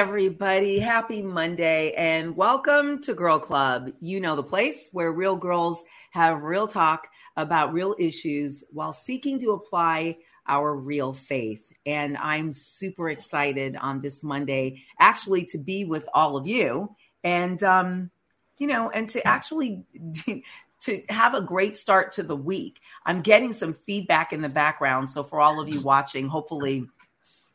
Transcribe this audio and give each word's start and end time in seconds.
Everybody. 0.00 0.78
Happy 0.78 1.20
Monday 1.20 1.92
and 1.92 2.34
welcome 2.34 3.02
to 3.02 3.12
Girl 3.12 3.38
Club. 3.38 3.90
You 4.00 4.18
know, 4.18 4.34
the 4.34 4.42
place 4.42 4.88
where 4.92 5.12
real 5.12 5.36
girls 5.36 5.82
have 6.12 6.42
real 6.42 6.66
talk 6.66 7.06
about 7.36 7.74
real 7.74 7.94
issues 7.98 8.64
while 8.70 8.94
seeking 8.94 9.38
to 9.40 9.50
apply 9.50 10.16
our 10.48 10.74
real 10.74 11.12
faith. 11.12 11.70
And 11.84 12.16
I'm 12.16 12.50
super 12.50 13.10
excited 13.10 13.76
on 13.76 14.00
this 14.00 14.24
Monday, 14.24 14.82
actually, 14.98 15.44
to 15.44 15.58
be 15.58 15.84
with 15.84 16.08
all 16.14 16.34
of 16.34 16.46
you 16.46 16.96
and, 17.22 17.62
um, 17.62 18.10
you 18.56 18.68
know, 18.68 18.88
and 18.88 19.06
to 19.10 19.24
actually. 19.28 19.84
to 20.80 21.02
have 21.10 21.34
a 21.34 21.42
great 21.42 21.76
start 21.76 22.10
to 22.10 22.22
the 22.22 22.34
week. 22.34 22.80
I'm 23.04 23.20
getting 23.20 23.52
some 23.52 23.74
feedback 23.74 24.32
in 24.32 24.40
the 24.40 24.48
background. 24.48 25.10
So 25.10 25.22
for 25.22 25.38
all 25.38 25.60
of 25.60 25.68
you 25.68 25.82
watching, 25.82 26.26
hopefully 26.26 26.88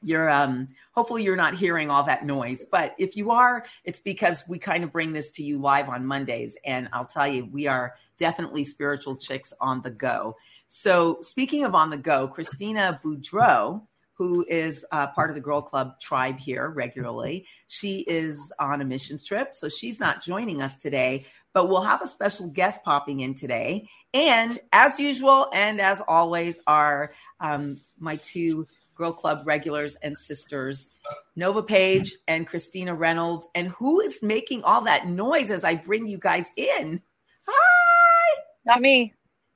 you're 0.04 0.30
um 0.30 0.68
hopefully 0.96 1.24
you're 1.24 1.36
not 1.36 1.56
hearing 1.56 1.90
all 1.90 2.04
that 2.04 2.26
noise 2.26 2.66
but 2.72 2.96
if 2.98 3.16
you 3.16 3.32
are 3.32 3.66
it's 3.84 4.00
because 4.00 4.44
we 4.48 4.58
kind 4.58 4.84
of 4.84 4.92
bring 4.92 5.14
this 5.14 5.32
to 5.32 5.44
you 5.44 5.60
live 5.60 5.90
on 5.90 6.06
mondays 6.06 6.58
and 6.66 6.90
i'll 6.94 7.06
tell 7.06 7.28
you 7.28 7.46
we 7.52 7.68
are 7.68 7.96
definitely 8.18 8.64
spiritual 8.64 9.18
chicks 9.18 9.54
on 9.60 9.82
the 9.82 9.90
go. 9.90 10.36
So 10.68 11.20
speaking 11.22 11.64
of 11.64 11.76
on 11.76 11.90
the 11.90 11.98
go 11.98 12.28
christina 12.28 13.00
boudreau 13.04 13.82
who 14.14 14.46
is 14.48 14.86
uh, 14.94 15.08
part 15.08 15.30
of 15.30 15.36
the 15.36 15.42
girl 15.42 15.62
club 15.62 16.00
tribe 16.00 16.40
here 16.40 16.70
regularly 16.70 17.46
she 17.68 18.00
is 18.00 18.52
on 18.60 18.82
a 18.82 18.86
missions 18.86 19.24
trip 19.26 19.54
so 19.54 19.70
she's 19.70 20.00
not 20.00 20.24
joining 20.24 20.62
us 20.62 20.76
today 20.76 21.26
but 21.56 21.70
we'll 21.70 21.82
have 21.82 22.02
a 22.02 22.08
special 22.08 22.50
guest 22.50 22.84
popping 22.84 23.22
in 23.22 23.34
today. 23.34 23.88
And 24.14 24.60
as 24.74 25.00
usual 25.00 25.48
and 25.54 25.80
as 25.80 26.02
always 26.06 26.60
are 26.68 27.14
um, 27.40 27.80
my 27.98 28.18
two 28.18 28.68
Girl 28.96 29.12
Club 29.12 29.44
regulars 29.46 29.96
and 29.96 30.18
sisters, 30.18 30.88
Nova 31.36 31.62
Page 31.62 32.16
and 32.28 32.48
Christina 32.48 32.96
Reynolds. 32.96 33.48
And 33.54 33.68
who 33.70 34.00
is 34.02 34.24
making 34.24 34.64
all 34.64 34.82
that 34.82 35.08
noise 35.08 35.52
as 35.52 35.64
I 35.64 35.76
bring 35.76 36.08
you 36.08 36.18
guys 36.18 36.48
in? 36.56 37.02
Hi. 37.48 38.42
Not 38.66 38.82
me. 38.82 39.14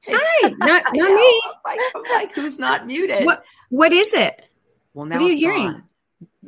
Hi. 0.08 0.50
Not, 0.58 0.84
not 0.94 1.14
me. 1.14 1.42
Like, 1.66 1.80
I'm 1.95 2.04
like, 2.12 2.32
who's 2.34 2.58
not 2.58 2.88
muted? 2.88 3.26
What, 3.26 3.44
what 3.70 3.92
is 3.94 4.14
it? 4.14 4.50
Well, 4.94 5.06
now 5.06 5.17
what 5.17 5.23
are 5.23 5.28
you 5.28 5.32
it's 5.34 5.40
hearing? 5.40 5.72
Gone. 5.72 5.84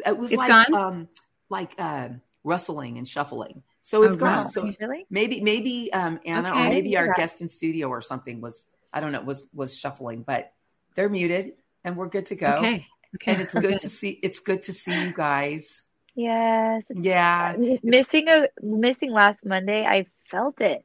It 0.06 0.18
was 0.18 0.32
It's 0.32 0.40
like, 0.40 0.48
gone? 0.48 0.74
um, 0.74 1.08
like 1.50 1.74
uh, 1.78 2.10
rustling 2.44 2.98
and 2.98 3.08
shuffling. 3.08 3.64
So 3.82 4.04
it's 4.04 4.16
Oh, 4.16 4.20
gone. 4.20 4.30
rustling. 4.30 4.74
So 4.80 4.86
Really? 4.86 5.06
maybe, 5.10 5.42
maybe 5.42 5.92
um, 5.94 6.20
Anna 6.26 6.52
or 6.52 6.70
maybe 6.70 6.96
our 6.98 7.08
Yeah. 7.08 7.14
guest 7.16 7.42
in 7.42 7.50
studio 7.50 7.88
or 7.90 8.02
something 8.02 8.42
was, 8.42 8.68
I 8.94 9.00
don't 9.00 9.12
know, 9.12 9.22
was 9.22 9.44
was 9.54 9.78
shuffling, 9.78 10.24
but 10.24 10.54
they're 10.96 11.10
muted 11.10 11.54
and 11.84 11.96
we're 11.96 12.10
good 12.10 12.28
to 12.28 12.36
go. 12.36 12.48
Okay. 12.58 12.86
Okay. 13.16 13.32
And 13.34 13.42
it's 13.42 13.54
good 13.54 13.80
to 13.82 13.90
see. 13.90 14.20
It's 14.24 14.40
good 14.40 14.64
to 14.64 14.74
see 14.74 14.94
you 15.00 15.14
guys. 15.14 15.82
Yes. 16.16 16.86
Yeah. 16.94 17.56
Missing 17.84 18.28
a 18.30 18.48
missing 18.62 19.12
last 19.12 19.46
Monday, 19.46 19.84
I 19.86 20.06
felt 20.30 20.62
it. 20.62 20.82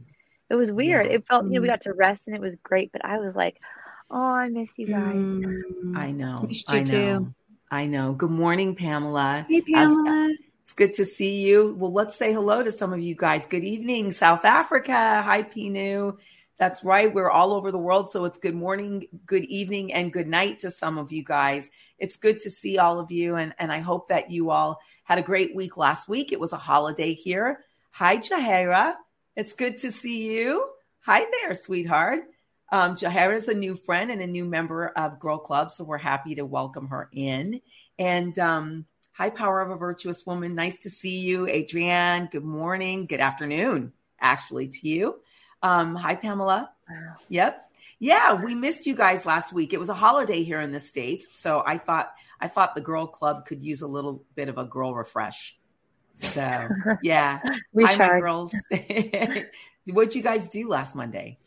It 0.50 0.54
was 0.54 0.70
weird. 0.72 1.06
Yeah. 1.06 1.12
It 1.14 1.26
felt, 1.26 1.44
you 1.46 1.52
know, 1.52 1.60
we 1.60 1.66
Mm. 1.68 1.70
got 1.70 1.80
to 1.82 1.92
rest 1.92 2.28
and 2.28 2.36
it 2.36 2.40
was 2.40 2.56
great, 2.56 2.92
but 2.92 3.04
I 3.04 3.18
was 3.18 3.34
like, 3.34 3.56
oh, 4.10 4.16
I 4.20 4.48
miss 4.48 4.72
you 4.76 4.86
guys. 4.86 5.14
Mm. 5.14 5.96
I 5.96 6.10
know. 6.12 6.44
Missed 6.48 6.72
you 6.72 6.78
I 6.78 6.82
know. 6.82 7.18
too. 7.18 7.34
I 7.70 7.86
know. 7.86 8.12
Good 8.12 8.30
morning, 8.30 8.76
Pamela. 8.76 9.44
Hey, 9.48 9.60
Pamela. 9.60 10.32
It's 10.62 10.72
good 10.72 10.94
to 10.94 11.04
see 11.04 11.36
you. 11.42 11.74
Well, 11.78 11.92
let's 11.92 12.16
say 12.16 12.32
hello 12.32 12.62
to 12.62 12.70
some 12.72 12.92
of 12.92 13.00
you 13.00 13.14
guys. 13.16 13.46
Good 13.46 13.64
evening, 13.64 14.12
South 14.12 14.44
Africa. 14.44 15.22
Hi, 15.22 15.42
Pinu. 15.42 16.16
That's 16.58 16.82
right. 16.82 17.12
We're 17.12 17.30
all 17.30 17.52
over 17.52 17.70
the 17.70 17.78
world. 17.78 18.10
So 18.10 18.24
it's 18.24 18.38
good 18.38 18.54
morning, 18.54 19.06
good 19.26 19.44
evening, 19.44 19.92
and 19.92 20.12
good 20.12 20.26
night 20.26 20.60
to 20.60 20.70
some 20.70 20.96
of 20.96 21.12
you 21.12 21.22
guys. 21.22 21.70
It's 21.98 22.16
good 22.16 22.40
to 22.40 22.50
see 22.50 22.78
all 22.78 22.98
of 22.98 23.10
you. 23.10 23.36
And, 23.36 23.54
and 23.58 23.70
I 23.70 23.80
hope 23.80 24.08
that 24.08 24.30
you 24.30 24.50
all 24.50 24.80
had 25.04 25.18
a 25.18 25.22
great 25.22 25.54
week 25.54 25.76
last 25.76 26.08
week. 26.08 26.32
It 26.32 26.40
was 26.40 26.54
a 26.54 26.58
holiday 26.58 27.12
here. 27.12 27.60
Hi, 27.92 28.16
Jahara. 28.16 28.94
It's 29.36 29.52
good 29.52 29.78
to 29.78 29.92
see 29.92 30.32
you. 30.32 30.66
Hi 31.00 31.26
there, 31.42 31.54
sweetheart. 31.54 32.24
Um, 32.72 32.96
Jahara 32.96 33.36
is 33.36 33.48
a 33.48 33.54
new 33.54 33.76
friend 33.76 34.10
and 34.10 34.22
a 34.22 34.26
new 34.26 34.44
member 34.44 34.88
of 34.88 35.20
Girl 35.20 35.38
Club. 35.38 35.70
So 35.70 35.84
we're 35.84 35.98
happy 35.98 36.34
to 36.36 36.46
welcome 36.46 36.88
her 36.88 37.10
in. 37.12 37.60
And 37.98 38.36
um, 38.38 38.86
hi, 39.12 39.28
Power 39.28 39.60
of 39.60 39.70
a 39.70 39.76
Virtuous 39.76 40.24
Woman. 40.24 40.54
Nice 40.54 40.78
to 40.78 40.90
see 40.90 41.18
you, 41.18 41.48
Adrienne. 41.48 42.28
Good 42.32 42.44
morning. 42.44 43.06
Good 43.06 43.20
afternoon, 43.20 43.92
actually, 44.20 44.68
to 44.68 44.88
you. 44.88 45.20
Um, 45.62 45.94
hi, 45.94 46.14
Pamela. 46.16 46.70
Wow. 46.88 47.14
Yep. 47.28 47.62
Yeah, 47.98 48.34
we 48.42 48.54
missed 48.54 48.86
you 48.86 48.94
guys 48.94 49.24
last 49.24 49.52
week. 49.52 49.72
It 49.72 49.78
was 49.80 49.88
a 49.88 49.94
holiday 49.94 50.42
here 50.42 50.60
in 50.60 50.70
the 50.70 50.80
States. 50.80 51.38
So 51.38 51.62
I 51.66 51.78
thought 51.78 52.12
I 52.40 52.48
thought 52.48 52.74
the 52.74 52.82
girl 52.82 53.06
club 53.06 53.46
could 53.46 53.62
use 53.64 53.80
a 53.80 53.86
little 53.86 54.22
bit 54.34 54.48
of 54.48 54.58
a 54.58 54.64
girl 54.64 54.94
refresh. 54.94 55.56
So 56.16 56.40
yeah. 57.02 57.40
Hi, 57.42 57.50
my 57.72 57.82
Recharge. 57.90 58.20
girls. 58.20 58.54
What'd 59.86 60.14
you 60.14 60.22
guys 60.22 60.50
do 60.50 60.68
last 60.68 60.94
Monday? 60.94 61.38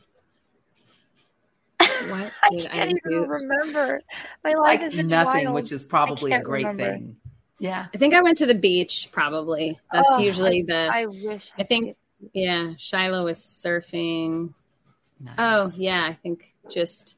What 1.79 2.31
I 2.43 2.49
did 2.51 2.65
I 2.65 2.69
can't 2.69 2.89
even 2.91 3.11
do? 3.11 3.25
remember. 3.25 4.01
My 4.43 4.53
life 4.53 4.57
Like 4.59 4.81
has 4.81 4.93
been 4.93 5.07
nothing, 5.07 5.45
wild. 5.45 5.55
which 5.55 5.71
is 5.71 5.83
probably 5.83 6.31
a 6.31 6.41
great 6.41 6.65
remember. 6.65 6.83
thing. 6.93 7.15
Yeah. 7.59 7.87
I 7.93 7.97
think 7.97 8.13
I 8.13 8.21
went 8.21 8.37
to 8.39 8.45
the 8.45 8.55
beach. 8.55 9.09
Probably. 9.11 9.79
That's 9.91 10.07
Oh, 10.11 10.17
usually 10.19 10.61
I, 10.63 10.65
the. 10.65 10.93
I 10.93 11.05
wish. 11.05 11.51
I 11.59 11.63
think- 11.63 11.95
yeah. 12.33 12.73
Shiloh 12.77 13.25
was 13.25 13.39
surfing. 13.39 14.53
Nice. 15.19 15.35
Oh 15.37 15.71
yeah. 15.75 16.05
I 16.05 16.13
think 16.13 16.53
just 16.69 17.17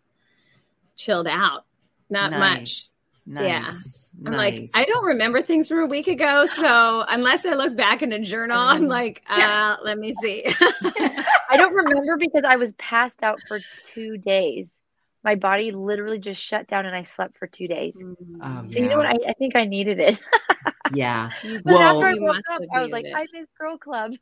chilled 0.96 1.28
out. 1.28 1.66
Not 2.10 2.32
much. 2.32 2.86
Nice. 3.26 3.44
Yeah. 3.44 3.60
Nice. 3.62 4.10
I'm 4.26 4.34
like, 4.34 4.70
I 4.74 4.86
don't 4.86 5.06
remember 5.06 5.42
things 5.42 5.68
from 5.68 5.80
a 5.80 5.86
week 5.86 6.08
ago. 6.08 6.46
So 6.46 7.06
unless 7.08 7.46
I 7.46 7.54
look 7.54 7.76
back 7.76 8.02
in 8.02 8.12
a 8.12 8.20
journal, 8.20 8.58
I'm 8.60 8.88
like, 8.88 9.24
uh, 9.30 9.78
let 9.84 9.98
me 9.98 10.14
see. 10.22 10.44
I 11.50 11.56
don't 11.56 11.74
remember 11.74 12.18
because 12.18 12.44
I 12.46 12.58
was 12.58 12.72
passed 12.74 13.24
out 13.24 13.40
for 13.48 13.60
two 13.94 14.18
days. 14.18 14.74
My 15.24 15.36
body 15.36 15.72
literally 15.72 16.20
just 16.20 16.42
shut 16.42 16.68
down 16.68 16.86
and 16.86 16.96
I 16.96 17.04
slept 17.04 17.38
for 17.38 17.48
two 17.48 17.68
days. 17.68 17.94
Um, 18.42 18.68
So 18.70 18.80
you 18.80 18.90
know 18.90 18.98
what? 18.98 19.06
I, 19.06 19.18
I 19.30 19.34
think 19.34 19.56
I 19.56 19.66
needed 19.66 20.00
it. 20.00 20.20
Yeah. 20.94 21.32
But 21.44 21.66
Well- 21.66 22.04
after 22.04 22.08
I 22.08 22.14
woke 22.20 22.38
up, 22.52 22.62
I 22.74 22.82
was 22.82 22.92
like, 22.92 23.04
needed 23.04 23.18
it. 23.18 23.30
I 23.34 23.40
miss 23.40 23.48
Girl 23.60 23.78
Club. 23.78 24.14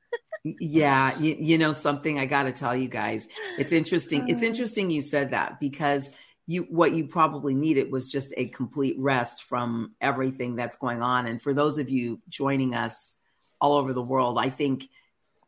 Yeah, 0.43 1.17
you, 1.19 1.35
you 1.39 1.57
know 1.57 1.73
something 1.73 2.17
I 2.17 2.25
got 2.25 2.43
to 2.43 2.51
tell 2.53 2.75
you 2.75 2.87
guys. 2.87 3.27
It's 3.57 3.71
interesting. 3.71 4.29
It's 4.29 4.41
Uh. 4.43 4.45
interesting 4.47 4.89
you 4.89 5.01
said 5.01 5.31
that 5.31 5.59
because 5.59 6.09
you 6.47 6.63
what 6.63 6.93
you 6.93 7.07
probably 7.07 7.53
needed 7.53 7.91
was 7.91 8.09
just 8.09 8.33
a 8.37 8.47
complete 8.47 8.95
rest 8.97 9.43
from 9.43 9.93
everything 10.01 10.55
that's 10.55 10.77
going 10.77 11.01
on. 11.01 11.27
And 11.27 11.41
for 11.41 11.53
those 11.53 11.77
of 11.77 11.89
you 11.89 12.21
joining 12.29 12.73
us 12.73 13.15
all 13.61 13.75
over 13.77 13.93
the 13.93 14.01
world, 14.01 14.37
I 14.39 14.49
think 14.49 14.87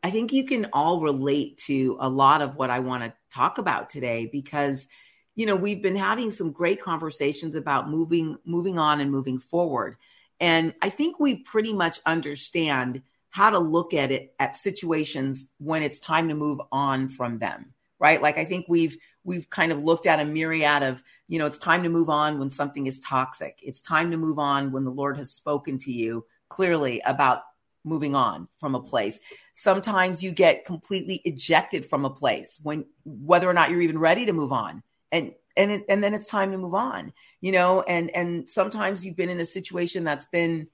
I 0.04 0.10
think 0.10 0.32
you 0.32 0.44
can 0.44 0.66
all 0.72 1.00
relate 1.00 1.58
to 1.66 1.96
a 2.00 2.08
lot 2.08 2.42
of 2.42 2.56
what 2.56 2.70
I 2.70 2.80
want 2.80 3.04
to 3.04 3.12
talk 3.30 3.58
about 3.58 3.88
today 3.90 4.28
because 4.30 4.86
you 5.34 5.46
know, 5.46 5.56
we've 5.56 5.80
been 5.80 5.96
having 5.96 6.30
some 6.30 6.52
great 6.52 6.82
conversations 6.82 7.54
about 7.54 7.88
moving 7.88 8.36
moving 8.44 8.78
on 8.78 9.00
and 9.00 9.10
moving 9.10 9.38
forward. 9.38 9.96
And 10.42 10.74
I 10.82 10.90
think 10.90 11.18
we 11.18 11.36
pretty 11.36 11.72
much 11.72 12.00
understand 12.04 13.00
how 13.30 13.48
to 13.48 13.58
look 13.58 13.94
at 13.94 14.12
it 14.12 14.34
at 14.38 14.56
situations 14.56 15.48
when 15.56 15.82
it's 15.82 16.00
time 16.00 16.28
to 16.28 16.34
move 16.34 16.60
on 16.70 17.08
from 17.08 17.38
them 17.38 17.72
right? 18.02 18.20
Like 18.20 18.36
i 18.36 18.44
think 18.44 18.66
we've 18.68 18.98
we've 19.24 19.48
kind 19.48 19.72
of 19.72 19.82
looked 19.82 20.06
at 20.06 20.20
a 20.20 20.24
myriad 20.24 20.82
of 20.82 21.02
you 21.28 21.38
know 21.38 21.46
it's 21.46 21.58
time 21.58 21.84
to 21.84 21.88
move 21.88 22.10
on 22.10 22.38
when 22.38 22.50
something 22.50 22.86
is 22.86 23.00
toxic. 23.00 23.60
It's 23.62 23.80
time 23.80 24.10
to 24.10 24.18
move 24.18 24.38
on 24.38 24.72
when 24.72 24.84
the 24.84 24.90
lord 24.90 25.16
has 25.16 25.32
spoken 25.32 25.78
to 25.78 25.92
you 25.92 26.26
clearly 26.48 27.00
about 27.06 27.42
moving 27.84 28.14
on 28.14 28.48
from 28.58 28.74
a 28.74 28.82
place. 28.82 29.18
Sometimes 29.54 30.22
you 30.22 30.32
get 30.32 30.64
completely 30.64 31.22
ejected 31.24 31.86
from 31.86 32.04
a 32.04 32.10
place 32.10 32.60
when 32.62 32.84
whether 33.04 33.48
or 33.48 33.54
not 33.54 33.70
you're 33.70 33.80
even 33.80 33.98
ready 33.98 34.26
to 34.26 34.32
move 34.32 34.52
on. 34.52 34.82
And 35.10 35.32
and 35.56 35.70
it, 35.70 35.84
and 35.88 36.02
then 36.02 36.14
it's 36.14 36.26
time 36.26 36.52
to 36.52 36.58
move 36.58 36.74
on 36.74 37.12
you 37.40 37.52
know 37.52 37.82
and 37.82 38.10
and 38.10 38.48
sometimes 38.48 39.04
you've 39.04 39.16
been 39.16 39.30
in 39.30 39.40
a 39.40 39.44
situation 39.44 40.04
that's 40.04 40.26
been 40.26 40.68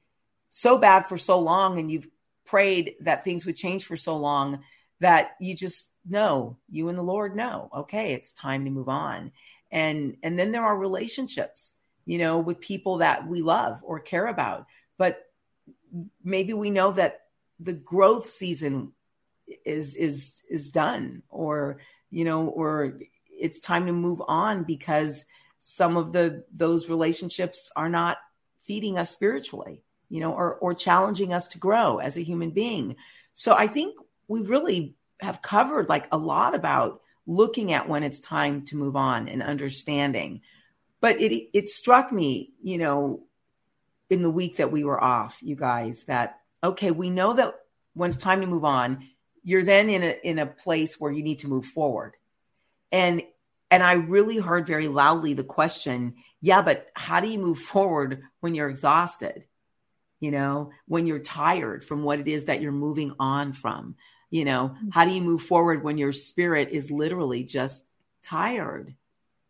so 0.50 0.78
bad 0.78 1.02
for 1.02 1.18
so 1.18 1.38
long 1.38 1.78
and 1.78 1.90
you've 1.90 2.08
prayed 2.46 2.94
that 3.00 3.24
things 3.24 3.44
would 3.44 3.56
change 3.56 3.84
for 3.84 3.96
so 3.96 4.16
long 4.16 4.60
that 5.00 5.32
you 5.40 5.54
just 5.54 5.90
know 6.08 6.56
you 6.70 6.88
and 6.88 6.98
the 6.98 7.02
lord 7.02 7.36
know 7.36 7.70
okay 7.74 8.12
it's 8.14 8.32
time 8.32 8.64
to 8.64 8.70
move 8.70 8.88
on. 8.88 9.32
And 9.70 10.16
and 10.22 10.38
then 10.38 10.50
there 10.50 10.64
are 10.64 10.76
relationships 10.76 11.72
you 12.06 12.16
know 12.16 12.38
with 12.38 12.58
people 12.58 12.98
that 12.98 13.28
we 13.28 13.42
love 13.42 13.80
or 13.82 14.00
care 14.00 14.26
about 14.26 14.66
but 14.96 15.26
maybe 16.24 16.54
we 16.54 16.70
know 16.70 16.92
that 16.92 17.20
the 17.60 17.74
growth 17.74 18.28
season 18.28 18.92
is 19.64 19.94
is 19.94 20.42
is 20.48 20.72
done 20.72 21.22
or 21.28 21.80
you 22.10 22.24
know 22.24 22.46
or 22.46 22.98
it's 23.38 23.60
time 23.60 23.86
to 23.86 23.92
move 23.92 24.22
on 24.26 24.64
because 24.64 25.24
some 25.60 25.96
of 25.96 26.12
the 26.12 26.44
those 26.54 26.88
relationships 26.88 27.70
are 27.76 27.88
not 27.88 28.18
feeding 28.62 28.98
us 28.98 29.10
spiritually 29.10 29.82
you 30.08 30.20
know 30.20 30.32
or 30.32 30.54
or 30.56 30.74
challenging 30.74 31.32
us 31.32 31.48
to 31.48 31.58
grow 31.58 31.98
as 31.98 32.16
a 32.16 32.22
human 32.22 32.50
being 32.50 32.96
so 33.34 33.54
i 33.54 33.66
think 33.66 33.94
we 34.28 34.40
really 34.40 34.94
have 35.20 35.42
covered 35.42 35.88
like 35.88 36.06
a 36.12 36.18
lot 36.18 36.54
about 36.54 37.00
looking 37.26 37.72
at 37.72 37.88
when 37.88 38.02
it's 38.02 38.20
time 38.20 38.64
to 38.64 38.76
move 38.76 38.96
on 38.96 39.28
and 39.28 39.42
understanding 39.42 40.40
but 41.00 41.20
it 41.20 41.48
it 41.52 41.68
struck 41.68 42.12
me 42.12 42.52
you 42.62 42.78
know 42.78 43.22
in 44.10 44.22
the 44.22 44.30
week 44.30 44.56
that 44.56 44.72
we 44.72 44.84
were 44.84 45.02
off, 45.02 45.38
you 45.42 45.56
guys, 45.56 46.04
that 46.04 46.40
okay, 46.62 46.90
we 46.90 47.10
know 47.10 47.34
that 47.34 47.54
when 47.94 48.10
it's 48.10 48.18
time 48.18 48.40
to 48.40 48.46
move 48.46 48.64
on, 48.64 49.06
you're 49.42 49.64
then 49.64 49.90
in 49.90 50.02
a 50.02 50.18
in 50.22 50.38
a 50.38 50.46
place 50.46 50.98
where 50.98 51.12
you 51.12 51.22
need 51.22 51.40
to 51.40 51.48
move 51.48 51.66
forward. 51.66 52.14
And 52.92 53.22
and 53.70 53.82
I 53.82 53.92
really 53.92 54.38
heard 54.38 54.66
very 54.66 54.88
loudly 54.88 55.34
the 55.34 55.44
question, 55.44 56.14
yeah, 56.40 56.62
but 56.62 56.86
how 56.94 57.20
do 57.20 57.28
you 57.28 57.38
move 57.38 57.58
forward 57.58 58.22
when 58.40 58.54
you're 58.54 58.70
exhausted? 58.70 59.44
You 60.20 60.30
know, 60.30 60.70
when 60.86 61.06
you're 61.06 61.18
tired 61.18 61.84
from 61.84 62.02
what 62.02 62.18
it 62.18 62.28
is 62.28 62.46
that 62.46 62.60
you're 62.62 62.72
moving 62.72 63.14
on 63.18 63.52
from. 63.52 63.96
You 64.30 64.44
know, 64.44 64.74
mm-hmm. 64.74 64.88
how 64.90 65.04
do 65.04 65.10
you 65.12 65.22
move 65.22 65.42
forward 65.42 65.82
when 65.82 65.98
your 65.98 66.12
spirit 66.12 66.70
is 66.72 66.90
literally 66.90 67.44
just 67.44 67.84
tired? 68.22 68.94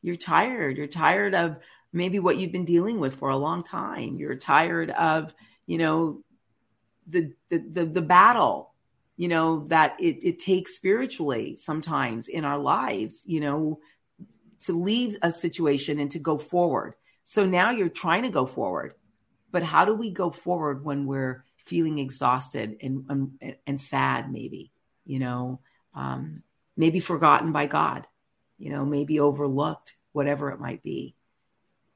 You're 0.03 0.17
tired. 0.17 0.77
You're 0.77 0.87
tired 0.87 1.35
of 1.35 1.59
maybe 1.93 2.19
what 2.19 2.37
you've 2.37 2.53
been 2.53 2.65
dealing 2.65 3.01
with 3.01 3.17
for 3.17 3.31
a 3.31 3.37
long 3.37 3.63
time. 3.63 4.17
You're 4.19 4.37
tired 4.37 4.91
of, 4.91 5.35
you 5.67 5.79
know, 5.79 6.23
the 7.07 7.33
the 7.49 7.59
the, 7.59 7.87
the 7.87 8.03
battle, 8.03 8.75
you 9.19 9.27
know, 9.27 9.65
that 9.67 9.97
it, 9.99 10.21
it 10.23 10.39
takes 10.39 10.77
spiritually 10.77 11.57
sometimes 11.57 12.29
in 12.29 12.45
our 12.45 12.57
lives, 12.57 13.25
you 13.27 13.41
know, 13.41 13.81
to 14.61 14.73
leave 14.73 15.17
a 15.23 15.31
situation 15.33 15.99
and 15.99 16.13
to 16.13 16.21
go 16.21 16.39
forward. 16.39 16.95
So 17.25 17.45
now 17.45 17.73
you're 17.73 17.89
trying 17.89 18.23
to 18.23 18.31
go 18.31 18.47
forward. 18.47 18.95
But 19.51 19.65
how 19.65 19.85
do 19.85 19.93
we 19.93 20.13
go 20.13 20.31
forward 20.31 20.85
when 20.85 21.05
we're 21.05 21.45
feeling 21.67 21.99
exhausted 21.99 22.79
and 22.81 23.05
and, 23.11 23.57
and 23.67 23.81
sad 23.81 24.33
maybe, 24.33 24.71
you 25.05 25.19
know, 25.19 25.61
um, 25.95 26.45
maybe 26.77 27.01
forgotten 27.01 27.51
by 27.51 27.67
God, 27.67 28.07
you 28.57 28.71
know, 28.71 28.85
maybe 28.85 29.19
overlooked, 29.19 29.97
whatever 30.13 30.51
it 30.51 30.61
might 30.61 30.85
be. 30.85 31.17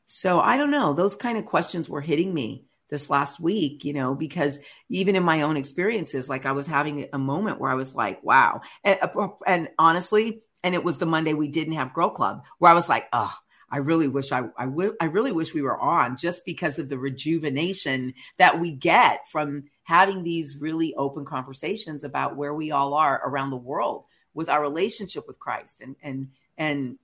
So 0.07 0.41
I 0.41 0.57
don't 0.57 0.73
know. 0.73 0.93
Those 0.93 1.15
kind 1.15 1.39
of 1.39 1.47
questions 1.47 1.89
were 1.89 2.01
hitting 2.01 2.35
me 2.35 2.65
this 2.93 3.09
last 3.09 3.41
week, 3.41 3.87
you 3.87 3.95
know, 3.95 4.15
because 4.15 4.61
even 4.91 5.17
in 5.17 5.23
my 5.23 5.41
own 5.41 5.57
experiences, 5.57 6.29
like 6.29 6.45
I 6.45 6.53
was 6.53 6.67
having 6.67 7.09
a 7.11 7.19
moment 7.19 7.59
where 7.59 7.71
I 7.71 7.75
was 7.75 7.95
like, 7.95 8.23
wow. 8.23 8.61
And, 8.85 8.99
and 9.47 9.71
honestly, 9.79 10.43
and 10.63 10.75
it 10.75 10.85
was 10.85 10.99
the 10.99 11.07
Monday 11.07 11.33
we 11.33 11.49
didn't 11.49 11.73
have 11.73 11.95
Girl 11.95 12.11
Club 12.11 12.43
where 12.59 12.71
I 12.71 12.75
was 12.75 12.91
like, 12.91 13.09
oh, 13.15 13.35
I 13.71 13.79
really 13.79 14.09
wish 14.09 14.31
I, 14.31 14.43
I, 14.59 14.67
w- 14.67 14.95
I 15.01 15.07
really 15.07 15.33
wish 15.33 15.55
we 15.55 15.63
were 15.63 15.81
on 15.81 16.19
just 16.19 16.45
because 16.45 16.79
of 16.79 16.91
the 16.91 16.99
rejuvenation 16.99 18.13
that 18.37 18.61
we 18.61 18.73
get 18.73 19.27
from 19.31 19.65
having 19.85 20.23
these 20.23 20.59
really 20.59 20.95
open 20.95 21.25
conversations 21.25 22.05
about 22.05 22.37
where 22.37 22.53
we 22.53 22.73
all 22.73 22.93
are 22.93 23.23
around 23.25 23.49
the 23.49 23.57
world 23.57 24.05
with 24.35 24.51
our 24.51 24.61
relationship 24.61 25.27
with 25.27 25.39
Christ 25.39 25.81
and, 25.81 25.97
and, 26.03 26.29
and, 26.59 26.99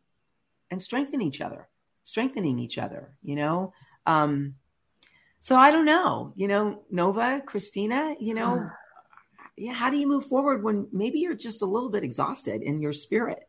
and 0.70 0.82
strengthen 0.82 1.22
each 1.22 1.40
other 1.40 1.66
strengthening 2.08 2.58
each 2.58 2.78
other, 2.78 3.12
you 3.22 3.36
know? 3.36 3.74
Um, 4.06 4.54
so 5.40 5.56
I 5.56 5.70
don't 5.70 5.84
know, 5.84 6.32
you 6.36 6.48
know, 6.48 6.82
Nova, 6.90 7.40
Christina, 7.44 8.14
you 8.20 8.34
know, 8.34 8.68
yeah, 9.56 9.72
how 9.72 9.90
do 9.90 9.96
you 9.96 10.06
move 10.06 10.26
forward 10.26 10.62
when 10.62 10.88
maybe 10.92 11.18
you're 11.20 11.34
just 11.34 11.62
a 11.62 11.66
little 11.66 11.90
bit 11.90 12.04
exhausted 12.04 12.62
in 12.62 12.80
your 12.80 12.92
spirit? 12.92 13.48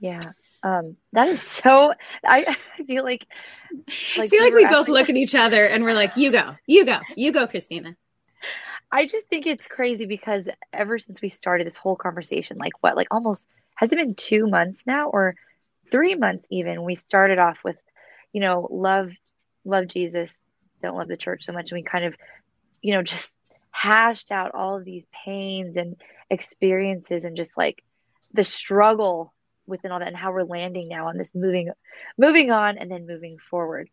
Yeah. 0.00 0.20
Um, 0.62 0.96
that 1.12 1.28
is 1.28 1.42
so 1.42 1.92
I, 2.24 2.56
I 2.78 2.82
feel 2.84 3.04
like, 3.04 3.26
like 4.16 4.26
I 4.26 4.26
feel 4.28 4.42
like 4.42 4.54
we 4.54 4.66
both 4.66 4.88
look 4.88 5.08
at 5.08 5.16
each 5.16 5.34
other 5.34 5.64
and 5.64 5.84
we're 5.84 5.94
like, 5.94 6.16
you 6.16 6.32
go, 6.32 6.56
you 6.66 6.84
go, 6.84 6.98
you 7.16 7.32
go, 7.32 7.46
Christina. 7.46 7.96
I 8.90 9.06
just 9.06 9.26
think 9.26 9.46
it's 9.46 9.66
crazy 9.66 10.06
because 10.06 10.44
ever 10.72 10.98
since 10.98 11.20
we 11.20 11.28
started 11.28 11.66
this 11.66 11.76
whole 11.76 11.96
conversation, 11.96 12.56
like 12.58 12.72
what, 12.82 12.96
like 12.96 13.08
almost 13.10 13.46
has 13.76 13.92
it 13.92 13.96
been 13.96 14.14
two 14.14 14.46
months 14.46 14.84
now 14.86 15.08
or 15.08 15.36
three 15.90 16.14
months 16.14 16.46
even 16.50 16.82
we 16.82 16.94
started 16.94 17.38
off 17.38 17.62
with 17.62 17.76
you 18.32 18.40
know 18.40 18.66
love 18.70 19.10
love 19.66 19.86
jesus 19.88 20.30
don't 20.82 20.96
love 20.96 21.08
the 21.08 21.16
church 21.16 21.44
so 21.44 21.52
much. 21.52 21.70
And 21.70 21.78
we 21.78 21.82
kind 21.82 22.04
of 22.04 22.14
you 22.82 22.94
know 22.94 23.02
just 23.02 23.32
hashed 23.70 24.30
out 24.30 24.54
all 24.54 24.76
of 24.76 24.84
these 24.84 25.06
pains 25.24 25.76
and 25.76 25.96
experiences 26.30 27.24
and 27.24 27.36
just 27.36 27.50
like 27.56 27.82
the 28.32 28.44
struggle 28.44 29.32
within 29.66 29.90
all 29.90 29.98
that 29.98 30.08
and 30.08 30.16
how 30.16 30.32
we're 30.32 30.44
landing 30.44 30.88
now 30.88 31.08
on 31.08 31.18
this 31.18 31.34
moving 31.34 31.70
moving 32.16 32.50
on 32.50 32.78
and 32.78 32.90
then 32.90 33.06
moving 33.06 33.38
forward. 33.50 33.88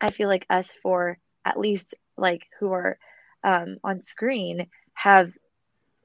I 0.00 0.10
feel 0.10 0.28
like 0.28 0.46
us 0.48 0.72
for 0.82 1.18
at 1.44 1.58
least 1.58 1.94
like 2.16 2.42
who 2.60 2.72
are 2.72 2.98
um, 3.44 3.78
on 3.84 4.02
screen 4.02 4.68
have 4.94 5.32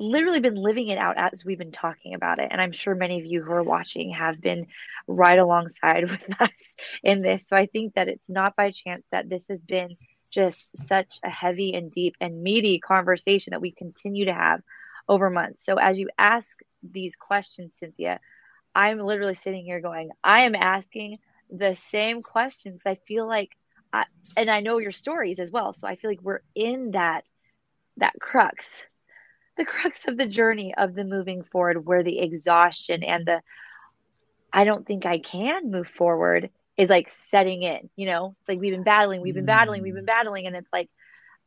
literally 0.03 0.39
been 0.39 0.55
living 0.55 0.89
it 0.89 0.97
out 0.97 1.17
as 1.17 1.43
we've 1.45 1.57
been 1.57 1.71
talking 1.71 2.13
about 2.13 2.39
it. 2.39 2.49
And 2.51 2.61
I'm 2.61 2.71
sure 2.71 2.95
many 2.95 3.19
of 3.19 3.25
you 3.25 3.41
who 3.41 3.51
are 3.51 3.63
watching 3.63 4.11
have 4.11 4.41
been 4.41 4.67
right 5.07 5.39
alongside 5.39 6.03
with 6.11 6.41
us 6.41 6.75
in 7.03 7.21
this. 7.21 7.45
So 7.47 7.55
I 7.55 7.65
think 7.67 7.95
that 7.95 8.07
it's 8.07 8.29
not 8.29 8.55
by 8.55 8.71
chance 8.71 9.03
that 9.11 9.29
this 9.29 9.47
has 9.47 9.61
been 9.61 9.97
just 10.29 10.87
such 10.87 11.19
a 11.23 11.29
heavy 11.29 11.73
and 11.73 11.91
deep 11.91 12.15
and 12.19 12.41
meaty 12.41 12.79
conversation 12.79 13.51
that 13.51 13.61
we 13.61 13.71
continue 13.71 14.25
to 14.25 14.33
have 14.33 14.61
over 15.07 15.29
months. 15.29 15.65
So 15.65 15.75
as 15.75 15.99
you 15.99 16.09
ask 16.17 16.59
these 16.81 17.15
questions, 17.15 17.75
Cynthia, 17.77 18.19
I'm 18.75 18.99
literally 18.99 19.35
sitting 19.35 19.63
here 19.63 19.79
going, 19.79 20.09
I 20.23 20.41
am 20.41 20.55
asking 20.55 21.19
the 21.51 21.75
same 21.75 22.23
questions. 22.23 22.81
I 22.85 22.95
feel 23.07 23.27
like, 23.27 23.51
I, 23.91 24.05
and 24.35 24.49
I 24.49 24.61
know 24.61 24.79
your 24.79 24.91
stories 24.91 25.39
as 25.39 25.51
well. 25.51 25.73
So 25.73 25.87
I 25.87 25.95
feel 25.95 26.09
like 26.09 26.21
we're 26.23 26.41
in 26.55 26.91
that 26.91 27.27
that 27.97 28.13
crux 28.19 28.85
the 29.57 29.65
crux 29.65 30.07
of 30.07 30.17
the 30.17 30.27
journey 30.27 30.73
of 30.75 30.95
the 30.95 31.03
moving 31.03 31.43
forward 31.43 31.85
where 31.85 32.03
the 32.03 32.19
exhaustion 32.19 33.03
and 33.03 33.25
the 33.25 33.41
I 34.51 34.65
don't 34.65 34.85
think 34.85 35.05
I 35.05 35.17
can 35.17 35.71
move 35.71 35.87
forward 35.87 36.51
is 36.77 36.89
like 36.89 37.09
setting 37.09 37.63
in, 37.63 37.89
you 37.95 38.05
know? 38.05 38.35
It's 38.39 38.49
like 38.49 38.59
we've 38.59 38.73
been 38.73 38.83
battling, 38.83 39.21
we've 39.21 39.33
been 39.33 39.45
battling, 39.45 39.81
we've 39.81 39.95
been 39.95 40.03
mm. 40.03 40.07
battling 40.07 40.47
and 40.47 40.55
it's 40.55 40.71
like 40.71 40.89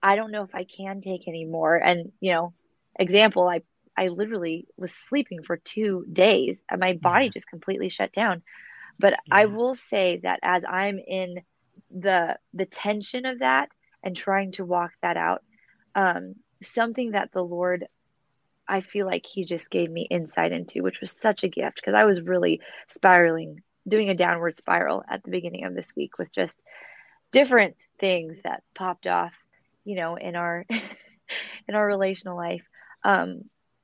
I 0.03 0.17
don't 0.17 0.31
know 0.31 0.43
if 0.43 0.55
I 0.55 0.65
can 0.65 1.01
take 1.01 1.27
anymore 1.27 1.77
and 1.77 2.13
you 2.21 2.33
know, 2.33 2.53
example 2.99 3.49
I 3.49 3.63
I 3.97 4.09
literally 4.09 4.67
was 4.77 4.93
sleeping 4.93 5.43
for 5.43 5.57
2 5.57 6.07
days 6.13 6.59
and 6.71 6.81
my 6.81 6.93
body 6.93 7.27
yeah. 7.27 7.31
just 7.33 7.49
completely 7.49 7.89
shut 7.89 8.13
down. 8.13 8.43
But 8.99 9.13
yeah. 9.13 9.19
I 9.33 9.47
will 9.47 9.75
say 9.75 10.19
that 10.23 10.41
as 10.43 10.65
I'm 10.69 10.99
in 10.99 11.41
the 11.91 12.39
the 12.55 12.67
tension 12.67 13.27
of 13.27 13.41
that 13.41 13.71
and 14.03 14.17
trying 14.17 14.53
to 14.53 14.65
walk 14.65 14.93
that 15.03 15.17
out 15.17 15.43
um 15.95 16.35
something 16.63 17.13
that 17.13 17.33
the 17.33 17.43
Lord 17.43 17.87
I 18.69 18.81
feel 18.81 19.07
like 19.07 19.27
he 19.27 19.45
just 19.45 19.71
gave 19.71 19.91
me 19.91 20.07
insight 20.11 20.53
into, 20.53 20.83
which 20.83 21.01
was 21.01 21.13
such 21.13 21.45
a 21.45 21.49
gift 21.49 21.77
because 21.77 21.95
I 21.95 22.05
was 22.05 22.21
really 22.21 22.61
spiraling, 22.89 23.63
doing 23.87 24.11
a 24.11 24.15
downward 24.15 24.57
spiral 24.57 25.05
at 25.09 25.23
the 25.23 25.31
beginning 25.31 25.65
of 25.65 25.75
this 25.75 25.95
week 25.97 26.19
with 26.19 26.33
just 26.33 26.61
different 27.33 27.77
things 27.99 28.41
that 28.45 28.63
popped 28.75 29.07
off, 29.07 29.33
you 29.85 29.97
know, 29.97 30.17
in 30.17 30.37
our 30.37 30.65
in 31.69 31.75
our 31.75 31.87
relational 31.87 32.37
life. 32.37 32.65
Um, 33.05 33.43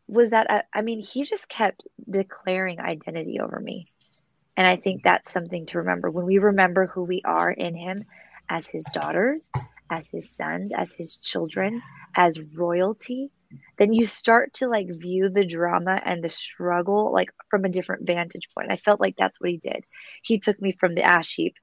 was 0.09 0.31
that 0.31 0.51
I, 0.51 0.63
I 0.75 0.83
mean, 0.83 1.01
he 1.01 1.25
just 1.25 1.49
kept 1.49 1.83
declaring 2.09 2.81
identity 2.81 3.41
over 3.41 3.59
me. 3.59 3.87
And 4.57 4.67
I 4.67 4.77
think 4.77 5.03
that's 5.03 5.33
something 5.33 5.67
to 5.67 5.79
remember. 5.79 6.11
When 6.11 6.27
we 6.27 6.39
remember 6.39 6.87
who 6.87 7.05
we 7.05 7.23
are 7.25 7.51
in 7.51 7.75
him 7.75 8.05
as 8.49 8.67
his 8.67 8.85
daughters, 8.93 9.49
as 9.91 10.07
his 10.09 10.29
sons, 10.29 10.73
as 10.77 10.93
his 10.93 11.17
children, 11.17 11.81
as 12.15 12.39
royalty, 12.41 13.31
then 13.79 13.93
you 13.93 14.07
start 14.07 14.53
to 14.55 14.69
like 14.69 14.89
view 14.89 15.29
the 15.29 15.45
drama 15.45 16.01
and 16.05 16.23
the 16.23 16.29
struggle 16.29 17.13
like 17.13 17.31
from 17.51 17.65
a 17.65 17.69
different 17.71 18.07
vantage 18.07 18.49
point. 18.55 18.71
I 18.71 18.77
felt 18.77 19.01
like 19.01 19.17
that's 19.17 19.41
what 19.41 19.51
he 19.51 19.57
did. 19.57 19.85
He 20.23 20.39
took 20.39 20.61
me 20.61 20.73
from 20.73 20.95
the 20.95 21.03
ash 21.03 21.35
heap 21.35 21.57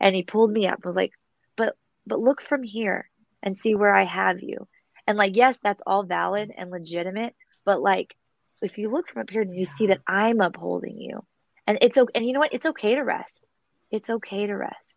and 0.00 0.14
he 0.14 0.22
pulled 0.22 0.50
me 0.50 0.66
up. 0.66 0.84
was 0.84 0.96
like, 0.96 1.12
but 1.56 1.76
but 2.06 2.20
look 2.20 2.40
from 2.40 2.62
here 2.62 3.10
and 3.42 3.58
see 3.58 3.74
where 3.74 3.94
I 3.94 4.04
have 4.04 4.40
you. 4.40 4.68
And 5.06 5.18
like, 5.18 5.36
yes, 5.36 5.58
that's 5.62 5.82
all 5.86 6.02
valid 6.02 6.52
and 6.56 6.70
legitimate, 6.70 7.34
but 7.64 7.80
like 7.80 8.14
if 8.62 8.78
you 8.78 8.90
look 8.90 9.08
from 9.08 9.22
up 9.22 9.30
here 9.30 9.42
and 9.42 9.54
you 9.54 9.64
see 9.64 9.88
that 9.88 10.00
I'm 10.06 10.40
upholding 10.40 10.98
you. 10.98 11.24
And 11.66 11.78
it's 11.80 11.98
okay 11.98 12.12
and 12.14 12.26
you 12.26 12.32
know 12.32 12.40
what? 12.40 12.54
It's 12.54 12.66
okay 12.66 12.94
to 12.94 13.02
rest. 13.02 13.44
It's 13.90 14.08
okay 14.08 14.46
to 14.46 14.54
rest. 14.54 14.96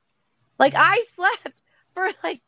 Like 0.57 0.75
I 0.75 1.03
slept 1.15 1.61
for 1.93 2.07
like 2.23 2.41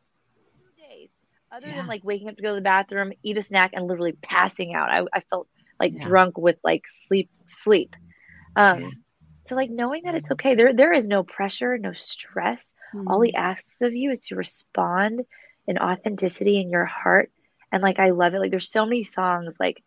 other 1.51 1.67
yeah. 1.67 1.77
than 1.77 1.88
like 1.88 2.03
waking 2.03 2.29
up 2.29 2.36
to 2.36 2.41
go 2.41 2.50
to 2.50 2.55
the 2.55 2.62
bathroom, 2.62 3.13
eat 3.24 3.38
a 3.38 3.41
snack, 3.41 3.72
and 3.74 3.88
literally 3.88 4.13
passing 4.13 4.74
out. 4.74 4.89
I, 4.89 5.03
I 5.13 5.22
felt 5.29 5.48
like 5.79 5.93
yeah. 5.93 6.08
drunk 6.08 6.38
with 6.38 6.58
like 6.63 6.86
sleep, 6.88 7.29
sleep. 7.46 7.96
Um, 8.55 8.81
yeah. 8.81 8.89
so 9.46 9.55
like 9.55 9.70
knowing 9.70 10.03
that 10.05 10.15
it's 10.15 10.31
okay. 10.31 10.55
There, 10.55 10.74
there 10.74 10.93
is 10.93 11.08
no 11.08 11.24
pressure, 11.24 11.77
no 11.77 11.93
stress. 11.93 12.72
Mm-hmm. 12.93 13.08
All 13.08 13.22
he 13.22 13.34
asks 13.34 13.81
of 13.81 13.93
you 13.93 14.12
is 14.12 14.20
to 14.22 14.36
respond 14.36 15.22
in 15.67 15.77
authenticity 15.77 16.60
in 16.60 16.70
your 16.70 16.86
heart. 16.86 17.31
And 17.72 17.81
like, 17.81 18.00
I 18.00 18.10
love 18.10 18.34
it. 18.34 18.39
Like, 18.39 18.51
there's 18.51 18.70
so 18.70 18.86
many 18.86 19.03
songs 19.03 19.53
like 19.60 19.81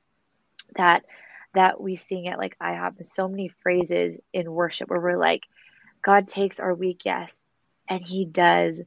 that 0.76 1.04
that 1.54 1.80
we 1.80 1.96
sing 1.96 2.28
at 2.28 2.38
like 2.38 2.58
IHOP. 2.58 3.04
So 3.04 3.28
many 3.28 3.48
phrases 3.62 4.18
in 4.32 4.50
worship 4.50 4.88
where 4.88 5.00
we're 5.00 5.18
like, 5.18 5.42
God 6.02 6.28
takes 6.28 6.60
our 6.60 6.74
weak 6.74 7.02
yes, 7.04 7.34
and 7.88 8.04
He 8.04 8.24
does 8.24 8.80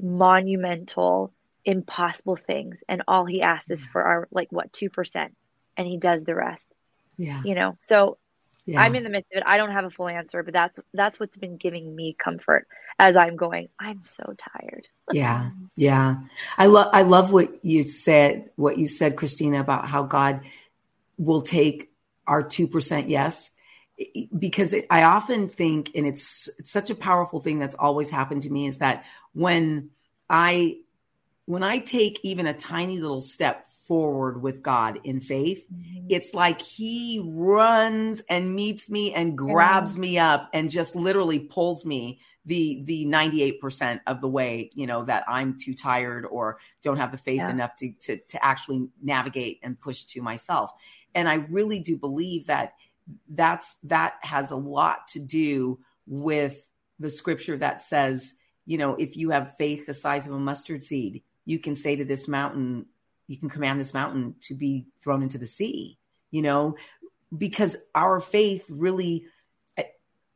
monumental 0.00 1.32
impossible 1.64 2.36
things 2.36 2.82
and 2.88 3.02
all 3.06 3.24
he 3.24 3.42
asks 3.42 3.70
is 3.70 3.84
for 3.84 4.02
our 4.02 4.28
like 4.30 4.50
what 4.50 4.72
2% 4.72 5.28
and 5.76 5.86
he 5.86 5.96
does 5.96 6.24
the 6.24 6.34
rest 6.34 6.74
yeah 7.16 7.40
you 7.44 7.54
know 7.54 7.76
so 7.78 8.18
yeah. 8.64 8.80
I'm 8.80 8.94
in 8.94 9.02
the 9.02 9.10
midst 9.10 9.32
of 9.32 9.38
it. 9.38 9.44
I 9.44 9.56
don't 9.56 9.72
have 9.72 9.84
a 9.84 9.90
full 9.90 10.08
answer, 10.08 10.42
but 10.42 10.54
that's 10.54 10.78
that's 10.94 11.18
what's 11.18 11.36
been 11.36 11.56
giving 11.56 11.94
me 11.94 12.14
comfort 12.16 12.68
as 12.98 13.16
I'm 13.16 13.36
going. 13.36 13.68
I'm 13.78 14.02
so 14.02 14.34
tired. 14.38 14.86
yeah, 15.12 15.50
yeah. 15.76 16.16
I 16.56 16.66
love 16.66 16.90
I 16.92 17.02
love 17.02 17.32
what 17.32 17.64
you 17.64 17.82
said. 17.82 18.50
What 18.54 18.78
you 18.78 18.86
said, 18.86 19.16
Christina, 19.16 19.60
about 19.60 19.88
how 19.88 20.04
God 20.04 20.42
will 21.18 21.42
take 21.42 21.90
our 22.24 22.44
two 22.44 22.68
percent 22.68 23.08
yes, 23.08 23.50
because 24.36 24.72
it, 24.72 24.86
I 24.90 25.02
often 25.02 25.48
think, 25.48 25.90
and 25.96 26.06
it's 26.06 26.48
it's 26.58 26.70
such 26.70 26.90
a 26.90 26.94
powerful 26.94 27.40
thing 27.40 27.58
that's 27.58 27.74
always 27.74 28.10
happened 28.10 28.44
to 28.44 28.50
me 28.50 28.68
is 28.68 28.78
that 28.78 29.04
when 29.32 29.90
I 30.30 30.78
when 31.46 31.62
I 31.62 31.78
take 31.78 32.20
even 32.22 32.46
a 32.46 32.54
tiny 32.54 32.98
little 32.98 33.20
step 33.20 33.68
forward 33.86 34.42
with 34.42 34.62
God 34.62 35.00
in 35.04 35.20
faith, 35.20 35.66
mm-hmm. 35.72 36.06
it's 36.08 36.34
like 36.34 36.60
He 36.60 37.22
runs 37.24 38.22
and 38.28 38.54
meets 38.54 38.90
me 38.90 39.12
and 39.12 39.36
grabs 39.36 39.96
yeah. 39.96 40.00
me 40.00 40.18
up 40.18 40.50
and 40.52 40.70
just 40.70 40.94
literally 40.94 41.40
pulls 41.40 41.84
me 41.84 42.20
the 42.44 42.82
the 42.84 43.06
98% 43.06 44.00
of 44.06 44.20
the 44.20 44.28
way 44.28 44.70
you 44.74 44.86
know 44.86 45.04
that 45.04 45.24
i'm 45.28 45.58
too 45.58 45.74
tired 45.74 46.26
or 46.26 46.58
don't 46.82 46.96
have 46.96 47.12
the 47.12 47.18
faith 47.18 47.36
yeah. 47.36 47.50
enough 47.50 47.76
to, 47.76 47.92
to 48.00 48.16
to 48.16 48.44
actually 48.44 48.88
navigate 49.02 49.60
and 49.62 49.80
push 49.80 50.04
to 50.04 50.20
myself 50.20 50.72
and 51.14 51.28
i 51.28 51.34
really 51.34 51.78
do 51.78 51.96
believe 51.96 52.46
that 52.46 52.74
that's 53.30 53.76
that 53.84 54.14
has 54.22 54.50
a 54.50 54.56
lot 54.56 55.06
to 55.08 55.18
do 55.18 55.78
with 56.06 56.66
the 56.98 57.10
scripture 57.10 57.56
that 57.56 57.80
says 57.80 58.34
you 58.66 58.78
know 58.78 58.94
if 58.96 59.16
you 59.16 59.30
have 59.30 59.56
faith 59.56 59.86
the 59.86 59.94
size 59.94 60.26
of 60.26 60.32
a 60.32 60.38
mustard 60.38 60.82
seed 60.82 61.22
you 61.44 61.58
can 61.58 61.76
say 61.76 61.96
to 61.96 62.04
this 62.04 62.28
mountain 62.28 62.86
you 63.26 63.38
can 63.38 63.48
command 63.48 63.80
this 63.80 63.94
mountain 63.94 64.34
to 64.42 64.54
be 64.54 64.86
thrown 65.02 65.22
into 65.22 65.38
the 65.38 65.46
sea, 65.46 65.98
you 66.30 66.42
know, 66.42 66.76
because 67.36 67.76
our 67.94 68.20
faith 68.20 68.64
really 68.68 69.26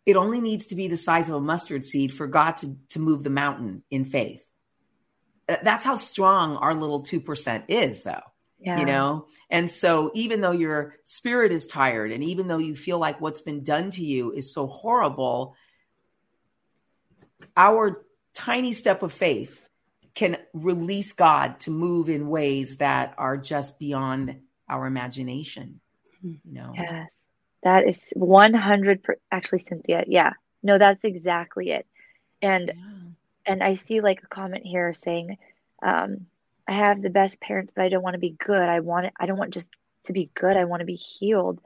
it 0.06 0.16
only 0.16 0.40
needs 0.40 0.68
to 0.68 0.76
be 0.76 0.86
the 0.86 0.96
size 0.96 1.28
of 1.28 1.34
a 1.34 1.40
mustard 1.40 1.84
seed 1.84 2.14
for 2.14 2.28
God 2.28 2.52
to, 2.58 2.76
to 2.90 3.00
move 3.00 3.24
the 3.24 3.30
mountain 3.30 3.82
in 3.90 4.04
faith. 4.04 4.48
That's 5.48 5.84
how 5.84 5.96
strong 5.96 6.56
our 6.56 6.74
little 6.74 7.02
2% 7.02 7.64
is, 7.68 8.02
though. 8.02 8.22
Yeah. 8.60 8.78
You 8.78 8.86
know? 8.86 9.26
And 9.50 9.68
so, 9.68 10.12
even 10.14 10.40
though 10.40 10.52
your 10.52 10.94
spirit 11.04 11.52
is 11.52 11.66
tired, 11.66 12.12
and 12.12 12.22
even 12.22 12.46
though 12.46 12.58
you 12.58 12.76
feel 12.76 12.98
like 12.98 13.20
what's 13.20 13.40
been 13.40 13.64
done 13.64 13.90
to 13.92 14.04
you 14.04 14.32
is 14.32 14.54
so 14.54 14.66
horrible, 14.66 15.56
our 17.56 18.04
tiny 18.32 18.72
step 18.72 19.02
of 19.02 19.12
faith 19.12 19.60
release 20.62 21.12
God 21.12 21.60
to 21.60 21.70
move 21.70 22.08
in 22.08 22.28
ways 22.28 22.78
that 22.78 23.14
are 23.18 23.36
just 23.36 23.78
beyond 23.78 24.36
our 24.68 24.86
imagination. 24.86 25.80
You 26.22 26.38
know? 26.44 26.72
Yes, 26.74 27.10
that 27.62 27.86
is 27.86 28.12
100 28.16 29.02
per, 29.02 29.16
actually, 29.30 29.60
Cynthia. 29.60 30.04
Yeah, 30.06 30.32
no, 30.62 30.78
that's 30.78 31.04
exactly 31.04 31.70
it. 31.70 31.86
And, 32.42 32.72
yeah. 32.74 33.52
and 33.52 33.62
I 33.62 33.74
see 33.74 34.00
like 34.00 34.22
a 34.22 34.28
comment 34.28 34.64
here 34.64 34.92
saying, 34.94 35.38
um, 35.82 36.26
I 36.68 36.72
have 36.72 37.00
the 37.00 37.10
best 37.10 37.40
parents, 37.40 37.72
but 37.74 37.84
I 37.84 37.88
don't 37.88 38.02
want 38.02 38.14
to 38.14 38.20
be 38.20 38.30
good. 38.30 38.68
I 38.68 38.80
want 38.80 39.06
it, 39.06 39.12
I 39.18 39.26
don't 39.26 39.38
want 39.38 39.54
just 39.54 39.70
to 40.04 40.12
be 40.12 40.30
good. 40.34 40.56
I 40.56 40.64
want 40.64 40.80
to 40.80 40.86
be 40.86 40.94
healed. 40.94 41.60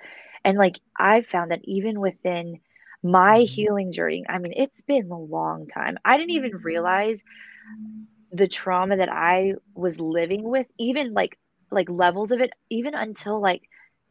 And 0.44 0.58
like 0.58 0.80
I 0.96 1.22
found 1.22 1.50
that 1.50 1.60
even 1.64 2.00
within 2.00 2.60
my 3.02 3.38
mm-hmm. 3.38 3.44
healing 3.44 3.92
journey, 3.92 4.24
I 4.28 4.38
mean, 4.38 4.52
it's 4.56 4.82
been 4.82 5.10
a 5.10 5.18
long 5.18 5.66
time. 5.66 5.98
I 6.04 6.16
didn't 6.16 6.30
even 6.32 6.52
mm-hmm. 6.52 6.66
realize 6.66 7.22
the 8.32 8.48
trauma 8.48 8.96
that 8.96 9.10
I 9.10 9.54
was 9.74 10.00
living 10.00 10.42
with, 10.44 10.66
even 10.78 11.12
like 11.14 11.38
like 11.70 11.88
levels 11.90 12.30
of 12.32 12.40
it, 12.40 12.52
even 12.70 12.94
until 12.94 13.40
like 13.40 13.62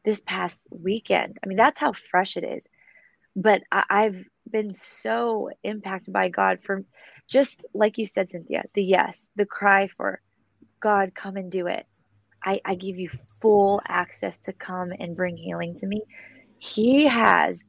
this 0.05 0.21
past 0.21 0.67
weekend. 0.71 1.37
I 1.43 1.47
mean, 1.47 1.57
that's 1.57 1.79
how 1.79 1.93
fresh 1.93 2.37
it 2.37 2.43
is. 2.43 2.63
But 3.35 3.61
I, 3.71 3.83
I've 3.89 4.25
been 4.49 4.73
so 4.73 5.49
impacted 5.63 6.13
by 6.13 6.29
God 6.29 6.59
for 6.63 6.83
just 7.29 7.61
like 7.73 7.97
you 7.97 8.05
said, 8.05 8.31
Cynthia, 8.31 8.63
the 8.73 8.83
yes, 8.83 9.27
the 9.35 9.45
cry 9.45 9.87
for 9.97 10.21
God, 10.81 11.13
come 11.15 11.37
and 11.37 11.51
do 11.51 11.67
it. 11.67 11.85
I, 12.43 12.61
I 12.65 12.75
give 12.75 12.97
you 12.97 13.09
full 13.41 13.81
access 13.87 14.37
to 14.39 14.53
come 14.53 14.91
and 14.97 15.15
bring 15.15 15.37
healing 15.37 15.75
to 15.77 15.87
me. 15.87 16.01
He 16.59 17.07
has 17.07 17.63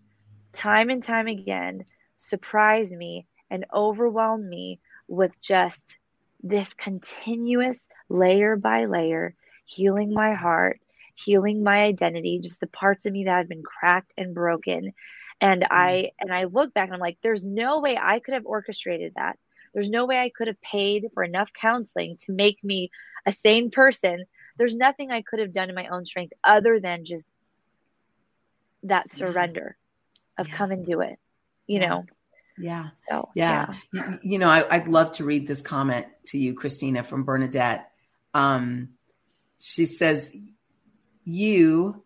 time 0.52 0.90
and 0.90 1.02
time 1.02 1.26
again 1.28 1.84
surprised 2.16 2.92
me 2.92 3.26
and 3.50 3.66
overwhelmed 3.74 4.48
me 4.48 4.80
with 5.08 5.40
just 5.40 5.96
this 6.42 6.74
continuous 6.74 7.80
layer 8.08 8.56
by 8.56 8.86
layer, 8.86 9.34
healing 9.64 10.12
my 10.12 10.34
heart, 10.34 10.80
healing 11.14 11.62
my 11.62 11.84
identity, 11.84 12.40
just 12.42 12.60
the 12.60 12.66
parts 12.66 13.06
of 13.06 13.12
me 13.12 13.24
that 13.24 13.36
had 13.36 13.48
been 13.48 13.62
cracked 13.62 14.12
and 14.16 14.34
broken. 14.34 14.92
And. 15.40 15.66
I 15.70 15.92
mm. 15.92 16.10
and 16.20 16.32
I 16.32 16.44
look 16.44 16.74
back 16.74 16.88
and 16.88 16.94
I'm 16.94 17.00
like, 17.00 17.18
there's 17.22 17.44
no 17.44 17.80
way 17.80 17.96
I 17.96 18.18
could 18.18 18.34
have 18.34 18.46
orchestrated 18.46 19.14
that. 19.16 19.38
There's 19.72 19.88
no 19.88 20.06
way 20.06 20.18
I 20.18 20.30
could 20.30 20.48
have 20.48 20.60
paid 20.60 21.06
for 21.14 21.22
enough 21.22 21.50
counseling 21.52 22.16
to 22.24 22.32
make 22.32 22.62
me 22.64 22.90
a 23.24 23.32
sane 23.32 23.70
person. 23.70 24.24
There's 24.56 24.74
nothing 24.74 25.10
I 25.10 25.22
could 25.22 25.38
have 25.38 25.52
done 25.52 25.68
in 25.68 25.74
my 25.74 25.86
own 25.88 26.04
strength 26.04 26.32
other 26.42 26.80
than 26.80 27.04
just 27.04 27.26
that 28.82 29.10
surrender 29.10 29.76
yeah. 30.38 30.42
of 30.42 30.48
yeah. 30.48 30.56
come 30.56 30.72
and 30.72 30.84
do 30.84 31.00
it. 31.00 31.18
You 31.66 31.80
yeah. 31.80 31.88
know, 31.88 32.04
yeah. 32.60 32.88
So, 33.08 33.28
yeah. 33.34 33.74
yeah. 33.92 34.16
You, 34.22 34.38
know, 34.38 34.48
I, 34.48 34.78
would 34.78 34.88
love 34.88 35.12
to 35.12 35.24
read 35.24 35.46
this 35.46 35.62
comment 35.62 36.06
to 36.26 36.38
you, 36.38 36.54
Christina, 36.54 37.02
from 37.02 37.24
Bernadette. 37.24 37.90
Um, 38.34 38.90
she 39.58 39.86
says, 39.86 40.30
You, 41.24 42.02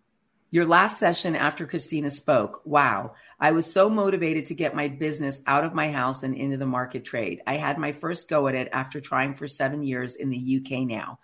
your 0.51 0.67
last 0.67 0.99
session 0.99 1.35
after 1.35 1.67
Christina 1.67 2.11
spoke, 2.11 2.63
wow, 2.65 3.15
I 3.41 3.53
was 3.53 3.71
so 3.71 3.91
motivated 3.91 4.47
to 4.47 4.55
get 4.55 4.77
my 4.77 4.89
business 4.89 5.41
out 5.47 5.65
of 5.65 5.75
my 5.75 5.91
house 5.91 6.23
and 6.23 6.37
into 6.37 6.57
the 6.57 6.67
market 6.67 7.05
trade. 7.05 7.43
I 7.47 7.57
had 7.57 7.77
my 7.77 7.93
first 7.93 8.29
go 8.29 8.47
at 8.47 8.55
it 8.55 8.69
after 8.73 9.01
trying 9.01 9.35
for 9.35 9.49
seven 9.49 9.83
years 9.83 10.15
in 10.15 10.31
the 10.31 10.61
UK 10.63 10.87
now. 10.87 11.19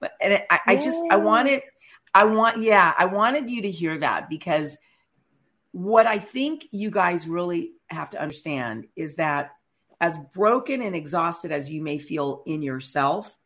But, 0.00 0.12
And 0.20 0.42
I, 0.48 0.60
I 0.66 0.76
just, 0.76 0.98
I 1.10 1.16
wanted, 1.16 1.60
I 2.14 2.24
want, 2.24 2.62
yeah, 2.62 2.94
I 2.98 3.04
wanted 3.04 3.50
you 3.50 3.62
to 3.62 3.70
hear 3.70 3.98
that 3.98 4.30
because 4.30 4.78
what 5.72 6.06
I 6.06 6.18
think 6.18 6.66
you 6.70 6.90
guys 6.90 7.28
really 7.28 7.72
have 7.90 8.10
to 8.10 8.20
understand 8.20 8.86
is 8.96 9.16
that 9.16 9.52
as 10.00 10.16
broken 10.32 10.82
and 10.82 10.96
exhausted 10.96 11.52
as 11.52 11.70
you 11.70 11.82
may 11.82 11.98
feel 11.98 12.42
in 12.46 12.62
yourself, 12.62 13.36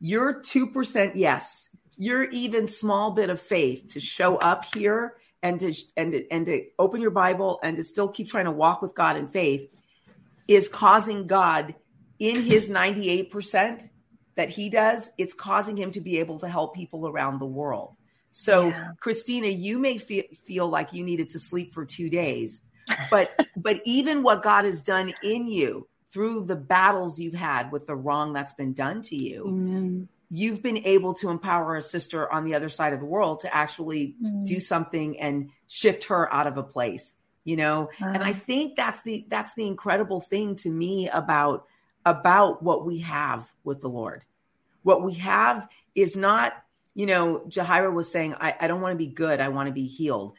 your 0.00 0.40
2% 0.42 1.12
yes, 1.14 1.68
your 1.96 2.24
even 2.24 2.68
small 2.68 3.10
bit 3.10 3.30
of 3.30 3.40
faith 3.40 3.88
to 3.88 4.00
show 4.00 4.36
up 4.36 4.64
here 4.74 5.16
and 5.42 5.60
to 5.60 5.74
and 5.96 6.12
to, 6.12 6.30
and 6.30 6.46
to 6.46 6.64
open 6.78 7.00
your 7.00 7.10
Bible 7.10 7.60
and 7.62 7.76
to 7.76 7.82
still 7.82 8.08
keep 8.08 8.28
trying 8.28 8.46
to 8.46 8.50
walk 8.50 8.82
with 8.82 8.94
God 8.94 9.16
in 9.16 9.28
faith 9.28 9.68
is 10.46 10.68
causing 10.68 11.26
God 11.26 11.74
in 12.18 12.40
his 12.42 12.68
98% 12.68 13.88
that 14.34 14.48
he 14.48 14.70
does, 14.70 15.10
it's 15.18 15.34
causing 15.34 15.76
him 15.76 15.92
to 15.92 16.00
be 16.00 16.18
able 16.18 16.38
to 16.38 16.48
help 16.48 16.74
people 16.74 17.06
around 17.08 17.38
the 17.38 17.46
world. 17.46 17.94
So, 18.30 18.68
yeah. 18.68 18.90
Christina, 19.00 19.48
you 19.48 19.78
may 19.78 19.98
feel, 19.98 20.24
feel 20.44 20.68
like 20.68 20.92
you 20.92 21.04
needed 21.04 21.30
to 21.30 21.38
sleep 21.38 21.74
for 21.74 21.84
2 21.84 22.08
days 22.08 22.62
but 23.10 23.30
but 23.56 23.80
even 23.84 24.22
what 24.22 24.42
God 24.42 24.64
has 24.64 24.82
done 24.82 25.12
in 25.22 25.48
you 25.48 25.86
through 26.12 26.44
the 26.44 26.56
battles 26.56 27.18
you've 27.18 27.34
had 27.34 27.70
with 27.70 27.86
the 27.86 27.94
wrong 27.94 28.32
that's 28.32 28.54
been 28.54 28.72
done 28.72 29.02
to 29.02 29.16
you, 29.16 29.44
Amen. 29.46 30.08
you've 30.30 30.62
been 30.62 30.78
able 30.78 31.14
to 31.14 31.30
empower 31.30 31.76
a 31.76 31.82
sister 31.82 32.30
on 32.32 32.44
the 32.44 32.54
other 32.54 32.68
side 32.68 32.92
of 32.92 33.00
the 33.00 33.06
world 33.06 33.40
to 33.40 33.54
actually 33.54 34.16
mm. 34.22 34.46
do 34.46 34.58
something 34.60 35.18
and 35.20 35.50
shift 35.66 36.04
her 36.04 36.32
out 36.32 36.46
of 36.46 36.56
a 36.56 36.62
place, 36.62 37.14
you 37.44 37.56
know? 37.56 37.90
Uh, 38.00 38.06
and 38.06 38.22
I 38.22 38.32
think 38.32 38.76
that's 38.76 39.02
the 39.02 39.26
that's 39.28 39.54
the 39.54 39.66
incredible 39.66 40.20
thing 40.20 40.56
to 40.56 40.70
me 40.70 41.08
about 41.08 41.66
about 42.06 42.62
what 42.62 42.86
we 42.86 43.00
have 43.00 43.50
with 43.64 43.80
the 43.80 43.88
Lord. 43.88 44.24
What 44.82 45.02
we 45.02 45.14
have 45.14 45.68
is 45.94 46.16
not, 46.16 46.54
you 46.94 47.04
know, 47.04 47.40
Jahira 47.48 47.92
was 47.92 48.10
saying, 48.10 48.34
I, 48.40 48.54
I 48.58 48.66
don't 48.68 48.80
want 48.80 48.92
to 48.92 48.98
be 48.98 49.08
good, 49.08 49.40
I 49.40 49.48
want 49.48 49.66
to 49.66 49.72
be 49.72 49.86
healed 49.86 50.34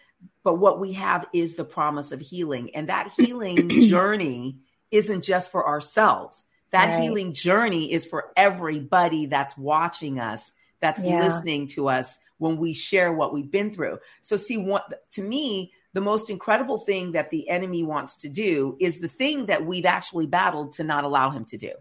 but 0.50 0.56
what 0.56 0.79
we 0.79 0.94
have 0.94 1.27
is 1.32 1.53
the 1.53 1.63
promise 1.63 2.12
of 2.12 2.20
healing. 2.20 2.74
And 2.74 2.89
that 2.89 3.13
healing 3.15 3.70
journey 3.88 4.58
isn't 4.89 5.22
just 5.22 5.51
for 5.51 5.68
ourselves. 5.68 6.44
That 6.72 6.86
right. 6.86 7.03
healing 7.03 7.34
journey 7.34 7.94
is 7.94 8.03
for 8.03 8.32
everybody 8.36 9.27
that's 9.27 9.56
watching 9.56 10.20
us, 10.20 10.51
that's 10.79 11.03
yeah. 11.03 11.20
listening 11.20 11.68
to 11.68 11.88
us 11.88 12.18
when 12.39 12.58
we 12.58 12.74
share 12.74 13.13
what 13.13 13.32
we've 13.32 13.51
been 13.51 13.72
through. 13.72 14.00
So, 14.24 14.38
see, 14.38 14.58
what 14.58 15.03
to 15.12 15.22
me, 15.22 15.72
the 15.94 16.01
most 16.01 16.32
incredible 16.32 16.79
thing 16.79 17.12
that 17.12 17.29
the 17.29 17.48
enemy 17.48 17.84
wants 17.84 18.15
to 18.18 18.27
do 18.27 18.75
is 18.79 18.98
the 18.98 19.08
thing 19.08 19.46
that 19.46 19.68
we've 19.68 19.86
actually 19.86 20.25
battled 20.25 20.74
to 20.74 20.84
not 20.84 21.03
allow 21.03 21.29
him 21.29 21.46
to 21.46 21.58
do. 21.58 21.74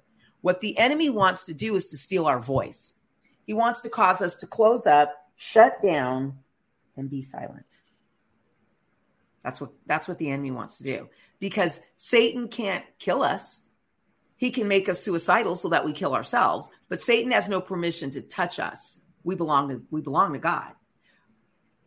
What 0.42 0.60
the 0.60 0.76
enemy 0.76 1.08
wants 1.08 1.44
to 1.44 1.54
do 1.54 1.74
is 1.74 1.86
to 1.86 1.96
steal 1.96 2.26
our 2.26 2.38
voice. 2.38 2.92
He 3.46 3.54
wants 3.54 3.80
to 3.80 3.88
cause 3.88 4.20
us 4.20 4.36
to 4.36 4.46
close 4.46 4.86
up, 4.86 5.14
shut 5.36 5.80
down, 5.80 6.40
and 6.98 7.08
be 7.08 7.22
silent. 7.22 7.64
That's 9.42 9.60
what 9.60 9.70
that's 9.86 10.08
what 10.08 10.18
the 10.18 10.30
enemy 10.30 10.50
wants 10.50 10.78
to 10.78 10.84
do. 10.84 11.08
Because 11.38 11.80
Satan 11.96 12.48
can't 12.48 12.84
kill 12.98 13.22
us. 13.22 13.60
He 14.36 14.50
can 14.50 14.68
make 14.68 14.88
us 14.88 15.02
suicidal 15.02 15.56
so 15.56 15.68
that 15.70 15.84
we 15.84 15.92
kill 15.92 16.14
ourselves, 16.14 16.70
but 16.88 17.00
Satan 17.00 17.32
has 17.32 17.48
no 17.48 17.60
permission 17.60 18.10
to 18.12 18.22
touch 18.22 18.60
us. 18.60 18.98
We 19.24 19.34
belong 19.34 19.68
to 19.70 19.82
we 19.90 20.00
belong 20.00 20.32
to 20.32 20.38
God. 20.38 20.72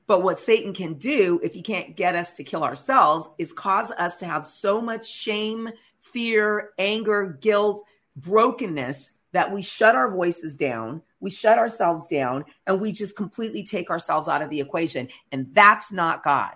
But 0.07 0.23
what 0.23 0.39
Satan 0.39 0.73
can 0.73 0.95
do, 0.95 1.39
if 1.41 1.53
he 1.53 1.61
can't 1.61 1.95
get 1.95 2.15
us 2.15 2.33
to 2.33 2.43
kill 2.43 2.63
ourselves, 2.63 3.29
is 3.37 3.53
cause 3.53 3.91
us 3.91 4.17
to 4.17 4.25
have 4.25 4.45
so 4.45 4.81
much 4.81 5.07
shame, 5.07 5.69
fear, 6.01 6.71
anger, 6.77 7.37
guilt, 7.39 7.83
brokenness 8.17 9.11
that 9.31 9.53
we 9.53 9.61
shut 9.61 9.95
our 9.95 10.11
voices 10.11 10.57
down, 10.57 11.01
we 11.19 11.29
shut 11.29 11.57
ourselves 11.57 12.07
down, 12.07 12.43
and 12.67 12.81
we 12.81 12.91
just 12.91 13.15
completely 13.15 13.63
take 13.63 13.89
ourselves 13.89 14.27
out 14.27 14.41
of 14.41 14.49
the 14.49 14.59
equation. 14.59 15.07
And 15.31 15.47
that's 15.53 15.91
not 15.91 16.23
God. 16.23 16.51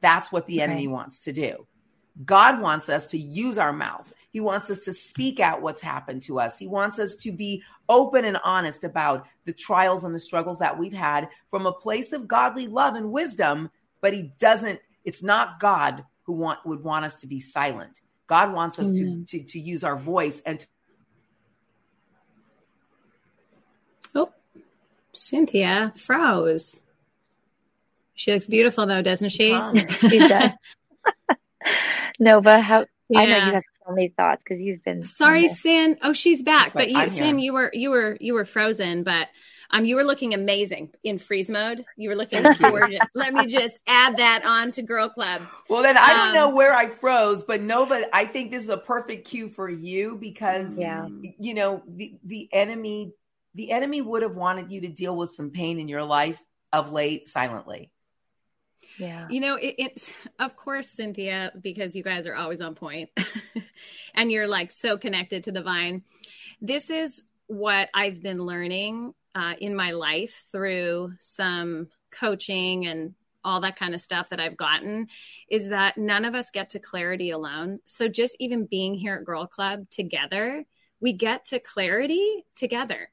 That's 0.00 0.30
what 0.30 0.46
the 0.46 0.60
enemy 0.60 0.86
wants 0.88 1.20
to 1.20 1.32
do. 1.32 1.66
God 2.24 2.60
wants 2.60 2.88
us 2.88 3.06
to 3.08 3.18
use 3.18 3.58
our 3.58 3.72
mouth. 3.72 4.12
He 4.30 4.40
wants 4.40 4.70
us 4.70 4.80
to 4.80 4.92
speak 4.92 5.40
out 5.40 5.62
what's 5.62 5.80
happened 5.80 6.22
to 6.24 6.38
us. 6.38 6.58
He 6.58 6.66
wants 6.66 6.98
us 6.98 7.16
to 7.16 7.32
be 7.32 7.62
open 7.88 8.24
and 8.24 8.38
honest 8.44 8.84
about 8.84 9.26
the 9.44 9.52
trials 9.52 10.04
and 10.04 10.14
the 10.14 10.20
struggles 10.20 10.58
that 10.58 10.78
we've 10.78 10.92
had 10.92 11.28
from 11.50 11.66
a 11.66 11.72
place 11.72 12.12
of 12.12 12.28
godly 12.28 12.66
love 12.66 12.94
and 12.94 13.10
wisdom, 13.10 13.70
but 14.00 14.12
he 14.12 14.32
doesn't 14.38 14.80
it's 15.04 15.22
not 15.22 15.58
God 15.58 16.04
who 16.24 16.34
want 16.34 16.64
would 16.66 16.84
want 16.84 17.04
us 17.04 17.16
to 17.16 17.26
be 17.26 17.40
silent. 17.40 18.02
God 18.26 18.52
wants 18.52 18.78
us 18.78 18.90
to, 18.98 19.24
to 19.26 19.42
to 19.42 19.60
use 19.60 19.82
our 19.84 19.96
voice 19.96 20.42
and 20.44 20.60
to 20.60 20.66
Oh, 24.14 24.32
Cynthia 25.14 25.92
froze. 25.96 26.82
She 28.18 28.32
looks 28.32 28.48
beautiful 28.48 28.84
though, 28.84 29.00
doesn't 29.00 29.28
she? 29.28 29.56
she 29.86 30.18
does. 30.18 30.50
Nova, 32.18 32.58
how 32.58 32.84
yeah. 33.08 33.20
I 33.20 33.26
know 33.26 33.36
you 33.36 33.52
have 33.52 33.64
so 33.86 33.94
many 33.94 34.08
thoughts 34.08 34.42
because 34.42 34.60
you've 34.60 34.82
been 34.82 35.06
sorry, 35.06 35.44
Cyn. 35.44 35.98
Oh, 36.02 36.12
she's 36.12 36.42
back. 36.42 36.72
But, 36.72 36.88
but 36.88 36.90
you, 36.90 36.98
Cyn, 36.98 37.40
you 37.40 37.52
were 37.52 37.70
you 37.72 37.90
were 37.90 38.18
you 38.20 38.34
were 38.34 38.44
frozen, 38.44 39.04
but 39.04 39.28
um, 39.70 39.84
you 39.84 39.94
were 39.94 40.02
looking 40.02 40.34
amazing 40.34 40.90
in 41.04 41.20
freeze 41.20 41.48
mode. 41.48 41.84
You 41.96 42.08
were 42.08 42.16
looking 42.16 42.42
gorgeous. 42.58 43.06
Let 43.14 43.34
me 43.34 43.46
just 43.46 43.78
add 43.86 44.16
that 44.16 44.44
on 44.44 44.72
to 44.72 44.82
Girl 44.82 45.08
Club. 45.08 45.42
Well, 45.68 45.84
then 45.84 45.96
I 45.96 46.08
don't 46.08 46.28
um, 46.30 46.34
know 46.34 46.48
where 46.48 46.74
I 46.74 46.88
froze, 46.88 47.44
but 47.44 47.62
Nova, 47.62 48.04
I 48.12 48.24
think 48.24 48.50
this 48.50 48.64
is 48.64 48.68
a 48.68 48.78
perfect 48.78 49.28
cue 49.28 49.48
for 49.48 49.70
you 49.70 50.18
because 50.20 50.76
yeah. 50.76 51.06
you 51.38 51.54
know 51.54 51.84
the 51.86 52.18
the 52.24 52.48
enemy 52.52 53.12
the 53.54 53.70
enemy 53.70 54.00
would 54.00 54.22
have 54.22 54.34
wanted 54.34 54.72
you 54.72 54.80
to 54.80 54.88
deal 54.88 55.16
with 55.16 55.30
some 55.30 55.50
pain 55.50 55.78
in 55.78 55.86
your 55.86 56.02
life 56.02 56.42
of 56.72 56.90
late 56.90 57.28
silently. 57.28 57.92
Yeah. 58.98 59.26
You 59.30 59.40
know, 59.40 59.54
it, 59.54 59.74
it's 59.78 60.12
of 60.38 60.56
course, 60.56 60.88
Cynthia, 60.88 61.52
because 61.60 61.94
you 61.94 62.02
guys 62.02 62.26
are 62.26 62.34
always 62.34 62.60
on 62.60 62.74
point 62.74 63.10
and 64.14 64.30
you're 64.30 64.48
like 64.48 64.72
so 64.72 64.98
connected 64.98 65.44
to 65.44 65.52
the 65.52 65.62
vine. 65.62 66.02
This 66.60 66.90
is 66.90 67.22
what 67.46 67.88
I've 67.94 68.22
been 68.22 68.44
learning 68.44 69.14
uh, 69.34 69.54
in 69.60 69.74
my 69.74 69.92
life 69.92 70.44
through 70.50 71.12
some 71.20 71.88
coaching 72.10 72.86
and 72.86 73.14
all 73.44 73.60
that 73.60 73.78
kind 73.78 73.94
of 73.94 74.00
stuff 74.00 74.28
that 74.30 74.40
I've 74.40 74.56
gotten 74.56 75.06
is 75.48 75.68
that 75.68 75.96
none 75.96 76.24
of 76.24 76.34
us 76.34 76.50
get 76.50 76.70
to 76.70 76.78
clarity 76.78 77.30
alone. 77.30 77.78
So 77.84 78.08
just 78.08 78.36
even 78.40 78.66
being 78.66 78.94
here 78.94 79.16
at 79.16 79.24
Girl 79.24 79.46
Club 79.46 79.88
together, 79.90 80.64
we 81.00 81.12
get 81.12 81.46
to 81.46 81.60
clarity 81.60 82.44
together. 82.56 83.10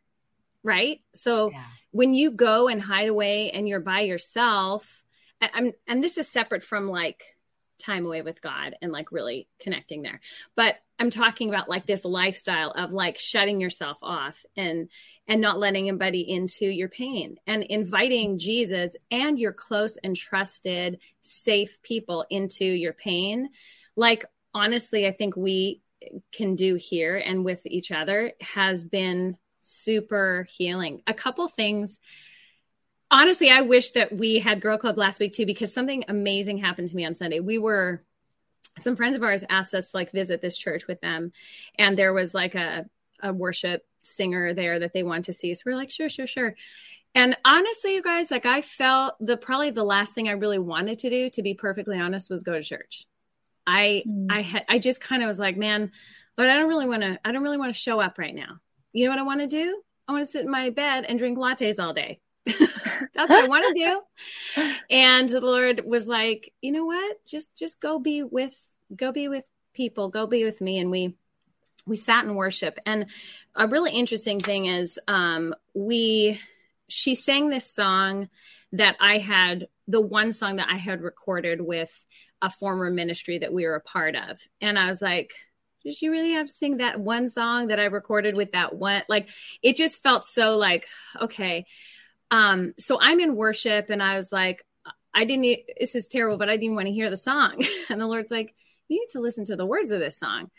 Right. 0.63 1.01
So 1.13 1.51
yeah. 1.51 1.63
when 1.91 2.15
you 2.15 2.31
go 2.31 2.67
and 2.67 2.81
hide 2.81 3.07
away 3.07 3.51
and 3.51 3.67
you're 3.69 3.79
by 3.79 4.01
yourself, 4.01 5.04
I'm, 5.41 5.71
and 5.87 6.03
this 6.03 6.17
is 6.17 6.27
separate 6.27 6.63
from 6.63 6.87
like 6.87 7.35
time 7.77 8.05
away 8.05 8.21
with 8.21 8.41
God 8.41 8.75
and 8.81 8.91
like 8.91 9.11
really 9.11 9.47
connecting 9.59 10.01
there. 10.01 10.21
But 10.55 10.75
I'm 10.97 11.09
talking 11.09 11.49
about 11.49 11.69
like 11.69 11.85
this 11.85 12.05
lifestyle 12.05 12.71
of 12.71 12.93
like 12.93 13.17
shutting 13.17 13.59
yourself 13.59 13.97
off 14.01 14.45
and 14.55 14.89
and 15.27 15.41
not 15.41 15.59
letting 15.59 15.89
anybody 15.89 16.21
into 16.21 16.65
your 16.65 16.87
pain 16.87 17.37
and 17.47 17.63
inviting 17.63 18.37
Jesus 18.37 18.95
and 19.11 19.37
your 19.37 19.51
close 19.51 19.97
and 19.97 20.15
trusted 20.15 20.99
safe 21.21 21.81
people 21.81 22.25
into 22.29 22.65
your 22.65 22.93
pain. 22.93 23.49
Like 23.95 24.25
honestly, 24.53 25.07
I 25.07 25.11
think 25.11 25.35
we 25.35 25.81
can 26.31 26.55
do 26.55 26.75
here 26.75 27.17
and 27.17 27.43
with 27.43 27.65
each 27.65 27.91
other 27.91 28.33
has 28.39 28.85
been 28.85 29.37
super 29.61 30.47
healing. 30.49 31.01
A 31.07 31.13
couple 31.13 31.47
things 31.47 31.97
honestly, 33.11 33.49
I 33.49 33.61
wish 33.61 33.91
that 33.91 34.15
we 34.15 34.39
had 34.39 34.61
Girl 34.61 34.77
Club 34.77 34.97
last 34.97 35.19
week 35.19 35.33
too, 35.33 35.45
because 35.45 35.73
something 35.73 36.05
amazing 36.07 36.57
happened 36.57 36.89
to 36.89 36.95
me 36.95 37.05
on 37.05 37.15
Sunday. 37.15 37.39
We 37.39 37.57
were, 37.57 38.03
some 38.79 38.95
friends 38.95 39.15
of 39.15 39.23
ours 39.23 39.43
asked 39.49 39.73
us 39.73 39.91
to 39.91 39.97
like 39.97 40.11
visit 40.11 40.41
this 40.41 40.57
church 40.57 40.87
with 40.87 41.01
them, 41.01 41.31
and 41.77 41.97
there 41.97 42.13
was 42.13 42.33
like 42.33 42.55
a, 42.55 42.85
a 43.21 43.31
worship 43.31 43.85
singer 44.03 44.53
there 44.53 44.79
that 44.79 44.93
they 44.93 45.03
wanted 45.03 45.25
to 45.25 45.33
see. 45.33 45.53
So 45.53 45.63
we're 45.65 45.75
like, 45.75 45.91
sure, 45.91 46.09
sure, 46.09 46.27
sure. 46.27 46.55
And 47.13 47.37
honestly, 47.45 47.95
you 47.95 48.01
guys, 48.01 48.29
like 48.29 48.45
I 48.45 48.61
felt 48.61 49.15
the 49.21 49.37
probably 49.37 49.71
the 49.71 49.85
last 49.85 50.13
thing 50.13 50.27
I 50.27 50.33
really 50.33 50.59
wanted 50.59 50.99
to 50.99 51.09
do, 51.09 51.29
to 51.29 51.41
be 51.41 51.53
perfectly 51.53 51.97
honest, 51.97 52.29
was 52.29 52.43
go 52.43 52.53
to 52.53 52.61
church. 52.61 53.07
I 53.65 54.03
mm. 54.05 54.27
I 54.29 54.41
had 54.41 54.65
I 54.67 54.79
just 54.79 54.99
kind 54.99 55.23
of 55.23 55.27
was 55.27 55.39
like, 55.39 55.55
man, 55.55 55.91
but 56.35 56.49
I 56.49 56.55
don't 56.55 56.67
really 56.67 56.87
want 56.87 57.03
to 57.03 57.17
I 57.23 57.31
don't 57.31 57.43
really 57.43 57.57
want 57.57 57.73
to 57.73 57.79
show 57.79 58.01
up 58.01 58.19
right 58.19 58.35
now. 58.35 58.59
You 58.91 59.05
know 59.05 59.11
what 59.11 59.19
I 59.19 59.23
want 59.23 59.39
to 59.39 59.47
do? 59.47 59.81
I 60.07 60.11
want 60.11 60.25
to 60.25 60.31
sit 60.31 60.43
in 60.43 60.51
my 60.51 60.69
bed 60.69 61.05
and 61.05 61.17
drink 61.17 61.37
lattes 61.37 61.81
all 61.81 61.93
day. 61.93 62.19
That's 63.13 63.29
what 63.29 63.43
I 63.43 63.47
want 63.47 63.75
to 63.75 64.01
do. 64.55 64.63
And 64.89 65.27
the 65.27 65.41
Lord 65.41 65.81
was 65.85 66.07
like, 66.07 66.53
you 66.61 66.71
know 66.71 66.85
what? 66.85 67.17
Just 67.25 67.55
just 67.55 67.79
go 67.79 67.99
be 67.99 68.23
with 68.23 68.55
go 68.95 69.11
be 69.11 69.27
with 69.27 69.45
people, 69.73 70.09
go 70.09 70.27
be 70.27 70.45
with 70.45 70.61
me. 70.61 70.79
And 70.79 70.91
we 70.91 71.15
we 71.85 71.95
sat 71.95 72.25
in 72.25 72.35
worship. 72.35 72.77
And 72.85 73.07
a 73.55 73.67
really 73.67 73.91
interesting 73.91 74.39
thing 74.39 74.65
is 74.65 74.99
um 75.07 75.55
we 75.73 76.39
she 76.87 77.15
sang 77.15 77.49
this 77.49 77.71
song 77.71 78.29
that 78.73 78.95
I 78.99 79.17
had 79.17 79.67
the 79.87 80.01
one 80.01 80.31
song 80.31 80.57
that 80.57 80.69
I 80.69 80.77
had 80.77 81.01
recorded 81.01 81.61
with 81.61 81.91
a 82.41 82.49
former 82.49 82.91
ministry 82.91 83.39
that 83.39 83.53
we 83.53 83.65
were 83.65 83.75
a 83.75 83.81
part 83.81 84.15
of. 84.15 84.39
And 84.61 84.77
I 84.77 84.87
was 84.87 85.01
like, 85.01 85.33
did 85.83 86.01
you 86.01 86.11
really 86.11 86.31
have 86.33 86.49
to 86.49 86.55
sing 86.55 86.77
that 86.77 86.99
one 86.99 87.29
song 87.29 87.67
that 87.67 87.79
I 87.79 87.85
recorded 87.85 88.35
with 88.35 88.53
that 88.53 88.75
one? 88.75 89.03
Like, 89.07 89.29
it 89.61 89.75
just 89.75 90.01
felt 90.01 90.25
so 90.25 90.57
like, 90.57 90.87
okay. 91.21 91.65
Um, 92.31 92.73
so 92.77 92.97
I'm 92.99 93.19
in 93.19 93.35
worship 93.35 93.89
and 93.89 94.01
I 94.01 94.15
was 94.17 94.31
like, 94.31 94.65
I 95.13 95.25
didn't, 95.25 95.59
this 95.79 95.95
is 95.95 96.07
terrible, 96.07 96.37
but 96.37 96.49
I 96.49 96.57
didn't 96.57 96.75
want 96.75 96.87
to 96.87 96.93
hear 96.93 97.09
the 97.09 97.17
song. 97.17 97.63
And 97.89 98.01
the 98.01 98.07
Lord's 98.07 98.31
like, 98.31 98.53
you 98.87 98.99
need 98.99 99.09
to 99.11 99.19
listen 99.19 99.45
to 99.45 99.55
the 99.55 99.65
words 99.65 99.91
of 99.91 99.99
this 99.99 100.17
song. 100.17 100.49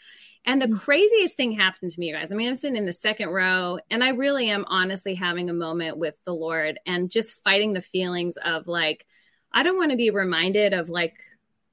And 0.46 0.62
the 0.62 0.66
mm. 0.66 0.80
craziest 0.80 1.36
thing 1.36 1.52
happened 1.52 1.90
to 1.90 2.00
me, 2.00 2.12
guys. 2.12 2.30
I 2.30 2.36
mean, 2.36 2.48
I'm 2.48 2.56
sitting 2.56 2.76
in 2.76 2.86
the 2.86 2.92
second 2.92 3.30
row 3.30 3.78
and 3.90 4.02
I 4.02 4.10
really 4.10 4.48
am 4.48 4.64
honestly 4.68 5.14
having 5.14 5.50
a 5.50 5.54
moment 5.54 5.98
with 5.98 6.14
the 6.24 6.34
Lord 6.34 6.78
and 6.86 7.10
just 7.10 7.34
fighting 7.42 7.72
the 7.72 7.80
feelings 7.80 8.36
of 8.36 8.68
like, 8.68 9.04
I 9.52 9.64
don't 9.64 9.76
want 9.76 9.90
to 9.90 9.96
be 9.96 10.10
reminded 10.10 10.72
of 10.72 10.88
like 10.88 11.18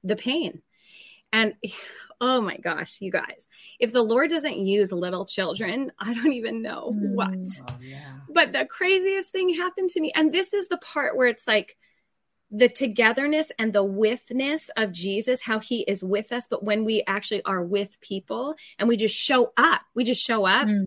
the 0.02 0.16
pain. 0.16 0.60
And 1.32 1.54
oh 2.20 2.40
my 2.40 2.56
gosh, 2.56 2.98
you 3.00 3.10
guys, 3.10 3.46
if 3.78 3.92
the 3.92 4.02
Lord 4.02 4.30
doesn't 4.30 4.58
use 4.58 4.92
little 4.92 5.24
children, 5.24 5.92
I 5.98 6.14
don't 6.14 6.32
even 6.32 6.62
know 6.62 6.92
mm. 6.94 7.14
what. 7.14 7.34
Oh, 7.68 7.78
yeah. 7.80 8.18
But 8.34 8.52
the 8.52 8.66
craziest 8.66 9.32
thing 9.32 9.54
happened 9.54 9.90
to 9.90 10.00
me. 10.00 10.12
And 10.14 10.32
this 10.32 10.52
is 10.52 10.68
the 10.68 10.78
part 10.78 11.16
where 11.16 11.28
it's 11.28 11.46
like 11.46 11.76
the 12.50 12.68
togetherness 12.68 13.50
and 13.58 13.72
the 13.72 13.84
withness 13.84 14.70
of 14.76 14.92
Jesus, 14.92 15.42
how 15.42 15.60
he 15.60 15.80
is 15.82 16.04
with 16.04 16.32
us. 16.32 16.46
But 16.48 16.62
when 16.62 16.84
we 16.84 17.02
actually 17.06 17.42
are 17.44 17.62
with 17.62 18.00
people 18.00 18.54
and 18.78 18.88
we 18.88 18.96
just 18.96 19.16
show 19.16 19.52
up, 19.56 19.80
we 19.94 20.04
just 20.04 20.22
show 20.22 20.44
up. 20.46 20.68
Mm 20.68 20.84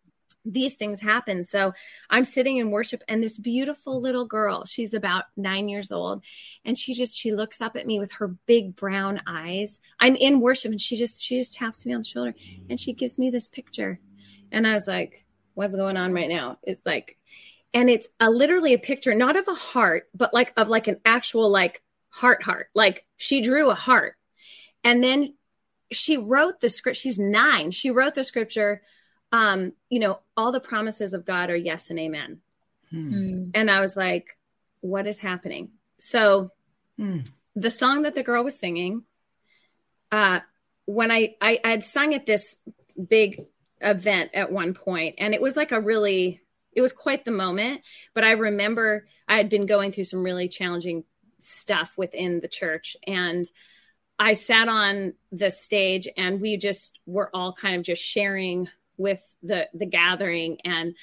these 0.51 0.75
things 0.75 0.99
happen. 0.99 1.43
So 1.43 1.73
I'm 2.09 2.25
sitting 2.25 2.57
in 2.57 2.71
worship 2.71 3.03
and 3.07 3.21
this 3.21 3.37
beautiful 3.37 3.99
little 3.99 4.25
girl, 4.25 4.65
she's 4.65 4.93
about 4.93 5.25
nine 5.35 5.67
years 5.67 5.91
old. 5.91 6.23
And 6.65 6.77
she 6.77 6.93
just, 6.93 7.17
she 7.17 7.31
looks 7.31 7.61
up 7.61 7.75
at 7.75 7.85
me 7.85 7.99
with 7.99 8.13
her 8.13 8.29
big 8.45 8.75
brown 8.75 9.21
eyes. 9.27 9.79
I'm 9.99 10.15
in 10.15 10.39
worship 10.39 10.71
and 10.71 10.81
she 10.81 10.95
just, 10.95 11.21
she 11.21 11.37
just 11.37 11.53
taps 11.53 11.85
me 11.85 11.93
on 11.93 12.01
the 12.01 12.07
shoulder 12.07 12.33
and 12.69 12.79
she 12.79 12.93
gives 12.93 13.17
me 13.17 13.29
this 13.29 13.47
picture. 13.47 13.99
And 14.51 14.65
I 14.65 14.73
was 14.73 14.87
like, 14.87 15.25
what's 15.57 15.75
going 15.75 15.97
on 15.97 16.13
right 16.13 16.29
now? 16.29 16.59
It's 16.63 16.81
like, 16.85 17.17
and 17.73 17.89
it's 17.89 18.07
a, 18.19 18.29
literally 18.29 18.73
a 18.73 18.79
picture, 18.79 19.13
not 19.15 19.35
of 19.35 19.47
a 19.47 19.55
heart, 19.55 20.07
but 20.13 20.33
like 20.33 20.53
of 20.55 20.69
like 20.69 20.87
an 20.87 20.99
actual 21.03 21.49
like 21.49 21.81
heart 22.09 22.43
heart. 22.43 22.69
Like 22.75 23.05
she 23.17 23.41
drew 23.41 23.69
a 23.69 23.75
heart. 23.75 24.15
And 24.83 25.03
then 25.03 25.33
she 25.91 26.17
wrote 26.17 26.61
the 26.61 26.69
script. 26.69 26.97
She's 26.97 27.17
nine. 27.17 27.71
She 27.71 27.91
wrote 27.91 28.15
the 28.15 28.23
scripture 28.23 28.81
um, 29.31 29.73
you 29.89 29.99
know, 29.99 30.19
all 30.35 30.51
the 30.51 30.59
promises 30.59 31.13
of 31.13 31.25
God 31.25 31.49
are 31.49 31.55
yes 31.55 31.89
and 31.89 31.99
amen. 31.99 32.39
Hmm. 32.89 33.49
And 33.53 33.69
I 33.69 33.81
was 33.81 33.95
like, 33.95 34.37
what 34.81 35.07
is 35.07 35.19
happening? 35.19 35.71
So 35.97 36.51
hmm. 36.97 37.19
the 37.55 37.71
song 37.71 38.03
that 38.03 38.15
the 38.15 38.23
girl 38.23 38.43
was 38.43 38.57
singing, 38.57 39.03
uh, 40.11 40.39
when 40.85 41.11
I, 41.11 41.35
I 41.41 41.59
I 41.63 41.69
had 41.71 41.83
sung 41.83 42.13
at 42.13 42.25
this 42.25 42.55
big 43.09 43.45
event 43.81 44.31
at 44.33 44.51
one 44.51 44.73
point, 44.73 45.15
and 45.17 45.33
it 45.33 45.41
was 45.41 45.55
like 45.55 45.71
a 45.71 45.79
really 45.79 46.41
it 46.73 46.81
was 46.81 46.93
quite 46.93 47.25
the 47.25 47.31
moment. 47.31 47.81
But 48.13 48.23
I 48.23 48.31
remember 48.31 49.07
I 49.27 49.37
had 49.37 49.49
been 49.49 49.65
going 49.65 49.91
through 49.91 50.03
some 50.03 50.23
really 50.23 50.47
challenging 50.47 51.03
stuff 51.39 51.93
within 51.97 52.39
the 52.39 52.47
church, 52.47 52.97
and 53.05 53.45
I 54.19 54.33
sat 54.33 54.67
on 54.67 55.13
the 55.31 55.51
stage, 55.51 56.07
and 56.17 56.41
we 56.41 56.57
just 56.57 56.99
were 57.05 57.29
all 57.33 57.53
kind 57.53 57.75
of 57.75 57.83
just 57.83 58.01
sharing 58.01 58.69
with 58.97 59.21
the 59.43 59.69
the 59.73 59.85
gathering 59.85 60.57
and 60.65 60.95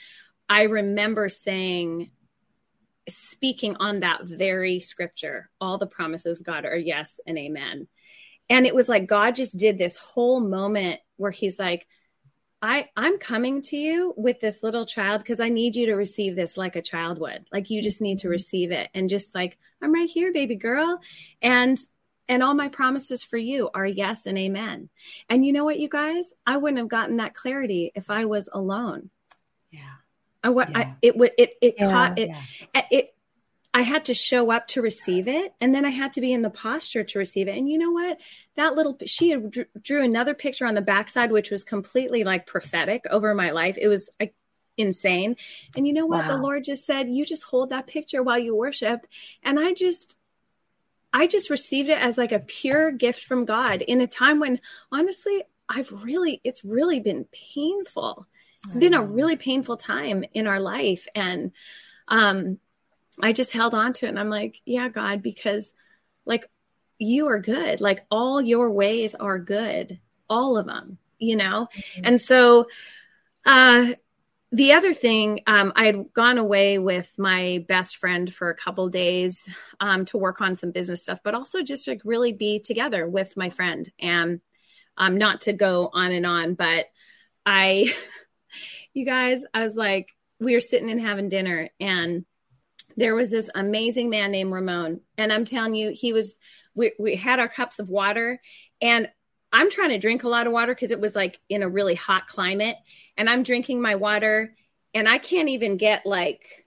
I 0.49 0.63
remember 0.63 1.29
saying 1.29 2.11
speaking 3.09 3.77
on 3.81 4.01
that 4.01 4.25
very 4.25 4.81
scripture. 4.81 5.51
All 5.61 5.79
the 5.79 5.87
promises 5.87 6.39
of 6.39 6.45
God 6.45 6.65
are 6.65 6.77
yes 6.77 7.21
and 7.27 7.39
amen. 7.39 7.89
And 8.51 8.67
it 8.67 8.75
was 8.75 8.89
like 8.89 9.07
God 9.07 9.37
just 9.37 9.59
did 9.59 9.79
this 9.79 9.97
whole 9.97 10.41
moment 10.41 11.01
where 11.17 11.31
he's 11.31 11.59
like, 11.59 11.87
I, 12.65 12.89
I'm 12.97 13.19
coming 13.19 13.61
to 13.61 13.77
you 13.77 14.15
with 14.17 14.41
this 14.41 14.63
little 14.63 14.87
child 14.87 15.21
because 15.21 15.39
I 15.39 15.51
need 15.51 15.77
you 15.77 15.85
to 15.85 15.97
receive 15.97 16.35
this 16.35 16.57
like 16.57 16.77
a 16.77 16.83
child 16.83 17.19
would. 17.19 17.45
Like 17.53 17.69
you 17.69 17.83
just 17.83 18.01
need 18.01 18.21
to 18.21 18.29
mm-hmm. 18.29 18.33
receive 18.33 18.73
it 18.73 18.89
and 18.95 19.11
just 19.11 19.35
like, 19.35 19.59
I'm 19.83 19.93
right 19.93 20.09
here, 20.09 20.33
baby 20.33 20.57
girl. 20.57 20.99
And 21.43 21.79
and 22.27 22.43
all 22.43 22.55
my 22.55 22.69
promises 22.69 23.23
for 23.23 23.37
you 23.37 23.69
are 23.75 23.85
yes 23.85 24.25
and 24.25 24.39
amen. 24.39 24.89
And 25.29 25.45
you 25.45 25.53
know 25.53 25.65
what, 25.65 25.79
you 25.79 25.91
guys? 25.91 26.33
I 26.47 26.57
wouldn't 26.57 26.79
have 26.79 26.89
gotten 26.89 27.19
that 27.19 27.35
clarity 27.35 27.93
if 27.95 28.09
I 28.09 28.25
was 28.25 28.49
alone. 28.51 29.11
Yeah. 29.71 29.81
I 30.43 30.49
what 30.49 30.71
yeah. 30.71 30.79
I 30.79 30.95
it 31.03 31.19
would 31.19 31.33
it 31.37 31.59
it 31.61 31.75
yeah, 31.79 31.91
caught 31.91 32.19
it, 32.19 32.31
yeah. 32.31 32.83
it 32.91 33.14
I 33.75 33.83
had 33.83 34.05
to 34.05 34.15
show 34.15 34.53
up 34.53 34.69
to 34.69 34.81
receive 34.81 35.27
it 35.27 35.53
and 35.61 35.75
then 35.75 35.85
I 35.85 35.91
had 35.91 36.13
to 36.13 36.21
be 36.21 36.33
in 36.33 36.43
the 36.43 36.51
posture 36.51 37.03
to 37.03 37.19
receive 37.19 37.49
it. 37.49 37.59
And 37.59 37.69
you 37.69 37.77
know 37.77 37.91
what? 37.91 38.19
That 38.55 38.77
little 38.77 38.97
she 39.05 39.35
drew, 39.35 39.65
drew 39.83 40.05
another 40.05 40.33
picture 40.33 40.65
on 40.65 40.75
the 40.75 40.81
backside 40.81 41.33
which 41.33 41.51
was 41.51 41.65
completely 41.65 42.23
like 42.23 42.47
prophetic 42.47 43.05
over 43.11 43.35
my 43.35 43.51
life. 43.51 43.77
It 43.77 43.89
was 43.89 44.11
I, 44.21 44.31
insane. 44.77 45.37
And 45.77 45.89
you 45.89 45.93
know 45.93 46.07
what? 46.07 46.27
Wow. 46.27 46.37
The 46.37 46.43
Lord 46.43 46.63
just 46.63 46.87
said, 46.87 47.11
"You 47.11 47.27
just 47.27 47.43
hold 47.43 47.71
that 47.71 47.89
picture 47.89 48.23
while 48.23 48.39
you 48.39 48.55
worship." 48.55 49.07
And 49.43 49.59
I 49.59 49.75
just 49.75 50.17
I 51.13 51.27
just 51.27 51.51
received 51.51 51.89
it 51.89 51.99
as 51.99 52.17
like 52.17 52.33
a 52.33 52.41
pure 52.41 52.93
gift 52.93 53.25
from 53.25 53.45
God 53.45 53.83
in 53.83 54.01
a 54.01 54.07
time 54.07 54.39
when 54.39 54.61
honestly, 54.93 55.43
I've 55.69 55.91
really, 55.91 56.41
it's 56.45 56.65
really 56.65 57.01
been 57.01 57.27
painful. 57.55 58.27
It's 58.67 58.77
been 58.77 58.95
a 58.95 59.03
really 59.03 59.37
painful 59.37 59.77
time 59.77 60.25
in 60.33 60.47
our 60.47 60.59
life. 60.59 61.07
And 61.15 61.53
um, 62.09 62.59
I 63.21 63.33
just 63.33 63.53
held 63.53 63.75
on 63.75 63.93
to 63.95 64.07
it 64.07 64.11
and 64.11 64.19
I'm 64.19 64.31
like, 64.31 64.61
yeah, 64.65 64.89
God, 64.89 65.23
because 65.23 65.73
like 66.27 66.49
you 66.99 67.29
are 67.29 67.39
good. 67.39 67.81
Like 67.81 68.05
all 68.11 68.41
your 68.41 68.71
ways 68.71 69.15
are 69.15 69.39
good, 69.39 70.01
all 70.29 70.57
of 70.57 70.67
them, 70.67 70.99
you 71.19 71.37
know? 71.37 71.69
Mm-hmm. 71.75 72.01
And 72.05 72.21
so, 72.21 72.67
uh, 73.47 73.93
the 74.53 74.73
other 74.75 74.95
thing, 74.95 75.41
um, 75.49 75.73
I 75.75 75.87
had 75.87 76.13
gone 76.13 76.39
away 76.39 76.79
with 76.79 77.11
my 77.19 77.65
best 77.67 77.97
friend 77.97 78.33
for 78.33 78.51
a 78.51 78.55
couple 78.55 78.89
days 78.89 79.37
um, 79.81 80.05
to 80.07 80.17
work 80.17 80.41
on 80.41 80.55
some 80.55 80.71
business 80.71 81.03
stuff, 81.03 81.19
but 81.25 81.35
also 81.35 81.63
just 81.63 81.87
to 81.87 81.99
really 82.05 82.33
be 82.33 82.61
together 82.61 83.09
with 83.09 83.37
my 83.37 83.51
friend 83.51 83.91
and 83.99 84.41
um, 84.97 85.19
not 85.19 85.41
to 85.43 85.53
go 85.53 85.91
on 85.93 86.13
and 86.13 86.25
on. 86.25 86.55
But 86.55 86.85
I, 87.45 87.93
you 88.95 89.05
guys, 89.05 89.43
I 89.53 89.65
was 89.65 89.75
like, 89.75 90.11
we 90.39 90.55
were 90.55 90.61
sitting 90.61 90.91
and 90.91 91.01
having 91.01 91.29
dinner, 91.29 91.71
and 91.81 92.25
there 92.97 93.15
was 93.15 93.31
this 93.31 93.51
amazing 93.55 94.11
man 94.11 94.31
named 94.31 94.53
Ramon. 94.53 95.01
And 95.19 95.33
I'm 95.33 95.45
telling 95.45 95.75
you, 95.75 95.91
he 95.91 96.13
was, 96.13 96.35
we, 96.75 96.93
we 96.99 97.17
had 97.17 97.41
our 97.41 97.49
cups 97.49 97.79
of 97.79 97.89
water, 97.89 98.41
and 98.81 99.09
I'm 99.55 99.71
trying 99.71 99.91
to 99.91 99.99
drink 99.99 100.25
a 100.25 100.29
lot 100.29 100.49
of 100.49 100.53
water 100.53 100.75
because 100.75 100.91
it 100.91 101.01
was 101.01 101.15
like 101.15 101.39
in 101.49 101.63
a 101.63 101.69
really 101.69 101.95
hot 101.95 102.27
climate. 102.27 102.77
And 103.17 103.31
I'm 103.31 103.45
drinking 103.45 103.81
my 103.81 103.95
water 103.95 104.53
and 104.93 105.09
I 105.09 105.19
can't 105.19 105.49
even 105.49 105.77
get 105.77 106.05
like 106.05 106.67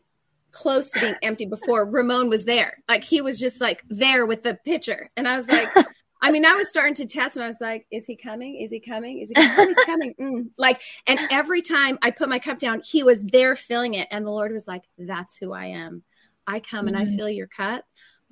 close 0.51 0.89
to 0.91 0.99
being 1.01 1.15
empty 1.21 1.45
before 1.45 1.85
Ramon 1.85 2.29
was 2.29 2.45
there. 2.45 2.81
Like 2.87 3.03
he 3.03 3.19
was 3.19 3.37
just 3.37 3.59
like 3.59 3.83
there 3.89 4.25
with 4.25 4.41
the 4.41 4.57
pitcher. 4.65 5.09
And 5.17 5.27
I 5.27 5.35
was 5.35 5.49
like, 5.49 5.67
I 6.21 6.31
mean, 6.31 6.45
I 6.45 6.55
was 6.55 6.69
starting 6.69 6.95
to 6.95 7.05
test 7.05 7.35
him. 7.35 7.43
I 7.43 7.49
was 7.49 7.57
like, 7.59 7.85
is 7.91 8.07
he 8.07 8.15
coming? 8.15 8.55
Is 8.55 8.71
he 8.71 8.79
coming? 8.79 9.19
Is 9.19 9.29
he 9.29 9.35
coming? 9.35 9.55
Oh, 9.57 9.67
he's 9.67 9.85
coming. 9.85 10.15
Mm. 10.19 10.49
Like, 10.57 10.81
and 11.05 11.19
every 11.29 11.61
time 11.61 11.99
I 12.01 12.11
put 12.11 12.29
my 12.29 12.39
cup 12.39 12.57
down, 12.57 12.81
he 12.83 13.03
was 13.03 13.23
there 13.23 13.55
filling 13.55 13.93
it. 13.93 14.07
And 14.09 14.25
the 14.25 14.31
Lord 14.31 14.51
was 14.51 14.67
like, 14.67 14.83
that's 14.97 15.35
who 15.35 15.53
I 15.53 15.67
am. 15.67 16.03
I 16.47 16.59
come 16.59 16.85
mm. 16.85 16.89
and 16.89 16.97
I 16.97 17.05
mm. 17.05 17.15
fill 17.15 17.29
your 17.29 17.47
cup 17.47 17.83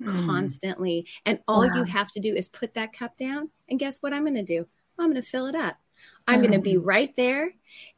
mm. 0.02 0.26
constantly. 0.26 1.06
And 1.24 1.38
all 1.46 1.68
wow. 1.68 1.74
you 1.74 1.84
have 1.84 2.08
to 2.12 2.20
do 2.20 2.34
is 2.34 2.48
put 2.48 2.74
that 2.74 2.92
cup 2.92 3.16
down. 3.16 3.50
And 3.68 3.78
guess 3.78 3.98
what 3.98 4.12
I'm 4.12 4.24
going 4.24 4.34
to 4.34 4.42
do? 4.42 4.66
I'm 4.98 5.10
going 5.10 5.22
to 5.22 5.28
fill 5.28 5.46
it 5.46 5.54
up. 5.54 5.76
I'm 6.26 6.38
mm. 6.38 6.42
going 6.42 6.52
to 6.52 6.60
be 6.60 6.76
right 6.76 7.14
there. 7.16 7.52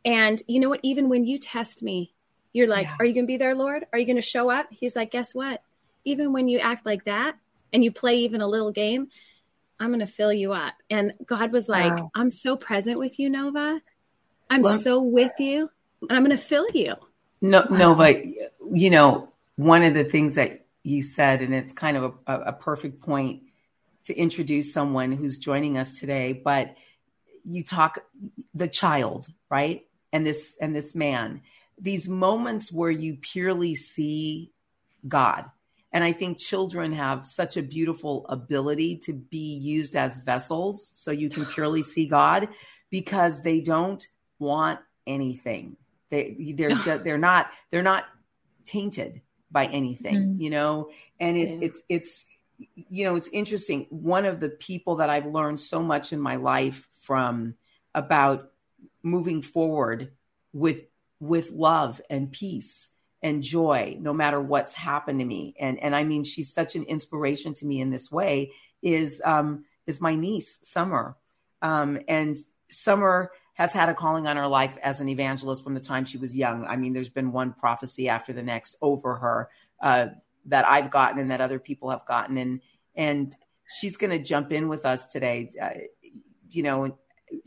And 0.05 0.43
you 0.47 0.61
know 0.61 0.69
what? 0.69 0.81
Even 0.83 1.09
when 1.09 1.25
you 1.25 1.39
test 1.39 1.83
me, 1.83 2.15
you're 2.53 2.69
like, 2.69 2.87
yeah. 2.87 2.97
Are 2.99 3.05
you 3.05 3.15
going 3.15 3.27
to 3.27 3.29
be 3.29 3.37
there, 3.37 3.55
Lord? 3.55 3.87
Are 3.93 3.99
you 3.99 4.07
going 4.07 4.17
to 4.17 4.23
show 4.23 4.51
up? 4.51 4.67
He's 4.71 4.97
like, 4.97 5.11
Guess 5.13 5.35
what? 5.35 5.63
Even 6.05 6.33
when 6.33 6.49
you 6.49 6.59
act 6.59 6.87
like 6.87 7.05
that 7.05 7.37
and 7.73 7.85
you 7.85 7.93
play 7.93 8.19
even 8.21 8.41
a 8.41 8.49
little 8.49 8.73
game, 8.73 9.09
I'm 9.79 9.89
going 9.89 10.01
to 10.01 10.07
fill 10.07 10.33
you 10.33 10.53
up. 10.53 10.75
And 10.91 11.13
God 11.25 11.53
was 11.53 11.69
like, 11.69 11.97
wow. 11.97 12.11
I'm 12.15 12.31
so 12.31 12.57
present 12.57 12.99
with 12.99 13.19
you, 13.19 13.29
Nova. 13.29 13.81
I'm 14.51 14.65
so 14.65 15.03
with 15.03 15.33
you, 15.39 15.71
and 16.09 16.17
I'm 16.17 16.25
going 16.25 16.37
to 16.37 16.43
fill 16.43 16.67
you. 16.73 16.95
No, 17.41 17.67
wow. 17.69 17.77
Nova, 17.77 18.23
you 18.73 18.91
know, 18.91 19.29
one 19.59 19.83
of 19.83 19.93
the 19.93 20.05
things 20.05 20.37
that 20.37 20.67
you 20.85 21.03
said, 21.03 21.43
and 21.43 21.53
it's 21.53 21.73
kind 21.73 21.97
of 21.97 22.15
a, 22.29 22.33
a 22.33 22.53
perfect 22.53 23.01
point 23.01 23.43
to 24.05 24.15
introduce 24.15 24.73
someone 24.73 25.11
who's 25.11 25.37
joining 25.37 25.77
us 25.77 25.99
today, 25.99 26.33
but 26.33 26.77
you 27.45 27.65
talk 27.65 27.99
the 28.55 28.69
child, 28.69 29.27
right? 29.51 29.85
And 30.13 30.25
this 30.25 30.57
and 30.61 30.77
this 30.77 30.95
man, 30.95 31.43
these 31.77 32.09
moments 32.09 32.71
where 32.71 32.93
you 32.93 33.17
purely 33.17 33.75
see 33.75 34.53
God. 35.09 35.47
And 35.91 36.05
I 36.05 36.13
think 36.13 36.39
children 36.39 36.93
have 36.93 37.27
such 37.27 37.57
a 37.57 37.63
beautiful 37.63 38.27
ability 38.29 38.99
to 38.99 39.13
be 39.13 39.57
used 39.57 39.97
as 39.97 40.19
vessels 40.19 40.93
so 40.95 41.11
you 41.11 41.29
can 41.29 41.45
purely 41.47 41.83
see 41.83 42.07
God 42.07 42.49
because 42.91 43.43
they 43.43 43.61
don't 43.61 44.07
want 44.39 44.79
anything. 45.05 45.77
They 46.11 46.55
they're 46.57 46.71
just, 46.71 47.03
they're 47.03 47.19
not 47.19 47.49
they're 47.73 47.83
not 47.83 48.05
tainted 48.65 49.21
by 49.51 49.67
anything, 49.67 50.15
mm-hmm. 50.15 50.41
you 50.41 50.51
know? 50.51 50.91
And 51.21 51.37
it, 51.37 51.49
yeah. 51.49 51.59
it's, 51.63 51.83
it's, 51.89 52.27
you 52.75 53.05
know, 53.05 53.17
it's 53.17 53.29
interesting. 53.29 53.87
One 53.91 54.25
of 54.25 54.41
the 54.41 54.49
people 54.49 54.97
that 54.97 55.11
I've 55.11 55.27
learned 55.27 55.61
so 55.61 55.83
much 55.83 56.13
in 56.13 56.21
my 56.21 56.37
life 56.37 56.89
from 57.01 57.55
about 57.95 58.51
moving 59.03 59.43
forward 59.43 60.13
with, 60.53 60.85
with 61.21 61.51
love 61.51 62.01
and 62.11 62.31
peace 62.31 62.89
and 63.23 63.43
joy, 63.43 63.97
no 63.99 64.13
matter 64.13 64.41
what's 64.41 64.75
happened 64.75 65.21
to 65.21 65.25
me. 65.25 65.55
And, 65.59 65.83
and 65.83 65.95
I 65.95 66.05
mean, 66.05 66.25
she's 66.25 66.53
such 66.53 66.77
an 66.77 66.85
inspiration 66.85 67.55
to 67.55 67.67
me 67.67 67.81
in 67.81 67.91
this 67.91 68.11
way 68.11 68.53
is, 68.83 69.21
um, 69.25 69.65
is 69.87 70.01
my 70.01 70.15
niece, 70.15 70.61
Summer. 70.63 71.17
Um, 71.63 72.01
and 72.07 72.37
Summer 72.71 73.33
has 73.59 73.73
had 73.73 73.89
a 73.89 73.95
calling 73.95 74.29
on 74.29 74.37
her 74.37 74.47
life 74.47 74.79
as 74.85 75.01
an 75.01 75.09
evangelist 75.09 75.65
from 75.65 75.75
the 75.75 75.81
time 75.81 76.05
she 76.05 76.17
was 76.17 76.37
young. 76.37 76.65
I 76.65 76.77
mean, 76.77 76.93
there's 76.93 77.09
been 77.09 77.33
one 77.33 77.53
prophecy 77.53 78.09
after 78.09 78.33
the 78.33 78.43
next 78.43 78.77
over 78.81 79.17
her 79.17 79.51
uh, 79.83 80.07
that 80.47 80.65
I've 80.65 80.93
gotten 80.93 81.19
and 81.19 81.33
that 81.33 81.41
other 81.41 81.59
people 81.59 81.91
have 81.91 82.07
gotten, 82.07 82.39
and 82.39 82.61
and 82.95 83.37
she's 83.69 83.97
going 83.97 84.11
to 84.11 84.23
jump 84.23 84.53
in 84.53 84.69
with 84.69 84.87
us 84.87 85.07
today. 85.07 85.51
Uh, 85.61 85.71
you 86.49 86.63
know, 86.63 86.97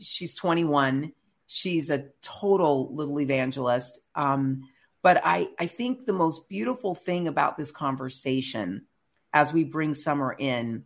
she's 0.00 0.34
21. 0.34 1.12
She's 1.46 1.88
a 1.88 2.04
total 2.20 2.94
little 2.94 3.18
evangelist. 3.18 3.98
Um, 4.14 4.68
but 5.02 5.20
I, 5.24 5.48
I 5.58 5.66
think 5.66 6.04
the 6.04 6.12
most 6.12 6.48
beautiful 6.48 6.94
thing 6.94 7.26
about 7.26 7.56
this 7.56 7.72
conversation 7.72 8.86
as 9.32 9.52
we 9.52 9.64
bring 9.64 9.94
Summer 9.94 10.36
in 10.38 10.84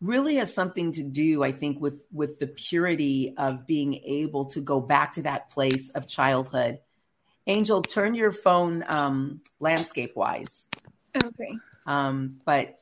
really 0.00 0.36
has 0.36 0.52
something 0.52 0.92
to 0.92 1.02
do 1.02 1.42
i 1.42 1.52
think 1.52 1.80
with 1.80 2.02
with 2.12 2.38
the 2.38 2.46
purity 2.46 3.34
of 3.36 3.66
being 3.66 3.94
able 3.94 4.46
to 4.46 4.60
go 4.60 4.80
back 4.80 5.12
to 5.12 5.22
that 5.22 5.50
place 5.50 5.90
of 5.90 6.06
childhood. 6.06 6.78
Angel 7.46 7.80
turn 7.82 8.14
your 8.14 8.32
phone 8.32 8.84
um 8.88 9.40
landscape 9.60 10.14
wise. 10.16 10.66
Okay. 11.24 11.58
Um 11.86 12.40
but 12.44 12.78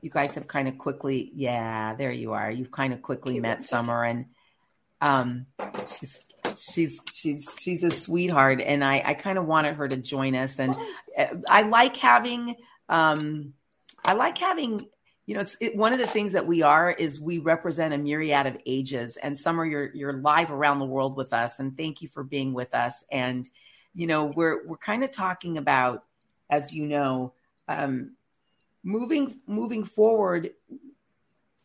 you 0.00 0.10
guys 0.10 0.34
have 0.34 0.48
kind 0.48 0.68
of 0.68 0.78
quickly 0.78 1.30
yeah 1.34 1.94
there 1.94 2.12
you 2.12 2.32
are. 2.32 2.50
You've 2.50 2.72
kind 2.72 2.92
of 2.92 3.02
quickly 3.02 3.40
met 3.40 3.62
summer 3.62 4.04
and 4.04 4.26
um 5.00 5.46
she's 5.86 6.24
she's 6.56 7.00
she's 7.12 7.48
she's 7.58 7.84
a 7.84 7.90
sweetheart 7.90 8.60
and 8.60 8.84
i 8.84 9.02
i 9.04 9.14
kind 9.14 9.38
of 9.38 9.46
wanted 9.46 9.74
her 9.74 9.88
to 9.88 9.96
join 9.96 10.34
us 10.34 10.58
and 10.58 10.76
uh, 11.16 11.26
i 11.48 11.62
like 11.62 11.96
having 11.96 12.56
um 12.88 13.52
i 14.04 14.12
like 14.12 14.38
having 14.38 14.80
you 15.26 15.34
know, 15.34 15.40
it's 15.40 15.56
it, 15.60 15.76
one 15.76 15.92
of 15.92 15.98
the 15.98 16.06
things 16.06 16.32
that 16.32 16.46
we 16.46 16.62
are 16.62 16.90
is 16.90 17.20
we 17.20 17.38
represent 17.38 17.94
a 17.94 17.98
myriad 17.98 18.46
of 18.46 18.56
ages, 18.66 19.16
and 19.16 19.38
Summer, 19.38 19.64
you're 19.64 19.94
you're 19.94 20.14
live 20.14 20.50
around 20.50 20.80
the 20.80 20.84
world 20.84 21.16
with 21.16 21.32
us, 21.32 21.60
and 21.60 21.76
thank 21.76 22.02
you 22.02 22.08
for 22.08 22.24
being 22.24 22.52
with 22.52 22.74
us. 22.74 23.04
And 23.10 23.48
you 23.94 24.06
know, 24.06 24.24
we're 24.24 24.66
we're 24.66 24.78
kind 24.78 25.04
of 25.04 25.12
talking 25.12 25.58
about, 25.58 26.04
as 26.50 26.72
you 26.72 26.86
know, 26.86 27.34
um, 27.68 28.16
moving 28.82 29.38
moving 29.46 29.84
forward 29.84 30.50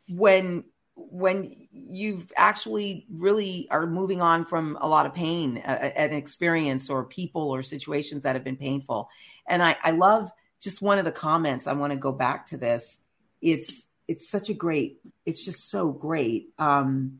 when 0.09 0.63
when 0.95 1.67
you've 1.71 2.31
actually 2.35 3.05
really 3.09 3.67
are 3.71 3.87
moving 3.87 4.21
on 4.21 4.45
from 4.45 4.77
a 4.81 4.87
lot 4.87 5.05
of 5.05 5.13
pain, 5.13 5.57
uh, 5.57 5.91
an 5.95 6.13
experience, 6.13 6.91
or 6.91 7.05
people 7.05 7.49
or 7.49 7.63
situations 7.63 8.23
that 8.23 8.35
have 8.35 8.43
been 8.43 8.57
painful. 8.57 9.09
And 9.47 9.63
I, 9.63 9.77
I 9.83 9.91
love 9.91 10.31
just 10.59 10.81
one 10.81 10.99
of 10.99 11.05
the 11.05 11.11
comments. 11.11 11.65
I 11.65 11.73
want 11.73 11.91
to 11.93 11.97
go 11.97 12.11
back 12.11 12.47
to 12.47 12.57
this 12.57 12.99
it's 13.41 13.85
it's 14.07 14.29
such 14.29 14.49
a 14.49 14.53
great 14.53 14.99
it's 15.25 15.43
just 15.43 15.69
so 15.69 15.89
great 15.89 16.49
um 16.59 17.19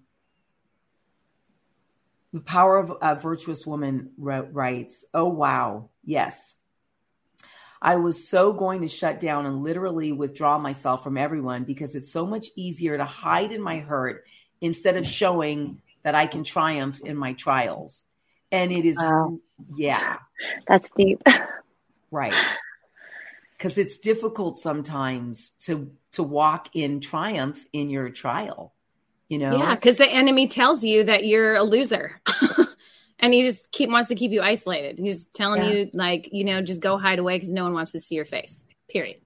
the 2.33 2.41
power 2.41 2.77
of 2.77 2.93
a 3.01 3.15
virtuous 3.15 3.65
woman 3.65 4.11
writes 4.17 5.05
oh 5.13 5.27
wow 5.27 5.89
yes 6.03 6.57
I 7.81 7.97
was 7.97 8.27
so 8.27 8.53
going 8.53 8.81
to 8.81 8.87
shut 8.87 9.19
down 9.19 9.45
and 9.45 9.63
literally 9.63 10.11
withdraw 10.11 10.57
myself 10.57 11.03
from 11.03 11.17
everyone 11.17 11.63
because 11.63 11.95
it's 11.95 12.11
so 12.11 12.25
much 12.25 12.47
easier 12.55 12.97
to 12.97 13.05
hide 13.05 13.51
in 13.51 13.61
my 13.61 13.79
hurt 13.79 14.25
instead 14.61 14.97
of 14.97 15.05
showing 15.05 15.81
that 16.03 16.15
I 16.15 16.25
can 16.25 16.43
triumph 16.43 16.99
in 17.01 17.15
my 17.15 17.33
trials. 17.33 18.03
And 18.51 18.71
it 18.71 18.85
is, 18.85 18.97
wow. 18.97 19.39
yeah. 19.75 20.17
That's 20.67 20.91
deep. 20.91 21.21
Right. 22.09 22.33
Because 23.57 23.77
it's 23.77 23.97
difficult 23.97 24.57
sometimes 24.57 25.51
to 25.63 25.91
to 26.17 26.23
walk 26.23 26.69
in 26.73 26.99
triumph 26.99 27.65
in 27.73 27.89
your 27.89 28.09
trial. 28.09 28.73
You 29.29 29.39
know? 29.39 29.57
Yeah, 29.57 29.75
because 29.75 29.97
the 29.97 30.09
enemy 30.09 30.47
tells 30.47 30.83
you 30.83 31.05
that 31.05 31.25
you're 31.25 31.55
a 31.55 31.63
loser. 31.63 32.21
and 33.19 33.33
he 33.33 33.43
just 33.43 33.71
keep 33.71 33.89
wants 33.89 34.09
to 34.09 34.15
keep 34.15 34.31
you 34.31 34.41
isolated. 34.41 34.99
He's 34.99 35.25
telling 35.27 35.63
yeah. 35.63 35.69
you 35.69 35.89
like, 35.93 36.29
you 36.31 36.43
know, 36.43 36.61
just 36.61 36.81
go 36.81 36.97
hide 36.97 37.19
away 37.19 37.37
because 37.37 37.49
no 37.49 37.63
one 37.63 37.73
wants 37.73 37.91
to 37.91 37.99
see 37.99 38.15
your 38.15 38.25
face. 38.25 38.63
Period. 38.89 39.17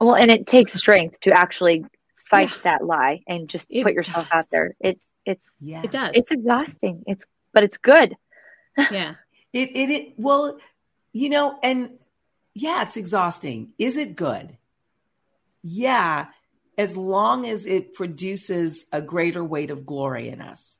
Well, 0.00 0.14
and 0.14 0.30
it 0.30 0.46
takes 0.46 0.72
strength 0.72 1.20
to 1.20 1.32
actually 1.32 1.84
fight 2.28 2.50
yeah. 2.50 2.62
that 2.64 2.84
lie 2.84 3.22
and 3.26 3.48
just 3.48 3.66
it 3.70 3.82
put 3.82 3.92
yourself 3.92 4.30
does. 4.30 4.44
out 4.44 4.50
there. 4.50 4.76
It 4.80 5.00
it's 5.26 5.46
yeah, 5.60 5.82
it 5.82 5.90
does. 5.90 6.12
It's 6.14 6.30
exhausting. 6.30 7.04
It's 7.06 7.26
but 7.52 7.64
it's 7.64 7.78
good. 7.78 8.16
Yeah. 8.90 9.16
it, 9.52 9.76
it 9.76 9.90
it 9.90 10.12
well, 10.16 10.58
you 11.12 11.28
know, 11.28 11.58
and 11.62 11.98
yeah, 12.54 12.82
it's 12.82 12.96
exhausting. 12.96 13.72
Is 13.78 13.96
it 13.96 14.16
good? 14.16 14.56
Yeah, 15.62 16.28
as 16.80 16.96
long 16.96 17.46
as 17.46 17.66
it 17.66 17.94
produces 17.94 18.84
a 18.90 19.00
greater 19.00 19.44
weight 19.44 19.70
of 19.70 19.86
glory 19.86 20.28
in 20.28 20.40
us 20.40 20.78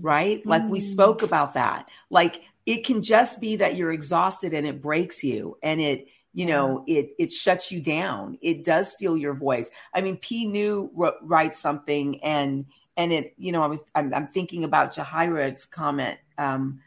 right? 0.00 0.44
Like 0.46 0.68
we 0.68 0.80
spoke 0.80 1.20
mm. 1.20 1.24
about 1.24 1.54
that. 1.54 1.90
Like 2.10 2.42
it 2.66 2.84
can 2.84 3.02
just 3.02 3.40
be 3.40 3.56
that 3.56 3.76
you're 3.76 3.92
exhausted 3.92 4.54
and 4.54 4.66
it 4.66 4.80
breaks 4.80 5.22
you 5.22 5.58
and 5.62 5.80
it, 5.80 6.08
you 6.32 6.46
know, 6.46 6.84
it 6.86 7.10
it 7.18 7.32
shuts 7.32 7.70
you 7.70 7.80
down. 7.80 8.38
It 8.40 8.64
does 8.64 8.90
steal 8.90 9.16
your 9.16 9.34
voice. 9.34 9.68
I 9.92 10.00
mean, 10.00 10.16
Pinu 10.16 10.90
writes 11.22 11.58
something 11.58 12.22
and 12.22 12.66
and 12.96 13.12
it, 13.12 13.34
you 13.36 13.52
know, 13.52 13.62
I 13.62 13.66
was 13.66 13.82
I'm, 13.94 14.14
I'm 14.14 14.28
thinking 14.28 14.64
about 14.64 14.94
Jahira's 14.94 15.66
comment 15.66 16.18
um, 16.38 16.80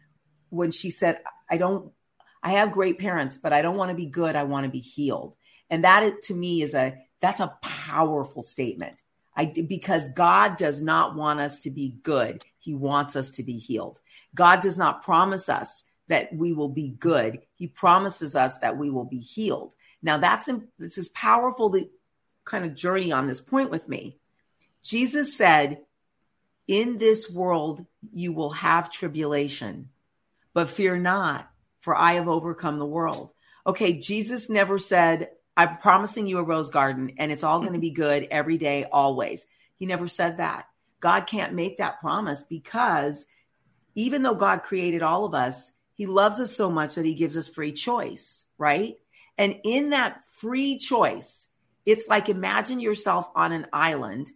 when 0.50 0.72
she 0.72 0.90
said, 0.90 1.20
"I 1.50 1.58
don't, 1.58 1.92
I 2.42 2.52
have 2.52 2.72
great 2.72 2.98
parents, 2.98 3.38
but 3.38 3.54
I 3.54 3.62
don't 3.62 3.78
want 3.78 3.90
to 3.90 3.96
be 3.96 4.08
good. 4.08 4.36
I 4.36 4.44
want 4.44 4.66
to 4.66 4.72
be 4.72 4.80
healed." 4.80 5.36
And 5.70 5.84
that 5.84 6.24
to 6.24 6.34
me 6.34 6.62
is 6.62 6.74
a 6.74 6.96
that's 7.26 7.40
a 7.40 7.58
powerful 7.62 8.44
statement 8.44 9.02
I, 9.36 9.46
because 9.46 10.10
God 10.10 10.58
does 10.58 10.80
not 10.80 11.16
want 11.16 11.40
us 11.40 11.60
to 11.60 11.72
be 11.72 11.98
good. 12.04 12.46
He 12.60 12.76
wants 12.76 13.16
us 13.16 13.32
to 13.32 13.44
be 13.44 13.58
healed. 13.58 14.00
God 14.36 14.62
does 14.62 14.78
not 14.78 15.02
promise 15.02 15.50
us 15.50 15.84
that 16.08 16.34
we 16.36 16.54
will 16.54 16.70
be 16.70 16.90
good. 16.90 17.42
He 17.56 17.66
promises 17.66 18.36
us 18.36 18.60
that 18.60 18.78
we 18.78 18.92
will 18.92 19.06
be 19.06 19.20
healed. 19.20 19.74
Now 20.04 20.20
that's, 20.20 20.48
this 20.78 21.00
is 21.00 21.10
powerful 21.10 21.72
to 21.72 21.90
kind 22.44 22.64
of 22.64 22.76
journey 22.76 23.12
on 23.12 23.26
this 23.26 23.42
point 23.42 23.72
with 23.72 23.90
me. 23.90 24.20
Jesus 24.84 25.36
said, 25.36 25.80
in 26.68 27.00
this 27.00 27.28
world, 27.28 27.86
you 28.14 28.34
will 28.34 28.52
have 28.52 28.92
tribulation, 28.92 29.90
but 30.54 30.70
fear 30.70 30.96
not, 30.96 31.50
for 31.80 31.96
I 31.96 32.14
have 32.14 32.28
overcome 32.28 32.78
the 32.78 32.86
world. 32.86 33.32
Okay. 33.66 33.94
Jesus 33.94 34.48
never 34.48 34.78
said, 34.78 35.30
I'm 35.58 35.78
promising 35.78 36.28
you 36.28 36.38
a 36.38 36.44
rose 36.44 36.70
garden 36.70 37.14
and 37.18 37.32
it's 37.32 37.44
all 37.44 37.60
going 37.60 37.74
to 37.74 37.78
mm-hmm. 37.78 37.82
be 37.82 37.92
good 37.92 38.28
every 38.30 38.58
day, 38.58 38.86
always. 38.92 39.46
He 39.78 39.86
never 39.86 40.08
said 40.08 40.38
that. 40.38 40.68
God 41.00 41.22
can't 41.28 41.54
make 41.54 41.78
that 41.78 42.00
promise 42.00 42.44
because 42.44 43.26
even 43.96 44.24
though 44.24 44.36
God 44.36 44.64
created 44.64 45.02
all 45.02 45.26
of 45.26 45.34
us, 45.34 45.72
he 45.94 46.06
loves 46.08 46.40
us 46.40 46.54
so 46.54 46.70
much 46.70 46.96
that 46.96 47.06
he 47.06 47.14
gives 47.14 47.38
us 47.38 47.48
free 47.48 47.72
choice, 47.72 48.44
right? 48.58 48.98
And 49.38 49.56
in 49.64 49.90
that 49.90 50.22
free 50.38 50.78
choice, 50.78 51.48
it's 51.86 52.08
like 52.08 52.28
imagine 52.28 52.80
yourself 52.80 53.30
on 53.36 53.52
an 53.52 53.68
island. 53.72 54.32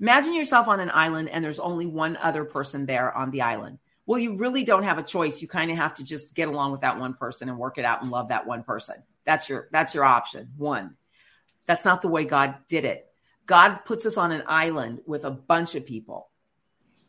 Imagine 0.00 0.34
yourself 0.34 0.68
on 0.68 0.80
an 0.80 0.90
island 0.92 1.28
and 1.28 1.44
there's 1.44 1.60
only 1.60 1.86
one 1.86 2.16
other 2.16 2.44
person 2.44 2.86
there 2.86 3.14
on 3.14 3.30
the 3.30 3.42
island. 3.42 3.78
Well, 4.06 4.18
you 4.18 4.36
really 4.36 4.64
don't 4.64 4.82
have 4.82 4.98
a 4.98 5.02
choice. 5.02 5.42
You 5.42 5.48
kind 5.48 5.70
of 5.70 5.76
have 5.76 5.94
to 5.94 6.04
just 6.04 6.34
get 6.34 6.48
along 6.48 6.72
with 6.72 6.80
that 6.80 6.98
one 6.98 7.14
person 7.14 7.48
and 7.48 7.58
work 7.58 7.76
it 7.78 7.84
out 7.84 8.02
and 8.02 8.10
love 8.10 8.28
that 8.28 8.46
one 8.46 8.62
person. 8.62 8.96
That's 9.30 9.48
your 9.48 9.68
that's 9.70 9.94
your 9.94 10.02
option. 10.02 10.50
One. 10.56 10.96
That's 11.66 11.84
not 11.84 12.02
the 12.02 12.08
way 12.08 12.24
God 12.24 12.56
did 12.66 12.84
it. 12.84 13.06
God 13.46 13.84
puts 13.84 14.04
us 14.04 14.16
on 14.16 14.32
an 14.32 14.42
island 14.48 15.02
with 15.06 15.24
a 15.24 15.30
bunch 15.30 15.76
of 15.76 15.86
people 15.86 16.30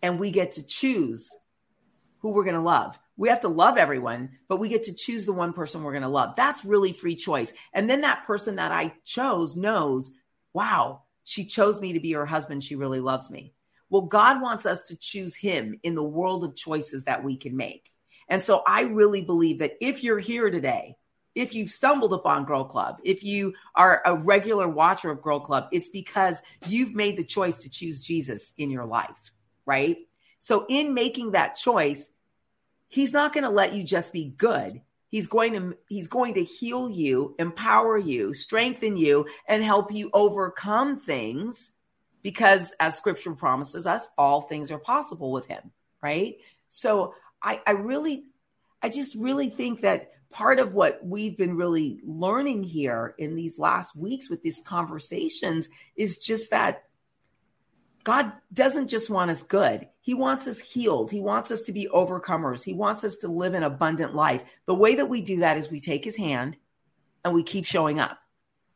and 0.04 0.20
we 0.20 0.30
get 0.30 0.52
to 0.52 0.64
choose 0.64 1.34
who 2.20 2.30
we're 2.30 2.44
going 2.44 2.56
to 2.56 2.62
love. 2.62 3.00
We 3.18 3.30
have 3.30 3.40
to 3.40 3.48
love 3.48 3.78
everyone, 3.78 4.38
but 4.48 4.60
we 4.60 4.70
get 4.70 4.84
to 4.84 4.94
choose 4.94 5.26
the 5.26 5.34
one 5.34 5.52
person 5.54 5.82
we're 5.82 5.94
going 5.94 6.04
to 6.04 6.10
love. 6.10 6.36
That's 6.36 6.64
really 6.64 6.94
free 6.94 7.16
choice. 7.16 7.54
And 7.74 7.90
then 7.90 8.02
that 8.02 8.28
person 8.28 8.58
that 8.58 8.72
I 8.72 8.94
chose 9.04 9.58
knows, 9.58 10.12
wow, 10.54 11.02
she 11.24 11.46
chose 11.46 11.82
me 11.82 11.94
to 11.94 12.00
be 12.00 12.12
her 12.12 12.28
husband. 12.28 12.64
She 12.64 12.76
really 12.76 13.00
loves 13.00 13.32
me. 13.32 13.56
Well, 13.90 14.04
God 14.04 14.44
wants 14.44 14.68
us 14.68 14.84
to 14.84 14.96
choose 14.96 15.36
him 15.36 15.80
in 15.82 15.96
the 15.96 16.04
world 16.04 16.44
of 16.44 16.56
choices 16.56 17.06
that 17.06 17.24
we 17.24 17.36
can 17.36 17.58
make. 17.58 17.92
And 18.30 18.44
so 18.44 18.62
I 18.68 18.82
really 18.82 19.22
believe 19.22 19.58
that 19.58 19.74
if 19.82 20.04
you're 20.04 20.20
here 20.20 20.52
today 20.52 20.98
if 21.36 21.54
you've 21.54 21.70
stumbled 21.70 22.14
upon 22.14 22.46
Girl 22.46 22.66
Club, 22.66 22.98
if 23.04 23.24
you 23.24 23.54
are 23.76 24.02
a 24.06 24.16
regular 24.16 24.68
watcher 24.68 25.10
of 25.12 25.22
Girl 25.22 25.40
Club, 25.40 25.68
it's 25.72 25.90
because 25.90 26.42
you've 26.68 26.94
made 26.94 27.18
the 27.18 27.24
choice 27.24 27.58
to 27.58 27.70
choose 27.70 28.04
Jesus 28.04 28.54
in 28.58 28.70
your 28.70 28.86
life, 28.86 29.32
right? 29.66 29.98
So 30.40 30.66
in 30.68 30.94
making 30.94 31.32
that 31.32 31.56
choice, 31.56 32.10
he's 32.88 33.14
not 33.14 33.34
going 33.34 33.44
to 33.44 33.50
let 33.50 33.74
you 33.74 33.84
just 33.84 34.12
be 34.12 34.26
good. 34.26 34.82
He's 35.10 35.28
going 35.28 35.54
to 35.54 35.78
he's 35.90 36.08
going 36.08 36.36
to 36.36 36.44
heal 36.44 36.90
you, 36.90 37.36
empower 37.38 37.98
you, 37.98 38.34
strengthen 38.34 38.96
you 38.96 39.26
and 39.48 39.64
help 39.64 39.92
you 39.92 40.10
overcome 40.14 41.00
things 41.00 41.72
because 42.24 42.74
as 42.80 42.96
scripture 42.96 43.34
promises 43.34 43.86
us, 43.86 44.10
all 44.18 44.42
things 44.42 44.72
are 44.72 44.80
possible 44.80 45.32
with 45.32 45.48
him, 45.48 45.72
right? 46.02 46.36
So 46.70 47.14
I 47.44 47.62
I 47.68 47.72
really 47.72 48.26
I 48.82 48.90
just 48.90 49.16
really 49.16 49.50
think 49.50 49.82
that 49.82 50.12
part 50.32 50.60
of 50.60 50.74
what 50.74 51.06
we've 51.06 51.38
been 51.38 51.56
really 51.56 52.00
learning 52.04 52.64
here 52.64 53.16
in 53.18 53.36
these 53.36 53.60
last 53.60 53.96
weeks 53.96 54.30
with 54.30 54.42
these 54.42 54.62
conversations 54.62 55.70
is 55.96 56.18
just 56.18 56.50
that 56.52 56.84
God 58.04 58.32
doesn't 58.52 58.88
just 58.88 59.10
want 59.10 59.30
us 59.30 59.44
good. 59.44 59.88
He 60.00 60.14
wants 60.14 60.48
us 60.48 60.60
healed. 60.60 61.12
He 61.12 61.20
wants 61.20 61.52
us 61.52 61.62
to 61.64 61.72
be 61.72 61.88
overcomers. 61.94 62.64
He 62.64 62.74
wants 62.74 63.04
us 63.04 63.18
to 63.18 63.28
live 63.28 63.54
an 63.54 63.64
abundant 63.64 64.16
life. 64.16 64.44
The 64.66 64.74
way 64.74 64.96
that 64.96 65.10
we 65.10 65.22
do 65.22 65.38
that 65.38 65.58
is 65.58 65.70
we 65.70 65.80
take 65.80 66.04
his 66.04 66.18
hand 66.18 66.58
and 67.24 67.34
we 67.34 67.44
keep 67.44 67.66
showing 67.66 68.00
up 68.00 68.18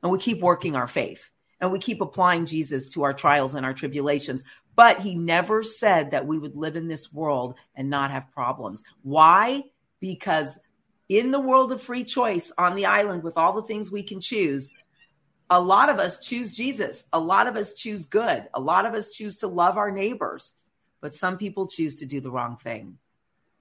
and 0.04 0.12
we 0.12 0.20
keep 0.20 0.41
working 0.41 0.76
our 0.76 0.88
faith 0.88 1.32
and 1.60 1.72
we 1.72 1.80
keep 1.80 2.02
applying 2.02 2.46
Jesus 2.46 2.89
to 2.89 3.04
our 3.04 3.13
trials 3.13 3.56
and 3.56 3.65
our 3.65 3.74
tribulations. 3.74 4.44
But 4.76 5.00
he 5.00 5.15
never 5.15 5.63
said 5.63 6.12
that 6.12 6.28
we 6.28 6.38
would 6.38 6.56
live 6.56 6.76
in 6.76 6.88
this 6.88 7.12
world 7.12 7.58
and 7.76 7.89
not 7.89 8.12
have 8.12 8.32
problems. 8.32 8.84
Why? 9.02 9.63
Because 10.00 10.60
in 11.10 11.32
the 11.32 11.39
world 11.39 11.72
of 11.72 11.82
free 11.82 12.04
choice 12.04 12.52
on 12.58 12.76
the 12.76 12.86
island 12.86 13.24
with 13.24 13.38
all 13.38 13.54
the 13.54 13.62
things 13.62 13.91
we 13.91 14.04
can 14.04 14.20
choose, 14.20 14.74
a 15.50 15.60
lot 15.60 15.89
of 15.89 16.00
us 16.00 16.20
choose 16.20 16.54
Jesus. 16.54 17.04
A 17.13 17.20
lot 17.20 17.48
of 17.48 17.56
us 17.56 17.74
choose 17.74 18.06
good. 18.06 18.48
A 18.54 18.60
lot 18.60 18.86
of 18.86 18.94
us 18.94 19.10
choose 19.10 19.38
to 19.38 19.48
love 19.48 19.78
our 19.78 19.91
neighbors, 19.91 20.54
but 21.02 21.13
some 21.13 21.38
people 21.38 21.68
choose 21.68 21.96
to 21.98 22.06
do 22.06 22.20
the 22.20 22.32
wrong 22.32 22.58
thing. 22.58 22.98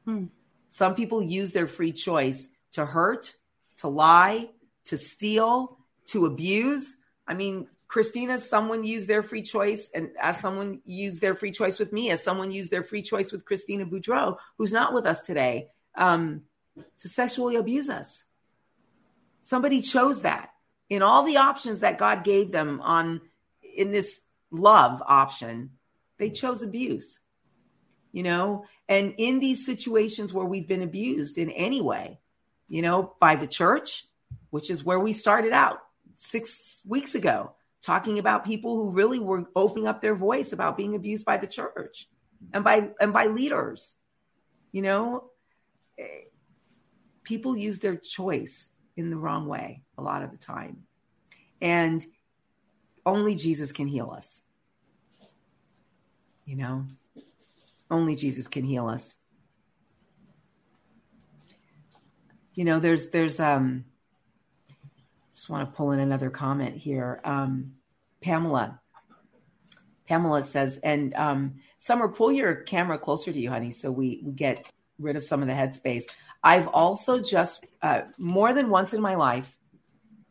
Hmm. 0.04 0.26
Some 0.68 0.94
people 0.94 1.22
use 1.22 1.52
their 1.52 1.66
free 1.66 1.92
choice 1.92 2.48
to 2.72 2.84
hurt, 2.84 3.34
to 3.78 3.88
lie, 3.88 4.50
to 4.86 4.96
steal, 4.96 5.78
to 6.06 6.26
abuse. 6.26 6.96
I 7.28 7.34
mean, 7.34 7.68
Christina, 7.86 8.38
someone 8.38 8.82
used 8.82 9.06
their 9.06 9.22
free 9.22 9.42
choice, 9.42 9.90
and 9.94 10.10
as 10.20 10.40
someone 10.40 10.80
used 10.84 11.20
their 11.20 11.34
free 11.34 11.52
choice 11.52 11.78
with 11.78 11.92
me, 11.92 12.10
as 12.10 12.24
someone 12.24 12.50
used 12.50 12.70
their 12.70 12.82
free 12.82 13.02
choice 13.02 13.30
with 13.30 13.44
Christina 13.44 13.86
Boudreau, 13.86 14.36
who's 14.58 14.72
not 14.72 14.92
with 14.92 15.06
us 15.06 15.22
today. 15.22 15.68
Um, 15.94 16.42
to 17.00 17.08
sexually 17.08 17.56
abuse 17.56 17.88
us. 17.88 18.24
Somebody 19.40 19.80
chose 19.80 20.22
that 20.22 20.50
in 20.88 21.02
all 21.02 21.22
the 21.22 21.38
options 21.38 21.80
that 21.80 21.98
God 21.98 22.24
gave 22.24 22.52
them 22.52 22.80
on 22.80 23.20
in 23.76 23.90
this 23.90 24.22
love 24.50 25.02
option, 25.06 25.70
they 26.18 26.30
chose 26.30 26.62
abuse. 26.62 27.20
You 28.12 28.22
know, 28.22 28.64
and 28.88 29.14
in 29.18 29.40
these 29.40 29.66
situations 29.66 30.32
where 30.32 30.46
we've 30.46 30.68
been 30.68 30.82
abused 30.82 31.36
in 31.36 31.50
any 31.50 31.80
way, 31.80 32.20
you 32.68 32.80
know, 32.80 33.14
by 33.18 33.34
the 33.34 33.48
church, 33.48 34.06
which 34.50 34.70
is 34.70 34.84
where 34.84 35.00
we 35.00 35.12
started 35.12 35.52
out 35.52 35.80
six 36.16 36.80
weeks 36.86 37.16
ago, 37.16 37.52
talking 37.82 38.20
about 38.20 38.44
people 38.44 38.76
who 38.76 38.92
really 38.92 39.18
were 39.18 39.44
opening 39.56 39.88
up 39.88 40.00
their 40.00 40.14
voice 40.14 40.52
about 40.52 40.76
being 40.76 40.94
abused 40.94 41.24
by 41.24 41.38
the 41.38 41.46
church 41.48 42.08
and 42.52 42.62
by 42.62 42.90
and 43.00 43.12
by 43.12 43.26
leaders. 43.26 43.94
You 44.70 44.82
know, 44.82 45.24
people 47.24 47.56
use 47.56 47.80
their 47.80 47.96
choice 47.96 48.68
in 48.96 49.10
the 49.10 49.16
wrong 49.16 49.46
way 49.46 49.82
a 49.98 50.02
lot 50.02 50.22
of 50.22 50.30
the 50.30 50.38
time. 50.38 50.84
And 51.60 52.04
only 53.04 53.34
Jesus 53.34 53.72
can 53.72 53.86
heal 53.86 54.10
us. 54.10 54.40
You 56.44 56.56
know, 56.56 56.86
only 57.90 58.14
Jesus 58.16 58.48
can 58.48 58.64
heal 58.64 58.86
us. 58.86 59.16
You 62.54 62.64
know, 62.64 62.78
there's, 62.78 63.08
there's, 63.08 63.40
um, 63.40 63.84
just 65.34 65.48
want 65.48 65.68
to 65.68 65.76
pull 65.76 65.90
in 65.90 65.98
another 65.98 66.30
comment 66.30 66.76
here. 66.76 67.20
Um, 67.24 67.72
Pamela. 68.20 68.80
Pamela 70.06 70.42
says, 70.42 70.78
and 70.84 71.14
um, 71.14 71.54
Summer, 71.78 72.08
pull 72.08 72.32
your 72.32 72.54
camera 72.54 72.98
closer 72.98 73.32
to 73.32 73.38
you, 73.38 73.50
honey, 73.50 73.70
so 73.70 73.90
we, 73.90 74.22
we 74.24 74.32
get 74.32 74.70
rid 74.98 75.16
of 75.16 75.24
some 75.24 75.42
of 75.42 75.48
the 75.48 75.54
headspace. 75.54 76.04
I've 76.44 76.68
also 76.68 77.22
just, 77.22 77.64
uh, 77.80 78.02
more 78.18 78.52
than 78.52 78.68
once 78.68 78.92
in 78.92 79.00
my 79.00 79.14
life, 79.14 79.56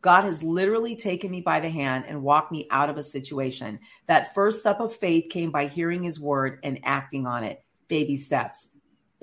God 0.00 0.24
has 0.24 0.44
literally 0.44 0.94
taken 0.94 1.28
me 1.28 1.40
by 1.40 1.58
the 1.58 1.68
hand 1.68 2.04
and 2.06 2.22
walked 2.22 2.52
me 2.52 2.68
out 2.70 2.88
of 2.88 2.96
a 2.96 3.02
situation. 3.02 3.80
That 4.06 4.32
first 4.32 4.60
step 4.60 4.78
of 4.78 4.94
faith 4.94 5.28
came 5.28 5.50
by 5.50 5.66
hearing 5.66 6.04
his 6.04 6.20
word 6.20 6.60
and 6.62 6.78
acting 6.84 7.26
on 7.26 7.42
it. 7.42 7.64
Baby 7.88 8.16
steps. 8.16 8.70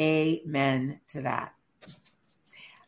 Amen 0.01 0.99
to 1.09 1.21
that. 1.21 1.53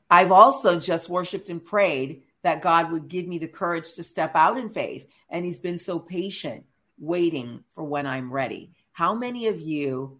I've 0.09 0.31
also 0.33 0.79
just 0.79 1.07
worshiped 1.07 1.49
and 1.49 1.63
prayed 1.63 2.23
that 2.41 2.61
God 2.61 2.91
would 2.91 3.07
give 3.07 3.25
me 3.25 3.37
the 3.37 3.47
courage 3.47 3.93
to 3.93 4.03
step 4.03 4.35
out 4.35 4.57
in 4.57 4.69
faith. 4.69 5.07
And 5.29 5.45
he's 5.45 5.59
been 5.59 5.79
so 5.79 5.97
patient, 5.97 6.65
waiting 6.99 7.63
for 7.73 7.85
when 7.85 8.05
I'm 8.05 8.33
ready. 8.33 8.73
How 8.91 9.15
many 9.15 9.47
of 9.47 9.61
you 9.61 10.19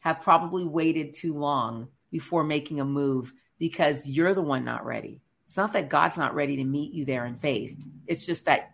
have 0.00 0.20
probably 0.20 0.64
waited 0.66 1.14
too 1.14 1.32
long 1.38 1.88
before 2.10 2.44
making 2.44 2.80
a 2.80 2.84
move 2.84 3.32
because 3.58 4.06
you're 4.06 4.34
the 4.34 4.42
one 4.42 4.64
not 4.64 4.84
ready? 4.84 5.20
It's 5.46 5.56
not 5.56 5.72
that 5.72 5.88
God's 5.88 6.16
not 6.16 6.34
ready 6.34 6.56
to 6.56 6.64
meet 6.64 6.92
you 6.92 7.04
there 7.04 7.26
in 7.26 7.36
faith. 7.36 7.76
It's 8.06 8.24
just 8.24 8.44
that 8.44 8.72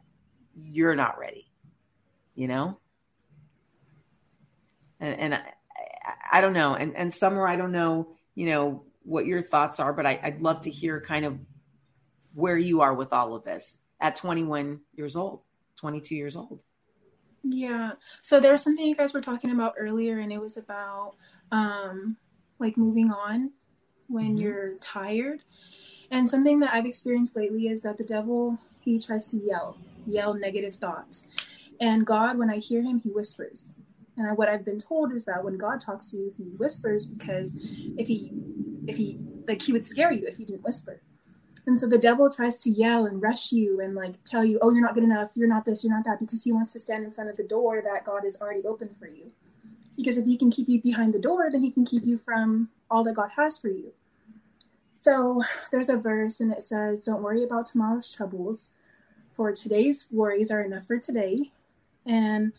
you're 0.55 0.95
not 0.95 1.19
ready, 1.19 1.51
you 2.35 2.49
know? 2.49 2.79
And, 5.01 5.19
and 5.19 5.35
I, 5.35 5.43
I, 6.33 6.41
don't 6.41 6.53
know. 6.53 6.75
And, 6.75 6.95
and 6.97 7.13
Summer, 7.13 7.47
I 7.47 7.57
don't 7.57 7.73
know, 7.73 8.09
you 8.35 8.47
know, 8.47 8.85
what 9.05 9.27
your 9.27 9.43
thoughts 9.43 9.81
are, 9.81 9.93
but 9.93 10.05
I, 10.05 10.21
I'd 10.23 10.43
love 10.43 10.63
to 10.63 10.71
hear 10.71 11.01
kind 11.01 11.25
of 11.25 11.39
where 12.35 12.59
you 12.59 12.83
are 12.83 12.93
with 12.93 13.13
all 13.13 13.35
of 13.35 13.45
this 13.45 13.77
at 14.01 14.17
21 14.17 14.81
years 14.95 15.17
old, 15.17 15.41
22 15.77 16.15
years 16.15 16.37
old. 16.37 16.61
Yeah. 17.43 17.93
So 18.23 18.41
there 18.41 18.53
was 18.53 18.63
something 18.63 18.85
you 18.85 18.97
guys 18.97 19.15
were 19.15 19.21
talking 19.21 19.51
about 19.51 19.75
earlier, 19.79 20.19
and 20.19 20.33
it 20.33 20.41
was 20.41 20.57
about 20.57 21.15
um, 21.53 22.17
like 22.59 22.77
moving 22.77 23.11
on 23.11 23.53
when 24.09 24.31
mm-hmm. 24.31 24.37
you're 24.39 24.75
tired. 24.79 25.43
And 26.11 26.31
something 26.31 26.61
that 26.61 26.73
I've 26.73 26.87
experienced 26.87 27.37
lately 27.37 27.69
is 27.69 27.83
that 27.83 27.99
the 27.99 28.05
devil, 28.05 28.59
he 28.81 28.99
tries 28.99 29.27
to 29.33 29.39
yell, 29.39 29.77
yell 30.07 30.35
negative 30.35 30.77
thoughts. 30.77 31.25
And 31.81 32.07
God, 32.07 32.39
when 32.39 32.51
I 32.51 32.59
hear 32.59 32.83
him, 32.83 33.01
he 33.01 33.11
whispers. 33.11 33.75
And 34.17 34.27
I, 34.27 34.33
what 34.33 34.49
I've 34.49 34.65
been 34.65 34.79
told 34.79 35.13
is 35.13 35.25
that 35.27 35.45
when 35.45 35.59
God 35.59 35.81
talks 35.81 36.11
to 36.13 36.17
you, 36.17 36.35
he 36.37 36.45
whispers 36.45 37.07
because 37.07 37.57
if 37.99 38.09
he, 38.09 38.33
if 38.87 38.97
he, 38.97 39.19
like, 39.47 39.63
he 39.63 39.73
would 39.73 39.85
scare 39.85 40.13
you 40.13 40.27
if 40.27 40.37
he 40.37 40.45
didn't 40.45 40.63
whisper. 40.63 41.03
And 41.67 41.79
so 41.79 41.89
the 41.89 41.99
devil 41.99 42.31
tries 42.31 42.61
to 42.61 42.71
yell 42.71 43.07
and 43.07 43.21
rush 43.21 43.51
you 43.51 43.81
and 43.81 43.95
like 43.95 44.23
tell 44.23 44.45
you, 44.45 44.59
oh, 44.63 44.71
you're 44.71 44.85
not 44.85 44.95
good 44.95 45.03
enough, 45.03 45.33
you're 45.35 45.49
not 45.49 45.65
this, 45.65 45.83
you're 45.83 45.93
not 45.93 46.05
that, 46.05 46.21
because 46.21 46.45
he 46.45 46.53
wants 46.53 46.73
to 46.75 46.79
stand 46.79 47.05
in 47.05 47.11
front 47.11 47.29
of 47.29 47.37
the 47.37 47.43
door 47.43 47.83
that 47.83 48.05
God 48.05 48.23
has 48.23 48.41
already 48.41 48.63
opened 48.65 48.95
for 48.99 49.09
you. 49.09 49.33
Because 49.97 50.19
if 50.19 50.27
he 50.27 50.37
can 50.37 50.51
keep 50.51 50.69
you 50.69 50.81
behind 50.81 51.15
the 51.15 51.19
door, 51.19 51.49
then 51.51 51.63
he 51.63 51.71
can 51.71 51.85
keep 51.85 52.05
you 52.05 52.17
from 52.17 52.69
all 52.91 53.03
that 53.05 53.15
God 53.15 53.31
has 53.37 53.59
for 53.59 53.69
you. 53.69 53.93
So 55.03 55.43
there's 55.71 55.89
a 55.89 55.97
verse 55.97 56.41
and 56.41 56.53
it 56.53 56.63
says, 56.63 57.03
Don't 57.03 57.23
worry 57.23 57.43
about 57.43 57.67
tomorrow's 57.67 58.13
troubles, 58.13 58.69
for 59.33 59.53
today's 59.53 60.07
worries 60.11 60.51
are 60.51 60.63
enough 60.63 60.87
for 60.87 60.99
today. 60.99 61.53
And 62.05 62.53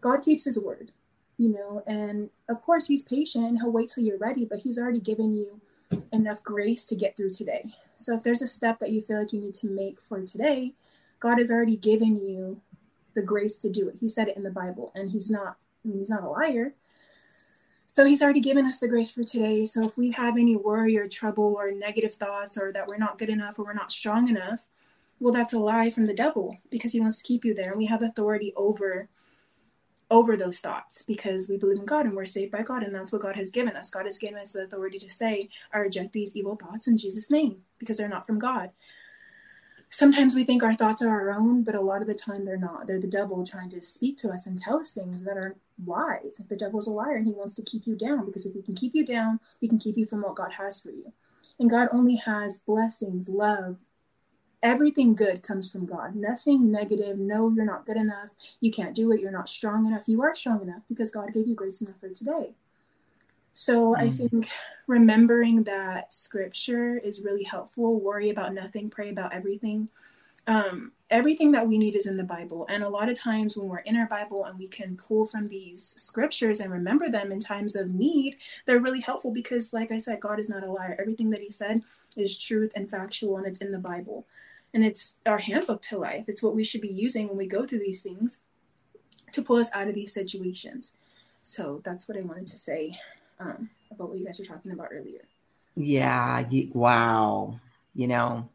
God 0.00 0.22
keeps 0.22 0.44
his 0.44 0.58
word, 0.58 0.92
you 1.36 1.48
know, 1.48 1.82
and 1.86 2.30
of 2.48 2.62
course 2.62 2.86
he's 2.86 3.02
patient 3.02 3.44
and 3.44 3.58
he'll 3.58 3.72
wait 3.72 3.90
till 3.94 4.04
you're 4.04 4.18
ready, 4.18 4.44
but 4.44 4.60
he's 4.60 4.78
already 4.78 5.00
given 5.00 5.32
you 5.32 5.60
enough 6.12 6.42
grace 6.42 6.84
to 6.86 6.94
get 6.94 7.16
through 7.16 7.30
today. 7.30 7.74
So 7.96 8.16
if 8.16 8.22
there's 8.22 8.42
a 8.42 8.46
step 8.46 8.78
that 8.78 8.90
you 8.90 9.02
feel 9.02 9.18
like 9.18 9.32
you 9.32 9.40
need 9.40 9.54
to 9.54 9.66
make 9.66 10.00
for 10.00 10.20
today, 10.22 10.72
God 11.18 11.38
has 11.38 11.50
already 11.50 11.76
given 11.76 12.18
you 12.18 12.62
the 13.14 13.22
grace 13.22 13.56
to 13.58 13.70
do 13.70 13.88
it. 13.88 13.96
He 14.00 14.08
said 14.08 14.28
it 14.28 14.36
in 14.36 14.42
the 14.42 14.50
Bible, 14.50 14.92
and 14.94 15.10
he's 15.10 15.30
not 15.30 15.56
Mean, 15.84 15.98
he's 15.98 16.10
not 16.10 16.24
a 16.24 16.28
liar. 16.28 16.74
So 17.86 18.04
he's 18.04 18.22
already 18.22 18.40
given 18.40 18.66
us 18.66 18.78
the 18.78 18.88
grace 18.88 19.10
for 19.10 19.24
today. 19.24 19.64
So 19.64 19.84
if 19.84 19.96
we 19.96 20.12
have 20.12 20.36
any 20.38 20.56
worry 20.56 20.96
or 20.96 21.08
trouble 21.08 21.54
or 21.58 21.72
negative 21.72 22.14
thoughts 22.14 22.56
or 22.56 22.72
that 22.72 22.86
we're 22.86 22.98
not 22.98 23.18
good 23.18 23.28
enough 23.28 23.58
or 23.58 23.64
we're 23.64 23.72
not 23.72 23.90
strong 23.90 24.28
enough, 24.28 24.66
well, 25.18 25.32
that's 25.32 25.52
a 25.52 25.58
lie 25.58 25.90
from 25.90 26.06
the 26.06 26.14
devil 26.14 26.58
because 26.70 26.92
he 26.92 27.00
wants 27.00 27.18
to 27.18 27.24
keep 27.24 27.44
you 27.44 27.52
there. 27.52 27.70
And 27.70 27.78
we 27.78 27.86
have 27.86 28.02
authority 28.02 28.52
over 28.56 29.08
over 30.12 30.36
those 30.36 30.58
thoughts 30.58 31.04
because 31.04 31.48
we 31.48 31.56
believe 31.56 31.78
in 31.78 31.84
God 31.84 32.04
and 32.04 32.16
we're 32.16 32.26
saved 32.26 32.50
by 32.50 32.62
God 32.62 32.82
and 32.82 32.92
that's 32.92 33.12
what 33.12 33.22
God 33.22 33.36
has 33.36 33.52
given 33.52 33.76
us. 33.76 33.90
God 33.90 34.06
has 34.06 34.18
given 34.18 34.40
us 34.40 34.54
the 34.54 34.62
authority 34.62 34.98
to 34.98 35.08
say, 35.08 35.48
I 35.72 35.78
reject 35.78 36.12
these 36.12 36.34
evil 36.34 36.56
thoughts 36.56 36.88
in 36.88 36.96
Jesus' 36.96 37.30
name 37.30 37.58
because 37.78 37.96
they're 37.96 38.08
not 38.08 38.26
from 38.26 38.40
God 38.40 38.70
sometimes 39.90 40.34
we 40.34 40.44
think 40.44 40.62
our 40.62 40.74
thoughts 40.74 41.02
are 41.02 41.08
our 41.08 41.32
own, 41.32 41.62
but 41.62 41.74
a 41.74 41.80
lot 41.80 42.00
of 42.00 42.06
the 42.06 42.14
time 42.14 42.44
they're 42.44 42.56
not. 42.56 42.86
They're 42.86 43.00
the 43.00 43.06
devil 43.06 43.44
trying 43.44 43.70
to 43.70 43.82
speak 43.82 44.16
to 44.18 44.30
us 44.30 44.46
and 44.46 44.58
tell 44.58 44.78
us 44.78 44.92
things 44.92 45.24
that 45.24 45.36
are 45.36 45.56
lies. 45.86 46.40
The 46.48 46.56
devil's 46.56 46.86
a 46.86 46.90
liar 46.90 47.16
and 47.16 47.26
he 47.26 47.32
wants 47.32 47.54
to 47.54 47.62
keep 47.62 47.86
you 47.86 47.96
down 47.96 48.26
because 48.26 48.46
if 48.46 48.54
he 48.54 48.62
can 48.62 48.74
keep 48.74 48.94
you 48.94 49.04
down, 49.04 49.40
he 49.60 49.68
can 49.68 49.78
keep 49.78 49.96
you 49.96 50.06
from 50.06 50.22
what 50.22 50.36
God 50.36 50.52
has 50.52 50.80
for 50.80 50.90
you. 50.90 51.12
And 51.58 51.68
God 51.68 51.88
only 51.92 52.16
has 52.16 52.60
blessings, 52.60 53.28
love. 53.28 53.76
Everything 54.62 55.14
good 55.14 55.42
comes 55.42 55.70
from 55.70 55.86
God. 55.86 56.14
Nothing 56.14 56.70
negative. 56.70 57.18
No, 57.18 57.50
you're 57.50 57.64
not 57.64 57.86
good 57.86 57.96
enough. 57.96 58.30
You 58.60 58.70
can't 58.70 58.94
do 58.94 59.10
it. 59.12 59.20
You're 59.20 59.30
not 59.30 59.48
strong 59.48 59.86
enough. 59.86 60.04
You 60.06 60.22
are 60.22 60.34
strong 60.34 60.62
enough 60.62 60.82
because 60.88 61.10
God 61.10 61.32
gave 61.32 61.46
you 61.46 61.54
grace 61.54 61.80
enough 61.80 61.98
for 62.00 62.10
today. 62.10 62.54
So 63.52 63.92
mm-hmm. 63.92 64.02
I 64.02 64.10
think 64.10 64.48
remembering 64.86 65.64
that 65.64 66.12
scripture 66.12 66.98
is 66.98 67.22
really 67.22 67.44
helpful. 67.44 68.00
Worry 68.00 68.30
about 68.30 68.54
nothing, 68.54 68.90
pray 68.90 69.10
about 69.10 69.32
everything. 69.32 69.88
Um, 70.46 70.92
everything 71.10 71.50
that 71.52 71.66
we 71.66 71.78
need 71.78 71.96
is 71.96 72.06
in 72.06 72.16
the 72.16 72.24
Bible. 72.24 72.66
And 72.68 72.82
a 72.82 72.88
lot 72.88 73.08
of 73.08 73.18
times 73.18 73.56
when 73.56 73.68
we're 73.68 73.78
in 73.78 73.96
our 73.96 74.06
Bible 74.06 74.44
and 74.44 74.58
we 74.58 74.68
can 74.68 74.96
pull 74.96 75.26
from 75.26 75.48
these 75.48 75.94
scriptures 75.98 76.60
and 76.60 76.72
remember 76.72 77.10
them 77.10 77.32
in 77.32 77.40
times 77.40 77.74
of 77.74 77.90
need, 77.90 78.36
they're 78.66 78.80
really 78.80 79.00
helpful 79.00 79.32
because, 79.32 79.72
like 79.72 79.90
I 79.90 79.98
said, 79.98 80.20
God 80.20 80.38
is 80.38 80.48
not 80.48 80.62
a 80.62 80.70
liar. 80.70 80.96
Everything 80.98 81.30
that 81.30 81.40
He 81.40 81.50
said 81.50 81.82
is 82.16 82.38
truth 82.38 82.72
and 82.76 82.88
factual, 82.88 83.36
and 83.36 83.46
it's 83.46 83.60
in 83.60 83.72
the 83.72 83.78
Bible. 83.78 84.26
And 84.72 84.84
it's 84.84 85.14
our 85.26 85.38
handbook 85.38 85.82
to 85.82 85.98
life. 85.98 86.26
It's 86.28 86.42
what 86.42 86.54
we 86.54 86.62
should 86.62 86.80
be 86.80 86.88
using 86.88 87.28
when 87.28 87.36
we 87.36 87.46
go 87.46 87.66
through 87.66 87.80
these 87.80 88.02
things 88.02 88.38
to 89.32 89.42
pull 89.42 89.56
us 89.56 89.70
out 89.74 89.88
of 89.88 89.94
these 89.94 90.14
situations. 90.14 90.94
So 91.42 91.80
that's 91.84 92.06
what 92.06 92.16
I 92.16 92.26
wanted 92.26 92.46
to 92.46 92.58
say 92.58 92.98
um, 93.40 93.70
about 93.90 94.10
what 94.10 94.18
you 94.18 94.24
guys 94.24 94.38
were 94.38 94.44
talking 94.44 94.70
about 94.70 94.88
earlier. 94.92 95.22
Yeah. 95.76 96.44
wow. 96.72 97.58
You 97.94 98.06
know, 98.06 98.48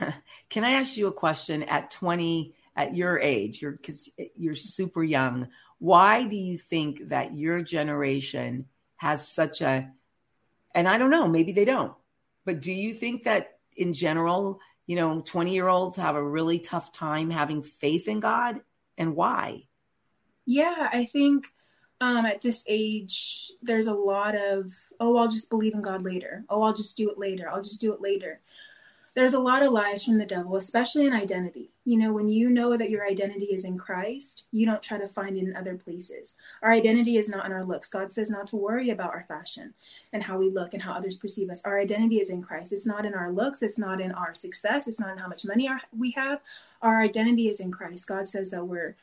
can 0.54 0.62
I 0.62 0.74
ask 0.74 0.96
you 0.96 1.08
a 1.08 1.12
question 1.12 1.64
at 1.64 1.90
20, 1.90 2.54
at 2.76 2.94
your 2.94 3.18
age, 3.18 3.60
you're, 3.60 3.76
cause 3.76 4.08
you're 4.36 4.54
super 4.54 5.02
young. 5.02 5.48
Why 5.80 6.22
do 6.28 6.36
you 6.36 6.58
think 6.58 7.08
that 7.08 7.36
your 7.36 7.60
generation 7.60 8.66
has 8.94 9.26
such 9.26 9.62
a, 9.62 9.90
and 10.72 10.86
I 10.86 10.96
don't 10.96 11.10
know, 11.10 11.26
maybe 11.26 11.50
they 11.50 11.64
don't, 11.64 11.92
but 12.44 12.60
do 12.60 12.72
you 12.72 12.94
think 12.94 13.24
that 13.24 13.58
in 13.76 13.94
general, 13.94 14.60
you 14.86 14.94
know, 14.94 15.22
20 15.22 15.52
year 15.52 15.66
olds 15.66 15.96
have 15.96 16.14
a 16.14 16.22
really 16.22 16.60
tough 16.60 16.92
time 16.92 17.30
having 17.30 17.64
faith 17.64 18.06
in 18.06 18.20
God 18.20 18.60
and 18.96 19.16
why? 19.16 19.64
Yeah, 20.46 20.88
I 20.92 21.06
think 21.06 21.48
um, 22.00 22.26
at 22.26 22.42
this 22.42 22.64
age, 22.68 23.50
there's 23.60 23.88
a 23.88 23.92
lot 23.92 24.36
of, 24.36 24.70
oh, 25.00 25.16
I'll 25.16 25.26
just 25.26 25.50
believe 25.50 25.74
in 25.74 25.82
God 25.82 26.02
later. 26.02 26.44
Oh, 26.48 26.62
I'll 26.62 26.74
just 26.74 26.96
do 26.96 27.10
it 27.10 27.18
later. 27.18 27.50
I'll 27.50 27.60
just 27.62 27.80
do 27.80 27.92
it 27.92 28.00
later. 28.00 28.40
There's 29.14 29.34
a 29.34 29.38
lot 29.38 29.62
of 29.62 29.72
lies 29.72 30.02
from 30.02 30.18
the 30.18 30.26
devil, 30.26 30.56
especially 30.56 31.06
in 31.06 31.12
identity. 31.12 31.70
You 31.84 31.96
know, 31.98 32.12
when 32.12 32.28
you 32.28 32.50
know 32.50 32.76
that 32.76 32.90
your 32.90 33.06
identity 33.06 33.46
is 33.46 33.64
in 33.64 33.78
Christ, 33.78 34.46
you 34.50 34.66
don't 34.66 34.82
try 34.82 34.98
to 34.98 35.06
find 35.06 35.36
it 35.36 35.44
in 35.44 35.54
other 35.54 35.76
places. 35.76 36.34
Our 36.62 36.72
identity 36.72 37.16
is 37.16 37.28
not 37.28 37.46
in 37.46 37.52
our 37.52 37.64
looks. 37.64 37.88
God 37.88 38.12
says 38.12 38.28
not 38.28 38.48
to 38.48 38.56
worry 38.56 38.90
about 38.90 39.10
our 39.10 39.24
fashion 39.28 39.74
and 40.12 40.24
how 40.24 40.36
we 40.36 40.50
look 40.50 40.74
and 40.74 40.82
how 40.82 40.94
others 40.94 41.16
perceive 41.16 41.48
us. 41.48 41.64
Our 41.64 41.78
identity 41.78 42.16
is 42.16 42.28
in 42.28 42.42
Christ. 42.42 42.72
It's 42.72 42.86
not 42.86 43.06
in 43.06 43.14
our 43.14 43.30
looks. 43.30 43.62
It's 43.62 43.78
not 43.78 44.00
in 44.00 44.10
our 44.10 44.34
success. 44.34 44.88
It's 44.88 44.98
not 44.98 45.12
in 45.12 45.18
how 45.18 45.28
much 45.28 45.44
money 45.44 45.68
we 45.96 46.10
have. 46.12 46.40
Our 46.82 47.00
identity 47.00 47.48
is 47.48 47.60
in 47.60 47.70
Christ. 47.70 48.08
God 48.08 48.26
says 48.26 48.50
that 48.50 48.66
we're 48.66 48.96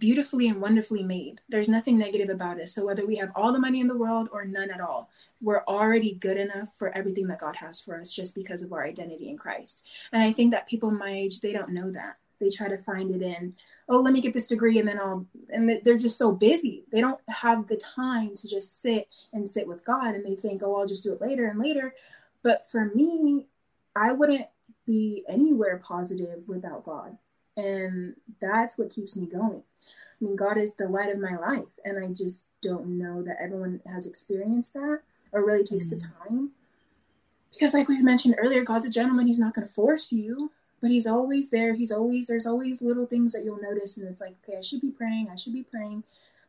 beautifully 0.00 0.48
and 0.48 0.60
wonderfully 0.60 1.04
made. 1.04 1.40
There's 1.48 1.68
nothing 1.68 1.96
negative 1.96 2.30
about 2.30 2.58
it. 2.58 2.70
So 2.70 2.84
whether 2.84 3.06
we 3.06 3.16
have 3.16 3.30
all 3.36 3.52
the 3.52 3.60
money 3.60 3.80
in 3.80 3.86
the 3.86 3.96
world 3.96 4.28
or 4.32 4.44
none 4.44 4.70
at 4.70 4.80
all, 4.80 5.10
we're 5.40 5.64
already 5.64 6.14
good 6.14 6.36
enough 6.36 6.68
for 6.76 6.96
everything 6.96 7.26
that 7.28 7.40
God 7.40 7.56
has 7.56 7.80
for 7.80 7.98
us 8.00 8.12
just 8.12 8.34
because 8.34 8.62
of 8.62 8.72
our 8.72 8.84
identity 8.84 9.28
in 9.28 9.36
Christ. 9.36 9.86
And 10.12 10.22
I 10.22 10.32
think 10.32 10.50
that 10.50 10.68
people 10.68 10.90
my 10.90 11.12
age, 11.12 11.40
they 11.40 11.52
don't 11.52 11.72
know 11.72 11.90
that. 11.90 12.16
They 12.40 12.50
try 12.50 12.68
to 12.68 12.78
find 12.78 13.10
it 13.10 13.22
in, 13.22 13.54
oh, 13.88 14.00
let 14.00 14.14
me 14.14 14.20
get 14.20 14.32
this 14.32 14.48
degree 14.48 14.78
and 14.78 14.88
then 14.88 14.98
I'll, 14.98 15.26
and 15.50 15.80
they're 15.84 15.98
just 15.98 16.18
so 16.18 16.32
busy. 16.32 16.84
They 16.90 17.00
don't 17.00 17.20
have 17.28 17.66
the 17.66 17.76
time 17.76 18.34
to 18.36 18.48
just 18.48 18.80
sit 18.80 19.08
and 19.32 19.48
sit 19.48 19.66
with 19.66 19.84
God 19.84 20.14
and 20.14 20.24
they 20.24 20.36
think, 20.36 20.62
oh, 20.62 20.76
I'll 20.76 20.86
just 20.86 21.04
do 21.04 21.12
it 21.12 21.20
later 21.20 21.46
and 21.46 21.58
later. 21.58 21.94
But 22.42 22.62
for 22.70 22.86
me, 22.94 23.46
I 23.94 24.12
wouldn't 24.12 24.46
be 24.86 25.24
anywhere 25.28 25.78
positive 25.78 26.48
without 26.48 26.84
God. 26.84 27.18
And 27.56 28.14
that's 28.40 28.78
what 28.78 28.94
keeps 28.94 29.16
me 29.16 29.26
going. 29.26 29.62
I 30.20 30.24
mean, 30.24 30.36
God 30.36 30.56
is 30.56 30.74
the 30.74 30.88
light 30.88 31.10
of 31.10 31.18
my 31.18 31.36
life. 31.36 31.78
And 31.84 32.02
I 32.02 32.08
just 32.12 32.46
don't 32.62 32.98
know 32.98 33.22
that 33.22 33.38
everyone 33.40 33.80
has 33.86 34.06
experienced 34.06 34.74
that 34.74 35.00
or 35.32 35.44
really 35.44 35.64
takes 35.64 35.88
mm-hmm. 35.88 35.98
the 35.98 36.28
time. 36.28 36.50
because 37.52 37.74
like 37.74 37.88
we 37.88 38.02
mentioned 38.02 38.36
earlier, 38.38 38.64
God's 38.64 38.86
a 38.86 38.90
gentleman. 38.90 39.26
He's 39.26 39.38
not 39.38 39.54
going 39.54 39.66
to 39.66 39.72
force 39.72 40.12
you, 40.12 40.52
but 40.80 40.90
he's 40.90 41.06
always 41.06 41.50
there. 41.50 41.74
He's 41.74 41.92
always 41.92 42.26
there's 42.26 42.46
always 42.46 42.82
little 42.82 43.06
things 43.06 43.32
that 43.32 43.44
you'll 43.44 43.60
notice, 43.60 43.96
and 43.96 44.08
it's 44.08 44.20
like, 44.20 44.36
okay, 44.44 44.58
I 44.58 44.62
should 44.62 44.80
be 44.80 44.90
praying. 44.90 45.28
I 45.30 45.36
should 45.36 45.52
be 45.52 45.62
praying, 45.62 46.04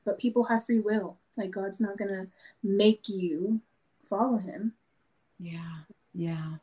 but 0.05 0.19
people 0.19 0.45
have 0.45 0.65
free 0.65 0.79
will. 0.79 1.17
Like 1.37 1.51
God's 1.51 1.81
not 1.81 1.97
going 1.97 2.11
to 2.11 2.27
make 2.63 3.07
you 3.07 3.61
follow 4.09 4.37
Him. 4.37 4.73
Yeah, 5.39 5.79
yeah. 6.13 6.55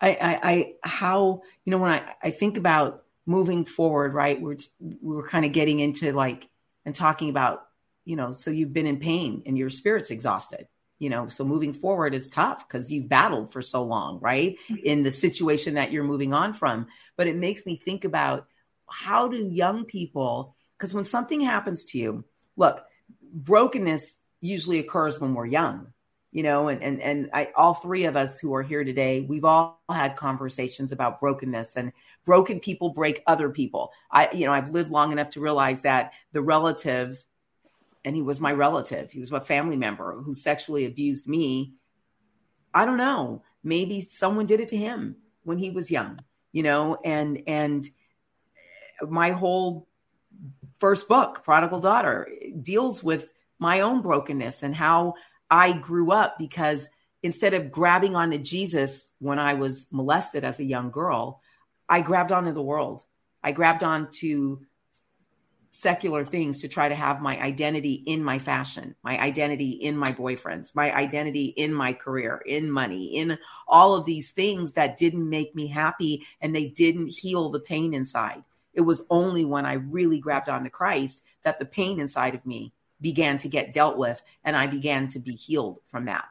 I, 0.00 0.08
I, 0.10 0.50
I, 0.50 0.74
how 0.82 1.42
you 1.64 1.70
know 1.70 1.78
when 1.78 1.92
I, 1.92 2.14
I 2.22 2.30
think 2.30 2.56
about 2.56 3.04
moving 3.26 3.64
forward, 3.64 4.12
right? 4.12 4.40
We're 4.40 4.58
we 4.80 5.16
are 5.16 5.26
kind 5.26 5.44
of 5.44 5.52
getting 5.52 5.80
into 5.80 6.12
like 6.12 6.48
and 6.84 6.94
talking 6.94 7.30
about, 7.30 7.66
you 8.04 8.16
know, 8.16 8.32
so 8.32 8.50
you've 8.50 8.74
been 8.74 8.86
in 8.86 8.98
pain 8.98 9.42
and 9.46 9.56
your 9.56 9.70
spirit's 9.70 10.10
exhausted 10.10 10.68
you 11.04 11.10
know 11.10 11.28
so 11.28 11.44
moving 11.44 11.74
forward 11.74 12.14
is 12.14 12.28
tough 12.28 12.66
because 12.66 12.90
you've 12.90 13.08
battled 13.08 13.52
for 13.52 13.60
so 13.60 13.82
long 13.84 14.18
right? 14.20 14.56
Mm-hmm. 14.68 14.76
in 14.84 15.02
the 15.02 15.10
situation 15.10 15.74
that 15.74 15.92
you're 15.92 16.04
moving 16.12 16.32
on 16.32 16.54
from. 16.54 16.86
But 17.16 17.26
it 17.26 17.36
makes 17.36 17.66
me 17.66 17.76
think 17.76 18.04
about 18.04 18.46
how 18.88 19.28
do 19.28 19.36
young 19.36 19.84
people 19.84 20.56
because 20.78 20.94
when 20.94 21.04
something 21.04 21.42
happens 21.42 21.84
to 21.86 21.98
you 21.98 22.24
look 22.56 22.84
brokenness 23.32 24.18
usually 24.40 24.78
occurs 24.78 25.20
when 25.20 25.34
we're 25.34 25.46
young 25.46 25.92
you 26.32 26.42
know 26.42 26.68
and 26.68 26.82
and 26.82 27.00
and 27.00 27.30
I 27.32 27.50
all 27.56 27.74
three 27.74 28.04
of 28.04 28.16
us 28.16 28.38
who 28.38 28.54
are 28.54 28.62
here 28.62 28.84
today 28.84 29.20
we've 29.20 29.44
all 29.44 29.80
had 29.88 30.16
conversations 30.16 30.92
about 30.92 31.20
brokenness 31.20 31.76
and 31.76 31.92
broken 32.24 32.60
people 32.60 32.90
break 32.90 33.22
other 33.26 33.50
people. 33.50 33.92
I 34.10 34.30
you 34.32 34.46
know 34.46 34.52
I've 34.52 34.70
lived 34.70 34.90
long 34.90 35.12
enough 35.12 35.30
to 35.30 35.40
realize 35.40 35.82
that 35.82 36.12
the 36.32 36.42
relative 36.42 37.24
and 38.04 38.14
he 38.14 38.22
was 38.22 38.40
my 38.40 38.52
relative. 38.52 39.10
He 39.10 39.20
was 39.20 39.32
a 39.32 39.40
family 39.40 39.76
member 39.76 40.20
who 40.20 40.34
sexually 40.34 40.84
abused 40.84 41.26
me. 41.26 41.74
I 42.72 42.84
don't 42.84 42.98
know. 42.98 43.42
Maybe 43.62 44.00
someone 44.00 44.46
did 44.46 44.60
it 44.60 44.68
to 44.70 44.76
him 44.76 45.16
when 45.44 45.58
he 45.58 45.70
was 45.70 45.90
young, 45.90 46.20
you 46.52 46.62
know, 46.62 46.98
and 47.04 47.42
and 47.46 47.88
my 49.02 49.30
whole 49.30 49.88
first 50.78 51.08
book, 51.08 51.44
Prodigal 51.44 51.80
Daughter, 51.80 52.28
deals 52.62 53.02
with 53.02 53.30
my 53.58 53.80
own 53.80 54.02
brokenness 54.02 54.62
and 54.62 54.74
how 54.74 55.14
I 55.50 55.72
grew 55.72 56.12
up 56.12 56.38
because 56.38 56.88
instead 57.22 57.54
of 57.54 57.70
grabbing 57.70 58.16
onto 58.16 58.38
Jesus 58.38 59.08
when 59.18 59.38
I 59.38 59.54
was 59.54 59.86
molested 59.90 60.44
as 60.44 60.58
a 60.58 60.64
young 60.64 60.90
girl, 60.90 61.40
I 61.88 62.02
grabbed 62.02 62.32
onto 62.32 62.52
the 62.52 62.62
world. 62.62 63.04
I 63.42 63.52
grabbed 63.52 63.82
onto 63.82 64.60
secular 65.74 66.24
things 66.24 66.60
to 66.60 66.68
try 66.68 66.88
to 66.88 66.94
have 66.94 67.20
my 67.20 67.36
identity 67.42 67.94
in 68.06 68.22
my 68.22 68.38
fashion, 68.38 68.94
my 69.02 69.20
identity 69.20 69.70
in 69.70 69.96
my 69.96 70.12
boyfriends, 70.12 70.72
my 70.76 70.94
identity 70.94 71.46
in 71.46 71.74
my 71.74 71.92
career, 71.92 72.40
in 72.46 72.70
money, 72.70 73.16
in 73.16 73.36
all 73.66 73.96
of 73.96 74.04
these 74.06 74.30
things 74.30 74.74
that 74.74 74.96
didn't 74.96 75.28
make 75.28 75.52
me 75.52 75.66
happy 75.66 76.24
and 76.40 76.54
they 76.54 76.66
didn't 76.66 77.08
heal 77.08 77.50
the 77.50 77.58
pain 77.58 77.92
inside. 77.92 78.44
It 78.72 78.82
was 78.82 79.02
only 79.10 79.44
when 79.44 79.66
I 79.66 79.72
really 79.72 80.20
grabbed 80.20 80.48
onto 80.48 80.70
Christ 80.70 81.24
that 81.42 81.58
the 81.58 81.64
pain 81.64 81.98
inside 81.98 82.36
of 82.36 82.46
me 82.46 82.72
began 83.00 83.36
to 83.38 83.48
get 83.48 83.72
dealt 83.72 83.98
with 83.98 84.22
and 84.44 84.56
I 84.56 84.68
began 84.68 85.08
to 85.08 85.18
be 85.18 85.34
healed 85.34 85.80
from 85.88 86.04
that. 86.04 86.26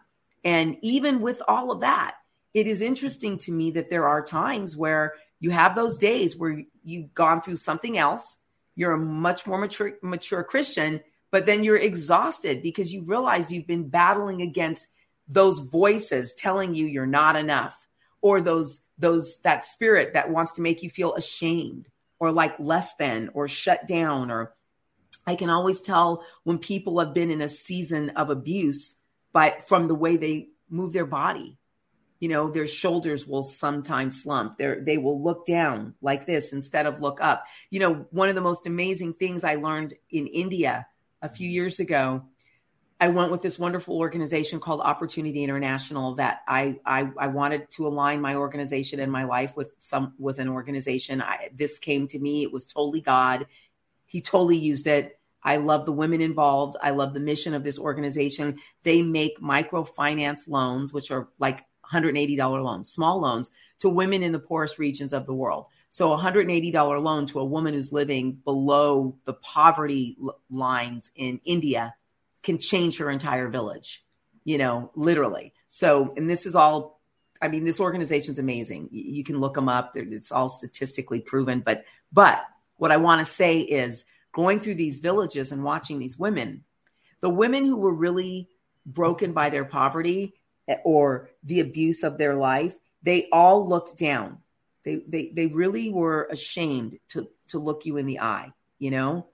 And 0.46 0.78
even 0.82 1.20
with 1.20 1.42
all 1.50 1.70
of 1.70 1.82
that, 1.82 2.16
it 2.54 2.66
is 2.66 2.80
interesting 2.80 3.38
to 3.40 3.52
me 3.52 3.72
that 3.72 3.90
there 3.90 4.08
are 4.08 4.24
times 4.24 4.78
where 4.78 5.16
you 5.42 5.52
have 5.52 5.76
those 5.76 5.98
days 5.98 6.38
where 6.38 6.64
you've 6.86 7.14
gone 7.14 7.42
through 7.42 7.58
something 7.58 7.98
else 7.98 8.38
you're 8.76 8.94
a 8.94 8.98
much 8.98 9.46
more 9.46 9.58
mature 9.58 9.98
mature 10.02 10.44
Christian, 10.44 11.02
but 11.32 11.46
then 11.46 11.64
you're 11.64 11.78
exhausted 11.78 12.62
because 12.62 12.94
you 12.94 13.04
realize 13.04 13.52
you've 13.52 13.68
been 13.68 13.90
battling 13.90 14.42
against 14.42 14.88
those 15.28 15.60
voices 15.60 16.34
telling 16.34 16.76
you 16.76 16.86
you're 16.86 17.06
not 17.06 17.36
enough 17.36 17.78
or 18.22 18.42
those 18.42 18.82
those 18.98 19.40
that 19.40 19.64
spirit 19.64 20.14
that 20.14 20.30
wants 20.30 20.54
to 20.54 20.62
make 20.62 20.84
you 20.84 20.90
feel 20.90 21.14
ashamed 21.16 21.88
or 22.20 22.32
like 22.32 22.60
less 22.60 22.96
than 22.96 23.30
or 23.34 23.48
shut 23.48 23.88
down 23.88 24.32
or 24.32 24.54
I 25.26 25.36
can 25.36 25.50
always 25.50 25.82
tell 25.82 26.26
when 26.44 26.58
people 26.58 27.00
have 27.00 27.14
been 27.14 27.32
in 27.32 27.42
a 27.42 27.50
season 27.50 28.10
of 28.12 28.30
abuse 28.30 28.96
by 29.32 29.60
from 29.66 29.88
the 29.88 29.96
way 29.96 30.18
they 30.18 30.50
move 30.70 30.94
their 30.94 31.06
body 31.06 31.58
you 32.24 32.30
know 32.30 32.50
their 32.50 32.68
shoulders 32.68 33.28
will 33.28 33.44
sometimes 33.44 34.24
slump. 34.24 34.58
They 34.58 34.76
they 34.80 34.98
will 34.98 35.22
look 35.22 35.46
down 35.46 35.94
like 36.02 36.26
this 36.26 36.54
instead 36.54 36.86
of 36.86 37.02
look 37.02 37.20
up. 37.20 37.44
You 37.70 37.82
know 37.82 38.06
one 38.12 38.30
of 38.30 38.36
the 38.36 38.42
most 38.42 38.66
amazing 38.66 39.16
things 39.16 39.44
i 39.44 39.56
learned 39.56 39.94
in 40.10 40.28
india 40.28 40.88
a 41.22 41.28
few 41.28 41.50
years 41.50 41.82
ago 41.82 42.24
i 43.02 43.10
went 43.10 43.30
with 43.30 43.42
this 43.42 43.60
wonderful 43.60 43.98
organization 43.98 44.62
called 44.62 44.80
opportunity 44.80 45.44
international 45.44 46.16
that 46.16 46.44
i 46.48 46.80
i, 46.86 47.10
I 47.18 47.28
wanted 47.28 47.70
to 47.72 47.88
align 47.88 48.22
my 48.22 48.36
organization 48.36 49.02
and 49.02 49.12
my 49.12 49.26
life 49.26 49.58
with 49.58 49.72
some 49.80 50.14
with 50.18 50.40
an 50.40 50.48
organization. 50.48 51.22
I, 51.22 51.50
this 51.54 51.78
came 51.78 52.08
to 52.08 52.20
me. 52.20 52.44
It 52.44 52.54
was 52.54 52.66
totally 52.68 53.02
god. 53.02 53.48
He 54.06 54.22
totally 54.22 54.58
used 54.58 54.88
it. 54.88 55.20
I 55.44 55.58
love 55.58 55.86
the 55.86 55.92
women 55.92 56.22
involved. 56.22 56.78
I 56.82 56.92
love 56.92 57.14
the 57.14 57.20
mission 57.20 57.54
of 57.54 57.66
this 57.66 57.78
organization. 57.78 58.60
They 58.84 59.02
make 59.02 59.42
microfinance 59.42 60.48
loans, 60.48 60.94
which 60.94 61.12
are 61.12 61.28
like 61.38 61.66
$180 61.92 62.38
loans, 62.64 62.92
small 62.92 63.20
loans 63.20 63.52
to 63.80 63.90
women 63.90 64.24
in 64.24 64.32
the 64.32 64.40
poorest 64.40 64.80
regions 64.80 65.14
of 65.14 65.26
the 65.26 65.34
world. 65.34 65.66
So 65.90 66.14
a 66.14 66.18
$180 66.18 67.04
loan 67.04 67.28
to 67.28 67.40
a 67.40 67.46
woman 67.46 67.74
who's 67.74 67.92
living 67.92 68.40
below 68.44 69.16
the 69.26 69.34
poverty 69.34 70.18
lines 70.50 71.12
in 71.16 71.40
India 71.46 71.94
can 72.42 72.58
change 72.58 72.98
her 72.98 73.12
entire 73.12 73.48
village, 73.48 74.04
you 74.44 74.58
know, 74.58 74.92
literally. 74.96 75.54
So, 75.68 76.14
and 76.18 76.30
this 76.30 76.46
is 76.46 76.56
all, 76.56 77.00
I 77.42 77.48
mean, 77.48 77.64
this 77.64 77.80
organization's 77.80 78.40
amazing. 78.40 78.90
You 78.92 79.24
can 79.24 79.40
look 79.40 79.54
them 79.54 79.70
up. 79.70 79.96
It's 79.96 80.32
all 80.32 80.50
statistically 80.50 81.20
proven. 81.20 81.60
But, 81.60 81.86
but 82.12 82.44
what 82.78 82.92
I 82.92 82.98
want 82.98 83.20
to 83.20 83.32
say 83.32 83.60
is 83.60 84.06
going 84.34 84.60
through 84.60 84.76
these 84.76 85.00
villages 85.00 85.52
and 85.52 85.64
watching 85.64 86.00
these 86.00 86.18
women, 86.18 86.64
the 87.22 87.30
women 87.30 87.66
who 87.66 87.78
were 87.78 87.94
really 87.94 88.50
broken 88.86 89.32
by 89.32 89.50
their 89.50 89.66
poverty, 89.66 90.34
or 90.84 91.30
the 91.44 91.60
abuse 91.60 92.04
of 92.04 92.18
their 92.18 92.36
life, 92.36 92.76
they 93.02 93.28
all 93.32 93.68
looked 93.68 93.98
down. 93.98 94.40
They, 94.86 95.02
they, 95.08 95.32
they 95.34 95.48
really 95.48 95.90
were 95.90 96.28
ashamed 96.30 97.00
to, 97.10 97.28
to 97.50 97.60
look 97.60 97.86
you 97.86 97.98
in 97.98 98.06
the 98.06 98.20
eye, 98.20 98.54
you 98.80 98.92
know? 98.92 99.28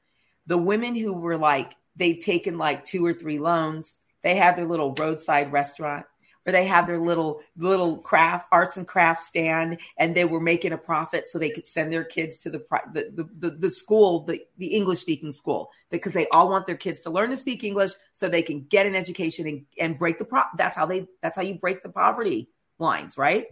The 0.47 0.57
women 0.57 0.95
who 0.95 1.13
were 1.13 1.37
like, 1.37 1.73
they'd 1.95 2.21
taken 2.21 2.57
like 2.57 2.85
two 2.85 3.05
or 3.05 3.13
three 3.13 3.39
loans, 3.39 3.97
they 4.21 4.35
had 4.35 4.55
their 4.55 4.65
little 4.65 4.93
roadside 4.93 5.51
restaurant 5.51 6.05
or 6.49 6.51
they 6.51 6.65
had 6.65 6.87
their 6.87 6.99
little 6.99 7.41
little 7.57 7.97
craft 7.97 8.47
arts 8.51 8.75
and 8.75 8.87
crafts 8.87 9.27
stand 9.27 9.77
and 9.97 10.15
they 10.15 10.25
were 10.25 10.41
making 10.41 10.73
a 10.73 10.77
profit 10.77 11.29
so 11.29 11.39
they 11.39 11.49
could 11.49 11.67
send 11.67 11.93
their 11.93 12.03
kids 12.03 12.37
to 12.39 12.49
the 12.49 12.65
the 12.93 13.29
the, 13.39 13.49
the 13.51 13.71
school 13.71 14.25
the, 14.25 14.41
the 14.57 14.67
english 14.67 14.99
speaking 14.99 15.31
school 15.31 15.71
because 15.89 16.13
they 16.13 16.27
all 16.29 16.49
want 16.49 16.65
their 16.65 16.77
kids 16.77 17.01
to 17.01 17.09
learn 17.09 17.29
to 17.29 17.37
speak 17.37 17.63
english 17.63 17.91
so 18.13 18.27
they 18.27 18.41
can 18.41 18.65
get 18.69 18.85
an 18.85 18.95
education 18.95 19.47
and, 19.47 19.65
and 19.79 19.99
break 19.99 20.17
the 20.19 20.25
pro 20.25 20.41
that's 20.57 20.75
how 20.75 20.85
they 20.85 21.07
that's 21.21 21.37
how 21.37 21.43
you 21.43 21.55
break 21.55 21.83
the 21.83 21.89
poverty 21.89 22.49
lines 22.79 23.17
right? 23.17 23.47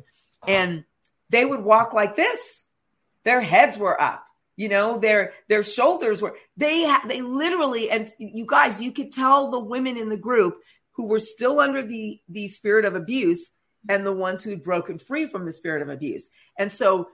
And 0.48 0.86
they 1.30 1.44
would 1.44 1.62
walk 1.62 1.94
like 1.94 2.16
this. 2.16 2.64
Their 3.24 3.42
heads 3.42 3.78
were 3.78 4.00
up 4.00 4.24
you 4.56 4.70
know 4.70 4.98
their 4.98 5.34
their 5.48 5.64
shoulders 5.64 6.22
were 6.22 6.36
they 6.56 6.84
ha- 6.84 7.04
they 7.08 7.22
literally 7.22 7.90
and 7.90 8.12
you 8.18 8.46
guys 8.46 8.82
you 8.82 8.92
could 8.92 9.12
tell 9.12 9.52
the 9.52 9.60
women 9.60 9.98
in 9.98 10.10
the 10.10 10.18
group 10.18 10.62
who 10.98 11.06
were 11.06 11.20
still 11.20 11.60
under 11.60 11.82
the 11.84 12.20
the 12.28 12.48
spirit 12.50 12.84
of 12.84 12.96
abuse 12.96 13.52
and 13.88 14.06
the 14.06 14.12
ones 14.12 14.44
who'd 14.44 14.64
broken 14.64 14.98
free 14.98 15.28
from 15.28 15.46
the 15.46 15.54
spirit 15.54 15.82
of 15.82 15.90
abuse. 15.90 16.30
And 16.58 16.72
so 16.72 17.10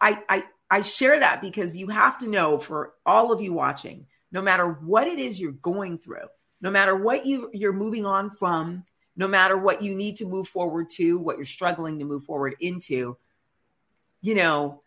I 0.00 0.22
I 0.28 0.44
I 0.70 0.82
share 0.82 1.18
that 1.18 1.40
because 1.40 1.74
you 1.74 1.88
have 1.88 2.18
to 2.18 2.28
know 2.28 2.58
for 2.58 2.92
all 3.06 3.32
of 3.32 3.40
you 3.40 3.54
watching, 3.54 4.06
no 4.30 4.42
matter 4.42 4.68
what 4.68 5.08
it 5.08 5.18
is 5.18 5.40
you're 5.40 5.52
going 5.52 5.98
through, 5.98 6.28
no 6.60 6.70
matter 6.70 6.94
what 6.94 7.24
you 7.24 7.50
you're 7.54 7.72
moving 7.72 8.04
on 8.04 8.30
from, 8.30 8.84
no 9.16 9.26
matter 9.26 9.56
what 9.56 9.82
you 9.82 9.94
need 9.94 10.16
to 10.18 10.26
move 10.26 10.46
forward 10.46 10.90
to, 10.90 11.18
what 11.18 11.36
you're 11.36 11.46
struggling 11.46 11.98
to 11.98 12.04
move 12.04 12.24
forward 12.24 12.56
into, 12.60 13.16
you 14.20 14.34
know, 14.34 14.82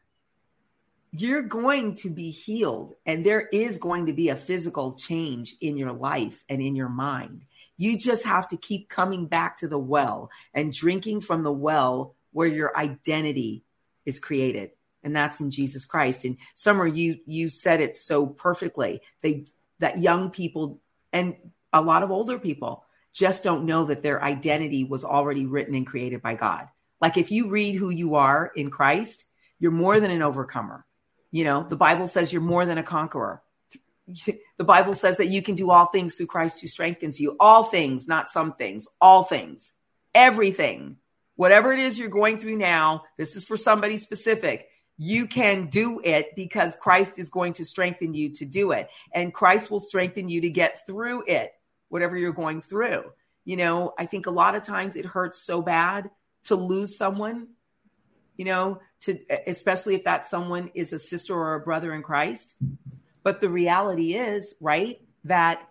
you're 1.11 1.41
going 1.41 1.95
to 1.95 2.09
be 2.09 2.29
healed 2.29 2.93
and 3.05 3.25
there 3.25 3.41
is 3.41 3.79
going 3.79 4.05
to 4.05 4.13
be 4.13 4.29
a 4.29 4.35
physical 4.35 4.93
change 4.93 5.55
in 5.59 5.75
your 5.75 5.91
life 5.91 6.43
and 6.47 6.61
in 6.61 6.75
your 6.75 6.87
mind. 6.87 7.41
You 7.77 7.97
just 7.97 8.25
have 8.25 8.47
to 8.49 8.57
keep 8.57 8.89
coming 8.89 9.25
back 9.27 9.57
to 9.57 9.67
the 9.67 9.79
well 9.79 10.29
and 10.53 10.73
drinking 10.73 11.21
from 11.21 11.43
the 11.43 11.51
well 11.51 12.15
where 12.31 12.47
your 12.47 12.75
identity 12.77 13.63
is 14.05 14.19
created. 14.19 14.71
And 15.03 15.15
that's 15.15 15.39
in 15.39 15.49
Jesus 15.51 15.85
Christ. 15.85 16.25
And 16.25 16.37
Summer, 16.53 16.85
you 16.85 17.19
you 17.25 17.49
said 17.49 17.81
it 17.81 17.97
so 17.97 18.27
perfectly. 18.27 19.01
They 19.21 19.45
that 19.79 19.99
young 19.99 20.29
people 20.29 20.79
and 21.11 21.35
a 21.73 21.81
lot 21.81 22.03
of 22.03 22.11
older 22.11 22.37
people 22.37 22.85
just 23.13 23.43
don't 23.43 23.65
know 23.65 23.85
that 23.85 24.03
their 24.03 24.23
identity 24.23 24.83
was 24.83 25.03
already 25.03 25.45
written 25.45 25.75
and 25.75 25.87
created 25.87 26.21
by 26.21 26.35
God. 26.35 26.67
Like 27.01 27.17
if 27.17 27.31
you 27.31 27.49
read 27.49 27.75
who 27.75 27.89
you 27.89 28.15
are 28.15 28.51
in 28.55 28.69
Christ, 28.69 29.25
you're 29.59 29.71
more 29.71 29.99
than 29.99 30.11
an 30.11 30.21
overcomer. 30.21 30.85
You 31.31 31.45
know, 31.45 31.65
the 31.67 31.75
Bible 31.75 32.07
says 32.07 32.31
you're 32.31 32.41
more 32.41 32.65
than 32.65 32.77
a 32.77 32.83
conqueror 32.83 33.41
the 34.57 34.63
Bible 34.63 34.93
says 34.93 35.17
that 35.17 35.27
you 35.27 35.41
can 35.41 35.55
do 35.55 35.71
all 35.71 35.87
things 35.87 36.15
through 36.15 36.27
Christ 36.27 36.61
who 36.61 36.67
strengthens 36.67 37.19
you. 37.19 37.35
All 37.39 37.63
things, 37.63 38.07
not 38.07 38.29
some 38.29 38.53
things, 38.53 38.87
all 38.99 39.23
things, 39.23 39.71
everything 40.13 40.97
Whatever 41.41 41.73
it 41.73 41.79
is 41.79 41.97
you're 41.97 42.07
going 42.07 42.37
through 42.37 42.57
now, 42.57 43.05
this 43.17 43.35
is 43.35 43.43
for 43.43 43.57
somebody 43.57 43.97
specific. 43.97 44.69
You 44.99 45.25
can 45.25 45.71
do 45.71 45.99
it 46.03 46.35
because 46.35 46.75
Christ 46.75 47.17
is 47.17 47.31
going 47.31 47.53
to 47.53 47.65
strengthen 47.65 48.13
you 48.13 48.29
to 48.35 48.45
do 48.45 48.73
it. 48.73 48.89
And 49.11 49.33
Christ 49.33 49.71
will 49.71 49.79
strengthen 49.79 50.29
you 50.29 50.41
to 50.41 50.51
get 50.51 50.85
through 50.85 51.23
it, 51.25 51.51
whatever 51.89 52.15
you're 52.15 52.31
going 52.31 52.61
through. 52.61 53.05
You 53.43 53.57
know, 53.57 53.93
I 53.97 54.05
think 54.05 54.27
a 54.27 54.29
lot 54.29 54.53
of 54.53 54.61
times 54.61 54.95
it 54.95 55.03
hurts 55.03 55.41
so 55.41 55.63
bad 55.63 56.11
to 56.43 56.55
lose 56.55 56.95
someone, 56.95 57.47
you 58.37 58.45
know, 58.45 58.79
to 59.01 59.17
especially 59.47 59.95
if 59.95 60.03
that 60.03 60.27
someone 60.27 60.69
is 60.75 60.93
a 60.93 60.99
sister 60.99 61.33
or 61.33 61.55
a 61.55 61.61
brother 61.61 61.91
in 61.91 62.03
Christ. 62.03 62.53
But 63.23 63.41
the 63.41 63.49
reality 63.49 64.15
is, 64.15 64.55
right, 64.59 64.99
that 65.25 65.61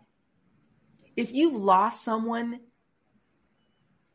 if 1.16 1.32
you've 1.32 1.54
lost 1.54 2.04
someone, 2.04 2.60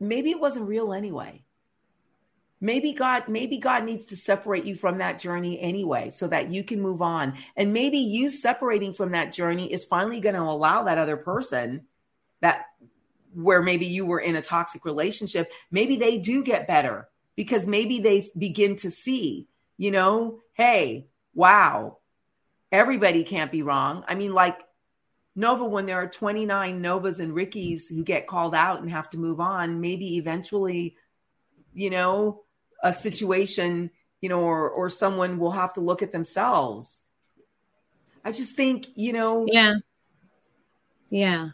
maybe 0.00 0.30
it 0.30 0.40
wasn't 0.40 0.68
real 0.68 0.92
anyway. 0.92 1.42
Maybe 2.60 2.94
God, 2.94 3.28
maybe 3.28 3.58
God 3.58 3.84
needs 3.84 4.06
to 4.06 4.16
separate 4.16 4.64
you 4.64 4.74
from 4.74 4.98
that 4.98 5.18
journey 5.18 5.60
anyway, 5.60 6.08
so 6.08 6.26
that 6.28 6.50
you 6.50 6.64
can 6.64 6.80
move 6.80 7.02
on. 7.02 7.36
And 7.54 7.74
maybe 7.74 7.98
you 7.98 8.30
separating 8.30 8.94
from 8.94 9.12
that 9.12 9.32
journey 9.32 9.70
is 9.70 9.84
finally 9.84 10.20
going 10.20 10.34
to 10.34 10.40
allow 10.40 10.84
that 10.84 10.96
other 10.96 11.18
person 11.18 11.82
that 12.40 12.64
where 13.34 13.60
maybe 13.60 13.84
you 13.84 14.06
were 14.06 14.20
in 14.20 14.36
a 14.36 14.42
toxic 14.42 14.86
relationship, 14.86 15.52
maybe 15.70 15.96
they 15.96 16.16
do 16.16 16.42
get 16.42 16.66
better 16.66 17.08
because 17.36 17.66
maybe 17.66 18.00
they 18.00 18.26
begin 18.38 18.76
to 18.76 18.90
see, 18.90 19.46
you 19.76 19.90
know, 19.90 20.40
hey, 20.54 21.06
wow, 21.34 21.98
everybody 22.76 23.24
can't 23.24 23.50
be 23.50 23.62
wrong. 23.62 24.04
I 24.06 24.14
mean, 24.14 24.34
like 24.34 24.58
Nova, 25.34 25.64
when 25.64 25.86
there 25.86 25.96
are 25.96 26.06
29 26.06 26.80
Novas 26.80 27.20
and 27.20 27.34
Rickies 27.34 27.88
who 27.88 28.04
get 28.04 28.26
called 28.26 28.54
out 28.54 28.80
and 28.80 28.90
have 28.90 29.08
to 29.10 29.18
move 29.18 29.40
on, 29.40 29.80
maybe 29.80 30.16
eventually, 30.16 30.96
you 31.72 31.90
know, 31.90 32.42
a 32.82 32.92
situation, 32.92 33.90
you 34.20 34.28
know, 34.28 34.40
or 34.40 34.68
or 34.68 34.90
someone 34.90 35.38
will 35.38 35.52
have 35.52 35.72
to 35.74 35.80
look 35.80 36.02
at 36.02 36.12
themselves. 36.12 37.00
I 38.24 38.32
just 38.32 38.56
think, 38.56 38.86
you 38.94 39.12
know, 39.12 39.46
yeah. 39.48 39.76
Yeah. 41.08 41.50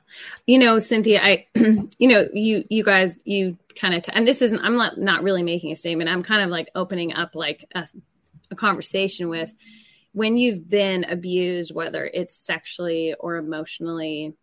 You 0.46 0.58
know, 0.58 0.78
Cynthia, 0.78 1.20
I, 1.22 1.46
you 1.54 2.08
know, 2.08 2.26
you, 2.32 2.64
you 2.70 2.82
guys, 2.82 3.14
you 3.24 3.58
kind 3.78 3.92
of, 3.92 4.02
t- 4.02 4.12
and 4.14 4.26
this 4.26 4.40
isn't, 4.40 4.60
I'm 4.60 4.78
not, 4.78 4.96
not 4.96 5.22
really 5.22 5.42
making 5.42 5.72
a 5.72 5.76
statement. 5.76 6.08
I'm 6.08 6.22
kind 6.22 6.40
of 6.40 6.48
like 6.48 6.70
opening 6.74 7.12
up 7.12 7.34
like 7.34 7.66
a, 7.74 7.86
a 8.50 8.56
conversation 8.56 9.28
with 9.28 9.52
when 10.12 10.36
you've 10.36 10.68
been 10.68 11.04
abused, 11.04 11.74
whether 11.74 12.04
it's 12.04 12.36
sexually 12.36 13.14
or 13.14 13.36
emotionally 13.36 14.34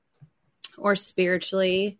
or 0.77 0.95
spiritually, 0.95 1.99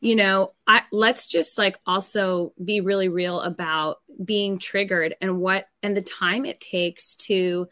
you 0.00 0.16
know, 0.16 0.52
I, 0.66 0.82
let's 0.90 1.26
just 1.26 1.58
like 1.58 1.78
also 1.86 2.54
be 2.62 2.80
really 2.80 3.08
real 3.08 3.40
about 3.40 3.98
being 4.24 4.58
triggered 4.58 5.14
and 5.20 5.38
what, 5.38 5.66
and 5.82 5.94
the 5.96 6.02
time 6.02 6.46
it 6.46 6.60
takes 6.60 7.14
to 7.16 7.68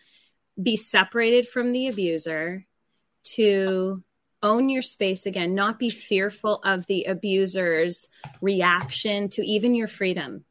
be 0.60 0.76
separated 0.76 1.48
from 1.48 1.72
the 1.72 1.88
abuser 1.88 2.66
to 3.22 4.02
own 4.42 4.68
your 4.68 4.82
space 4.82 5.26
again, 5.26 5.54
not 5.54 5.78
be 5.78 5.90
fearful 5.90 6.60
of 6.64 6.86
the 6.86 7.04
abuser's 7.04 8.08
reaction 8.40 9.28
to 9.30 9.42
even 9.42 9.74
your 9.74 9.88
freedom. 9.88 10.44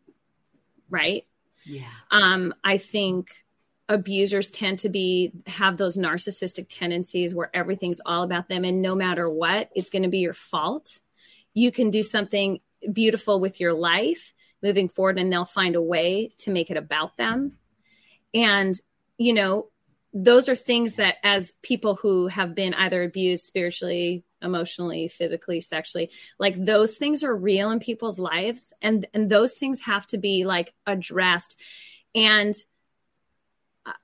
Right? 0.89 1.25
Yeah. 1.65 1.89
Um, 2.09 2.53
I 2.63 2.77
think 2.77 3.45
abusers 3.89 4.51
tend 4.51 4.79
to 4.79 4.89
be 4.89 5.31
have 5.45 5.77
those 5.77 5.97
narcissistic 5.97 6.67
tendencies 6.69 7.33
where 7.33 7.49
everything's 7.53 8.01
all 8.05 8.23
about 8.23 8.49
them 8.49 8.65
and 8.65 8.81
no 8.81 8.95
matter 8.95 9.29
what, 9.29 9.69
it's 9.75 9.89
going 9.89 10.03
to 10.03 10.09
be 10.09 10.19
your 10.19 10.33
fault. 10.33 10.99
You 11.53 11.71
can 11.71 11.89
do 11.89 12.03
something 12.03 12.59
beautiful 12.91 13.39
with 13.39 13.59
your 13.59 13.73
life 13.73 14.33
moving 14.61 14.89
forward 14.89 15.17
and 15.17 15.31
they'll 15.31 15.45
find 15.45 15.75
a 15.75 15.81
way 15.81 16.33
to 16.39 16.51
make 16.51 16.69
it 16.69 16.77
about 16.77 17.17
them. 17.17 17.53
And 18.33 18.79
you 19.17 19.33
know, 19.33 19.69
those 20.13 20.49
are 20.49 20.55
things 20.55 20.95
that 20.95 21.15
as 21.23 21.53
people 21.61 21.95
who 21.95 22.27
have 22.27 22.55
been 22.55 22.73
either 22.73 23.03
abused 23.03 23.45
spiritually 23.45 24.23
emotionally 24.41 25.07
physically 25.07 25.59
sexually 25.59 26.11
like 26.37 26.53
those 26.63 26.97
things 26.97 27.23
are 27.23 27.35
real 27.35 27.71
in 27.71 27.79
people's 27.79 28.19
lives 28.19 28.71
and 28.83 29.07
and 29.13 29.31
those 29.31 29.55
things 29.55 29.81
have 29.81 30.05
to 30.05 30.19
be 30.19 30.45
like 30.45 30.75
addressed 30.85 31.59
and 32.13 32.53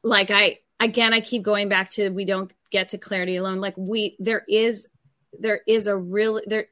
like 0.03 0.31
i 0.31 0.59
again 0.79 1.13
i 1.13 1.19
keep 1.19 1.43
going 1.43 1.69
back 1.69 1.89
to 1.89 2.09
we 2.09 2.25
don't 2.25 2.51
get 2.73 2.89
to 2.89 2.97
clarity 2.97 3.37
alone. 3.37 3.61
Like 3.61 3.75
we 3.77 4.17
there 4.19 4.43
is 4.49 4.85
there 5.39 5.61
is 5.65 5.87
a 5.87 5.95
real 5.95 6.41
there 6.45 6.65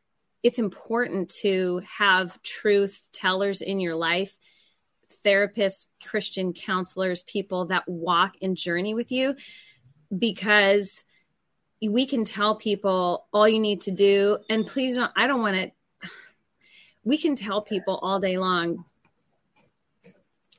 it's 0.43 0.59
important 0.59 1.30
to 1.41 1.82
have 1.88 2.41
truth 2.41 2.99
tellers 3.14 3.62
in 3.62 3.80
your 3.80 3.95
life 3.95 4.34
therapists, 5.24 5.86
Christian 6.03 6.51
counselors, 6.51 7.22
people 7.22 7.68
that 7.68 7.88
walk 7.88 8.34
and 8.41 8.57
journey 8.57 8.95
with 8.95 9.12
you 9.12 9.36
because 10.18 11.03
we 11.80 12.07
can 12.07 12.26
tell 12.26 12.55
people 12.55 13.28
all 13.32 13.47
you 13.47 13.59
need 13.59 13.82
to 13.82 13.91
do. 13.91 14.39
And 14.49 14.66
please 14.66 14.95
don't 14.95 15.12
I 15.16 15.28
don't 15.28 15.41
want 15.41 15.55
to 15.55 15.72
we 17.03 17.18
can 17.18 17.36
tell 17.36 17.62
people 17.62 17.99
all 18.01 18.20
day 18.20 18.38
long 18.38 18.86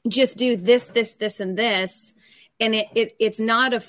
just 0.07 0.36
do 0.36 0.57
this 0.57 0.88
this 0.88 1.14
this 1.14 1.40
and 1.40 1.59
this 1.59 2.14
and 2.62 2.74
it, 2.74 2.88
it 2.94 3.16
it's 3.18 3.40
not 3.40 3.74
a 3.74 3.82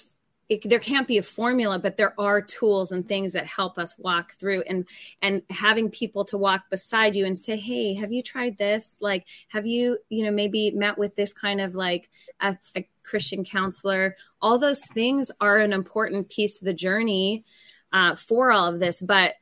it, 0.49 0.67
there 0.67 0.79
can't 0.79 1.07
be 1.07 1.17
a 1.17 1.23
formula 1.23 1.79
but 1.79 1.95
there 1.95 2.19
are 2.19 2.41
tools 2.41 2.91
and 2.91 3.07
things 3.07 3.33
that 3.33 3.45
help 3.45 3.77
us 3.77 3.95
walk 3.97 4.33
through 4.35 4.63
and 4.63 4.85
and 5.21 5.41
having 5.49 5.89
people 5.89 6.25
to 6.25 6.37
walk 6.37 6.63
beside 6.69 7.15
you 7.15 7.25
and 7.25 7.37
say 7.37 7.55
hey 7.55 7.93
have 7.93 8.11
you 8.11 8.23
tried 8.23 8.57
this? 8.57 8.97
Like 8.99 9.25
have 9.49 9.65
you 9.65 9.99
you 10.09 10.25
know 10.25 10.31
maybe 10.31 10.71
met 10.71 10.97
with 10.97 11.15
this 11.15 11.33
kind 11.33 11.61
of 11.61 11.75
like 11.75 12.09
a, 12.41 12.57
a 12.75 12.87
christian 13.03 13.45
counselor? 13.45 14.17
All 14.41 14.57
those 14.57 14.85
things 14.87 15.31
are 15.39 15.59
an 15.59 15.71
important 15.71 16.29
piece 16.29 16.59
of 16.59 16.65
the 16.65 16.73
journey 16.73 17.45
uh, 17.93 18.15
for 18.15 18.51
all 18.51 18.67
of 18.67 18.79
this 18.79 19.01
but 19.01 19.35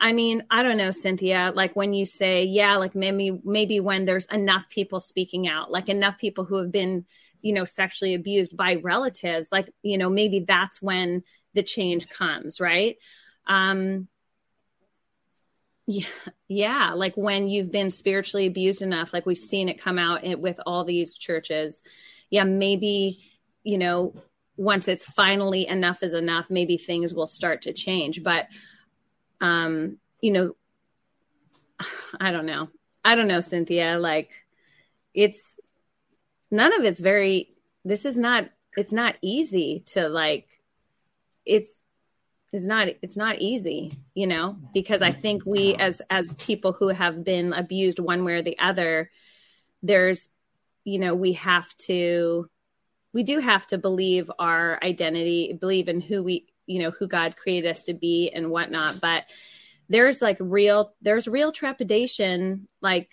I 0.00 0.12
mean, 0.12 0.44
I 0.50 0.62
don't 0.62 0.76
know, 0.76 0.90
Cynthia, 0.90 1.52
like 1.54 1.76
when 1.76 1.94
you 1.94 2.04
say, 2.04 2.44
yeah, 2.44 2.76
like 2.76 2.94
maybe, 2.94 3.38
maybe 3.44 3.80
when 3.80 4.04
there's 4.04 4.26
enough 4.26 4.68
people 4.68 5.00
speaking 5.00 5.46
out, 5.46 5.70
like 5.70 5.88
enough 5.88 6.18
people 6.18 6.44
who 6.44 6.56
have 6.56 6.72
been 6.72 7.06
you 7.42 7.52
know 7.52 7.64
sexually 7.64 8.14
abused 8.14 8.56
by 8.56 8.76
relatives 8.76 9.48
like 9.52 9.68
you 9.82 9.98
know 9.98 10.08
maybe 10.08 10.40
that's 10.40 10.80
when 10.80 11.22
the 11.54 11.62
change 11.62 12.08
comes 12.08 12.60
right? 12.60 12.96
Um 13.46 14.08
yeah, 15.86 16.06
yeah 16.46 16.92
like 16.94 17.14
when 17.16 17.48
you've 17.48 17.72
been 17.72 17.90
spiritually 17.90 18.46
abused 18.46 18.82
enough 18.82 19.12
like 19.12 19.26
we've 19.26 19.36
seen 19.36 19.68
it 19.68 19.82
come 19.82 19.98
out 19.98 20.22
with 20.38 20.58
all 20.64 20.84
these 20.84 21.18
churches. 21.18 21.82
Yeah 22.30 22.44
maybe 22.44 23.20
you 23.64 23.78
know 23.78 24.14
once 24.56 24.86
it's 24.86 25.04
finally 25.04 25.66
enough 25.66 26.02
is 26.02 26.14
enough 26.14 26.46
maybe 26.48 26.76
things 26.76 27.12
will 27.12 27.26
start 27.26 27.62
to 27.62 27.72
change. 27.72 28.22
But 28.22 28.46
um 29.40 29.98
you 30.20 30.32
know 30.32 30.54
i 32.20 32.30
don't 32.30 32.46
know. 32.46 32.68
I 33.04 33.16
don't 33.16 33.28
know 33.28 33.40
cynthia 33.40 33.98
like 33.98 34.30
it's 35.14 35.58
none 36.52 36.72
of 36.78 36.84
it's 36.84 37.00
very 37.00 37.52
this 37.84 38.04
is 38.04 38.16
not 38.16 38.48
it's 38.76 38.92
not 38.92 39.16
easy 39.22 39.82
to 39.86 40.08
like 40.08 40.60
it's 41.44 41.82
it's 42.52 42.66
not 42.66 42.88
it's 43.00 43.16
not 43.16 43.40
easy 43.40 43.90
you 44.14 44.26
know? 44.26 44.56
Because 44.74 45.02
i 45.02 45.10
think 45.10 45.44
we 45.44 45.74
as 45.74 46.00
as 46.10 46.32
people 46.34 46.72
who 46.72 46.88
have 46.88 47.24
been 47.24 47.52
abused 47.52 47.98
one 47.98 48.24
way 48.24 48.34
or 48.34 48.42
the 48.42 48.58
other 48.58 49.10
there's 49.82 50.28
you 50.84 50.98
know 50.98 51.14
we 51.14 51.32
have 51.32 51.74
to 51.78 52.48
we 53.12 53.22
do 53.22 53.40
have 53.40 53.66
to 53.66 53.78
believe 53.78 54.30
our 54.38 54.78
identity 54.82 55.52
believe 55.58 55.88
in 55.88 56.00
who 56.00 56.22
we 56.22 56.46
you 56.66 56.82
know 56.82 56.90
who 56.90 57.08
god 57.08 57.36
created 57.36 57.68
us 57.70 57.84
to 57.84 57.94
be 57.94 58.30
and 58.30 58.50
whatnot. 58.50 59.00
But 59.00 59.24
there's 59.88 60.22
like 60.22 60.36
real 60.40 60.94
there's 61.02 61.26
real 61.26 61.52
trepidation 61.52 62.68
like 62.80 63.10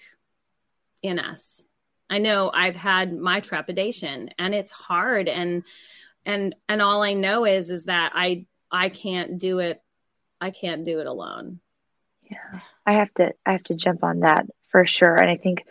in 1.01 1.19
us 1.19 1.63
I 2.09 2.17
know 2.17 2.51
I've 2.53 2.75
had 2.75 3.15
my 3.15 3.39
trepidation 3.39 4.31
and 4.39 4.53
it's 4.53 4.71
hard 4.71 5.27
and 5.27 5.63
and 6.25 6.55
and 6.67 6.81
all 6.81 7.03
I 7.03 7.13
know 7.13 7.45
is 7.45 7.69
is 7.69 7.85
that 7.85 8.11
I 8.15 8.45
I 8.71 8.89
can't 8.89 9.37
do 9.37 9.59
it 9.59 9.81
I 10.41 10.51
can't 10.51 10.85
do 10.85 10.99
it 10.99 11.07
alone. 11.07 11.59
Yeah. 12.23 12.59
I 12.85 12.93
have 12.93 13.13
to 13.15 13.33
I 13.45 13.53
have 13.53 13.63
to 13.65 13.75
jump 13.75 14.03
on 14.03 14.21
that 14.21 14.45
for 14.69 14.85
sure 14.85 15.15
and 15.15 15.29
I 15.29 15.37
think 15.37 15.65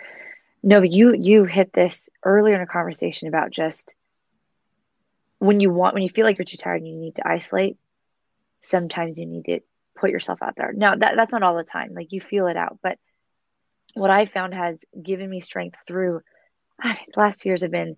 no 0.63 0.83
you 0.83 1.15
you 1.15 1.45
hit 1.45 1.73
this 1.73 2.09
earlier 2.25 2.55
in 2.55 2.61
a 2.61 2.67
conversation 2.67 3.29
about 3.29 3.51
just 3.51 3.95
when 5.39 5.61
you 5.61 5.71
want 5.71 5.95
when 5.95 6.03
you 6.03 6.09
feel 6.09 6.25
like 6.25 6.39
you're 6.39 6.45
too 6.45 6.57
tired 6.57 6.83
and 6.83 6.89
you 6.89 6.97
need 6.97 7.17
to 7.17 7.27
isolate 7.27 7.77
sometimes 8.61 9.19
you 9.19 9.27
need 9.27 9.45
to 9.45 9.61
put 9.99 10.11
yourself 10.11 10.43
out 10.43 10.55
there. 10.57 10.73
Now 10.73 10.95
that 10.95 11.15
that's 11.17 11.33
not 11.33 11.43
all 11.43 11.57
the 11.57 11.65
time. 11.65 11.95
Like 11.95 12.13
you 12.13 12.21
feel 12.21 12.47
it 12.47 12.57
out, 12.57 12.79
but 12.83 12.99
what 13.95 14.11
I 14.11 14.27
found 14.27 14.55
has 14.55 14.79
given 15.01 15.29
me 15.29 15.41
strength 15.41 15.79
through 15.87 16.21
the 16.83 16.97
last 17.17 17.41
two 17.41 17.49
years 17.49 17.63
have 17.63 17.71
been. 17.71 17.97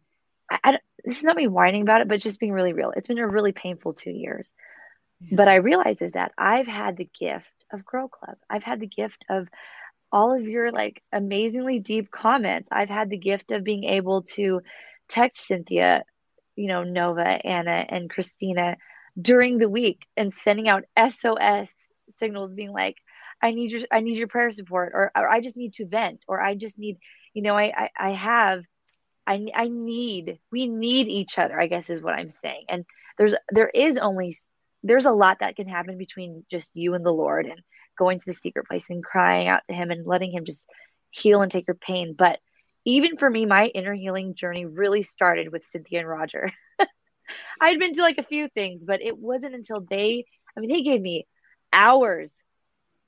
I, 0.50 0.58
I, 0.64 0.78
this 1.04 1.18
is 1.18 1.24
not 1.24 1.36
me 1.36 1.48
whining 1.48 1.82
about 1.82 2.00
it, 2.00 2.08
but 2.08 2.20
just 2.20 2.40
being 2.40 2.52
really 2.52 2.72
real. 2.72 2.92
It's 2.94 3.08
been 3.08 3.18
a 3.18 3.28
really 3.28 3.52
painful 3.52 3.94
two 3.94 4.10
years. 4.10 4.52
Yeah. 5.20 5.36
But 5.36 5.48
I 5.48 5.56
realize 5.56 6.00
is 6.02 6.12
that 6.12 6.32
I've 6.36 6.66
had 6.66 6.96
the 6.96 7.08
gift 7.18 7.46
of 7.72 7.84
Girl 7.84 8.08
Club. 8.08 8.36
I've 8.48 8.62
had 8.62 8.80
the 8.80 8.86
gift 8.86 9.24
of 9.28 9.48
all 10.12 10.36
of 10.36 10.46
your 10.46 10.72
like 10.72 11.02
amazingly 11.12 11.78
deep 11.78 12.10
comments. 12.10 12.68
I've 12.72 12.88
had 12.88 13.10
the 13.10 13.18
gift 13.18 13.52
of 13.52 13.64
being 13.64 13.84
able 13.84 14.22
to 14.22 14.62
text 15.08 15.46
Cynthia, 15.46 16.04
you 16.56 16.68
know, 16.68 16.82
Nova, 16.82 17.46
Anna, 17.46 17.84
and 17.88 18.10
Christina 18.10 18.76
during 19.20 19.58
the 19.58 19.68
week 19.68 20.06
and 20.16 20.32
sending 20.32 20.68
out 20.68 20.84
SOS 20.98 21.70
signals 22.18 22.52
being 22.52 22.72
like, 22.72 22.96
I 23.42 23.52
need 23.52 23.70
your 23.70 23.80
I 23.90 24.00
need 24.00 24.16
your 24.16 24.28
prayer 24.28 24.50
support 24.50 24.92
or, 24.94 25.10
or 25.16 25.30
I 25.30 25.40
just 25.40 25.56
need 25.56 25.74
to 25.74 25.86
vent 25.86 26.24
or 26.28 26.40
I 26.40 26.54
just 26.54 26.78
need, 26.78 26.98
you 27.34 27.42
know, 27.42 27.56
I, 27.56 27.72
I, 27.76 27.90
I 27.96 28.10
have 28.10 28.64
I 29.26 29.46
I 29.54 29.68
need 29.68 30.38
we 30.50 30.68
need 30.68 31.08
each 31.08 31.38
other, 31.38 31.60
I 31.60 31.66
guess 31.66 31.90
is 31.90 32.02
what 32.02 32.14
I'm 32.14 32.30
saying. 32.30 32.64
And 32.68 32.84
there's 33.18 33.34
there 33.50 33.68
is 33.68 33.96
only 33.98 34.34
there's 34.82 35.06
a 35.06 35.12
lot 35.12 35.38
that 35.40 35.56
can 35.56 35.68
happen 35.68 35.98
between 35.98 36.44
just 36.50 36.72
you 36.74 36.94
and 36.94 37.04
the 37.04 37.12
Lord 37.12 37.46
and 37.46 37.60
going 37.98 38.18
to 38.18 38.26
the 38.26 38.32
secret 38.32 38.66
place 38.66 38.88
and 38.90 39.04
crying 39.04 39.48
out 39.48 39.62
to 39.66 39.74
him 39.74 39.90
and 39.90 40.06
letting 40.06 40.32
him 40.32 40.44
just 40.44 40.68
heal 41.10 41.42
and 41.42 41.50
take 41.50 41.66
your 41.66 41.74
pain. 41.74 42.14
But 42.16 42.38
even 42.84 43.18
for 43.18 43.28
me, 43.28 43.46
my 43.46 43.66
inner 43.66 43.94
healing 43.94 44.34
journey 44.34 44.64
really 44.64 45.02
started 45.02 45.52
with 45.52 45.64
Cynthia 45.64 46.00
and 46.00 46.08
Roger. 46.08 46.50
I'd 47.60 47.78
been 47.78 47.92
to 47.94 48.02
like 48.02 48.18
a 48.18 48.22
few 48.22 48.48
things, 48.48 48.84
but 48.84 49.02
it 49.02 49.18
wasn't 49.18 49.54
until 49.54 49.86
they, 49.88 50.24
I 50.56 50.60
mean, 50.60 50.70
they 50.70 50.82
gave 50.82 51.00
me 51.00 51.26
hours, 51.72 52.32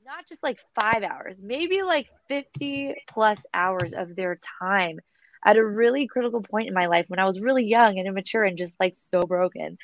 not 0.04 0.26
just 0.28 0.42
like 0.42 0.58
five 0.74 1.02
hours, 1.02 1.40
maybe 1.42 1.82
like 1.82 2.08
50 2.28 2.94
plus 3.08 3.38
hours 3.54 3.92
of 3.94 4.16
their 4.16 4.38
time 4.60 5.00
at 5.44 5.56
a 5.56 5.64
really 5.64 6.06
critical 6.06 6.42
point 6.42 6.68
in 6.68 6.74
my 6.74 6.86
life 6.86 7.06
when 7.08 7.18
I 7.18 7.24
was 7.24 7.40
really 7.40 7.64
young 7.64 7.98
and 7.98 8.06
immature 8.06 8.44
and 8.44 8.56
just 8.58 8.78
like 8.80 8.94
so 9.12 9.22
broken. 9.22 9.78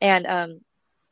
And 0.00 0.26
um 0.26 0.60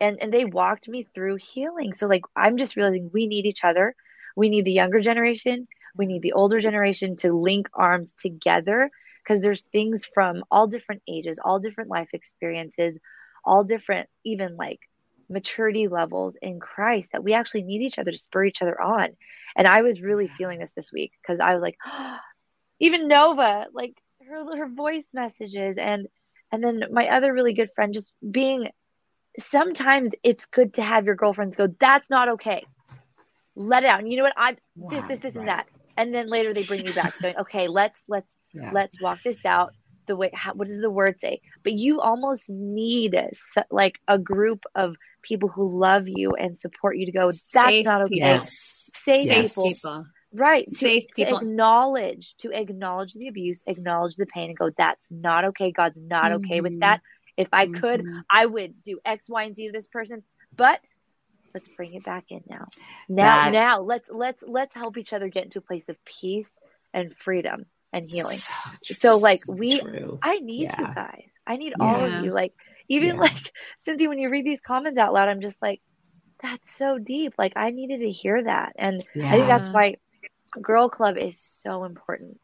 and 0.00 0.20
and 0.20 0.32
they 0.32 0.44
walked 0.44 0.88
me 0.88 1.06
through 1.14 1.36
healing. 1.36 1.94
So 1.94 2.06
like 2.06 2.22
I'm 2.36 2.56
just 2.56 2.76
realizing 2.76 3.10
we 3.12 3.26
need 3.26 3.46
each 3.46 3.64
other. 3.64 3.94
We 4.36 4.48
need 4.48 4.64
the 4.64 4.72
younger 4.72 5.00
generation, 5.00 5.68
we 5.96 6.06
need 6.06 6.22
the 6.22 6.32
older 6.32 6.60
generation 6.60 7.16
to 7.16 7.32
link 7.32 7.68
arms 7.74 8.12
together 8.14 8.90
because 9.22 9.40
there's 9.40 9.62
things 9.62 10.04
from 10.04 10.44
all 10.50 10.66
different 10.66 11.02
ages, 11.08 11.38
all 11.42 11.60
different 11.60 11.90
life 11.90 12.08
experiences, 12.12 12.98
all 13.44 13.64
different 13.64 14.08
even 14.24 14.56
like 14.56 14.80
maturity 15.28 15.88
levels 15.88 16.36
in 16.40 16.60
Christ 16.60 17.12
that 17.12 17.24
we 17.24 17.32
actually 17.32 17.62
need 17.62 17.82
each 17.82 17.98
other 17.98 18.10
to 18.10 18.18
spur 18.18 18.44
each 18.44 18.62
other 18.62 18.80
on. 18.80 19.08
And 19.56 19.66
I 19.66 19.82
was 19.82 20.00
really 20.00 20.28
feeling 20.38 20.58
this 20.58 20.72
this 20.72 20.92
week 20.92 21.12
because 21.22 21.40
I 21.40 21.54
was 21.54 21.62
like, 21.62 21.76
oh, 21.86 22.18
even 22.80 23.08
Nova, 23.08 23.66
like 23.72 23.94
her 24.28 24.56
her 24.56 24.68
voice 24.68 25.08
messages 25.14 25.76
and 25.76 26.08
and 26.52 26.62
then 26.62 26.84
my 26.90 27.08
other 27.08 27.32
really 27.32 27.52
good 27.52 27.70
friend 27.74 27.92
just 27.92 28.12
being 28.28 28.68
sometimes 29.38 30.10
it's 30.22 30.46
good 30.46 30.74
to 30.74 30.82
have 30.82 31.06
your 31.06 31.16
girlfriends 31.16 31.56
go, 31.56 31.68
that's 31.80 32.08
not 32.10 32.28
okay. 32.28 32.64
Let 33.56 33.82
it 33.82 33.88
out. 33.88 34.00
And 34.00 34.10
you 34.10 34.16
know 34.16 34.24
what? 34.24 34.34
I'm 34.36 34.56
wow, 34.76 34.90
this, 34.90 35.02
this, 35.04 35.18
this, 35.20 35.34
right. 35.34 35.40
and 35.40 35.48
that. 35.48 35.66
And 35.96 36.14
then 36.14 36.28
later 36.28 36.52
they 36.52 36.64
bring 36.64 36.86
you 36.86 36.92
back 36.92 37.14
to 37.16 37.22
going, 37.22 37.36
okay, 37.38 37.68
let's 37.68 38.00
let's 38.08 38.34
yeah. 38.52 38.70
let's 38.72 39.00
walk 39.00 39.18
this 39.24 39.44
out 39.44 39.74
the 40.06 40.16
way 40.16 40.30
how, 40.34 40.52
what 40.54 40.68
does 40.68 40.80
the 40.80 40.90
word 40.90 41.18
say 41.20 41.40
but 41.62 41.72
you 41.72 42.00
almost 42.00 42.50
need 42.50 43.14
a, 43.14 43.30
like 43.70 43.98
a 44.08 44.18
group 44.18 44.64
of 44.74 44.96
people 45.24 45.48
who 45.48 45.80
love 45.80 46.04
you 46.06 46.32
and 46.32 46.58
support 46.58 46.96
you 46.96 47.06
to 47.06 47.12
go 47.12 47.26
that's 47.30 47.50
safe 47.50 47.84
not 47.84 48.02
okay 48.02 48.16
yes. 48.16 48.90
safe 48.94 49.26
yes. 49.26 49.54
people 49.54 50.04
right 50.32 50.68
safe 50.68 51.06
to, 51.16 51.24
to 51.24 51.36
acknowledge 51.36 52.34
to 52.36 52.52
acknowledge 52.52 53.14
the 53.14 53.28
abuse 53.28 53.62
acknowledge 53.66 54.16
the 54.16 54.26
pain 54.26 54.50
and 54.50 54.58
go 54.58 54.70
that's 54.76 55.06
not 55.10 55.44
okay 55.46 55.72
god's 55.72 55.98
not 55.98 56.26
mm-hmm. 56.26 56.44
okay 56.44 56.60
with 56.60 56.72
mm-hmm. 56.72 56.80
that 56.80 57.00
if 57.36 57.48
i 57.52 57.66
mm-hmm. 57.66 57.80
could 57.80 58.04
i 58.30 58.44
would 58.44 58.82
do 58.82 58.98
x 59.04 59.28
y 59.28 59.44
and 59.44 59.56
z 59.56 59.66
to 59.66 59.72
this 59.72 59.86
person 59.86 60.22
but 60.54 60.80
let's 61.54 61.68
bring 61.68 61.94
it 61.94 62.04
back 62.04 62.24
in 62.30 62.42
now 62.48 62.66
now 63.08 63.44
that, 63.44 63.52
now 63.52 63.80
let's 63.80 64.10
let's 64.10 64.42
let's 64.46 64.74
help 64.74 64.98
each 64.98 65.12
other 65.12 65.28
get 65.28 65.44
into 65.44 65.58
a 65.58 65.62
place 65.62 65.88
of 65.88 65.96
peace 66.04 66.50
and 66.92 67.14
freedom 67.16 67.64
and 67.92 68.10
healing 68.10 68.38
so, 68.82 68.94
so 68.94 69.16
like 69.16 69.40
we 69.46 69.80
true. 69.80 70.18
i 70.22 70.38
need 70.40 70.64
yeah. 70.64 70.80
you 70.80 70.94
guys 70.94 71.30
i 71.46 71.56
need 71.56 71.72
yeah. 71.78 71.86
all 71.86 72.04
of 72.04 72.24
you 72.24 72.32
like 72.32 72.52
even 72.88 73.16
yeah. 73.16 73.20
like 73.20 73.52
cynthia 73.80 74.08
when 74.08 74.18
you 74.18 74.30
read 74.30 74.44
these 74.44 74.60
comments 74.60 74.98
out 74.98 75.12
loud 75.12 75.28
i'm 75.28 75.40
just 75.40 75.60
like 75.62 75.80
that's 76.42 76.76
so 76.76 76.98
deep 76.98 77.34
like 77.38 77.52
i 77.56 77.70
needed 77.70 78.00
to 78.00 78.10
hear 78.10 78.42
that 78.42 78.72
and 78.76 79.02
i 79.16 79.30
think 79.30 79.46
that's 79.46 79.68
why 79.70 79.96
girl 80.60 80.88
club 80.88 81.16
is 81.16 81.38
so 81.38 81.84
important 81.84 82.38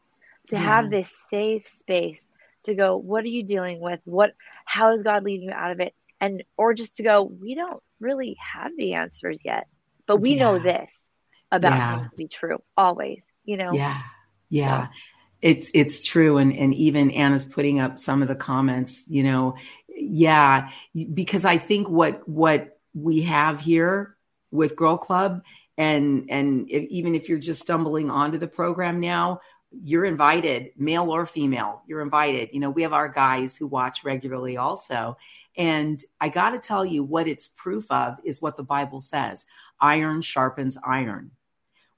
to 0.47 0.55
yeah. 0.55 0.61
have 0.61 0.89
this 0.89 1.11
safe 1.29 1.67
space 1.67 2.27
to 2.63 2.75
go 2.75 2.97
what 2.97 3.23
are 3.23 3.29
you 3.29 3.43
dealing 3.43 3.79
with 3.79 3.99
what 4.05 4.33
how 4.65 4.91
is 4.91 5.03
god 5.03 5.23
leading 5.23 5.49
you 5.49 5.53
out 5.53 5.71
of 5.71 5.79
it 5.79 5.93
and 6.19 6.43
or 6.57 6.73
just 6.73 6.97
to 6.97 7.03
go 7.03 7.23
we 7.23 7.55
don't 7.55 7.81
really 7.99 8.37
have 8.39 8.71
the 8.77 8.93
answers 8.93 9.39
yet 9.43 9.67
but 10.05 10.17
we 10.17 10.31
yeah. 10.31 10.43
know 10.43 10.59
this 10.59 11.09
about 11.51 11.73
yeah. 11.73 11.95
him 11.95 12.03
to 12.03 12.15
be 12.15 12.27
true 12.27 12.59
always 12.77 13.25
you 13.43 13.57
know 13.57 13.73
yeah 13.73 14.01
yeah 14.49 14.87
so. 14.87 14.93
it's 15.41 15.69
it's 15.73 16.03
true 16.03 16.37
and 16.37 16.53
and 16.53 16.73
even 16.75 17.11
anna's 17.11 17.45
putting 17.45 17.79
up 17.79 17.97
some 17.97 18.21
of 18.21 18.27
the 18.27 18.35
comments 18.35 19.03
you 19.07 19.23
know 19.23 19.55
yeah 20.01 20.69
because 21.13 21.45
i 21.45 21.57
think 21.57 21.87
what 21.87 22.27
what 22.27 22.79
we 22.93 23.21
have 23.21 23.59
here 23.59 24.15
with 24.51 24.75
girl 24.75 24.97
club 24.97 25.41
and 25.77 26.27
and 26.29 26.69
if, 26.69 26.83
even 26.89 27.15
if 27.15 27.29
you're 27.29 27.39
just 27.39 27.61
stumbling 27.61 28.09
onto 28.09 28.37
the 28.37 28.47
program 28.47 28.99
now 28.99 29.39
you're 29.71 30.05
invited 30.05 30.71
male 30.77 31.09
or 31.09 31.25
female 31.25 31.81
you're 31.87 32.01
invited. 32.01 32.49
You 32.51 32.59
know 32.59 32.69
we 32.69 32.81
have 32.81 32.93
our 32.93 33.07
guys 33.07 33.55
who 33.55 33.67
watch 33.67 34.03
regularly 34.03 34.57
also. 34.57 35.17
And 35.57 36.03
i 36.19 36.29
got 36.29 36.51
to 36.51 36.59
tell 36.59 36.85
you 36.85 37.03
what 37.03 37.27
it's 37.27 37.49
proof 37.49 37.89
of 37.89 38.17
is 38.23 38.41
what 38.41 38.57
the 38.57 38.63
bible 38.63 38.99
says. 38.99 39.45
Iron 39.79 40.21
sharpens 40.21 40.77
iron. 40.83 41.31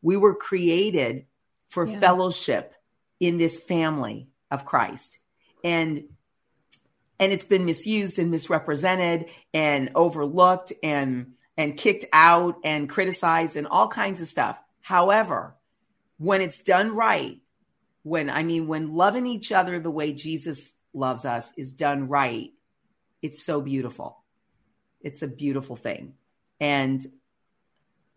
We 0.02 0.18
were 0.18 0.36
created 0.36 1.26
for 1.70 1.88
yeah. 1.88 2.00
fellowship 2.00 2.74
in 3.20 3.38
this 3.38 3.58
family 3.58 4.28
of 4.52 4.66
christ. 4.66 5.18
And 5.64 6.06
and 7.20 7.32
it's 7.32 7.46
been 7.46 7.66
misused 7.66 8.20
and 8.20 8.32
misrepresented 8.32 9.26
and 9.54 9.92
overlooked 9.96 10.74
and 10.82 11.34
and 11.58 11.78
kicked 11.78 12.06
out 12.12 12.58
and 12.64 12.90
criticized 12.90 13.56
and 13.56 13.68
all 13.68 13.88
kinds 13.88 14.20
of 14.22 14.28
stuff. 14.28 14.60
However, 14.82 15.56
when 16.18 16.42
it's 16.42 16.62
done 16.62 16.96
right, 16.96 17.40
when 18.04 18.30
I 18.30 18.44
mean, 18.44 18.68
when 18.68 18.94
loving 18.94 19.28
each 19.28 19.52
other 19.52 19.80
the 19.80 19.92
way 19.92 20.14
Jesus 20.14 20.74
loves 20.94 21.26
us 21.26 21.52
is 21.58 21.72
done 21.72 22.08
right, 22.08 22.52
it's 23.22 23.44
so 23.44 23.62
beautiful. 23.62 24.18
It's 25.02 25.22
a 25.22 25.28
beautiful 25.28 25.76
thing. 25.76 26.14
And, 26.60 27.06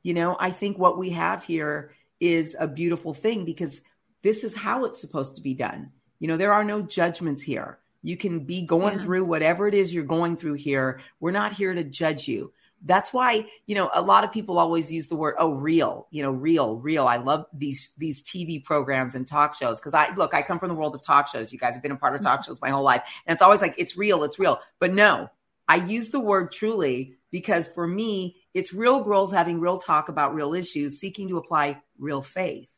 you 0.03 0.15
know, 0.15 0.37
I 0.39 0.51
think 0.51 0.79
what 0.79 0.99
we 0.99 1.11
have 1.11 1.45
here 1.45 1.93
is 2.21 2.57
a 2.59 2.67
beautiful 2.67 3.13
thing 3.13 3.45
because 3.45 3.81
this 4.23 4.45
is 4.45 4.55
how 4.55 4.85
it's 4.85 5.01
supposed 5.01 5.37
to 5.37 5.43
be 5.43 5.55
done. 5.55 5.93
You 6.19 6.29
know, 6.29 6.37
there 6.37 6.53
are 6.53 6.65
no 6.65 6.83
judgments 6.83 7.43
here. 7.43 7.79
You 8.07 8.17
can 8.17 8.45
be 8.45 8.63
going 8.63 8.99
yeah. 8.99 9.05
through 9.05 9.25
whatever 9.25 9.67
it 9.67 9.75
is 9.75 9.93
you're 9.93 10.05
going 10.05 10.37
through 10.37 10.55
here. 10.55 11.01
We're 11.19 11.33
not 11.33 11.53
here 11.53 11.75
to 11.75 11.83
judge 11.83 12.29
you. 12.29 12.53
That's 12.85 13.13
why 13.13 13.47
you 13.67 13.75
know 13.75 13.91
a 13.93 14.01
lot 14.01 14.23
of 14.23 14.31
people 14.31 14.61
always 14.61 14.93
use 14.93 15.09
the 15.09 15.17
word 15.17 15.35
oh 15.41 15.51
real 15.51 16.07
you 16.13 16.23
know 16.23 16.31
real 16.31 16.77
real. 16.77 17.09
I 17.09 17.17
love 17.17 17.47
these 17.53 17.95
these 17.99 18.23
tv 18.23 18.63
programs 18.63 19.17
and 19.17 19.27
talk 19.27 19.57
shows 19.57 19.81
because 19.81 19.95
i 19.95 20.15
look 20.15 20.35
i 20.35 20.43
come 20.43 20.61
from 20.61 20.69
the 20.69 20.77
world 20.77 20.95
of 20.95 21.03
talk 21.03 21.27
shows. 21.27 21.53
You 21.53 21.59
guys 21.59 21.75
have 21.75 21.83
been 21.83 21.91
a 21.91 21.97
part 21.97 22.15
of 22.15 22.21
talk 22.21 22.43
mm-hmm. 22.43 22.51
shows 22.53 22.61
my 22.61 22.71
whole 22.71 22.85
life. 22.85 23.03
And 23.27 23.35
it's 23.35 23.43
always 23.43 23.61
like 23.61 23.75
it's 23.77 23.97
real 23.97 24.23
it's 24.23 24.39
real. 24.39 24.61
But 24.79 24.93
no 24.93 25.29
i 25.67 25.77
use 25.77 26.11
the 26.11 26.21
word 26.21 26.53
truly 26.53 27.17
because 27.33 27.67
for 27.67 27.89
me 27.89 28.37
it's 28.55 28.73
real 28.73 29.01
girls 29.01 29.33
having 29.33 29.59
real 29.59 29.79
talk 29.79 30.09
about 30.09 30.33
real 30.33 30.55
issues 30.55 31.01
seeking 31.01 31.29
to 31.31 31.39
apply 31.39 31.83
real 31.99 32.23
faith. 32.23 32.71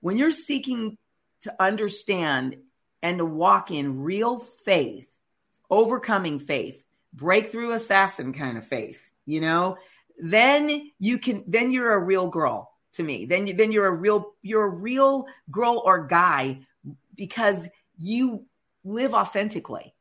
When 0.00 0.18
you're 0.18 0.30
seeking 0.30 0.98
to 1.42 1.54
understand 1.62 2.56
and 3.02 3.18
to 3.18 3.24
walk 3.24 3.70
in 3.70 4.02
real 4.02 4.38
faith 4.38 5.08
overcoming 5.70 6.38
faith 6.38 6.84
breakthrough 7.12 7.72
assassin 7.72 8.32
kind 8.32 8.56
of 8.58 8.66
faith 8.66 9.00
you 9.28 9.42
know, 9.42 9.76
then 10.18 10.90
you 10.98 11.18
can, 11.18 11.44
then 11.46 11.70
you're 11.70 11.92
a 11.92 12.02
real 12.02 12.28
girl 12.28 12.72
to 12.94 13.02
me. 13.02 13.26
Then, 13.26 13.46
you, 13.46 13.52
then 13.52 13.70
you're 13.70 13.86
a 13.86 13.92
real, 13.92 14.32
you're 14.40 14.64
a 14.64 14.70
real 14.70 15.26
girl 15.50 15.82
or 15.84 16.06
guy 16.06 16.60
because 17.14 17.68
you 17.98 18.46
live 18.84 19.12
authentically. 19.12 19.94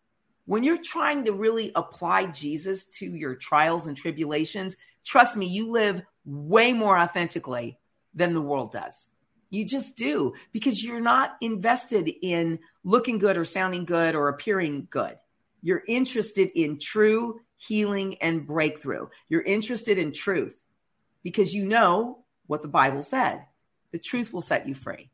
When 0.45 0.63
you're 0.63 0.81
trying 0.81 1.25
to 1.25 1.33
really 1.33 1.73
apply 1.75 2.27
Jesus 2.27 2.85
to 2.85 3.05
your 3.05 3.35
trials 3.35 3.87
and 3.87 3.97
tribulations, 3.97 4.77
trust 5.03 5.35
me, 5.35 5.45
you 5.45 5.71
live 5.71 6.01
way 6.23 6.71
more 6.71 6.97
authentically 6.97 7.77
than 8.13 8.33
the 8.33 8.41
world 8.41 8.71
does. 8.71 9.09
You 9.49 9.65
just 9.65 9.97
do 9.97 10.33
because 10.51 10.83
you're 10.83 11.01
not 11.01 11.37
invested 11.41 12.11
in 12.21 12.59
looking 12.83 13.17
good 13.17 13.37
or 13.37 13.45
sounding 13.45 13.85
good 13.85 14.15
or 14.15 14.29
appearing 14.29 14.87
good. 14.89 15.17
You're 15.61 15.83
interested 15.87 16.49
in 16.55 16.79
true 16.79 17.39
healing, 17.57 18.15
and 18.21 18.45
breakthrough. 18.45 19.07
You're 19.29 19.41
interested 19.41 19.97
in 19.97 20.13
truth 20.13 20.55
because 21.23 21.53
you 21.53 21.65
know 21.65 22.23
what 22.45 22.61
the 22.61 22.67
Bible 22.67 23.03
said. 23.03 23.43
The 23.91 23.99
truth 23.99 24.31
will 24.31 24.41
set 24.41 24.67
you 24.67 24.75
free. 24.75 25.09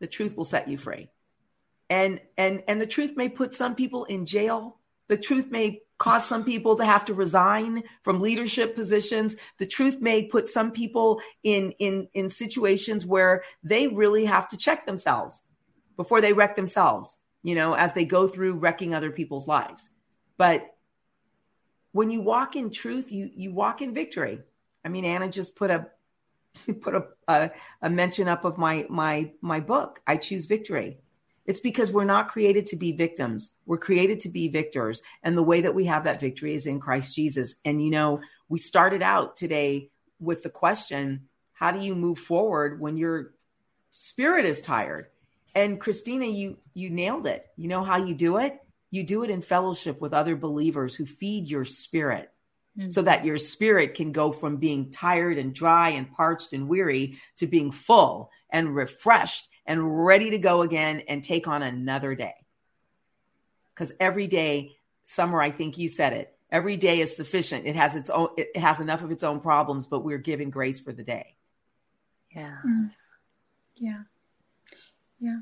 The 0.00 0.06
truth 0.06 0.36
will 0.36 0.44
set 0.44 0.68
you 0.68 0.78
free. 0.78 1.10
And 1.90 2.20
and 2.38 2.62
and 2.66 2.80
the 2.80 2.86
truth 2.86 3.16
may 3.16 3.28
put 3.28 3.52
some 3.52 3.74
people 3.74 4.04
in 4.04 4.24
jail. 4.24 4.78
The 5.08 5.18
truth 5.18 5.50
may 5.50 5.82
cause 5.98 6.26
some 6.26 6.44
people 6.44 6.76
to 6.76 6.84
have 6.84 7.04
to 7.06 7.14
resign 7.14 7.84
from 8.02 8.20
leadership 8.20 8.74
positions. 8.74 9.36
The 9.58 9.66
truth 9.66 10.00
may 10.00 10.24
put 10.24 10.48
some 10.48 10.72
people 10.72 11.20
in 11.42 11.72
in 11.72 12.08
in 12.14 12.30
situations 12.30 13.06
where 13.06 13.44
they 13.62 13.86
really 13.86 14.24
have 14.24 14.48
to 14.48 14.56
check 14.56 14.86
themselves 14.86 15.42
before 15.96 16.20
they 16.20 16.32
wreck 16.32 16.56
themselves, 16.56 17.18
you 17.42 17.54
know, 17.54 17.74
as 17.74 17.92
they 17.92 18.04
go 18.04 18.28
through 18.28 18.58
wrecking 18.58 18.94
other 18.94 19.10
people's 19.10 19.46
lives. 19.46 19.88
But 20.36 20.74
when 21.92 22.10
you 22.10 22.20
walk 22.20 22.56
in 22.56 22.70
truth, 22.70 23.12
you 23.12 23.30
you 23.34 23.52
walk 23.52 23.80
in 23.80 23.94
victory. 23.94 24.40
I 24.84 24.88
mean, 24.88 25.04
Anna 25.04 25.28
just 25.28 25.54
put 25.56 25.70
a 25.70 25.86
put 26.80 26.94
a, 26.94 27.06
a, 27.28 27.50
a 27.82 27.90
mention 27.90 28.28
up 28.28 28.44
of 28.44 28.58
my 28.58 28.86
my 28.88 29.32
my 29.40 29.60
book. 29.60 30.00
I 30.06 30.16
choose 30.16 30.46
victory. 30.46 30.98
It's 31.46 31.60
because 31.60 31.92
we're 31.92 32.04
not 32.04 32.28
created 32.28 32.66
to 32.68 32.76
be 32.76 32.92
victims. 32.92 33.52
We're 33.66 33.78
created 33.78 34.20
to 34.20 34.28
be 34.28 34.48
victors. 34.48 35.02
And 35.22 35.36
the 35.36 35.42
way 35.42 35.62
that 35.62 35.74
we 35.74 35.84
have 35.84 36.04
that 36.04 36.20
victory 36.20 36.54
is 36.54 36.66
in 36.66 36.80
Christ 36.80 37.14
Jesus. 37.14 37.54
And, 37.64 37.84
you 37.84 37.90
know, 37.90 38.20
we 38.48 38.58
started 38.58 39.02
out 39.02 39.36
today 39.36 39.90
with 40.20 40.42
the 40.42 40.50
question 40.50 41.28
how 41.52 41.70
do 41.70 41.78
you 41.78 41.94
move 41.94 42.18
forward 42.18 42.80
when 42.80 42.96
your 42.96 43.34
spirit 43.90 44.44
is 44.44 44.60
tired? 44.60 45.06
And 45.54 45.80
Christina, 45.80 46.26
you 46.26 46.58
you 46.74 46.90
nailed 46.90 47.26
it. 47.26 47.46
You 47.56 47.68
know 47.68 47.84
how 47.84 47.96
you 47.96 48.14
do 48.14 48.38
it? 48.38 48.60
You 48.90 49.04
do 49.04 49.22
it 49.22 49.30
in 49.30 49.40
fellowship 49.40 50.00
with 50.00 50.12
other 50.12 50.36
believers 50.36 50.94
who 50.94 51.06
feed 51.06 51.46
your 51.46 51.64
spirit. 51.64 52.30
Mm-hmm. 52.76 52.88
So 52.88 53.02
that 53.02 53.24
your 53.24 53.38
spirit 53.38 53.94
can 53.94 54.10
go 54.10 54.32
from 54.32 54.56
being 54.56 54.90
tired 54.90 55.38
and 55.38 55.54
dry 55.54 55.90
and 55.90 56.10
parched 56.10 56.52
and 56.52 56.68
weary 56.68 57.18
to 57.36 57.46
being 57.46 57.70
full 57.70 58.30
and 58.50 58.74
refreshed 58.74 59.48
and 59.66 60.04
ready 60.04 60.30
to 60.30 60.38
go 60.38 60.62
again 60.62 61.02
and 61.08 61.22
take 61.22 61.48
on 61.48 61.62
another 61.62 62.14
day. 62.14 62.34
Because 63.74 63.92
every 63.98 64.26
day, 64.26 64.76
Summer, 65.04 65.40
I 65.40 65.50
think 65.50 65.78
you 65.78 65.88
said 65.88 66.12
it, 66.12 66.36
every 66.50 66.76
day 66.76 67.00
is 67.00 67.16
sufficient. 67.16 67.66
It 67.66 67.76
has 67.76 67.96
its 67.96 68.10
own, 68.10 68.28
it 68.36 68.56
has 68.56 68.80
enough 68.80 69.02
of 69.02 69.10
its 69.10 69.22
own 69.24 69.40
problems, 69.40 69.86
but 69.86 70.04
we're 70.04 70.18
given 70.18 70.50
grace 70.50 70.80
for 70.80 70.92
the 70.92 71.02
day. 71.02 71.34
Yeah. 72.34 72.56
Mm. 72.66 72.90
Yeah. 73.76 74.02
Yeah. 75.18 75.38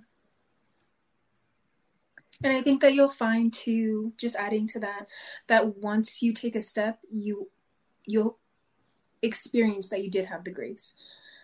And 2.45 2.53
I 2.53 2.61
think 2.61 2.81
that 2.81 2.95
you'll 2.95 3.09
find 3.09 3.53
too, 3.53 4.13
just 4.17 4.37
adding 4.37 4.67
to 4.69 4.81
that, 4.81 5.07
that 5.47 5.77
once 5.77 6.23
you 6.23 6.33
take 6.33 6.57
a 6.57 6.63
step, 6.63 6.99
you 7.11 7.51
you'll 8.05 8.39
experience 9.23 9.89
that 9.91 10.03
you 10.03 10.11
did 10.11 10.27
have 10.27 10.43
the 10.43 10.51
grace 10.51 10.97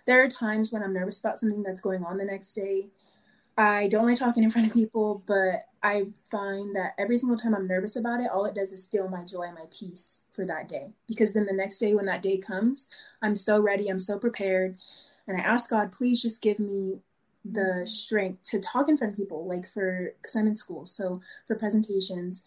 there 0.08 0.24
are 0.24 0.28
times 0.28 0.72
when 0.72 0.82
I'm 0.82 0.94
nervous 0.94 1.20
about 1.20 1.38
something 1.38 1.62
that's 1.62 1.82
going 1.82 2.02
on 2.02 2.16
the 2.16 2.24
next 2.24 2.54
day. 2.54 2.88
I 3.58 3.88
don't 3.88 4.06
like 4.06 4.18
talking 4.18 4.42
in 4.42 4.50
front 4.50 4.66
of 4.66 4.72
people, 4.72 5.22
but 5.26 5.66
I 5.82 6.06
find 6.30 6.74
that 6.76 6.94
every 6.96 7.18
single 7.18 7.36
time 7.36 7.54
I'm 7.54 7.68
nervous 7.68 7.94
about 7.94 8.20
it, 8.20 8.30
all 8.32 8.46
it 8.46 8.54
does 8.54 8.72
is 8.72 8.82
steal 8.82 9.06
my 9.08 9.24
joy 9.24 9.42
and 9.42 9.54
my 9.54 9.66
peace 9.70 10.20
for 10.30 10.46
that 10.46 10.66
day. 10.66 10.92
Because 11.06 11.34
then 11.34 11.44
the 11.44 11.52
next 11.52 11.78
day, 11.78 11.92
when 11.92 12.06
that 12.06 12.22
day 12.22 12.38
comes, 12.38 12.88
I'm 13.20 13.36
so 13.36 13.60
ready, 13.60 13.88
I'm 13.88 13.98
so 13.98 14.18
prepared. 14.18 14.78
And 15.26 15.36
I 15.36 15.40
ask 15.40 15.68
God, 15.68 15.92
please 15.92 16.22
just 16.22 16.40
give 16.40 16.58
me 16.58 17.00
the 17.44 17.82
strength 17.84 18.44
to 18.44 18.60
talk 18.60 18.88
in 18.88 18.96
front 18.96 19.12
of 19.12 19.16
people, 19.18 19.46
like 19.46 19.68
for, 19.68 20.14
because 20.22 20.36
I'm 20.36 20.46
in 20.46 20.56
school. 20.56 20.86
So 20.86 21.20
for 21.46 21.54
presentations, 21.54 22.44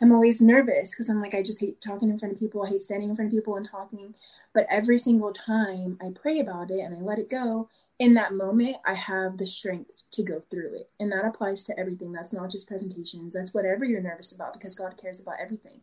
I'm 0.00 0.12
always 0.12 0.40
nervous 0.40 0.90
because 0.90 1.08
I'm 1.08 1.20
like, 1.20 1.34
I 1.34 1.42
just 1.42 1.58
hate 1.58 1.80
talking 1.80 2.10
in 2.10 2.18
front 2.20 2.34
of 2.34 2.38
people. 2.38 2.62
I 2.62 2.68
hate 2.68 2.82
standing 2.82 3.10
in 3.10 3.16
front 3.16 3.32
of 3.32 3.36
people 3.36 3.56
and 3.56 3.68
talking. 3.68 4.14
But 4.54 4.66
every 4.70 4.98
single 4.98 5.32
time 5.32 5.98
I 6.00 6.10
pray 6.14 6.38
about 6.38 6.70
it 6.70 6.80
and 6.80 6.94
I 6.94 7.00
let 7.00 7.18
it 7.18 7.30
go, 7.30 7.68
in 7.98 8.14
that 8.14 8.34
moment, 8.34 8.76
I 8.84 8.94
have 8.94 9.38
the 9.38 9.46
strength 9.46 10.02
to 10.12 10.22
go 10.22 10.40
through 10.40 10.74
it. 10.74 10.90
And 10.98 11.12
that 11.12 11.24
applies 11.24 11.64
to 11.64 11.78
everything. 11.78 12.12
That's 12.12 12.32
not 12.32 12.50
just 12.50 12.68
presentations, 12.68 13.34
that's 13.34 13.54
whatever 13.54 13.84
you're 13.84 14.02
nervous 14.02 14.32
about 14.32 14.54
because 14.54 14.74
God 14.74 14.96
cares 15.00 15.20
about 15.20 15.36
everything. 15.40 15.80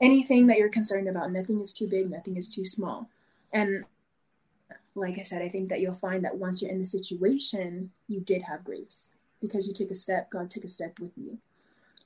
Anything 0.00 0.46
that 0.46 0.58
you're 0.58 0.68
concerned 0.68 1.08
about, 1.08 1.32
nothing 1.32 1.60
is 1.60 1.72
too 1.72 1.88
big, 1.88 2.10
nothing 2.10 2.36
is 2.36 2.48
too 2.48 2.64
small. 2.64 3.08
And 3.52 3.84
like 4.94 5.18
I 5.18 5.22
said, 5.22 5.42
I 5.42 5.48
think 5.48 5.68
that 5.68 5.80
you'll 5.80 5.94
find 5.94 6.24
that 6.24 6.36
once 6.36 6.60
you're 6.60 6.70
in 6.70 6.78
the 6.78 6.84
situation, 6.84 7.90
you 8.08 8.20
did 8.20 8.42
have 8.42 8.64
grace 8.64 9.10
because 9.40 9.66
you 9.66 9.74
took 9.74 9.90
a 9.90 9.94
step, 9.94 10.30
God 10.30 10.50
took 10.50 10.64
a 10.64 10.68
step 10.68 10.98
with 10.98 11.12
you. 11.16 11.38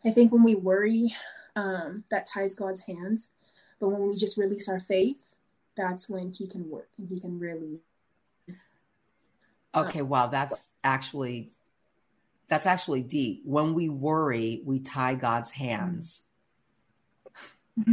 I 0.04 0.10
think 0.10 0.32
when 0.32 0.44
we 0.44 0.54
worry, 0.54 1.14
um, 1.54 2.04
that 2.10 2.26
ties 2.26 2.54
God's 2.54 2.84
hands. 2.84 3.30
But 3.80 3.88
when 3.88 4.08
we 4.08 4.16
just 4.16 4.38
release 4.38 4.68
our 4.68 4.80
faith 4.80 5.35
that's 5.76 6.08
when 6.08 6.32
he 6.32 6.46
can 6.46 6.68
work 6.70 6.88
and 6.98 7.08
he 7.08 7.20
can 7.20 7.38
really 7.38 7.80
okay 9.74 10.02
wow 10.02 10.26
that's 10.26 10.70
actually 10.82 11.50
that's 12.48 12.66
actually 12.66 13.02
deep. 13.02 13.42
When 13.44 13.74
we 13.74 13.88
worry 13.88 14.62
we 14.64 14.80
tie 14.80 15.14
god's 15.14 15.50
hands. 15.50 16.22
Mm-hmm. 17.78 17.92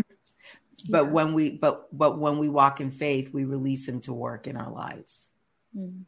but 0.89 1.11
when 1.11 1.33
we 1.33 1.51
but 1.51 1.87
but 1.95 2.17
when 2.17 2.37
we 2.37 2.47
walk 2.47 2.79
in 2.79 2.91
faith 2.91 3.33
we 3.33 3.43
release 3.43 3.87
him 3.87 3.99
to 4.01 4.13
work 4.13 4.47
in 4.47 4.55
our 4.55 4.71
lives. 4.71 5.27
Mm-hmm 5.77 6.03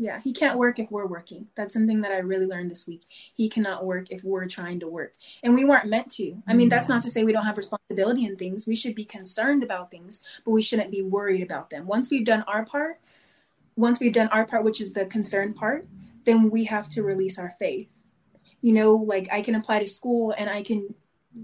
yeah 0.00 0.18
he 0.24 0.32
can't 0.32 0.58
work 0.58 0.78
if 0.78 0.90
we're 0.90 1.06
working. 1.06 1.46
That's 1.54 1.74
something 1.74 2.00
that 2.00 2.10
i 2.10 2.16
really 2.16 2.46
learned 2.46 2.70
this 2.70 2.86
week. 2.86 3.02
He 3.34 3.50
cannot 3.50 3.84
work 3.84 4.10
if 4.10 4.24
we're 4.24 4.48
trying 4.48 4.80
to 4.80 4.88
work. 4.88 5.12
And 5.42 5.54
we 5.54 5.66
weren't 5.66 5.88
meant 5.88 6.10
to. 6.12 6.42
I 6.48 6.54
mean 6.54 6.70
that's 6.70 6.84
mm-hmm. 6.84 6.94
not 6.94 7.02
to 7.02 7.10
say 7.10 7.22
we 7.22 7.32
don't 7.32 7.44
have 7.44 7.58
responsibility 7.58 8.24
in 8.24 8.36
things. 8.36 8.66
We 8.66 8.74
should 8.74 8.94
be 8.94 9.04
concerned 9.04 9.62
about 9.62 9.90
things 9.90 10.20
but 10.44 10.52
we 10.52 10.62
shouldn't 10.62 10.90
be 10.90 11.02
worried 11.02 11.42
about 11.42 11.68
them. 11.68 11.86
Once 11.86 12.10
we've 12.10 12.24
done 12.24 12.44
our 12.48 12.64
part 12.64 12.98
once 13.76 14.00
we've 14.00 14.12
done 14.12 14.28
our 14.28 14.46
part 14.46 14.64
which 14.64 14.80
is 14.80 14.94
the 14.94 15.04
concern 15.04 15.52
part 15.52 15.86
then 16.24 16.50
we 16.50 16.64
have 16.64 16.88
to 16.90 17.02
release 17.02 17.38
our 17.38 17.54
faith. 17.58 17.88
You 18.62 18.72
know 18.72 18.94
like 18.94 19.28
i 19.30 19.42
can 19.42 19.54
apply 19.54 19.80
to 19.80 19.86
school 19.86 20.34
and 20.36 20.48
i 20.48 20.62
can 20.62 20.94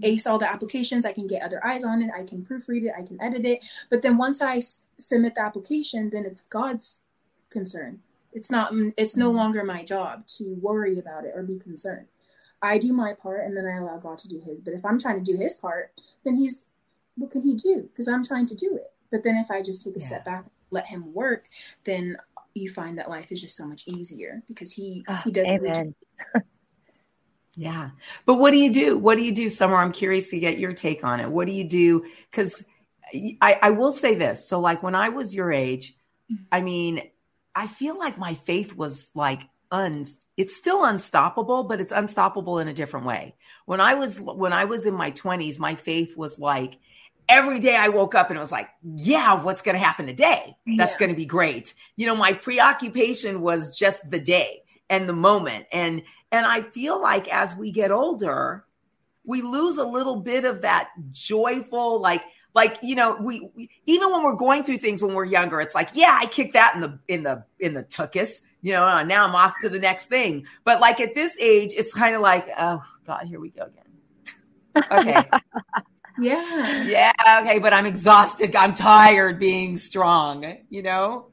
ace 0.03 0.27
all 0.27 0.37
the 0.37 0.51
applications. 0.51 1.05
I 1.05 1.13
can 1.13 1.27
get 1.27 1.41
other 1.43 1.65
eyes 1.65 1.85
on 1.85 2.01
it. 2.01 2.11
I 2.13 2.23
can 2.23 2.43
proofread 2.43 2.83
it. 2.83 2.93
I 2.97 3.03
can 3.03 3.21
edit 3.21 3.45
it. 3.45 3.61
But 3.89 4.01
then 4.01 4.17
once 4.17 4.41
I 4.41 4.57
s- 4.57 4.81
submit 4.97 5.35
the 5.35 5.41
application 5.41 6.09
then 6.09 6.25
it's 6.25 6.41
god's 6.41 6.99
concern 7.49 8.01
it's 8.37 8.51
not 8.51 8.71
it's 8.97 9.17
no 9.17 9.31
longer 9.31 9.63
my 9.63 9.83
job 9.83 10.27
to 10.27 10.55
worry 10.61 10.99
about 10.99 11.25
it 11.25 11.33
or 11.35 11.41
be 11.41 11.57
concerned. 11.57 12.05
I 12.61 12.77
do 12.77 12.93
my 12.93 13.13
part 13.13 13.45
and 13.45 13.57
then 13.57 13.65
i 13.65 13.77
allow 13.77 13.97
god 13.97 14.19
to 14.19 14.27
do 14.27 14.39
his. 14.39 14.61
But 14.61 14.75
if 14.75 14.85
i'm 14.85 14.99
trying 14.99 15.23
to 15.23 15.31
do 15.31 15.37
his 15.37 15.55
part 15.55 15.99
then 16.23 16.35
he's 16.35 16.67
what 17.15 17.31
can 17.31 17.41
he 17.41 17.55
do? 17.55 17.81
Because 17.81 18.07
i'm 18.07 18.23
trying 18.23 18.45
to 18.45 18.55
do 18.55 18.75
it. 18.75 18.93
But 19.11 19.23
then 19.23 19.35
if 19.35 19.49
i 19.49 19.61
just 19.61 19.83
take 19.83 19.95
a 19.95 19.99
yeah. 19.99 20.05
step 20.05 20.25
back 20.25 20.45
let 20.69 20.85
him 20.85 21.13
work 21.13 21.45
then 21.83 22.17
you 22.53 22.69
find 22.69 22.97
that 22.99 23.09
life 23.09 23.31
is 23.31 23.41
just 23.41 23.55
so 23.55 23.65
much 23.65 23.87
easier 23.87 24.43
because 24.47 24.71
he 24.71 25.03
oh, 25.07 25.21
he 25.23 25.31
does 25.31 25.45
amen. 25.47 25.95
yeah. 27.55 27.89
But 28.25 28.35
what 28.35 28.51
do 28.51 28.57
you 28.57 28.71
do? 28.71 28.97
What 28.97 29.15
do 29.15 29.23
you 29.23 29.31
do 29.31 29.49
summer? 29.49 29.77
I'm 29.77 29.91
curious 29.91 30.29
to 30.29 30.39
get 30.39 30.59
your 30.59 30.73
take 30.73 31.03
on 31.03 31.19
it. 31.19 31.29
What 31.29 31.47
do 31.47 31.53
you 31.53 31.63
do? 31.63 32.05
Because 32.29 32.63
I, 33.41 33.59
I 33.61 33.69
will 33.71 33.91
say 33.91 34.15
this. 34.15 34.47
So 34.47 34.59
like 34.59 34.83
when 34.83 34.93
i 34.93 35.09
was 35.09 35.33
your 35.33 35.51
age 35.51 35.95
mm-hmm. 36.31 36.43
i 36.51 36.61
mean 36.61 37.01
I 37.57 37.65
feel 37.65 37.97
like 37.97 38.19
my 38.19 38.35
faith 38.35 38.75
was 38.75 39.09
like 39.15 39.41
un 39.71 40.05
it's 40.37 40.55
still 40.55 40.85
unstoppable, 40.85 41.63
but 41.63 41.81
it's 41.81 41.91
unstoppable 41.91 42.59
in 42.59 42.67
a 42.67 42.73
different 42.73 43.07
way. 43.07 43.35
When 43.65 43.81
I 43.81 43.95
was 43.95 44.21
when 44.21 44.53
I 44.53 44.65
was 44.65 44.85
in 44.85 44.93
my 44.93 45.09
20s, 45.11 45.57
my 45.57 45.73
faith 45.73 46.15
was 46.15 46.37
like 46.37 46.77
every 47.27 47.59
day 47.59 47.75
I 47.75 47.89
woke 47.89 48.13
up 48.13 48.29
and 48.29 48.37
it 48.37 48.39
was 48.39 48.51
like, 48.51 48.69
yeah, 48.83 49.41
what's 49.41 49.63
going 49.63 49.73
to 49.73 49.83
happen 49.83 50.05
today? 50.05 50.55
That's 50.77 50.93
yeah. 50.93 50.99
going 50.99 51.09
to 51.09 51.17
be 51.17 51.25
great. 51.25 51.73
You 51.95 52.05
know, 52.05 52.15
my 52.15 52.33
preoccupation 52.33 53.41
was 53.41 53.75
just 53.75 54.07
the 54.09 54.19
day 54.19 54.61
and 54.87 55.09
the 55.09 55.13
moment. 55.13 55.65
And 55.71 56.03
and 56.31 56.45
I 56.45 56.61
feel 56.61 57.01
like 57.01 57.27
as 57.33 57.55
we 57.55 57.71
get 57.71 57.89
older, 57.89 58.65
we 59.23 59.41
lose 59.41 59.77
a 59.77 59.83
little 59.83 60.17
bit 60.17 60.45
of 60.45 60.61
that 60.61 60.89
joyful 61.11 61.99
like 61.99 62.21
like 62.57 62.79
you 62.81 62.95
know 62.95 63.15
we, 63.21 63.49
we, 63.55 63.69
even 63.85 64.11
when 64.11 64.23
we're 64.23 64.35
going 64.35 64.63
through 64.63 64.79
things 64.79 65.01
when 65.01 65.13
we're 65.13 65.23
younger 65.23 65.61
it's 65.61 65.75
like 65.75 65.89
yeah 65.93 66.17
i 66.19 66.25
kicked 66.25 66.53
that 66.53 66.73
in 66.75 66.81
the 66.81 66.99
in 67.07 67.23
the 67.23 67.45
in 67.59 67.75
the 67.75 67.83
tuchus 67.83 68.41
you 68.61 68.73
know 68.73 69.03
now 69.03 69.25
i'm 69.25 69.35
off 69.35 69.53
to 69.61 69.69
the 69.69 69.79
next 69.79 70.07
thing. 70.07 70.45
But 70.63 70.81
like 70.81 70.99
at 70.99 71.15
this 71.15 71.37
age 71.39 71.71
it's 71.75 71.93
kind 71.93 72.15
of 72.15 72.21
like 72.21 72.49
oh 72.57 72.83
god 73.05 73.27
here 73.27 73.39
we 73.39 73.49
go 73.49 73.63
again. 73.63 74.83
Okay. 74.91 75.29
Yeah. 76.19 76.83
Yeah 76.83 77.41
okay 77.43 77.59
but 77.59 77.73
i'm 77.73 77.85
exhausted. 77.85 78.55
I'm 78.55 78.73
tired 78.73 79.39
being 79.39 79.77
strong 79.77 80.57
you 80.71 80.81
know? 80.81 81.27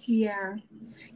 Yeah. 0.00 0.56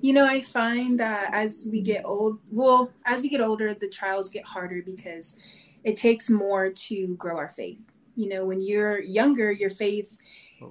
You 0.02 0.12
know 0.12 0.26
i 0.26 0.42
find 0.42 1.00
that 1.00 1.32
as 1.32 1.66
we 1.72 1.80
get 1.80 2.04
old 2.04 2.38
well 2.50 2.92
as 3.06 3.22
we 3.22 3.30
get 3.30 3.40
older 3.40 3.72
the 3.72 3.88
trials 3.88 4.28
get 4.28 4.44
harder 4.44 4.82
because 4.84 5.36
it 5.84 5.96
takes 5.96 6.28
more 6.28 6.68
to 6.68 7.16
grow 7.16 7.38
our 7.38 7.48
faith 7.48 7.80
you 8.18 8.28
know 8.28 8.44
when 8.44 8.60
you're 8.60 9.00
younger 9.00 9.50
your 9.50 9.70
faith 9.70 10.14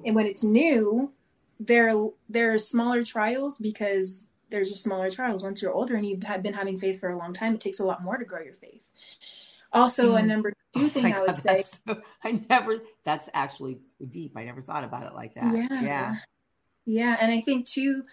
and 0.05 0.13
when 0.13 0.25
it's 0.25 0.43
new 0.43 1.11
there 1.59 1.91
there 2.29 2.53
are 2.53 2.59
smaller 2.59 3.03
trials 3.03 3.57
because 3.57 4.25
there's 4.49 4.69
just 4.69 4.83
smaller 4.83 5.09
trials. 5.09 5.43
Once 5.43 5.61
you're 5.61 5.73
older 5.73 5.95
and 5.95 6.05
you've 6.05 6.19
been 6.19 6.53
having 6.53 6.79
faith 6.79 6.99
for 6.99 7.09
a 7.09 7.17
long 7.17 7.33
time 7.33 7.55
it 7.55 7.61
takes 7.61 7.79
a 7.79 7.85
lot 7.85 8.03
more 8.03 8.17
to 8.17 8.25
grow 8.25 8.41
your 8.41 8.53
faith. 8.53 8.83
Also 9.73 10.13
mm. 10.13 10.19
a 10.19 10.25
number 10.25 10.51
two 10.51 10.85
oh 10.85 10.89
thing 10.89 11.13
i 11.13 11.21
would 11.21 11.35
say 11.43 11.63
so, 11.63 12.01
i 12.23 12.43
never 12.49 12.77
that's 13.03 13.29
actually 13.33 13.79
deep. 14.09 14.33
I 14.35 14.43
never 14.43 14.61
thought 14.61 14.83
about 14.83 15.03
it 15.03 15.13
like 15.13 15.35
that. 15.35 15.55
Yeah. 15.55 15.81
Yeah. 15.81 16.15
Yeah 16.85 17.17
and 17.19 17.31
i 17.31 17.41
think 17.41 17.65
too 17.65 18.03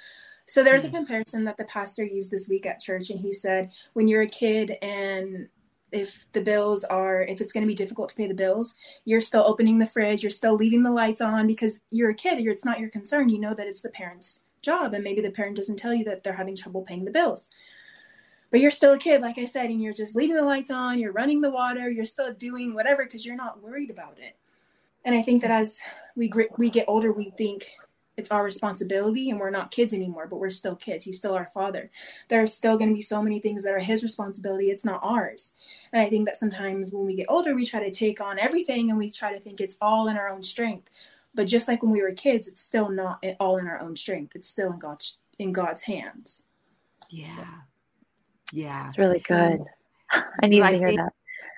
so 0.47 0.63
there's 0.63 0.85
a 0.85 0.89
mm. 0.89 0.95
comparison 0.95 1.45
that 1.45 1.57
the 1.57 1.65
pastor 1.65 2.05
used 2.05 2.31
this 2.31 2.49
week 2.49 2.67
at 2.67 2.81
church 2.81 3.11
and 3.11 3.21
he 3.21 3.33
said 3.33 3.71
when 3.93 4.09
you're 4.09 4.23
a 4.23 4.29
kid 4.29 4.77
and 4.83 5.49
if 5.95 6.27
the 6.33 6.41
bills 6.41 6.85
are 6.85 7.23
if 7.23 7.41
it's 7.41 7.53
going 7.53 7.63
to 7.63 7.69
be 7.69 7.75
difficult 7.75 8.09
to 8.09 8.17
pay 8.17 8.27
the 8.27 8.35
bills 8.35 8.75
you're 9.05 9.21
still 9.21 9.45
opening 9.47 9.79
the 9.79 9.87
fridge 9.87 10.23
you're 10.23 10.31
still 10.31 10.57
leaving 10.57 10.83
the 10.83 10.91
lights 10.91 11.21
on 11.21 11.47
because 11.47 11.81
you're 11.91 12.11
a 12.11 12.15
kid 12.15 12.45
it's 12.45 12.65
not 12.65 12.81
your 12.81 12.91
concern 12.91 13.29
you 13.29 13.39
know 13.39 13.55
that 13.55 13.67
it's 13.67 13.83
the 13.83 13.91
parents 13.91 14.41
job 14.65 14.95
and 14.95 15.05
maybe 15.05 15.21
the 15.21 15.31
parent 15.31 15.57
doesn't 15.57 15.77
tell 15.77 15.95
you 15.95 16.05
that 16.05 16.25
they're 16.25 16.33
having 16.33 16.57
trouble 16.57 16.83
paying 16.83 17.05
the 17.05 17.11
bills. 17.11 17.51
But 18.51 18.61
you're 18.61 18.71
still 18.71 18.93
a 18.93 18.99
kid 18.99 19.21
like 19.21 19.37
i 19.37 19.47
said 19.47 19.67
and 19.67 19.83
you're 19.83 19.93
just 19.93 20.15
leaving 20.15 20.37
the 20.37 20.43
lights 20.43 20.71
on 20.71 21.01
you're 21.01 21.13
running 21.13 21.41
the 21.41 21.51
water 21.51 21.91
you're 21.91 22.05
still 22.05 22.33
doing 22.33 22.73
whatever 22.73 23.05
because 23.05 23.27
you're 23.27 23.37
not 23.37 23.63
worried 23.63 23.91
about 23.91 24.19
it. 24.19 24.37
And 25.05 25.15
i 25.15 25.23
think 25.23 25.43
that 25.43 25.51
as 25.51 25.79
we 26.17 26.33
we 26.57 26.71
get 26.71 26.87
older 26.89 27.13
we 27.13 27.31
think 27.31 27.67
it's 28.17 28.31
our 28.31 28.45
responsibility 28.45 29.31
and 29.31 29.41
we're 29.41 29.51
not 29.51 29.71
kids 29.71 29.93
anymore 29.93 30.27
but 30.27 30.39
we're 30.39 30.51
still 30.51 30.77
kids. 30.77 31.05
He's 31.05 31.19
still 31.19 31.35
our 31.35 31.51
father. 31.53 31.91
There 32.29 32.43
are 32.43 32.47
still 32.47 32.77
going 32.77 32.91
to 32.91 32.97
be 32.97 33.03
so 33.03 33.23
many 33.23 33.41
things 33.41 33.65
that 33.65 33.73
are 33.73 33.81
his 33.81 34.03
responsibility. 34.03 34.71
It's 34.71 34.85
not 34.85 35.01
ours. 35.03 35.53
And 35.93 36.03
i 36.03 36.09
think 36.09 36.27
that 36.27 36.37
sometimes 36.37 36.91
when 36.91 37.07
we 37.07 37.17
get 37.17 37.27
older 37.29 37.55
we 37.55 37.65
try 37.65 37.83
to 37.83 37.91
take 37.91 38.21
on 38.21 38.39
everything 38.39 38.91
and 38.91 38.99
we 38.99 39.11
try 39.11 39.33
to 39.33 39.41
think 39.41 39.61
it's 39.61 39.77
all 39.81 40.09
in 40.09 40.17
our 40.17 40.29
own 40.29 40.43
strength. 40.43 40.89
But 41.35 41.47
just 41.47 41.67
like 41.67 41.83
when 41.83 41.93
we 41.93 42.03
were 42.03 42.13
kids 42.13 42.47
it's 42.49 42.61
still 42.61 42.89
not 42.89 43.25
all 43.41 43.57
in 43.59 43.67
our 43.67 43.81
own 43.81 43.97
strength. 43.97 44.37
It's 44.37 44.49
still 44.49 44.73
in 44.73 44.79
god's 44.79 45.19
in 45.39 45.53
god's 45.53 45.83
hands. 45.83 46.43
Yeah. 47.11 47.35
So. 47.35 47.45
yeah. 48.53 48.87
It's 48.87 48.99
really 48.99 49.21
good. 49.21 49.65
I 50.43 50.47
need 50.47 50.61
to 50.61 50.69
hear 50.69 50.89
think, 50.89 51.01
that. 51.01 51.13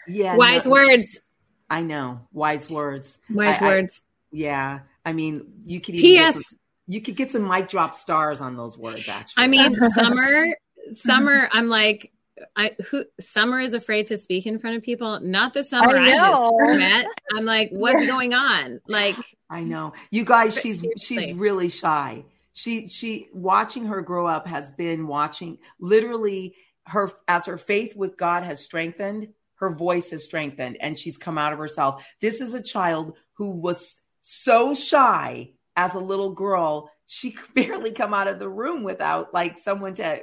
Yeah 0.09 0.37
wise 0.37 0.65
no, 0.65 0.73
words. 0.73 1.21
I 1.69 1.83
know. 1.83 2.21
Wise 2.33 2.71
words. 2.71 3.19
Wise 3.29 3.61
I, 3.61 3.67
words. 3.67 4.03
I, 4.03 4.07
yeah 4.33 4.81
I 5.07 5.13
mean, 5.13 5.47
you 5.65 5.81
could 5.81 5.95
even 5.95 6.11
P.S. 6.11 6.35
Some, 6.35 6.59
you 6.89 7.01
could 7.01 7.15
get 7.15 7.31
some 7.31 7.49
mic 7.49 7.69
drop 7.69 7.95
stars 7.95 8.41
on 8.41 8.57
those 8.57 8.77
words. 8.77 9.09
Actually, 9.09 9.45
I 9.45 9.47
mean, 9.47 9.77
summer, 9.95 10.47
summer. 10.93 11.47
Mm-hmm. 11.47 11.57
I'm 11.57 11.69
like, 11.69 12.13
I 12.57 12.77
who 12.89 13.05
summer 13.21 13.61
is 13.61 13.73
afraid 13.73 14.09
to 14.09 14.19
speak 14.19 14.47
in 14.47 14.59
front 14.59 14.77
of 14.77 14.83
people. 14.83 15.21
Not 15.21 15.55
the 15.55 15.63
summer 15.63 15.97
I, 15.97 16.13
I 16.13 16.19
just 16.19 16.45
met. 16.79 17.07
I'm 17.35 17.45
like, 17.45 17.71
what's 17.71 18.05
going 18.09 18.35
on? 18.35 18.81
Like, 18.89 19.17
I 19.49 19.61
know 19.61 19.93
you 20.11 20.25
guys. 20.25 20.59
She's 20.59 20.81
seriously. 20.81 21.17
she's 21.17 21.33
really 21.35 21.69
shy. 21.69 22.25
She 22.53 22.89
she 22.89 23.29
watching 23.33 23.87
her 23.87 24.03
grow 24.03 24.27
up 24.27 24.49
has 24.49 24.73
been 24.73 25.07
watching 25.07 25.59
literally 25.79 26.57
her 26.87 27.13
as 27.29 27.47
her 27.47 27.59
faith 27.59 27.95
with 27.95 28.17
God 28.17 28.43
has 28.43 28.61
strengthened. 28.61 29.29
Her 29.55 29.71
voice 29.71 30.11
has 30.11 30.25
strengthened, 30.25 30.79
and 30.81 30.99
she's 30.99 31.17
come 31.17 31.39
out 31.39 31.53
of 31.53 31.61
herself. 31.61 32.05
This 32.21 32.41
is 32.41 32.55
a 32.55 32.61
child 32.61 33.15
who 33.35 33.53
was 33.53 34.01
so 34.29 34.75
shy 34.75 35.53
as 35.77 35.95
a 35.95 36.01
little 36.01 36.31
girl, 36.31 36.91
she 37.07 37.31
could 37.33 37.55
barely 37.55 37.93
come 37.93 38.13
out 38.13 38.27
of 38.27 38.41
the 38.41 38.49
room 38.49 38.83
without 38.83 39.33
like 39.33 39.57
someone 39.57 39.95
to 39.95 40.23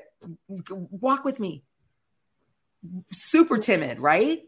walk 0.70 1.24
with 1.24 1.40
me. 1.40 1.64
Super 3.14 3.58
timid, 3.58 4.00
right? 4.00 4.42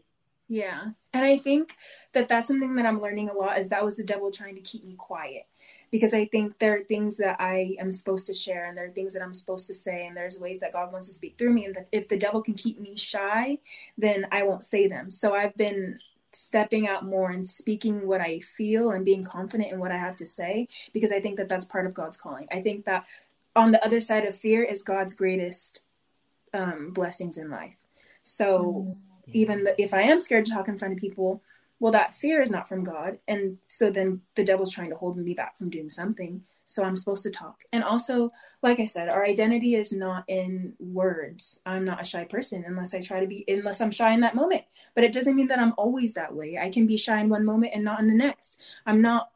Yeah. 0.46 0.88
And 1.14 1.24
I 1.24 1.38
think 1.38 1.74
that 2.12 2.28
that's 2.28 2.48
something 2.48 2.74
that 2.74 2.84
I'm 2.84 3.00
learning 3.00 3.30
a 3.30 3.32
lot 3.32 3.58
is 3.58 3.70
that 3.70 3.82
was 3.82 3.96
the 3.96 4.04
devil 4.04 4.30
trying 4.30 4.56
to 4.56 4.60
keep 4.60 4.84
me 4.84 4.94
quiet 4.94 5.46
because 5.90 6.12
I 6.12 6.26
think 6.26 6.58
there 6.58 6.76
are 6.76 6.84
things 6.84 7.16
that 7.16 7.40
I 7.40 7.76
am 7.80 7.92
supposed 7.92 8.26
to 8.26 8.34
share 8.34 8.66
and 8.66 8.76
there 8.76 8.84
are 8.84 8.90
things 8.90 9.14
that 9.14 9.22
I'm 9.22 9.32
supposed 9.32 9.66
to 9.68 9.74
say 9.74 10.06
and 10.06 10.14
there's 10.14 10.38
ways 10.38 10.60
that 10.60 10.74
God 10.74 10.92
wants 10.92 11.08
to 11.08 11.14
speak 11.14 11.38
through 11.38 11.54
me 11.54 11.64
and 11.64 11.74
that 11.74 11.88
if 11.92 12.08
the 12.08 12.18
devil 12.18 12.42
can 12.42 12.54
keep 12.54 12.78
me 12.78 12.94
shy, 12.96 13.58
then 13.96 14.26
I 14.30 14.42
won't 14.42 14.64
say 14.64 14.86
them. 14.86 15.10
So 15.10 15.34
I've 15.34 15.56
been 15.56 15.98
stepping 16.32 16.86
out 16.86 17.04
more 17.04 17.30
and 17.30 17.46
speaking 17.46 18.06
what 18.06 18.20
I 18.20 18.40
feel 18.40 18.90
and 18.90 19.04
being 19.04 19.24
confident 19.24 19.72
in 19.72 19.78
what 19.78 19.92
I 19.92 19.96
have 19.96 20.16
to 20.16 20.26
say 20.26 20.68
because 20.92 21.12
I 21.12 21.20
think 21.20 21.36
that 21.36 21.48
that's 21.48 21.66
part 21.66 21.86
of 21.86 21.94
God's 21.94 22.16
calling. 22.16 22.46
I 22.50 22.60
think 22.60 22.84
that 22.84 23.06
on 23.54 23.70
the 23.70 23.84
other 23.84 24.00
side 24.00 24.24
of 24.24 24.36
fear 24.36 24.62
is 24.62 24.82
God's 24.82 25.14
greatest 25.14 25.84
um, 26.52 26.92
blessings 26.92 27.38
in 27.38 27.50
life. 27.50 27.78
So 28.22 28.86
mm, 28.88 28.96
even 29.32 29.64
the, 29.64 29.80
if 29.80 29.94
I 29.94 30.02
am 30.02 30.20
scared 30.20 30.46
to 30.46 30.52
talk 30.52 30.68
in 30.68 30.78
front 30.78 30.94
of 30.94 31.00
people, 31.00 31.42
well, 31.78 31.92
that 31.92 32.14
fear 32.14 32.40
is 32.40 32.50
not 32.50 32.68
from 32.68 32.84
God, 32.84 33.18
and 33.28 33.58
so 33.68 33.90
then 33.90 34.22
the 34.34 34.44
devil's 34.44 34.72
trying 34.72 34.90
to 34.90 34.96
hold 34.96 35.18
me 35.18 35.34
back 35.34 35.58
from 35.58 35.68
doing 35.68 35.90
something. 35.90 36.42
So 36.64 36.82
I'm 36.82 36.96
supposed 36.96 37.22
to 37.24 37.30
talk, 37.30 37.64
and 37.72 37.84
also 37.84 38.32
like 38.66 38.80
I 38.80 38.86
said, 38.86 39.10
our 39.10 39.24
identity 39.24 39.76
is 39.76 39.92
not 39.92 40.24
in 40.26 40.72
words. 40.80 41.60
I'm 41.64 41.84
not 41.84 42.02
a 42.02 42.04
shy 42.04 42.24
person 42.24 42.64
unless 42.66 42.94
I 42.94 43.00
try 43.00 43.20
to 43.20 43.26
be, 43.28 43.44
unless 43.46 43.80
I'm 43.80 43.92
shy 43.92 44.12
in 44.12 44.20
that 44.20 44.34
moment. 44.34 44.64
But 44.96 45.04
it 45.04 45.12
doesn't 45.12 45.36
mean 45.36 45.46
that 45.48 45.60
I'm 45.60 45.72
always 45.78 46.14
that 46.14 46.34
way. 46.34 46.58
I 46.58 46.70
can 46.70 46.84
be 46.84 46.96
shy 46.96 47.20
in 47.20 47.28
one 47.28 47.44
moment 47.44 47.74
and 47.74 47.84
not 47.84 48.00
in 48.00 48.08
the 48.08 48.14
next. 48.14 48.60
I'm 48.84 49.00
not 49.00 49.30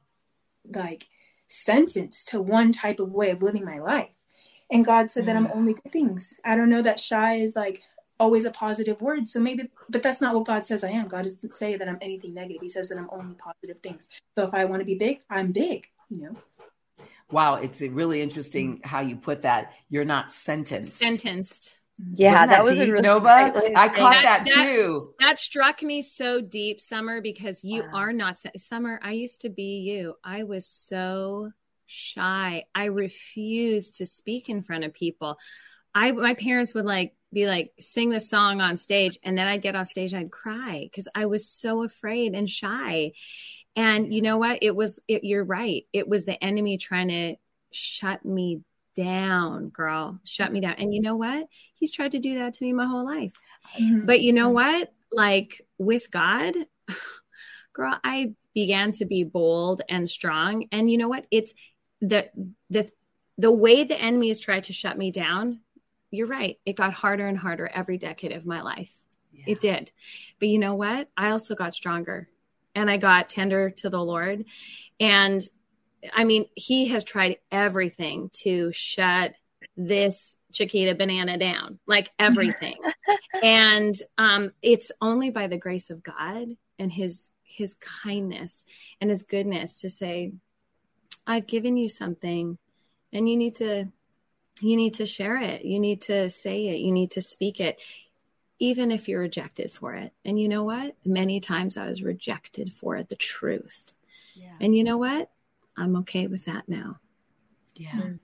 like 0.74 1.06
sentenced 1.46 2.26
to 2.28 2.42
one 2.42 2.72
type 2.72 2.98
of 2.98 3.12
way 3.12 3.30
of 3.30 3.40
living 3.40 3.64
my 3.64 3.78
life. 3.78 4.10
And 4.68 4.84
God 4.84 5.10
said 5.10 5.26
that 5.26 5.36
I'm 5.36 5.46
mm. 5.46 5.56
only 5.56 5.74
good 5.74 5.92
things. 5.92 6.34
I 6.44 6.56
don't 6.56 6.68
know 6.68 6.82
that 6.82 6.98
shy 6.98 7.36
is 7.36 7.54
like 7.54 7.82
always 8.18 8.44
a 8.44 8.50
positive 8.50 9.00
word. 9.00 9.28
So 9.28 9.38
maybe, 9.38 9.70
but 9.88 10.02
that's 10.02 10.20
not 10.20 10.34
what 10.34 10.46
God 10.46 10.66
says 10.66 10.82
I 10.82 10.90
am. 10.90 11.06
God 11.06 11.22
doesn't 11.22 11.54
say 11.54 11.76
that 11.76 11.88
I'm 11.88 11.98
anything 12.00 12.34
negative. 12.34 12.62
He 12.62 12.68
says 12.68 12.88
that 12.88 12.98
I'm 12.98 13.08
only 13.12 13.36
positive 13.36 13.80
things. 13.80 14.08
So 14.36 14.48
if 14.48 14.54
I 14.54 14.64
want 14.64 14.80
to 14.80 14.86
be 14.86 14.96
big, 14.96 15.20
I'm 15.30 15.52
big, 15.52 15.86
you 16.08 16.22
know? 16.22 16.36
Wow, 17.30 17.56
it's 17.56 17.80
really 17.80 18.20
interesting 18.20 18.80
how 18.84 19.00
you 19.00 19.16
put 19.16 19.42
that. 19.42 19.72
You're 19.88 20.04
not 20.04 20.32
sentenced. 20.32 20.98
Sentenced. 20.98 21.76
Yeah, 22.08 22.46
that, 22.46 22.48
that, 22.48 22.64
was 22.64 22.78
deep, 22.78 22.88
a 22.88 22.92
really 22.92 23.02
Nova. 23.02 23.28
I 23.28 23.88
caught 23.88 24.22
that, 24.22 24.46
that, 24.46 24.54
too. 24.54 25.14
That 25.20 25.38
struck 25.38 25.82
me 25.82 26.02
so 26.02 26.40
deep, 26.40 26.80
Summer, 26.80 27.20
because 27.20 27.62
you 27.62 27.82
wow. 27.82 27.90
are 27.94 28.12
not 28.12 28.38
Summer. 28.56 28.98
I 29.02 29.12
used 29.12 29.42
to 29.42 29.50
be 29.50 29.80
you. 29.80 30.14
I 30.24 30.44
was 30.44 30.66
so 30.66 31.50
shy. 31.86 32.64
I 32.74 32.84
refused 32.86 33.96
to 33.96 34.06
speak 34.06 34.48
in 34.48 34.62
front 34.62 34.84
of 34.84 34.94
people. 34.94 35.36
I 35.94 36.12
my 36.12 36.34
parents 36.34 36.72
would 36.72 36.86
like 36.86 37.14
be 37.32 37.46
like 37.46 37.72
sing 37.80 38.10
the 38.10 38.20
song 38.20 38.60
on 38.60 38.76
stage, 38.76 39.18
and 39.22 39.36
then 39.36 39.46
I'd 39.46 39.62
get 39.62 39.76
off 39.76 39.88
stage, 39.88 40.14
I'd 40.14 40.30
cry 40.30 40.80
because 40.84 41.08
I 41.14 41.26
was 41.26 41.48
so 41.48 41.82
afraid 41.82 42.34
and 42.34 42.48
shy. 42.48 43.12
And 43.76 44.12
you 44.12 44.22
know 44.22 44.38
what? 44.38 44.58
It 44.62 44.74
was, 44.74 45.00
it, 45.08 45.24
you're 45.24 45.44
right. 45.44 45.84
It 45.92 46.08
was 46.08 46.24
the 46.24 46.42
enemy 46.42 46.78
trying 46.78 47.08
to 47.08 47.36
shut 47.72 48.24
me 48.24 48.62
down, 48.94 49.68
girl, 49.68 50.18
shut 50.24 50.52
me 50.52 50.60
down. 50.60 50.74
And 50.78 50.92
you 50.92 51.00
know 51.00 51.16
what? 51.16 51.46
He's 51.74 51.92
tried 51.92 52.12
to 52.12 52.18
do 52.18 52.38
that 52.38 52.54
to 52.54 52.64
me 52.64 52.72
my 52.72 52.86
whole 52.86 53.04
life. 53.04 53.32
Mm-hmm. 53.78 54.06
But 54.06 54.20
you 54.20 54.32
know 54.32 54.50
what? 54.50 54.92
Like 55.12 55.60
with 55.78 56.10
God, 56.10 56.54
girl, 57.72 57.98
I 58.02 58.34
began 58.54 58.92
to 58.92 59.04
be 59.04 59.24
bold 59.24 59.82
and 59.88 60.08
strong. 60.08 60.66
And 60.72 60.90
you 60.90 60.98
know 60.98 61.08
what? 61.08 61.26
It's 61.30 61.54
the, 62.00 62.28
the, 62.68 62.88
the 63.38 63.52
way 63.52 63.84
the 63.84 64.00
enemy 64.00 64.28
has 64.28 64.40
tried 64.40 64.64
to 64.64 64.72
shut 64.72 64.98
me 64.98 65.10
down, 65.10 65.60
you're 66.10 66.26
right. 66.26 66.58
It 66.66 66.76
got 66.76 66.92
harder 66.92 67.26
and 67.26 67.38
harder 67.38 67.70
every 67.72 67.96
decade 67.96 68.32
of 68.32 68.44
my 68.44 68.62
life. 68.62 68.92
Yeah. 69.32 69.44
It 69.46 69.60
did. 69.60 69.92
But 70.40 70.48
you 70.48 70.58
know 70.58 70.74
what? 70.74 71.08
I 71.16 71.30
also 71.30 71.54
got 71.54 71.74
stronger 71.74 72.28
and 72.74 72.90
I 72.90 72.96
got 72.96 73.28
tender 73.28 73.70
to 73.70 73.90
the 73.90 74.02
Lord. 74.02 74.44
And 74.98 75.42
I 76.14 76.24
mean, 76.24 76.46
he 76.54 76.88
has 76.88 77.04
tried 77.04 77.36
everything 77.50 78.30
to 78.44 78.70
shut 78.72 79.34
this 79.76 80.36
Chiquita 80.52 80.94
banana 80.94 81.38
down, 81.38 81.78
like 81.86 82.10
everything. 82.18 82.76
and 83.42 83.94
um, 84.18 84.52
it's 84.62 84.92
only 85.00 85.30
by 85.30 85.46
the 85.46 85.58
grace 85.58 85.90
of 85.90 86.02
God 86.02 86.48
and 86.78 86.92
his 86.92 87.30
his 87.42 87.74
kindness 87.74 88.64
and 89.00 89.10
his 89.10 89.24
goodness 89.24 89.78
to 89.78 89.90
say, 89.90 90.32
I've 91.26 91.46
given 91.46 91.76
you 91.76 91.88
something 91.88 92.58
and 93.12 93.28
you 93.28 93.36
need 93.36 93.56
to 93.56 93.86
you 94.62 94.76
need 94.76 94.94
to 94.94 95.06
share 95.06 95.40
it. 95.40 95.64
You 95.64 95.80
need 95.80 96.02
to 96.02 96.28
say 96.28 96.68
it. 96.68 96.78
You 96.78 96.92
need 96.92 97.12
to 97.12 97.22
speak 97.22 97.60
it 97.60 97.78
even 98.60 98.90
if 98.90 99.08
you're 99.08 99.20
rejected 99.20 99.72
for 99.72 99.94
it. 99.94 100.12
And 100.24 100.38
you 100.38 100.48
know 100.48 100.62
what? 100.62 100.94
Many 101.04 101.40
times 101.40 101.76
I 101.76 101.88
was 101.88 102.02
rejected 102.02 102.72
for 102.74 102.96
it, 102.96 103.08
the 103.08 103.16
truth. 103.16 103.94
Yeah. 104.34 104.52
And 104.60 104.76
you 104.76 104.84
know 104.84 104.98
what? 104.98 105.30
I'm 105.76 105.96
okay 105.96 106.26
with 106.26 106.44
that 106.44 106.68
now. 106.68 107.00
Yeah. 107.74 107.90
Mm. 107.90 108.18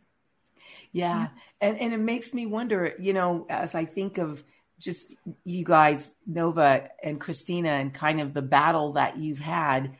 Yeah. 0.92 1.18
yeah. 1.18 1.28
And 1.60 1.80
and 1.80 1.92
it 1.94 2.00
makes 2.00 2.34
me 2.34 2.44
wonder, 2.44 2.94
you 3.00 3.14
know, 3.14 3.46
as 3.48 3.74
I 3.74 3.86
think 3.86 4.18
of 4.18 4.44
just 4.78 5.16
you 5.42 5.64
guys, 5.64 6.14
Nova 6.26 6.90
and 7.02 7.18
Christina, 7.18 7.70
and 7.70 7.94
kind 7.94 8.20
of 8.20 8.34
the 8.34 8.42
battle 8.42 8.92
that 8.92 9.16
you've 9.16 9.38
had, 9.38 9.96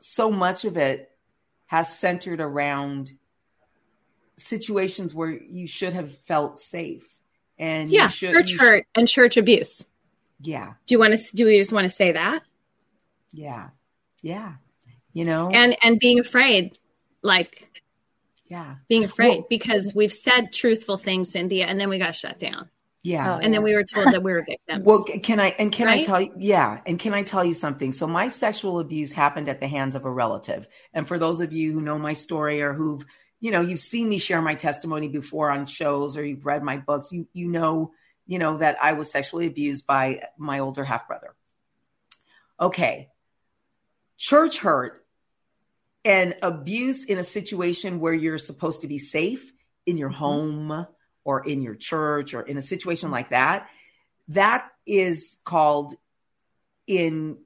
so 0.00 0.32
much 0.32 0.64
of 0.64 0.76
it 0.76 1.12
has 1.66 1.96
centered 1.96 2.40
around 2.40 3.12
situations 4.36 5.14
where 5.14 5.30
you 5.30 5.68
should 5.68 5.92
have 5.92 6.16
felt 6.26 6.58
safe 6.58 7.15
and 7.58 7.88
yeah, 7.88 8.08
should, 8.08 8.32
church 8.32 8.50
should, 8.50 8.60
hurt 8.60 8.86
and 8.94 9.08
church 9.08 9.36
abuse. 9.36 9.84
Yeah. 10.40 10.74
Do 10.86 10.94
you 10.94 10.98
want 10.98 11.16
to? 11.16 11.36
Do 11.36 11.46
we 11.46 11.58
just 11.58 11.72
want 11.72 11.84
to 11.84 11.90
say 11.90 12.12
that? 12.12 12.42
Yeah. 13.32 13.68
Yeah. 14.22 14.54
You 15.12 15.24
know, 15.24 15.50
and 15.50 15.76
and 15.82 15.98
being 15.98 16.18
afraid, 16.18 16.78
like, 17.22 17.70
yeah, 18.48 18.74
being 18.86 19.04
afraid 19.04 19.38
well, 19.38 19.46
because 19.48 19.92
we've 19.94 20.12
said 20.12 20.52
truthful 20.52 20.98
things, 20.98 21.32
Cynthia, 21.32 21.66
and 21.66 21.80
then 21.80 21.88
we 21.88 21.98
got 21.98 22.14
shut 22.14 22.38
down. 22.38 22.68
Yeah. 23.02 23.30
Oh, 23.30 23.34
and 23.36 23.44
yeah. 23.44 23.50
then 23.50 23.62
we 23.62 23.72
were 23.72 23.84
told 23.84 24.12
that 24.12 24.22
we 24.22 24.32
were 24.32 24.42
victims. 24.42 24.84
Well, 24.84 25.04
can 25.04 25.38
I, 25.38 25.54
and 25.60 25.70
can 25.70 25.86
right? 25.86 26.00
I 26.00 26.02
tell 26.02 26.20
you, 26.20 26.32
yeah. 26.36 26.80
And 26.86 26.98
can 26.98 27.14
I 27.14 27.22
tell 27.22 27.44
you 27.44 27.54
something? 27.54 27.92
So 27.92 28.08
my 28.08 28.26
sexual 28.26 28.80
abuse 28.80 29.12
happened 29.12 29.48
at 29.48 29.60
the 29.60 29.68
hands 29.68 29.94
of 29.94 30.04
a 30.04 30.10
relative. 30.10 30.66
And 30.92 31.06
for 31.06 31.16
those 31.16 31.40
of 31.40 31.52
you 31.52 31.72
who 31.72 31.80
know 31.80 31.98
my 31.98 32.14
story 32.14 32.60
or 32.60 32.72
who've 32.72 33.06
you 33.40 33.50
know 33.50 33.60
you've 33.60 33.80
seen 33.80 34.08
me 34.08 34.18
share 34.18 34.42
my 34.42 34.54
testimony 34.54 35.08
before 35.08 35.50
on 35.50 35.66
shows 35.66 36.16
or 36.16 36.24
you've 36.24 36.46
read 36.46 36.62
my 36.62 36.76
books 36.76 37.12
you 37.12 37.26
you 37.32 37.48
know 37.48 37.92
you 38.26 38.38
know 38.38 38.58
that 38.58 38.76
i 38.82 38.92
was 38.92 39.10
sexually 39.10 39.46
abused 39.46 39.86
by 39.86 40.20
my 40.38 40.58
older 40.58 40.84
half 40.84 41.06
brother 41.06 41.34
okay, 42.60 43.10
church 44.16 44.58
hurt 44.58 45.04
and 46.04 46.34
abuse 46.42 47.04
in 47.04 47.18
a 47.18 47.24
situation 47.24 48.00
where 48.00 48.14
you're 48.14 48.38
supposed 48.38 48.82
to 48.82 48.88
be 48.88 48.98
safe 48.98 49.52
in 49.84 49.96
your 49.96 50.10
mm-hmm. 50.10 50.18
home 50.18 50.86
or 51.24 51.46
in 51.46 51.62
your 51.62 51.74
church 51.74 52.34
or 52.34 52.42
in 52.42 52.56
a 52.56 52.62
situation 52.62 53.10
like 53.10 53.30
that, 53.30 53.68
that 54.28 54.68
is 54.86 55.38
called 55.44 55.94
in 56.86 57.38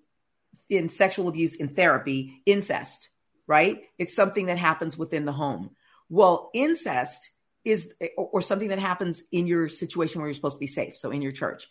in 0.69 0.89
sexual 0.89 1.27
abuse 1.27 1.57
in 1.57 1.69
therapy 1.69 2.43
incest, 2.47 3.09
right? 3.49 3.83
It's 3.99 4.15
something 4.15 4.47
that 4.47 4.59
happens 4.59 4.97
within 4.97 5.25
the 5.25 5.33
home. 5.33 5.71
Well, 6.11 6.51
incest 6.53 7.31
is 7.65 7.93
or 8.17 8.43
something 8.43 8.69
that 8.69 8.79
happens 8.79 9.23
in 9.33 9.47
your 9.47 9.69
situation 9.69 10.21
where 10.21 10.29
you're 10.29 10.35
supposed 10.35 10.57
to 10.57 10.61
be 10.61 10.67
safe, 10.67 10.97
so 10.97 11.11
in 11.11 11.23
your 11.23 11.33
church. 11.33 11.69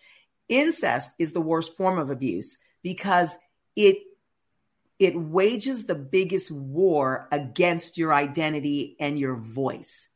Incest 0.48 1.14
is 1.20 1.34
the 1.34 1.42
worst 1.42 1.78
form 1.78 2.00
of 2.00 2.10
abuse 2.10 2.58
because 2.82 3.36
it 3.76 3.98
it 4.98 5.16
wages 5.16 5.86
the 5.86 5.96
biggest 5.96 6.52
war 6.52 7.28
against 7.32 7.98
your 7.98 8.14
identity 8.14 8.98
and 9.00 9.18
your 9.18 9.36
voice. 9.36 10.08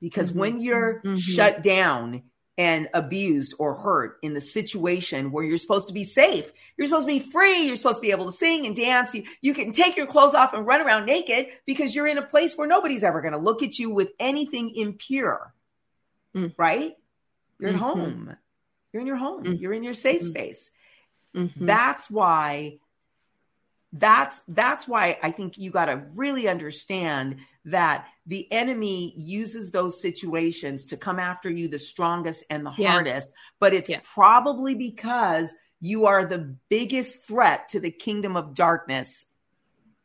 Because 0.00 0.30
mm-hmm. 0.30 0.38
when 0.38 0.60
you're 0.60 1.00
mm-hmm. 1.04 1.16
shut 1.16 1.62
down 1.62 2.22
and 2.60 2.90
abused 2.92 3.54
or 3.58 3.72
hurt 3.72 4.18
in 4.20 4.34
the 4.34 4.40
situation 4.40 5.32
where 5.32 5.42
you're 5.42 5.56
supposed 5.56 5.88
to 5.88 5.94
be 5.94 6.04
safe, 6.04 6.52
you're 6.76 6.86
supposed 6.86 7.06
to 7.06 7.12
be 7.12 7.18
free, 7.18 7.62
you're 7.62 7.74
supposed 7.74 7.96
to 7.96 8.02
be 8.02 8.10
able 8.10 8.26
to 8.26 8.32
sing 8.32 8.66
and 8.66 8.76
dance, 8.76 9.14
you, 9.14 9.24
you 9.40 9.54
can 9.54 9.72
take 9.72 9.96
your 9.96 10.06
clothes 10.06 10.34
off 10.34 10.52
and 10.52 10.66
run 10.66 10.82
around 10.82 11.06
naked 11.06 11.46
because 11.64 11.94
you're 11.94 12.06
in 12.06 12.18
a 12.18 12.22
place 12.22 12.58
where 12.58 12.68
nobody's 12.68 13.02
ever 13.02 13.22
going 13.22 13.32
to 13.32 13.38
look 13.38 13.62
at 13.62 13.78
you 13.78 13.88
with 13.88 14.10
anything 14.18 14.74
impure, 14.74 15.54
mm. 16.36 16.52
right? 16.58 16.92
You're 17.58 17.70
mm-hmm. 17.70 17.76
at 17.78 17.82
home. 17.82 18.36
You're 18.92 19.00
in 19.00 19.06
your 19.06 19.16
home. 19.16 19.42
Mm-hmm. 19.42 19.54
You're 19.54 19.72
in 19.72 19.82
your 19.82 19.94
safe 19.94 20.20
mm-hmm. 20.20 20.30
space. 20.30 20.70
Mm-hmm. 21.34 21.64
That's 21.64 22.10
why 22.10 22.76
that's 23.92 24.40
that's 24.48 24.86
why 24.86 25.18
I 25.22 25.30
think 25.32 25.58
you 25.58 25.70
got 25.70 25.86
to 25.86 26.02
really 26.14 26.48
understand 26.48 27.38
that 27.64 28.06
the 28.26 28.50
enemy 28.52 29.12
uses 29.16 29.70
those 29.70 30.00
situations 30.00 30.84
to 30.86 30.96
come 30.96 31.18
after 31.18 31.50
you 31.50 31.68
the 31.68 31.78
strongest 31.78 32.44
and 32.50 32.64
the 32.64 32.72
yeah. 32.78 32.92
hardest, 32.92 33.32
but 33.58 33.74
it's 33.74 33.90
yeah. 33.90 34.00
probably 34.14 34.74
because 34.74 35.52
you 35.80 36.06
are 36.06 36.24
the 36.24 36.54
biggest 36.68 37.24
threat 37.24 37.68
to 37.70 37.80
the 37.80 37.90
kingdom 37.90 38.36
of 38.36 38.54
darkness 38.54 39.24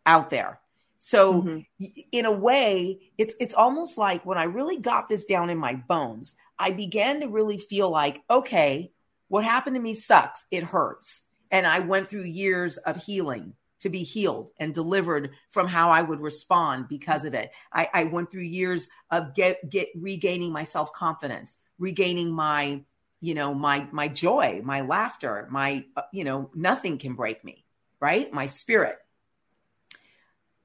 out 0.06 0.30
there. 0.30 0.60
So 0.98 1.44
mm-hmm. 1.44 1.86
in 2.12 2.26
a 2.26 2.32
way, 2.32 3.12
it's 3.18 3.36
it's 3.40 3.54
almost 3.54 3.98
like 3.98 4.26
when 4.26 4.40
I 4.40 4.46
really 4.46 4.78
got 4.78 5.10
this 5.10 5.26
down 5.26 5.52
in 5.52 5.60
my 5.60 5.76
bones, 5.76 6.36
I 6.58 6.72
began 6.72 7.20
to 7.20 7.28
really 7.28 7.60
feel 7.60 7.92
like, 7.92 8.24
okay, 8.30 8.92
what 9.28 9.44
happened 9.44 9.76
to 9.76 9.82
me 9.82 9.94
sucks. 9.94 10.44
It 10.50 10.64
hurts. 10.64 11.22
And 11.52 11.68
I 11.68 11.80
went 11.80 12.10
through 12.10 12.24
years 12.24 12.78
of 12.78 13.04
healing 13.04 13.54
to 13.86 13.90
be 13.90 14.02
healed 14.02 14.50
and 14.58 14.74
delivered 14.74 15.30
from 15.52 15.68
how 15.68 15.92
I 15.92 16.02
would 16.02 16.20
respond 16.20 16.88
because 16.88 17.24
of 17.24 17.36
it. 17.36 17.52
I, 17.72 17.88
I 17.94 18.04
went 18.06 18.32
through 18.32 18.42
years 18.42 18.90
of 19.12 19.36
get, 19.36 19.70
get 19.70 19.90
regaining 19.96 20.52
my 20.52 20.64
self 20.64 20.92
confidence, 20.92 21.58
regaining 21.78 22.32
my, 22.32 22.82
you 23.22 23.36
know, 23.36 23.54
my 23.54 23.88
my 23.92 24.08
joy, 24.08 24.60
my 24.64 24.82
laughter, 24.82 25.48
my, 25.52 25.86
you 26.12 26.24
know, 26.24 26.50
nothing 26.56 26.98
can 26.98 27.14
break 27.14 27.46
me, 27.46 27.64
right? 28.00 28.34
My 28.34 28.48
spirit. 28.48 28.98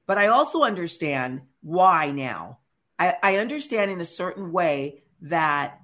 But 0.07 0.17
I 0.17 0.27
also 0.27 0.63
understand 0.63 1.41
why 1.61 2.09
now. 2.09 2.57
I, 2.97 3.17
I 3.21 3.37
understand 3.37 3.91
in 3.91 4.01
a 4.01 4.05
certain 4.05 4.51
way 4.51 5.03
that 5.21 5.79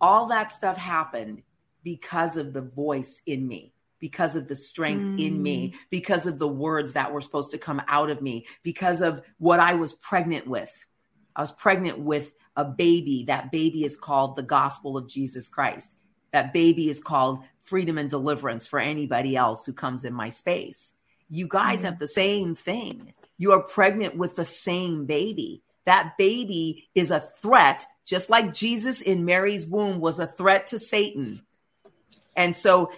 all 0.00 0.26
that 0.26 0.52
stuff 0.52 0.76
happened 0.76 1.42
because 1.82 2.36
of 2.36 2.52
the 2.52 2.62
voice 2.62 3.20
in 3.26 3.46
me 3.46 3.73
because 3.98 4.36
of 4.36 4.48
the 4.48 4.56
strength 4.56 5.02
mm. 5.02 5.26
in 5.26 5.42
me, 5.42 5.70
mm. 5.70 5.78
because 5.90 6.26
of 6.26 6.38
the 6.38 6.48
words 6.48 6.92
that 6.92 7.12
were 7.12 7.20
supposed 7.20 7.50
to 7.52 7.58
come 7.58 7.82
out 7.88 8.10
of 8.10 8.20
me, 8.20 8.46
because 8.62 9.00
of 9.00 9.22
what 9.38 9.60
I 9.60 9.74
was 9.74 9.94
pregnant 9.94 10.46
with. 10.46 10.70
I 11.36 11.40
was 11.40 11.52
pregnant 11.52 11.98
with 11.98 12.32
a 12.56 12.64
baby. 12.64 13.24
That 13.26 13.50
baby 13.50 13.84
is 13.84 13.96
called 13.96 14.36
the 14.36 14.42
gospel 14.42 14.96
of 14.96 15.08
Jesus 15.08 15.48
Christ. 15.48 15.94
That 16.32 16.52
baby 16.52 16.88
is 16.88 17.00
called 17.00 17.44
freedom 17.62 17.98
and 17.98 18.10
deliverance 18.10 18.66
for 18.66 18.78
anybody 18.78 19.36
else 19.36 19.64
who 19.64 19.72
comes 19.72 20.04
in 20.04 20.12
my 20.12 20.28
space. 20.28 20.92
You 21.28 21.48
guys 21.48 21.80
mm. 21.80 21.84
have 21.84 21.98
the 21.98 22.08
same 22.08 22.54
thing. 22.54 23.14
You 23.38 23.52
are 23.52 23.62
pregnant 23.62 24.16
with 24.16 24.36
the 24.36 24.44
same 24.44 25.06
baby. 25.06 25.62
That 25.86 26.16
baby 26.16 26.88
is 26.94 27.10
a 27.10 27.20
threat, 27.42 27.86
just 28.04 28.30
like 28.30 28.54
Jesus 28.54 29.00
in 29.00 29.24
Mary's 29.24 29.66
womb 29.66 30.00
was 30.00 30.18
a 30.18 30.26
threat 30.26 30.68
to 30.68 30.78
Satan. 30.78 31.44
And 32.36 32.54
so 32.54 32.90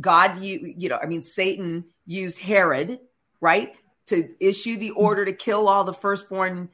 God, 0.00 0.42
you, 0.42 0.74
you 0.76 0.88
know, 0.88 0.98
I 1.02 1.06
mean, 1.06 1.22
Satan 1.22 1.84
used 2.06 2.38
Herod, 2.38 3.00
right, 3.40 3.74
to 4.06 4.28
issue 4.40 4.76
the 4.76 4.90
mm-hmm. 4.90 5.00
order 5.00 5.24
to 5.24 5.32
kill 5.32 5.68
all 5.68 5.84
the 5.84 5.92
firstborn 5.92 6.70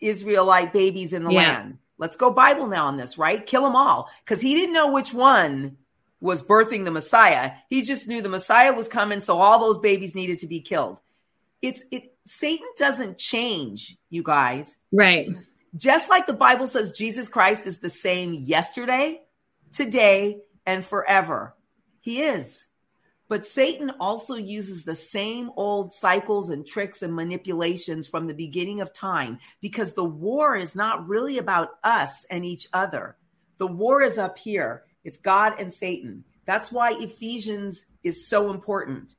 Israelite 0.00 0.72
babies 0.72 1.12
in 1.12 1.24
the 1.24 1.30
yeah. 1.30 1.52
land. 1.52 1.78
Let's 1.98 2.16
go 2.16 2.30
Bible 2.30 2.68
now 2.68 2.86
on 2.86 2.96
this, 2.96 3.18
right? 3.18 3.44
Kill 3.44 3.62
them 3.62 3.74
all. 3.74 4.08
Because 4.24 4.40
he 4.40 4.54
didn't 4.54 4.74
know 4.74 4.92
which 4.92 5.12
one 5.12 5.76
was 6.20 6.42
birthing 6.42 6.84
the 6.84 6.90
Messiah. 6.90 7.52
He 7.68 7.82
just 7.82 8.06
knew 8.06 8.22
the 8.22 8.28
Messiah 8.28 8.72
was 8.72 8.88
coming, 8.88 9.20
so 9.20 9.38
all 9.38 9.58
those 9.58 9.78
babies 9.78 10.14
needed 10.14 10.40
to 10.40 10.46
be 10.46 10.60
killed. 10.60 11.00
It's 11.60 11.82
it 11.90 12.14
Satan 12.26 12.66
doesn't 12.76 13.18
change, 13.18 13.96
you 14.10 14.22
guys. 14.22 14.76
Right. 14.92 15.28
Just 15.76 16.08
like 16.08 16.26
the 16.26 16.32
Bible 16.32 16.66
says 16.66 16.92
Jesus 16.92 17.28
Christ 17.28 17.66
is 17.66 17.78
the 17.78 17.90
same 17.90 18.34
yesterday, 18.34 19.20
today, 19.72 20.40
and 20.68 20.84
forever. 20.84 21.56
He 22.02 22.20
is. 22.20 22.66
But 23.26 23.46
Satan 23.46 23.90
also 23.98 24.34
uses 24.34 24.84
the 24.84 24.94
same 24.94 25.50
old 25.56 25.94
cycles 25.94 26.50
and 26.50 26.66
tricks 26.66 27.00
and 27.00 27.14
manipulations 27.14 28.06
from 28.06 28.26
the 28.26 28.34
beginning 28.34 28.82
of 28.82 28.92
time 28.92 29.38
because 29.62 29.94
the 29.94 30.04
war 30.04 30.56
is 30.56 30.76
not 30.76 31.08
really 31.08 31.38
about 31.38 31.70
us 31.82 32.26
and 32.30 32.44
each 32.44 32.68
other. 32.74 33.16
The 33.56 33.66
war 33.66 34.02
is 34.02 34.18
up 34.18 34.38
here. 34.38 34.84
It's 35.04 35.16
God 35.16 35.54
and 35.58 35.72
Satan. 35.72 36.24
That's 36.44 36.70
why 36.70 36.92
Ephesians 36.92 37.86
is 38.02 38.28
so 38.28 38.50
important. 38.50 39.14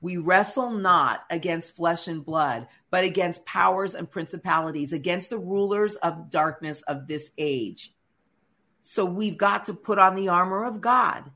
We 0.00 0.16
wrestle 0.16 0.70
not 0.70 1.24
against 1.28 1.76
flesh 1.76 2.08
and 2.08 2.24
blood, 2.24 2.66
but 2.90 3.04
against 3.04 3.44
powers 3.44 3.94
and 3.94 4.10
principalities, 4.10 4.94
against 4.94 5.28
the 5.28 5.38
rulers 5.38 5.96
of 5.96 6.30
darkness 6.30 6.80
of 6.82 7.06
this 7.06 7.30
age. 7.36 7.93
So 8.86 9.06
we've 9.06 9.38
got 9.38 9.64
to 9.64 9.74
put 9.74 9.98
on 9.98 10.14
the 10.14 10.28
armor 10.28 10.62
of 10.62 10.82
God, 10.82 11.30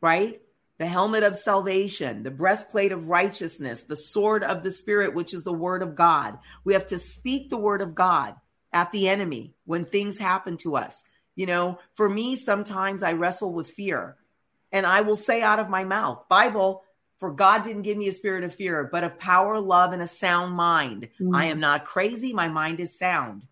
right? 0.00 0.40
The 0.78 0.86
helmet 0.86 1.24
of 1.24 1.34
salvation, 1.34 2.22
the 2.22 2.30
breastplate 2.30 2.92
of 2.92 3.08
righteousness, 3.08 3.82
the 3.82 3.96
sword 3.96 4.44
of 4.44 4.62
the 4.62 4.70
Spirit, 4.70 5.12
which 5.12 5.34
is 5.34 5.42
the 5.42 5.52
word 5.52 5.82
of 5.82 5.96
God. 5.96 6.38
We 6.62 6.74
have 6.74 6.86
to 6.86 6.98
speak 6.98 7.50
the 7.50 7.56
word 7.56 7.82
of 7.82 7.96
God 7.96 8.36
at 8.72 8.92
the 8.92 9.08
enemy 9.08 9.52
when 9.64 9.84
things 9.84 10.16
happen 10.16 10.58
to 10.58 10.76
us. 10.76 11.04
You 11.34 11.46
know, 11.46 11.80
for 11.94 12.08
me, 12.08 12.36
sometimes 12.36 13.02
I 13.02 13.14
wrestle 13.14 13.52
with 13.52 13.72
fear 13.72 14.16
and 14.70 14.86
I 14.86 15.00
will 15.00 15.16
say 15.16 15.42
out 15.42 15.58
of 15.58 15.68
my 15.68 15.82
mouth, 15.82 16.28
Bible, 16.28 16.84
for 17.18 17.32
God 17.32 17.64
didn't 17.64 17.82
give 17.82 17.98
me 17.98 18.06
a 18.06 18.12
spirit 18.12 18.44
of 18.44 18.54
fear, 18.54 18.88
but 18.90 19.02
of 19.02 19.18
power, 19.18 19.58
love, 19.58 19.92
and 19.92 20.02
a 20.02 20.06
sound 20.06 20.54
mind. 20.54 21.08
Mm. 21.20 21.36
I 21.36 21.46
am 21.46 21.58
not 21.58 21.84
crazy. 21.84 22.32
My 22.32 22.46
mind 22.46 22.78
is 22.78 22.96
sound. 22.96 23.42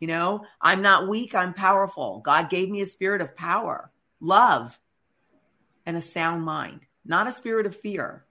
You 0.00 0.08
know, 0.08 0.44
I'm 0.60 0.82
not 0.82 1.08
weak, 1.08 1.34
I'm 1.34 1.54
powerful. 1.54 2.20
God 2.24 2.50
gave 2.50 2.68
me 2.68 2.82
a 2.82 2.86
spirit 2.86 3.20
of 3.20 3.34
power, 3.34 3.90
love, 4.20 4.78
and 5.86 5.96
a 5.96 6.00
sound 6.02 6.44
mind, 6.44 6.80
not 7.04 7.26
a 7.26 7.32
spirit 7.32 7.66
of 7.66 7.74
fear. 7.74 8.26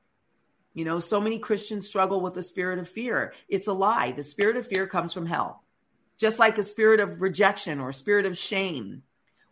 You 0.74 0.86
know, 0.86 1.00
so 1.00 1.20
many 1.22 1.40
Christians 1.40 1.88
struggle 1.88 2.22
with 2.22 2.34
the 2.34 2.44
spirit 2.44 2.80
of 2.80 2.90
fear. 2.90 3.34
It's 3.48 3.68
a 3.68 3.74
lie. 3.74 4.12
The 4.12 4.24
spirit 4.24 4.58
of 4.58 4.68
fear 4.68 4.86
comes 4.86 5.14
from 5.14 5.26
hell, 5.26 5.64
just 6.20 6.38
like 6.38 6.58
a 6.58 6.64
spirit 6.64 7.00
of 7.00 7.22
rejection 7.22 7.80
or 7.80 7.90
a 7.90 7.94
spirit 7.94 8.26
of 8.26 8.38
shame 8.38 9.02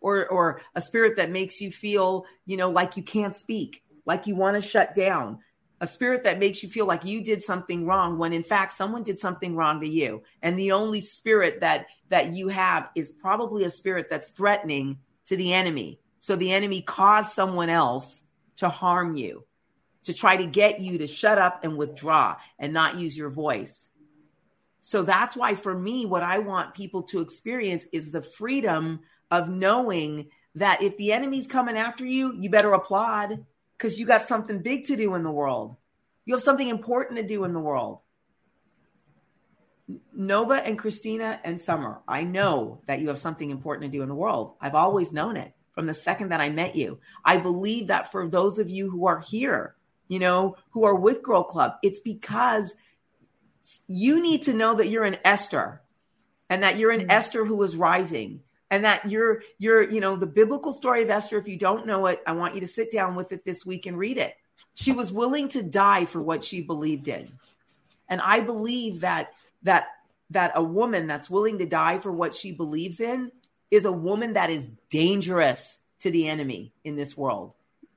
or, 0.00 0.28
or 0.28 0.60
a 0.74 0.82
spirit 0.82 1.16
that 1.16 1.30
makes 1.30 1.60
you 1.60 1.72
feel, 1.72 2.26
you 2.44 2.58
know, 2.58 2.70
like 2.70 2.96
you 2.96 3.02
can't 3.02 3.34
speak, 3.34 3.82
like 4.04 4.26
you 4.26 4.36
want 4.36 4.62
to 4.62 4.68
shut 4.68 4.94
down, 4.94 5.38
a 5.80 5.86
spirit 5.86 6.24
that 6.24 6.38
makes 6.38 6.62
you 6.62 6.68
feel 6.68 6.86
like 6.86 7.04
you 7.04 7.22
did 7.22 7.42
something 7.42 7.84
wrong 7.84 8.18
when 8.18 8.32
in 8.32 8.42
fact 8.42 8.72
someone 8.72 9.02
did 9.02 9.18
something 9.18 9.56
wrong 9.56 9.80
to 9.80 9.88
you 9.88 10.22
and 10.42 10.58
the 10.58 10.72
only 10.72 11.00
spirit 11.00 11.60
that 11.60 11.86
that 12.14 12.32
you 12.32 12.46
have 12.46 12.88
is 12.94 13.10
probably 13.10 13.64
a 13.64 13.70
spirit 13.70 14.06
that's 14.08 14.30
threatening 14.30 14.98
to 15.26 15.36
the 15.36 15.52
enemy 15.52 15.98
so 16.20 16.36
the 16.36 16.52
enemy 16.52 16.80
caused 16.80 17.32
someone 17.32 17.68
else 17.68 18.22
to 18.56 18.68
harm 18.68 19.16
you 19.16 19.44
to 20.04 20.14
try 20.14 20.36
to 20.36 20.46
get 20.46 20.80
you 20.80 20.98
to 20.98 21.06
shut 21.06 21.38
up 21.38 21.64
and 21.64 21.76
withdraw 21.76 22.36
and 22.58 22.72
not 22.72 22.98
use 22.98 23.18
your 23.18 23.30
voice 23.30 23.88
so 24.80 25.02
that's 25.02 25.34
why 25.34 25.54
for 25.54 25.76
me 25.76 26.06
what 26.06 26.22
i 26.22 26.38
want 26.38 26.74
people 26.74 27.02
to 27.02 27.20
experience 27.20 27.84
is 27.92 28.12
the 28.12 28.22
freedom 28.22 29.00
of 29.30 29.48
knowing 29.48 30.28
that 30.54 30.82
if 30.82 30.96
the 30.96 31.12
enemy's 31.12 31.48
coming 31.48 31.76
after 31.76 32.06
you 32.06 32.32
you 32.38 32.48
better 32.48 32.72
applaud 32.74 33.44
because 33.76 33.98
you 33.98 34.06
got 34.06 34.24
something 34.24 34.60
big 34.60 34.84
to 34.84 34.96
do 34.96 35.14
in 35.14 35.22
the 35.22 35.30
world. 35.30 35.76
You 36.24 36.34
have 36.34 36.42
something 36.42 36.68
important 36.68 37.18
to 37.18 37.26
do 37.26 37.44
in 37.44 37.52
the 37.52 37.60
world. 37.60 37.98
Nova 40.14 40.54
and 40.54 40.78
Christina 40.78 41.40
and 41.44 41.60
Summer, 41.60 42.00
I 42.08 42.24
know 42.24 42.80
that 42.86 43.00
you 43.00 43.08
have 43.08 43.18
something 43.18 43.50
important 43.50 43.90
to 43.90 43.98
do 43.98 44.02
in 44.02 44.08
the 44.08 44.14
world. 44.14 44.54
I've 44.60 44.74
always 44.74 45.12
known 45.12 45.36
it 45.36 45.52
from 45.72 45.86
the 45.86 45.94
second 45.94 46.30
that 46.30 46.40
I 46.40 46.48
met 46.48 46.74
you. 46.74 46.98
I 47.24 47.36
believe 47.36 47.88
that 47.88 48.10
for 48.10 48.26
those 48.28 48.58
of 48.58 48.70
you 48.70 48.90
who 48.90 49.06
are 49.06 49.20
here, 49.20 49.74
you 50.08 50.18
know, 50.18 50.56
who 50.70 50.84
are 50.84 50.94
with 50.94 51.22
Girl 51.22 51.42
Club. 51.42 51.74
It's 51.82 51.98
because 51.98 52.74
you 53.86 54.22
need 54.22 54.42
to 54.42 54.54
know 54.54 54.74
that 54.74 54.88
you're 54.88 55.04
an 55.04 55.18
Esther 55.24 55.82
and 56.48 56.62
that 56.62 56.78
you're 56.78 56.90
an 56.90 57.00
mm-hmm. 57.00 57.10
Esther 57.10 57.44
who 57.44 57.62
is 57.62 57.76
rising 57.76 58.40
and 58.70 58.84
that 58.84 59.08
you're 59.10 59.42
you're 59.58 59.88
you 59.90 60.00
know 60.00 60.16
the 60.16 60.26
biblical 60.26 60.72
story 60.72 61.02
of 61.02 61.10
Esther 61.10 61.38
if 61.38 61.48
you 61.48 61.58
don't 61.58 61.86
know 61.86 62.06
it 62.06 62.22
I 62.26 62.32
want 62.32 62.54
you 62.54 62.60
to 62.60 62.66
sit 62.66 62.90
down 62.90 63.14
with 63.14 63.32
it 63.32 63.44
this 63.44 63.64
week 63.64 63.86
and 63.86 63.98
read 63.98 64.18
it. 64.18 64.34
She 64.74 64.92
was 64.92 65.12
willing 65.12 65.48
to 65.50 65.62
die 65.62 66.04
for 66.04 66.22
what 66.22 66.44
she 66.44 66.60
believed 66.60 67.08
in. 67.08 67.28
And 68.08 68.20
I 68.20 68.40
believe 68.40 69.00
that 69.00 69.32
that 69.64 69.88
that 70.30 70.52
a 70.54 70.62
woman 70.62 71.06
that's 71.06 71.28
willing 71.28 71.58
to 71.58 71.66
die 71.66 71.98
for 71.98 72.10
what 72.10 72.34
she 72.34 72.52
believes 72.52 73.00
in 73.00 73.30
is 73.70 73.84
a 73.84 73.92
woman 73.92 74.34
that 74.34 74.50
is 74.50 74.70
dangerous 74.90 75.78
to 76.00 76.10
the 76.10 76.28
enemy 76.28 76.72
in 76.84 76.96
this 76.96 77.16
world. 77.16 77.52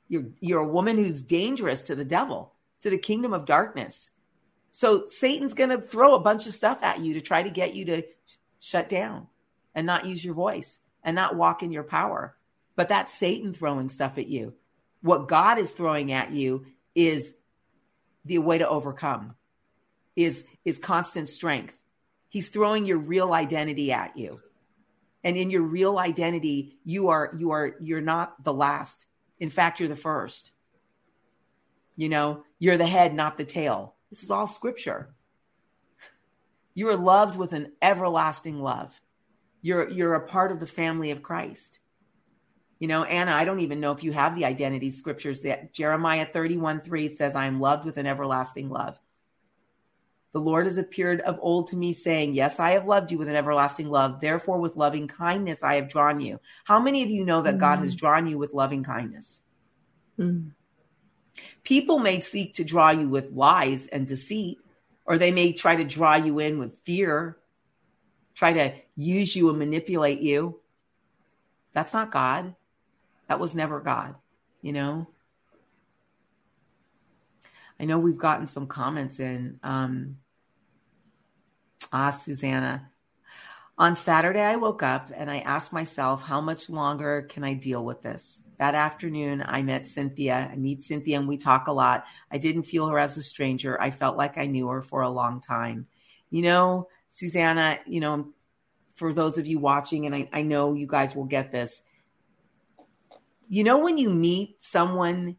You're 0.08 0.26
you're 0.40 0.62
a 0.62 0.68
woman 0.68 0.98
who's 0.98 1.22
dangerous 1.22 1.82
to 1.84 1.96
the 1.96 2.06
devil, 2.06 2.54
to 2.82 2.90
the 2.90 2.98
kingdom 2.98 3.34
of 3.34 3.46
darkness. 3.46 4.10
So 4.72 5.06
Satan's 5.06 5.54
going 5.54 5.72
to 5.72 5.82
throw 5.82 6.16
a 6.16 6.20
bunch 6.20 6.46
of 6.48 6.54
stuff 6.54 6.84
at 6.84 7.00
you 7.00 7.16
to 7.16 7.22
try 7.22 7.44
to 7.44 7.50
get 7.50 7.74
you 7.74 7.86
to 7.86 8.04
shut 8.60 8.90
down 8.90 9.28
and 9.74 9.86
not 9.86 10.06
use 10.06 10.24
your 10.24 10.36
voice 10.36 10.80
and 11.04 11.16
not 11.16 11.36
walk 11.36 11.64
in 11.64 11.72
your 11.72 11.84
power. 11.84 12.36
But 12.76 12.90
that's 12.90 13.14
Satan 13.14 13.54
throwing 13.54 13.90
stuff 13.90 14.18
at 14.18 14.28
you. 14.28 14.54
What 15.02 15.28
God 15.28 15.58
is 15.58 15.72
throwing 15.72 16.12
at 16.12 16.32
you 16.32 16.66
is 16.94 17.34
the 18.26 18.38
way 18.40 18.60
to 18.60 18.70
overcome. 18.70 19.36
Is 20.18 20.44
is 20.66 20.80
constant 20.80 21.30
strength. 21.30 21.78
He's 22.28 22.50
throwing 22.50 22.86
your 22.86 22.98
real 22.98 23.32
identity 23.32 23.94
at 23.94 24.18
you. 24.18 24.40
And 25.24 25.38
in 25.38 25.50
your 25.50 25.62
real 25.62 25.98
identity, 25.98 26.78
you 26.84 27.10
are 27.10 27.34
you 27.38 27.52
are 27.52 27.76
you're 27.80 28.02
not 28.02 28.44
the 28.44 28.54
last. 28.54 29.06
In 29.40 29.50
fact, 29.50 29.80
you're 29.80 29.90
the 29.90 29.96
first. 29.96 30.52
You 31.96 32.10
know, 32.10 32.44
you're 32.60 32.78
the 32.78 32.86
head, 32.86 33.14
not 33.14 33.38
the 33.38 33.46
tail. 33.46 33.96
This 34.10 34.24
is 34.24 34.32
all 34.32 34.48
scripture. 34.48 35.14
You 36.74 36.90
are 36.90 36.98
loved 36.98 37.38
with 37.38 37.54
an 37.54 37.72
everlasting 37.82 38.60
love. 38.60 39.00
You're 39.62 39.90
you're 39.90 40.16
a 40.16 40.28
part 40.28 40.52
of 40.52 40.60
the 40.60 40.68
family 40.68 41.12
of 41.12 41.24
Christ. 41.24 41.80
You 42.80 42.88
know, 42.88 43.04
Anna, 43.04 43.32
I 43.32 43.46
don't 43.46 43.62
even 43.62 43.80
know 43.80 43.92
if 43.92 44.04
you 44.04 44.12
have 44.12 44.36
the 44.36 44.46
identity 44.46 44.92
scriptures 44.92 45.42
that 45.42 45.74
Jeremiah 45.74 46.26
31 46.26 46.82
3 46.82 47.08
says, 47.08 47.36
I 47.36 47.48
am 47.48 47.60
loved 47.60 47.86
with 47.86 47.98
an 47.98 48.06
everlasting 48.06 48.70
love. 48.70 49.00
The 50.34 50.40
Lord 50.40 50.66
has 50.66 50.78
appeared 50.78 51.22
of 51.22 51.40
old 51.42 51.70
to 51.70 51.78
me, 51.78 51.94
saying, 51.94 52.34
Yes, 52.34 52.60
I 52.60 52.72
have 52.72 52.88
loved 52.88 53.12
you 53.12 53.18
with 53.18 53.30
an 53.30 53.36
everlasting 53.36 53.90
love. 53.90 54.20
Therefore, 54.20 54.60
with 54.60 54.76
loving 54.76 55.08
kindness, 55.08 55.64
I 55.64 55.76
have 55.76 55.90
drawn 55.90 56.20
you. 56.20 56.40
How 56.66 56.80
many 56.80 57.02
of 57.04 57.10
you 57.10 57.24
know 57.26 57.42
that 57.42 57.56
mm 57.56 57.60
God 57.60 57.80
has 57.80 57.96
drawn 57.96 58.28
you 58.28 58.38
with 58.38 58.54
loving 58.54 58.84
kindness? 58.84 59.42
mm 60.20 60.52
People 61.64 62.00
may 62.00 62.22
seek 62.22 62.56
to 62.56 62.64
draw 62.64 62.92
you 62.92 63.10
with 63.10 63.32
lies 63.32 63.88
and 63.88 64.08
deceit, 64.08 64.60
or 65.06 65.18
they 65.18 65.32
may 65.32 65.54
try 65.54 65.76
to 65.76 65.84
draw 65.84 66.16
you 66.16 66.40
in 66.40 66.60
with 66.60 66.78
fear, 66.84 67.38
try 68.36 68.54
to 68.54 68.74
use 68.96 69.36
you 69.36 69.50
and 69.50 69.60
manipulate 69.60 70.20
you. 70.20 70.60
That's 71.74 71.94
not 71.94 72.12
God. 72.12 72.56
That 73.28 73.40
was 73.40 73.54
never 73.54 73.80
God, 73.80 74.16
you 74.62 74.72
know? 74.72 75.08
I 77.80 77.86
know 77.86 78.00
we've 78.00 78.18
gotten 78.18 78.48
some 78.48 78.68
comments 78.68 79.20
in. 79.20 79.60
Um, 79.64 80.18
ah, 81.92 82.12
Susanna. 82.12 82.90
On 83.80 83.96
Saturday, 83.96 84.42
I 84.42 84.56
woke 84.56 84.82
up 84.82 85.12
and 85.16 85.30
I 85.30 85.40
asked 85.40 85.72
myself, 85.72 86.24
how 86.24 86.42
much 86.42 86.68
longer 86.68 87.28
can 87.30 87.44
I 87.44 87.54
deal 87.54 87.86
with 87.86 88.02
this? 88.02 88.44
That 88.58 88.74
afternoon, 88.74 89.44
I 89.46 89.62
met 89.62 89.86
Cynthia. 89.86 90.50
I 90.52 90.56
meet 90.56 90.82
Cynthia 90.82 91.20
and 91.20 91.28
we 91.28 91.38
talk 91.38 91.68
a 91.68 91.72
lot. 91.72 92.06
I 92.32 92.40
didn't 92.40 92.64
feel 92.64 92.88
her 92.88 92.98
as 92.98 93.18
a 93.18 93.22
stranger. 93.22 93.80
I 93.80 93.92
felt 93.92 94.18
like 94.18 94.40
I 94.40 94.48
knew 94.48 94.68
her 94.70 94.82
for 94.82 95.02
a 95.02 95.10
long 95.10 95.42
time. 95.42 95.86
You 96.32 96.42
know, 96.42 96.88
Susanna, 97.08 97.78
you 97.86 98.00
know, 98.00 98.34
for 98.96 99.14
those 99.14 99.38
of 99.38 99.46
you 99.46 99.60
watching, 99.60 100.08
and 100.08 100.16
I, 100.16 100.28
I 100.34 100.42
know 100.42 100.74
you 100.74 100.88
guys 100.88 101.16
will 101.16 101.26
get 101.26 101.52
this, 101.52 101.84
you 103.48 103.64
know, 103.64 103.78
when 103.78 104.00
you 104.00 104.10
meet 104.10 104.60
someone 104.60 105.38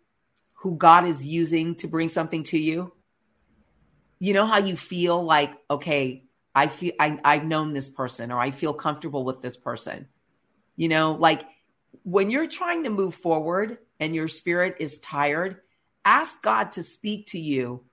who 0.60 0.76
God 0.76 1.06
is 1.06 1.24
using 1.24 1.76
to 1.76 1.88
bring 1.88 2.08
something 2.08 2.42
to 2.44 2.58
you, 2.58 2.92
you 4.18 4.34
know 4.34 4.46
how 4.46 4.58
you 4.58 4.76
feel 4.76 5.22
like, 5.22 5.52
okay, 5.70 6.24
I 6.54 6.66
feel 6.66 6.92
I, 6.98 7.18
I've 7.24 7.44
known 7.44 7.72
this 7.72 7.88
person 7.88 8.32
or 8.32 8.40
I 8.40 8.50
feel 8.50 8.74
comfortable 8.74 9.24
with 9.24 9.40
this 9.40 9.56
person. 9.56 10.08
You 10.76 10.88
know, 10.88 11.12
like 11.12 11.44
when 12.02 12.30
you're 12.30 12.48
trying 12.48 12.84
to 12.84 12.90
move 12.90 13.14
forward 13.14 13.78
and 14.00 14.14
your 14.14 14.26
spirit 14.26 14.76
is 14.80 14.98
tired, 14.98 15.58
ask 16.04 16.42
God 16.42 16.72
to 16.72 16.82
speak 16.82 17.28
to 17.28 17.38
you 17.38 17.84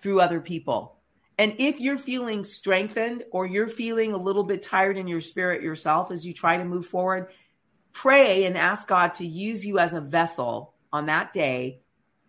through 0.00 0.20
other 0.20 0.40
people. 0.40 0.96
And 1.38 1.54
if 1.58 1.78
you're 1.80 1.98
feeling 1.98 2.42
strengthened 2.42 3.24
or 3.30 3.46
you're 3.46 3.68
feeling 3.68 4.12
a 4.12 4.18
little 4.18 4.44
bit 4.44 4.62
tired 4.62 4.96
in 4.96 5.06
your 5.06 5.20
spirit 5.20 5.62
yourself 5.62 6.10
as 6.10 6.26
you 6.26 6.32
try 6.32 6.56
to 6.56 6.64
move 6.64 6.86
forward, 6.86 7.28
pray 7.92 8.46
and 8.46 8.56
ask 8.56 8.88
God 8.88 9.14
to 9.14 9.26
use 9.26 9.64
you 9.64 9.78
as 9.78 9.94
a 9.94 10.00
vessel 10.00 10.74
on 10.92 11.06
that 11.06 11.32
day 11.32 11.80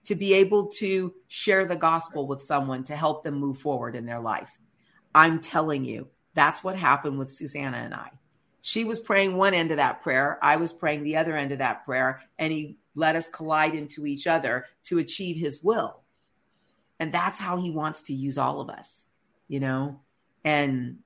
to 0.06 0.16
be 0.16 0.34
able 0.34 0.68
to 0.68 1.14
share 1.28 1.66
the 1.66 1.76
gospel 1.76 2.28
with 2.28 2.42
someone 2.42 2.84
to 2.86 2.96
help 2.96 3.24
them 3.24 3.36
move 3.36 3.58
forward 3.58 3.96
in 3.96 4.06
their 4.06 4.20
life. 4.22 4.50
I'm 5.14 5.42
telling 5.42 5.84
you, 5.84 6.08
that's 6.34 6.64
what 6.64 6.78
happened 6.78 7.20
with 7.20 7.32
Susanna 7.32 7.78
and 7.78 7.94
I. 7.94 8.12
She 8.62 8.84
was 8.84 9.00
praying 9.00 9.36
one 9.36 9.54
end 9.54 9.72
of 9.72 9.78
that 9.78 10.02
prayer, 10.02 10.40
I 10.42 10.56
was 10.58 10.74
praying 10.74 11.04
the 11.04 11.18
other 11.18 11.36
end 11.36 11.52
of 11.52 11.60
that 11.60 11.86
prayer, 11.86 12.22
and 12.38 12.52
he 12.52 12.78
let 12.96 13.16
us 13.16 13.30
collide 13.30 13.76
into 13.76 14.06
each 14.06 14.28
other 14.28 14.66
to 14.86 15.00
achieve 15.00 15.38
his 15.38 15.62
will. 15.62 16.02
And 17.00 17.14
that's 17.14 17.38
how 17.38 17.58
he 17.58 17.70
wants 17.72 18.04
to 18.04 18.14
use 18.14 18.38
all 18.38 18.62
of 18.62 18.70
us, 18.70 19.06
you 19.48 19.60
know? 19.60 20.02
And 20.44 21.00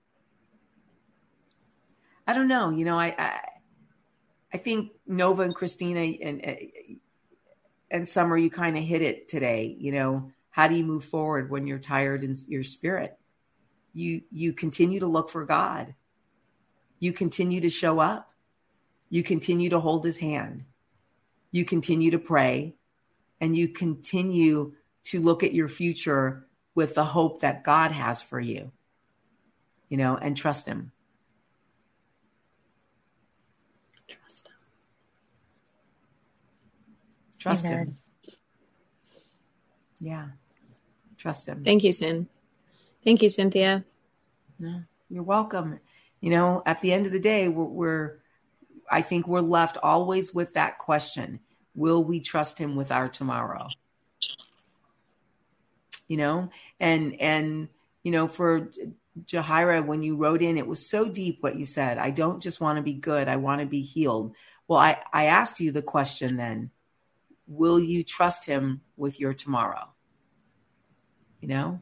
I 2.27 2.33
don't 2.33 2.47
know, 2.47 2.69
you 2.69 2.85
know, 2.85 2.97
I, 2.97 3.15
I, 3.17 3.39
I 4.53 4.57
think 4.57 4.91
Nova 5.07 5.43
and 5.43 5.55
Christina 5.55 5.99
and 5.99 6.43
and 6.43 6.59
Summer, 8.05 8.37
you 8.37 8.49
kind 8.49 8.77
of 8.77 8.83
hit 8.83 9.01
it 9.01 9.27
today. 9.27 9.75
You 9.77 9.91
know, 9.91 10.31
how 10.49 10.67
do 10.67 10.75
you 10.75 10.83
move 10.83 11.05
forward 11.05 11.49
when 11.49 11.67
you're 11.67 11.79
tired 11.79 12.23
in 12.23 12.35
your 12.47 12.63
spirit? 12.63 13.17
You 13.93 14.21
you 14.31 14.53
continue 14.53 14.99
to 15.01 15.07
look 15.07 15.29
for 15.29 15.45
God. 15.45 15.93
You 16.99 17.13
continue 17.13 17.61
to 17.61 17.69
show 17.69 17.99
up. 17.99 18.31
You 19.09 19.23
continue 19.23 19.69
to 19.71 19.79
hold 19.79 20.05
His 20.05 20.17
hand. 20.17 20.65
You 21.51 21.65
continue 21.65 22.11
to 22.11 22.19
pray, 22.19 22.75
and 23.41 23.55
you 23.55 23.67
continue 23.67 24.73
to 25.05 25.19
look 25.19 25.43
at 25.43 25.53
your 25.53 25.67
future 25.67 26.47
with 26.75 26.95
the 26.95 27.03
hope 27.03 27.41
that 27.41 27.63
God 27.63 27.91
has 27.91 28.21
for 28.21 28.39
you. 28.39 28.71
You 29.89 29.97
know, 29.97 30.15
and 30.15 30.37
trust 30.37 30.67
Him. 30.67 30.93
Trust 37.41 37.65
Amen. 37.65 37.77
him. 37.79 37.97
Yeah. 39.99 40.27
Trust 41.17 41.47
him. 41.47 41.63
Thank 41.63 41.83
you, 41.83 41.91
Cyn. 41.91 42.27
Thank 43.03 43.23
you, 43.23 43.29
Cynthia. 43.29 43.83
No, 44.59 44.83
you're 45.09 45.23
welcome. 45.23 45.79
You 46.19 46.29
know, 46.29 46.61
at 46.67 46.81
the 46.81 46.93
end 46.93 47.07
of 47.07 47.11
the 47.11 47.19
day, 47.19 47.47
we're, 47.47 47.63
we're, 47.63 48.19
I 48.89 49.01
think 49.01 49.27
we're 49.27 49.41
left 49.41 49.77
always 49.81 50.33
with 50.33 50.53
that 50.53 50.77
question 50.77 51.39
Will 51.73 52.03
we 52.03 52.19
trust 52.19 52.59
him 52.59 52.75
with 52.75 52.91
our 52.91 53.09
tomorrow? 53.09 53.69
You 56.07 56.17
know, 56.17 56.49
and, 56.79 57.19
and, 57.19 57.69
you 58.03 58.11
know, 58.11 58.27
for 58.27 58.69
Jahira, 59.25 59.83
when 59.83 60.03
you 60.03 60.15
wrote 60.15 60.43
in, 60.43 60.57
it 60.57 60.67
was 60.67 60.87
so 60.87 61.07
deep 61.07 61.41
what 61.41 61.55
you 61.55 61.65
said. 61.65 61.97
I 61.97 62.11
don't 62.11 62.43
just 62.43 62.61
want 62.61 62.77
to 62.77 62.83
be 62.83 62.93
good, 62.93 63.27
I 63.27 63.37
want 63.37 63.61
to 63.61 63.65
be 63.65 63.81
healed. 63.81 64.35
Well, 64.67 64.77
I, 64.77 65.01
I 65.11 65.25
asked 65.25 65.59
you 65.59 65.71
the 65.71 65.81
question 65.81 66.35
then 66.35 66.69
will 67.51 67.79
you 67.79 68.03
trust 68.03 68.45
him 68.45 68.81
with 68.95 69.19
your 69.19 69.33
tomorrow? 69.33 69.89
You 71.41 71.49
know? 71.49 71.81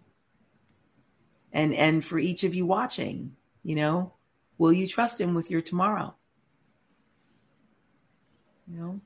And 1.52 1.74
and 1.74 2.04
for 2.04 2.18
each 2.18 2.44
of 2.44 2.56
you 2.56 2.66
watching, 2.66 3.36
you 3.64 3.76
know, 3.76 4.14
will 4.58 4.74
you 4.74 4.88
trust 4.88 5.22
him 5.22 5.36
with 5.36 5.52
your 5.52 5.62
tomorrow? 5.62 6.16
You 8.68 8.78
know? 8.80 9.02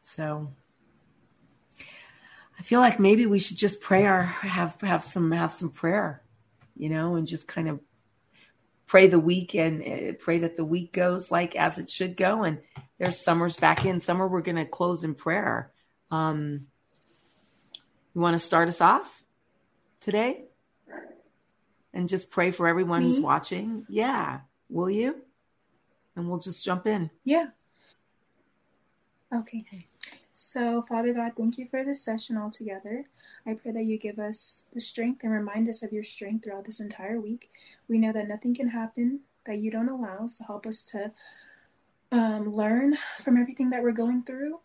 So 0.00 0.52
I 2.58 2.62
feel 2.62 2.80
like 2.80 2.98
maybe 2.98 3.26
we 3.26 3.38
should 3.38 3.56
just 3.56 3.80
pray 3.80 4.06
our 4.06 4.22
have 4.22 4.80
have 4.80 5.04
some 5.04 5.30
have 5.32 5.52
some 5.52 5.70
prayer, 5.70 6.22
you 6.76 6.88
know, 6.88 7.14
and 7.14 7.26
just 7.26 7.46
kind 7.46 7.68
of 7.68 7.80
pray 8.88 9.06
the 9.06 9.20
week 9.20 9.54
and 9.54 9.82
uh, 9.82 10.12
pray 10.18 10.40
that 10.40 10.56
the 10.56 10.64
week 10.64 10.92
goes 10.92 11.30
like 11.30 11.54
as 11.54 11.78
it 11.78 11.88
should 11.88 12.16
go. 12.16 12.42
And 12.42 12.58
there's 12.98 13.20
Summer's 13.20 13.56
back 13.56 13.84
in. 13.84 14.00
Summer, 14.00 14.26
we're 14.26 14.40
going 14.40 14.56
to 14.56 14.64
close 14.64 15.04
in 15.04 15.14
prayer. 15.14 15.70
Um, 16.10 16.66
you 18.14 18.20
want 18.20 18.34
to 18.34 18.40
start 18.40 18.66
us 18.68 18.80
off 18.80 19.22
today? 20.00 20.46
And 21.92 22.08
just 22.08 22.30
pray 22.30 22.50
for 22.50 22.66
everyone 22.66 23.02
Me? 23.02 23.08
who's 23.08 23.20
watching. 23.20 23.86
Yeah. 23.88 24.40
Will 24.68 24.90
you? 24.90 25.16
And 26.16 26.28
we'll 26.28 26.38
just 26.38 26.64
jump 26.64 26.86
in. 26.86 27.10
Yeah. 27.24 27.46
Okay. 29.32 29.64
So, 30.32 30.82
Father 30.82 31.12
God, 31.12 31.32
thank 31.36 31.58
you 31.58 31.66
for 31.66 31.84
this 31.84 32.02
session 32.02 32.38
altogether. 32.38 33.04
I 33.48 33.54
pray 33.54 33.72
that 33.72 33.84
you 33.84 33.98
give 33.98 34.18
us 34.18 34.66
the 34.74 34.80
strength 34.80 35.24
and 35.24 35.32
remind 35.32 35.70
us 35.70 35.82
of 35.82 35.90
your 35.90 36.04
strength 36.04 36.44
throughout 36.44 36.66
this 36.66 36.80
entire 36.80 37.18
week. 37.18 37.50
We 37.88 37.98
know 37.98 38.12
that 38.12 38.28
nothing 38.28 38.54
can 38.54 38.68
happen 38.68 39.20
that 39.46 39.56
you 39.56 39.70
don't 39.70 39.88
allow, 39.88 40.26
so 40.28 40.44
help 40.44 40.66
us 40.66 40.84
to 40.84 41.08
um, 42.12 42.52
learn 42.52 42.98
from 43.20 43.38
everything 43.38 43.70
that 43.70 43.82
we're 43.82 43.92
going 43.92 44.22
through 44.22 44.60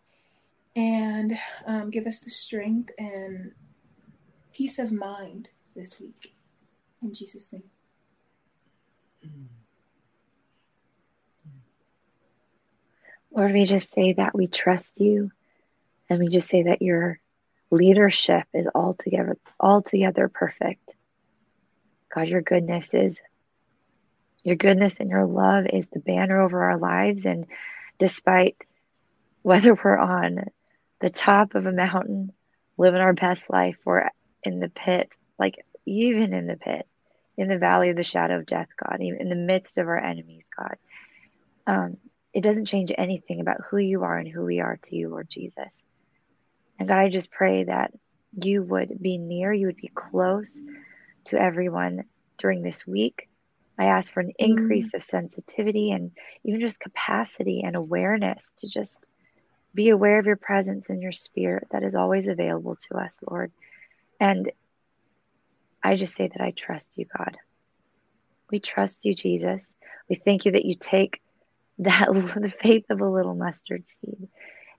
and 0.76 1.38
um, 1.66 1.88
give 1.88 2.06
us 2.06 2.20
the 2.20 2.28
strength 2.28 2.90
and 2.98 3.52
peace 4.52 4.78
of 4.78 4.92
mind 4.92 5.48
this 5.74 5.98
week. 5.98 6.34
In 7.00 7.14
Jesus' 7.14 7.54
name. 7.54 7.62
Lord, 13.30 13.54
we 13.54 13.64
just 13.64 13.94
say 13.94 14.12
that 14.12 14.34
we 14.34 14.46
trust 14.46 15.00
you 15.00 15.30
and 16.10 16.18
we 16.18 16.28
just 16.28 16.50
say 16.50 16.64
that 16.64 16.82
your 16.82 17.18
leadership 17.74 18.46
is 18.54 18.68
altogether 18.74 19.36
altogether 19.60 20.28
perfect. 20.28 20.94
God, 22.14 22.28
your 22.28 22.42
goodness 22.42 22.94
is 22.94 23.20
your 24.44 24.56
goodness 24.56 25.00
and 25.00 25.10
your 25.10 25.24
love 25.24 25.66
is 25.72 25.86
the 25.88 26.00
banner 26.00 26.40
over 26.40 26.62
our 26.64 26.78
lives 26.78 27.24
and 27.24 27.46
despite 27.98 28.56
whether 29.42 29.74
we're 29.74 29.96
on 29.96 30.44
the 31.00 31.10
top 31.10 31.54
of 31.54 31.66
a 31.66 31.72
mountain 31.72 32.32
living 32.76 33.00
our 33.00 33.12
best 33.12 33.48
life 33.50 33.76
or 33.84 34.10
in 34.42 34.60
the 34.60 34.68
pit, 34.68 35.10
like 35.38 35.56
even 35.86 36.32
in 36.32 36.46
the 36.46 36.56
pit, 36.56 36.86
in 37.36 37.48
the 37.48 37.58
valley 37.58 37.90
of 37.90 37.96
the 37.96 38.02
shadow 38.02 38.38
of 38.38 38.46
death, 38.46 38.68
God, 38.76 39.00
even 39.00 39.20
in 39.20 39.28
the 39.28 39.34
midst 39.34 39.78
of 39.78 39.86
our 39.86 39.98
enemies, 39.98 40.46
God. 40.56 40.76
Um, 41.66 41.96
it 42.32 42.42
doesn't 42.42 42.66
change 42.66 42.92
anything 42.96 43.40
about 43.40 43.62
who 43.68 43.78
you 43.78 44.02
are 44.02 44.18
and 44.18 44.28
who 44.28 44.44
we 44.44 44.60
are 44.60 44.78
to 44.84 44.96
you, 44.96 45.08
Lord 45.08 45.28
Jesus. 45.28 45.82
And 46.78 46.88
God, 46.88 46.98
I 46.98 47.08
just 47.08 47.30
pray 47.30 47.64
that 47.64 47.92
you 48.42 48.62
would 48.62 49.00
be 49.00 49.18
near, 49.18 49.52
you 49.52 49.66
would 49.66 49.76
be 49.76 49.90
close 49.94 50.60
to 51.26 51.40
everyone 51.40 52.04
during 52.38 52.62
this 52.62 52.86
week. 52.86 53.28
I 53.78 53.86
ask 53.86 54.12
for 54.12 54.20
an 54.20 54.28
mm. 54.28 54.32
increase 54.38 54.92
mm. 54.92 54.94
of 54.94 55.04
sensitivity 55.04 55.90
and 55.90 56.12
even 56.44 56.60
just 56.60 56.80
capacity 56.80 57.62
and 57.64 57.76
awareness 57.76 58.52
to 58.58 58.68
just 58.68 59.04
be 59.74 59.88
aware 59.88 60.18
of 60.18 60.26
your 60.26 60.36
presence 60.36 60.88
and 60.88 61.02
your 61.02 61.12
spirit 61.12 61.66
that 61.72 61.82
is 61.82 61.96
always 61.96 62.28
available 62.28 62.76
to 62.76 62.96
us, 62.96 63.18
Lord. 63.28 63.50
And 64.20 64.50
I 65.82 65.96
just 65.96 66.14
say 66.14 66.28
that 66.28 66.40
I 66.40 66.52
trust 66.52 66.96
you, 66.96 67.06
God. 67.16 67.36
We 68.50 68.60
trust 68.60 69.04
you, 69.04 69.14
Jesus. 69.14 69.74
We 70.08 70.16
thank 70.16 70.44
you 70.44 70.52
that 70.52 70.64
you 70.64 70.76
take 70.76 71.20
that 71.78 72.06
the 72.12 72.52
faith 72.60 72.84
of 72.90 73.00
a 73.00 73.08
little 73.08 73.34
mustard 73.34 73.86
seed 73.88 74.28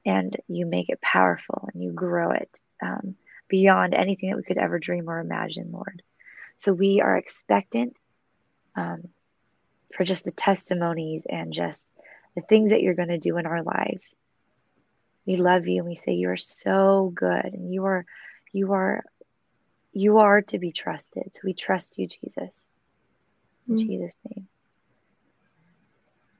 and 0.06 0.36
you 0.48 0.66
make 0.66 0.90
it 0.90 1.02
powerful 1.02 1.68
and 1.74 1.82
you 1.84 1.92
grow 1.92 2.32
it 2.32 2.50
um, 2.82 3.16
beyond 3.48 3.94
anything 3.94 4.30
that 4.30 4.38
we 4.38 4.44
could 4.44 4.58
ever 4.58 4.80
dream 4.80 5.10
or 5.10 5.20
imagine, 5.20 5.72
Lord. 5.72 6.02
So 6.58 6.74
we 6.74 7.02
are 7.02 7.18
expectant 7.18 7.96
um, 8.76 9.10
for 9.96 10.04
just 10.04 10.24
the 10.24 10.32
testimonies 10.32 11.26
and 11.30 11.54
just 11.54 11.88
the 12.36 12.42
things 12.42 12.72
that 12.72 12.82
you're 12.82 12.94
going 12.94 13.10
to 13.10 13.18
do 13.18 13.38
in 13.38 13.46
our 13.46 13.64
lives. 13.64 14.14
We 15.26 15.38
love 15.38 15.68
you 15.68 15.80
and 15.80 15.88
we 15.88 15.96
say 15.96 16.14
you 16.14 16.30
are 16.30 16.38
so 16.38 17.12
good 17.16 17.46
and 17.46 17.74
you 17.74 17.86
are 17.86 18.06
you 18.52 18.74
are 18.74 19.04
you 19.92 20.20
are 20.20 20.42
to 20.44 20.60
be 20.60 20.72
trusted. 20.72 21.32
So 21.34 21.42
we 21.46 21.54
trust 21.54 21.98
you, 21.98 22.08
Jesus. 22.08 22.68
In 23.68 23.76
mm-hmm. 23.76 23.88
Jesus' 23.88 24.16
name. 24.30 24.48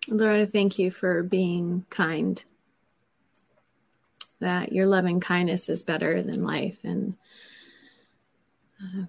Lord, 0.08 0.42
I 0.42 0.46
thank 0.46 0.78
you 0.78 0.92
for 0.92 1.24
being 1.24 1.86
kind. 1.90 2.44
That 4.40 4.74
your 4.74 4.86
loving 4.86 5.20
kindness 5.20 5.70
is 5.70 5.84
better 5.84 6.22
than 6.22 6.44
life. 6.44 6.78
And 6.84 7.16
uh, 8.82 9.06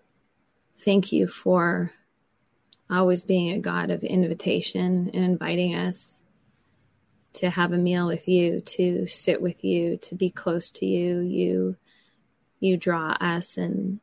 thank 0.78 1.12
you 1.12 1.26
for 1.26 1.92
always 2.88 3.24
being 3.24 3.52
a 3.52 3.60
God 3.60 3.90
of 3.90 4.04
invitation 4.04 5.10
and 5.12 5.24
inviting 5.24 5.74
us 5.74 6.20
to 7.34 7.50
have 7.50 7.72
a 7.72 7.78
meal 7.78 8.06
with 8.06 8.28
you, 8.28 8.60
to 8.62 9.06
sit 9.06 9.42
with 9.42 9.62
you, 9.64 9.98
to 9.98 10.14
be 10.14 10.30
close 10.30 10.70
to 10.72 10.86
you. 10.86 11.20
You 11.20 11.76
you 12.60 12.76
draw 12.76 13.10
us 13.20 13.56
and 13.56 14.00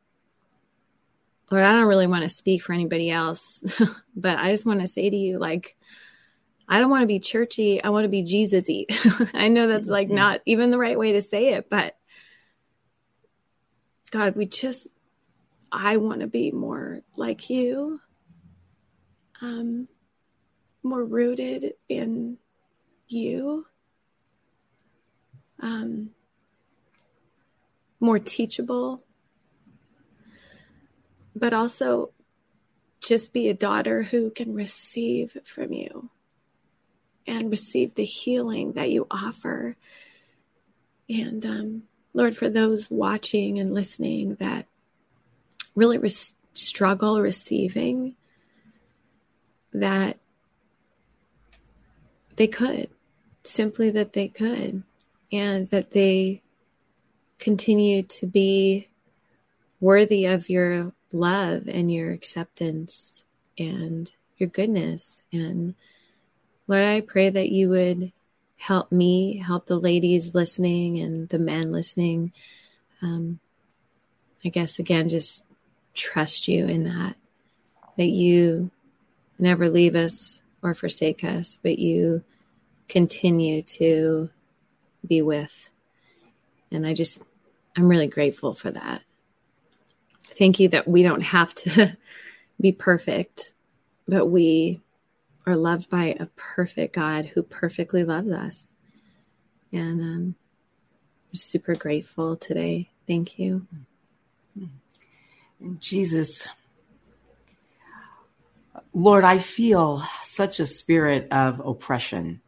Lord, 1.50 1.64
I 1.64 1.72
don't 1.72 1.88
really 1.88 2.06
want 2.06 2.22
to 2.22 2.28
speak 2.28 2.62
for 2.62 2.72
anybody 2.72 3.10
else, 3.10 3.62
but 4.16 4.38
I 4.38 4.50
just 4.50 4.64
want 4.64 4.80
to 4.80 4.86
say 4.86 5.10
to 5.10 5.16
you 5.16 5.38
like 5.38 5.76
I 6.68 6.78
don't 6.78 6.90
want 6.90 7.02
to 7.02 7.06
be 7.06 7.20
churchy. 7.20 7.82
I 7.82 7.90
want 7.90 8.04
to 8.04 8.08
be 8.08 8.24
Jesusy. 8.24 8.86
I 9.34 9.48
know 9.48 9.68
that's 9.68 9.88
like 9.88 10.08
mm-hmm. 10.08 10.16
not 10.16 10.40
even 10.46 10.70
the 10.70 10.78
right 10.78 10.98
way 10.98 11.12
to 11.12 11.20
say 11.20 11.54
it, 11.54 11.68
but 11.68 11.96
God, 14.10 14.36
we 14.36 14.46
just 14.46 14.86
I 15.70 15.96
want 15.98 16.20
to 16.20 16.26
be 16.26 16.50
more 16.52 17.00
like 17.16 17.50
you. 17.50 18.00
Um 19.40 19.88
more 20.82 21.04
rooted 21.04 21.74
in 21.88 22.38
you. 23.08 23.66
Um 25.60 26.10
more 28.00 28.18
teachable. 28.18 29.02
But 31.36 31.52
also 31.52 32.12
just 33.00 33.32
be 33.32 33.48
a 33.48 33.54
daughter 33.54 34.02
who 34.02 34.30
can 34.30 34.54
receive 34.54 35.36
from 35.44 35.72
you 35.72 36.10
and 37.26 37.50
receive 37.50 37.94
the 37.94 38.04
healing 38.04 38.72
that 38.72 38.90
you 38.90 39.06
offer. 39.10 39.76
And 41.08 41.44
um, 41.44 41.82
Lord, 42.12 42.36
for 42.36 42.48
those 42.48 42.90
watching 42.90 43.58
and 43.58 43.74
listening 43.74 44.36
that 44.36 44.66
really 45.74 45.98
res- 45.98 46.34
struggle 46.54 47.20
receiving, 47.20 48.14
that 49.72 50.18
they 52.36 52.46
could, 52.46 52.88
simply 53.42 53.90
that 53.90 54.12
they 54.12 54.28
could, 54.28 54.82
and 55.32 55.68
that 55.70 55.90
they 55.90 56.42
continue 57.38 58.02
to 58.02 58.26
be 58.26 58.88
worthy 59.80 60.24
of 60.26 60.48
your 60.48 60.92
love 61.12 61.68
and 61.68 61.92
your 61.92 62.10
acceptance 62.10 63.24
and 63.58 64.12
your 64.38 64.48
goodness 64.48 65.22
and 65.32 65.74
Lord, 66.66 66.82
I 66.82 67.00
pray 67.02 67.28
that 67.30 67.50
you 67.50 67.68
would 67.70 68.12
help 68.56 68.90
me, 68.90 69.36
help 69.36 69.66
the 69.66 69.78
ladies 69.78 70.34
listening 70.34 70.98
and 70.98 71.28
the 71.28 71.38
men 71.38 71.72
listening. 71.72 72.32
Um, 73.02 73.40
I 74.44 74.48
guess, 74.48 74.78
again, 74.78 75.08
just 75.08 75.44
trust 75.92 76.48
you 76.48 76.66
in 76.66 76.84
that, 76.84 77.16
that 77.96 78.08
you 78.08 78.70
never 79.38 79.68
leave 79.68 79.94
us 79.94 80.40
or 80.62 80.74
forsake 80.74 81.22
us, 81.22 81.58
but 81.62 81.78
you 81.78 82.24
continue 82.88 83.62
to 83.62 84.30
be 85.06 85.20
with. 85.20 85.68
And 86.70 86.86
I 86.86 86.94
just, 86.94 87.20
I'm 87.76 87.88
really 87.88 88.06
grateful 88.06 88.54
for 88.54 88.70
that. 88.70 89.02
Thank 90.28 90.58
you 90.60 90.68
that 90.70 90.88
we 90.88 91.02
don't 91.02 91.20
have 91.20 91.54
to 91.56 91.96
be 92.60 92.72
perfect, 92.72 93.52
but 94.08 94.26
we 94.26 94.80
are 95.46 95.56
loved 95.56 95.90
by 95.90 96.16
a 96.18 96.26
perfect 96.36 96.94
God 96.94 97.26
who 97.26 97.42
perfectly 97.42 98.04
loves 98.04 98.30
us. 98.30 98.66
And 99.72 100.00
um, 100.00 100.34
I'm 101.30 101.36
super 101.36 101.74
grateful 101.74 102.36
today. 102.36 102.90
Thank 103.06 103.38
you. 103.38 103.66
Jesus, 105.78 106.46
Lord, 108.92 109.24
I 109.24 109.38
feel 109.38 110.02
such 110.22 110.60
a 110.60 110.66
spirit 110.66 111.28
of 111.30 111.60
oppression 111.60 112.40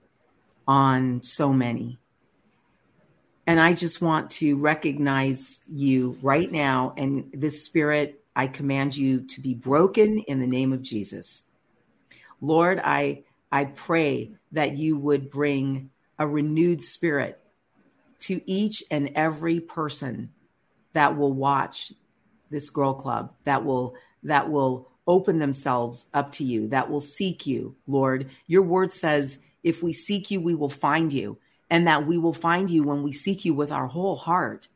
on 0.67 1.23
so 1.23 1.53
many. 1.53 1.99
And 3.47 3.61
I 3.61 3.75
just 3.75 4.03
want 4.03 4.31
to 4.33 4.57
recognize 4.57 5.61
you 5.69 6.19
right 6.21 6.51
now. 6.51 6.95
And 6.97 7.31
this 7.33 7.65
spirit, 7.65 8.25
I 8.35 8.49
command 8.49 8.97
you 8.97 9.23
to 9.29 9.41
be 9.41 9.55
broken 9.55 10.19
in 10.21 10.41
the 10.41 10.47
name 10.47 10.73
of 10.73 10.83
Jesus. 10.83 11.43
Lord, 12.41 12.81
I 12.83 13.25
I 13.51 13.65
pray 13.65 14.33
that 14.53 14.77
you 14.77 14.97
would 14.97 15.31
bring 15.31 15.91
a 16.19 16.27
renewed 16.27 16.83
spirit 16.83 17.41
to 18.21 18.41
each 18.51 18.83
and 18.91 19.11
every 19.15 19.61
person 19.61 20.33
that 20.93 21.17
will 21.17 21.33
watch 21.33 21.93
this 22.51 22.71
girl 22.71 22.95
club 22.95 23.35
that 23.45 23.65
will 23.65 23.95
that 24.23 24.51
will 24.51 24.91
open 25.07 25.39
themselves 25.39 26.07
up 26.15 26.33
to 26.33 26.45
you 26.45 26.69
that 26.69 26.91
will 26.91 27.01
seek 27.01 27.47
you 27.47 27.77
lord. 27.87 28.31
Your 28.47 28.63
word 28.63 28.93
says 28.93 29.39
if 29.63 29.83
we 29.83 29.93
seek 29.93 30.31
you 30.31 30.41
we 30.41 30.55
will 30.55 30.71
find 30.71 31.13
you 31.13 31.39
and 31.69 31.87
that 31.87 32.07
we 32.07 32.17
will 32.19 32.33
find 32.33 32.71
you 32.71 32.83
when 32.83 33.03
we 33.03 33.13
seek 33.13 33.45
you 33.45 33.53
with 33.53 33.73
our 33.73 33.87
whole 33.87 34.17
heart. 34.17 34.69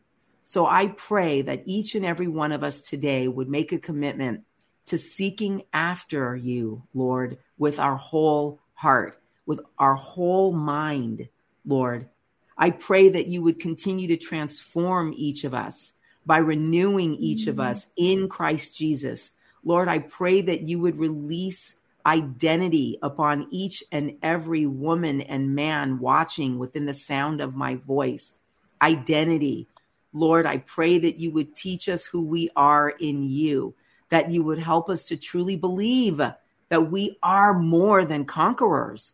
So 0.45 0.67
i 0.67 0.89
pray 0.89 1.43
that 1.43 1.63
each 1.67 1.95
and 1.95 2.05
every 2.05 2.29
one 2.29 2.53
of 2.53 2.63
us 2.63 2.83
today 2.83 3.29
would 3.29 3.49
make 3.49 3.73
a 3.73 3.79
commitment 3.79 4.45
to 4.87 4.99
seeking 4.99 5.63
after 5.73 6.37
you, 6.37 6.83
Lord, 6.95 7.39
with 7.59 7.79
our 7.79 7.97
whole 7.97 8.59
heart, 8.75 9.21
with 9.47 9.61
our 9.79 9.95
whole 9.95 10.53
mind, 10.53 11.29
Lord. 11.67 12.09
I 12.57 12.71
pray 12.71 13.09
that 13.09 13.27
you 13.27 13.43
would 13.43 13.59
continue 13.59 14.09
to 14.09 14.17
transform 14.17 15.15
each 15.17 15.45
of 15.45 15.55
us 15.55 15.93
by 16.27 16.39
renewing 16.39 17.17
each 17.17 17.47
of 17.47 17.57
mm. 17.57 17.65
us 17.65 17.87
in 17.97 18.29
Christ 18.29 18.77
Jesus. 18.77 19.31
Lord, 19.65 19.89
I 19.89 19.99
pray 19.99 20.41
that 20.43 20.63
you 20.63 20.79
would 20.81 20.99
release 20.99 21.77
identity 22.05 22.99
upon 23.03 23.47
each 23.51 23.85
and 23.93 24.17
every 24.23 24.67
woman 24.67 25.21
and 25.21 25.55
man 25.55 25.99
watching 25.99 26.59
within 26.59 26.87
the 26.87 26.95
sound 26.95 27.41
of 27.41 27.55
my 27.55 27.77
voice. 27.77 28.35
Identity. 28.81 29.67
Lord, 30.13 30.47
I 30.47 30.59
pray 30.59 30.99
that 30.99 31.19
you 31.19 31.31
would 31.33 31.55
teach 31.55 31.89
us 31.89 32.07
who 32.07 32.23
we 32.23 32.51
are 32.57 32.91
in 32.91 33.29
you, 33.29 33.75
that 34.11 34.31
you 34.31 34.43
would 34.43 34.59
help 34.59 34.91
us 34.91 35.05
to 35.07 35.17
truly 35.17 35.57
believe 35.57 36.21
that 36.69 36.91
we 36.91 37.19
are 37.23 37.59
more 37.59 38.05
than 38.05 38.25
conquerors 38.25 39.13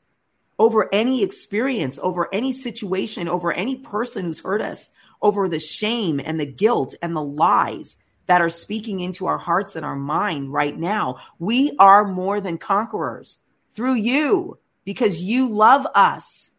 over 0.59 0.93
any 0.93 1.23
experience, 1.23 1.99
over 2.03 2.33
any 2.35 2.53
situation, 2.53 3.29
over 3.29 3.53
any 3.53 3.77
person 3.77 4.25
who's 4.25 4.41
hurt 4.41 4.63
us, 4.63 4.91
over 5.21 5.49
the 5.49 5.59
shame 5.59 6.21
and 6.23 6.41
the 6.41 6.47
guilt 6.47 6.95
and 7.03 7.15
the 7.15 7.23
lies 7.23 7.97
that 8.27 8.41
are 8.41 8.51
speaking 8.51 9.01
into 9.01 9.27
our 9.27 9.39
hearts 9.39 9.77
and 9.77 9.85
our 9.85 9.97
mind 9.97 10.53
right 10.53 10.77
now. 10.77 11.19
We 11.39 11.77
are 11.79 12.05
more 12.07 12.41
than 12.41 12.59
conquerors 12.59 13.39
through 13.75 13.95
you 13.95 14.59
because 14.85 15.23
you 15.23 15.49
love 15.49 15.87
us. 15.95 16.51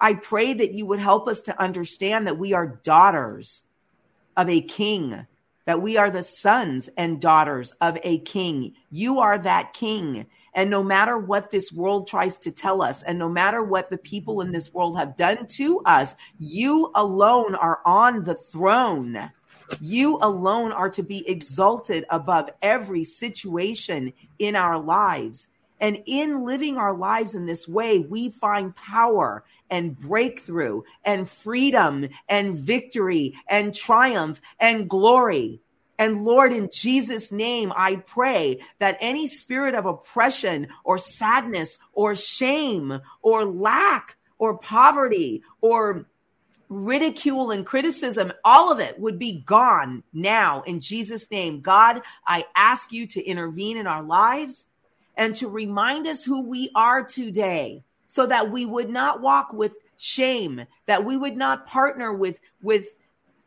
I 0.00 0.14
pray 0.14 0.52
that 0.52 0.72
you 0.72 0.86
would 0.86 0.98
help 0.98 1.28
us 1.28 1.42
to 1.42 1.60
understand 1.60 2.26
that 2.26 2.38
we 2.38 2.52
are 2.52 2.80
daughters 2.82 3.62
of 4.36 4.48
a 4.48 4.60
king, 4.60 5.26
that 5.64 5.82
we 5.82 5.96
are 5.96 6.10
the 6.10 6.22
sons 6.22 6.88
and 6.96 7.20
daughters 7.20 7.72
of 7.80 7.98
a 8.02 8.18
king. 8.20 8.74
You 8.90 9.20
are 9.20 9.38
that 9.38 9.72
king. 9.72 10.26
And 10.54 10.68
no 10.68 10.82
matter 10.82 11.16
what 11.16 11.50
this 11.50 11.72
world 11.72 12.08
tries 12.08 12.36
to 12.38 12.50
tell 12.50 12.82
us, 12.82 13.02
and 13.02 13.18
no 13.18 13.28
matter 13.28 13.62
what 13.62 13.88
the 13.88 13.96
people 13.96 14.40
in 14.42 14.52
this 14.52 14.72
world 14.74 14.98
have 14.98 15.16
done 15.16 15.46
to 15.46 15.80
us, 15.80 16.14
you 16.38 16.90
alone 16.94 17.54
are 17.54 17.80
on 17.86 18.24
the 18.24 18.34
throne. 18.34 19.30
You 19.80 20.18
alone 20.20 20.72
are 20.72 20.90
to 20.90 21.02
be 21.02 21.26
exalted 21.28 22.04
above 22.10 22.50
every 22.60 23.04
situation 23.04 24.12
in 24.38 24.56
our 24.56 24.78
lives. 24.78 25.48
And 25.80 26.02
in 26.06 26.44
living 26.44 26.76
our 26.76 26.94
lives 26.94 27.34
in 27.34 27.46
this 27.46 27.66
way, 27.66 28.00
we 28.00 28.30
find 28.30 28.76
power 28.76 29.44
and 29.72 29.98
breakthrough 29.98 30.82
and 31.02 31.28
freedom 31.28 32.06
and 32.28 32.54
victory 32.54 33.34
and 33.48 33.74
triumph 33.74 34.38
and 34.60 34.88
glory. 34.88 35.62
And 35.98 36.24
Lord, 36.24 36.52
in 36.52 36.68
Jesus' 36.70 37.32
name, 37.32 37.72
I 37.74 37.96
pray 37.96 38.60
that 38.80 38.98
any 39.00 39.26
spirit 39.26 39.74
of 39.74 39.86
oppression 39.86 40.68
or 40.84 40.98
sadness 40.98 41.78
or 41.94 42.14
shame 42.14 43.00
or 43.22 43.46
lack 43.46 44.16
or 44.38 44.58
poverty 44.58 45.42
or 45.62 46.06
ridicule 46.68 47.50
and 47.50 47.64
criticism, 47.64 48.30
all 48.44 48.70
of 48.70 48.78
it 48.78 48.98
would 48.98 49.18
be 49.18 49.40
gone 49.40 50.02
now 50.12 50.62
in 50.62 50.80
Jesus' 50.80 51.30
name. 51.30 51.62
God, 51.62 52.02
I 52.26 52.44
ask 52.54 52.92
you 52.92 53.06
to 53.06 53.24
intervene 53.24 53.78
in 53.78 53.86
our 53.86 54.02
lives 54.02 54.66
and 55.16 55.34
to 55.36 55.48
remind 55.48 56.06
us 56.06 56.24
who 56.24 56.42
we 56.42 56.70
are 56.74 57.04
today 57.04 57.84
so 58.12 58.26
that 58.26 58.50
we 58.50 58.66
would 58.66 58.90
not 58.90 59.20
walk 59.20 59.52
with 59.52 59.72
shame, 59.96 60.66
that 60.86 61.04
we 61.04 61.16
would 61.16 61.36
not 61.36 61.66
partner 61.66 62.12
with, 62.12 62.38
with 62.60 62.86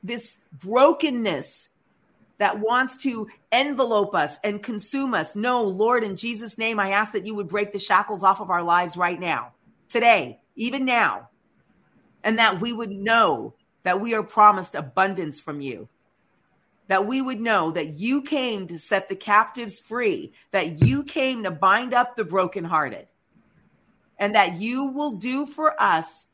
this 0.04 0.40
brokenness 0.52 1.70
that 2.38 2.60
wants 2.60 2.98
to 2.98 3.28
envelope 3.52 4.16
us 4.16 4.38
and 4.44 4.64
consume 4.64 5.14
us. 5.14 5.36
No, 5.36 5.64
Lord, 5.64 6.04
in 6.04 6.16
Jesus' 6.16 6.58
name, 6.58 6.80
I 6.80 6.92
ask 6.92 7.14
that 7.14 7.26
you 7.26 7.36
would 7.36 7.48
break 7.48 7.72
the 7.72 7.80
shackles 7.80 8.24
off 8.24 8.42
of 8.42 8.50
our 8.50 8.64
lives 8.64 8.98
right 8.98 9.20
now, 9.20 9.54
today, 9.88 10.40
even 10.56 10.86
now 10.86 11.30
and 12.26 12.40
that 12.40 12.60
we 12.60 12.74
would 12.74 12.92
know 12.92 13.54
that 13.84 14.02
we 14.02 14.16
are 14.16 14.24
promised 14.24 14.76
abundance 14.76 15.40
from 15.40 15.62
you. 15.62 15.88
That 16.88 17.06
we 17.06 17.22
would 17.22 17.40
know 17.40 17.72
that 17.72 17.96
you 17.96 18.24
came 18.24 18.68
to 18.68 18.80
set 18.80 19.08
the 19.08 19.16
captives 19.16 19.80
free, 19.80 20.34
that 20.52 20.84
you 20.84 21.04
came 21.04 21.44
to 21.44 21.52
bind 21.52 21.94
up 21.94 22.16
the 22.16 22.24
brokenhearted, 22.24 23.08
and 24.20 24.36
that 24.36 24.56
you 24.56 24.86
will 24.86 25.12
do 25.12 25.46
for 25.46 25.82
us 25.82 26.28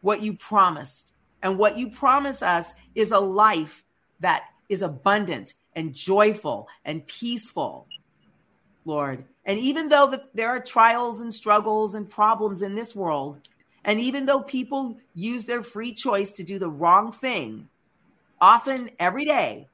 what 0.00 0.22
you 0.22 0.34
promised. 0.34 1.12
And 1.42 1.58
what 1.58 1.76
you 1.76 1.90
promise 1.90 2.42
us 2.42 2.74
is 2.94 3.10
a 3.10 3.18
life 3.18 3.84
that 4.20 4.44
is 4.68 4.82
abundant 4.82 5.54
and 5.74 5.94
joyful 5.94 6.68
and 6.84 7.06
peaceful, 7.06 7.86
Lord. 8.84 9.24
And 9.44 9.58
even 9.58 9.88
though 9.88 10.08
the, 10.08 10.22
there 10.34 10.50
are 10.50 10.60
trials 10.60 11.20
and 11.20 11.32
struggles 11.32 11.94
and 11.94 12.08
problems 12.08 12.62
in 12.62 12.74
this 12.74 12.94
world, 12.94 13.48
and 13.84 14.00
even 14.00 14.26
though 14.26 14.42
people 14.42 14.98
use 15.14 15.44
their 15.44 15.62
free 15.62 15.92
choice 15.92 16.30
to 16.32 16.44
do 16.44 16.58
the 16.58 16.70
wrong 16.70 17.10
thing, 17.10 17.68
often 18.40 18.90
every 19.00 19.24
day, 19.24 19.68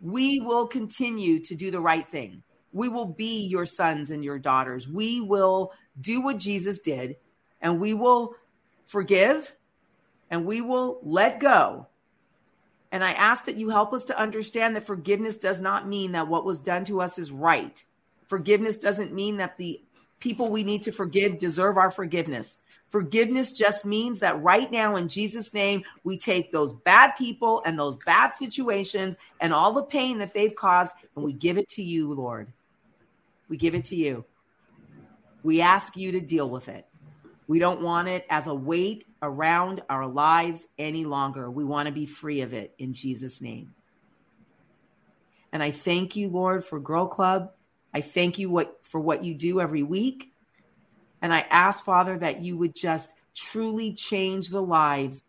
we 0.00 0.40
will 0.40 0.66
continue 0.66 1.38
to 1.44 1.54
do 1.54 1.70
the 1.70 1.80
right 1.80 2.08
thing. 2.08 2.42
We 2.72 2.88
will 2.88 3.06
be 3.06 3.42
your 3.42 3.66
sons 3.66 4.10
and 4.10 4.24
your 4.24 4.38
daughters. 4.38 4.88
We 4.88 5.20
will 5.20 5.72
do 6.00 6.20
what 6.20 6.38
Jesus 6.38 6.80
did, 6.80 7.16
and 7.60 7.80
we 7.80 7.94
will 7.94 8.34
forgive 8.86 9.54
and 10.30 10.46
we 10.46 10.60
will 10.62 10.98
let 11.02 11.40
go. 11.40 11.86
And 12.90 13.04
I 13.04 13.12
ask 13.12 13.44
that 13.44 13.56
you 13.56 13.70
help 13.70 13.92
us 13.92 14.04
to 14.06 14.18
understand 14.18 14.74
that 14.74 14.86
forgiveness 14.86 15.36
does 15.36 15.60
not 15.60 15.88
mean 15.88 16.12
that 16.12 16.28
what 16.28 16.44
was 16.44 16.60
done 16.60 16.84
to 16.86 17.00
us 17.00 17.18
is 17.18 17.30
right. 17.30 17.82
Forgiveness 18.28 18.76
doesn't 18.76 19.12
mean 19.12 19.36
that 19.36 19.56
the 19.56 19.82
people 20.20 20.50
we 20.50 20.62
need 20.62 20.82
to 20.84 20.92
forgive 20.92 21.38
deserve 21.38 21.76
our 21.76 21.90
forgiveness. 21.90 22.58
Forgiveness 22.90 23.52
just 23.52 23.84
means 23.84 24.20
that 24.20 24.42
right 24.42 24.70
now, 24.70 24.96
in 24.96 25.08
Jesus' 25.08 25.52
name, 25.52 25.82
we 26.04 26.16
take 26.16 26.52
those 26.52 26.72
bad 26.72 27.12
people 27.16 27.62
and 27.66 27.78
those 27.78 27.96
bad 28.04 28.34
situations 28.34 29.16
and 29.40 29.52
all 29.52 29.72
the 29.72 29.82
pain 29.82 30.18
that 30.18 30.32
they've 30.32 30.54
caused 30.54 30.94
and 31.16 31.24
we 31.24 31.32
give 31.32 31.58
it 31.58 31.68
to 31.70 31.82
you, 31.82 32.12
Lord. 32.12 32.52
We 33.48 33.56
give 33.56 33.74
it 33.74 33.86
to 33.86 33.96
you. 33.96 34.24
We 35.42 35.60
ask 35.60 35.96
you 35.96 36.12
to 36.12 36.20
deal 36.20 36.48
with 36.48 36.68
it. 36.68 36.86
We 37.48 37.58
don't 37.58 37.82
want 37.82 38.08
it 38.08 38.24
as 38.30 38.46
a 38.46 38.54
weight 38.54 39.04
around 39.20 39.82
our 39.90 40.06
lives 40.06 40.66
any 40.78 41.04
longer. 41.04 41.50
We 41.50 41.64
want 41.64 41.86
to 41.86 41.92
be 41.92 42.06
free 42.06 42.40
of 42.42 42.52
it 42.52 42.74
in 42.78 42.94
Jesus' 42.94 43.40
name. 43.40 43.74
And 45.52 45.62
I 45.62 45.70
thank 45.70 46.16
you, 46.16 46.28
Lord, 46.28 46.64
for 46.64 46.80
Girl 46.80 47.06
Club. 47.06 47.50
I 47.92 48.00
thank 48.00 48.38
you 48.38 48.48
what, 48.48 48.78
for 48.82 49.00
what 49.00 49.22
you 49.24 49.34
do 49.34 49.60
every 49.60 49.82
week. 49.82 50.32
And 51.20 51.32
I 51.32 51.40
ask, 51.40 51.84
Father, 51.84 52.18
that 52.18 52.42
you 52.42 52.56
would 52.56 52.74
just 52.74 53.12
truly 53.34 53.92
change 53.92 54.48
the 54.48 54.62
lives 54.62 55.22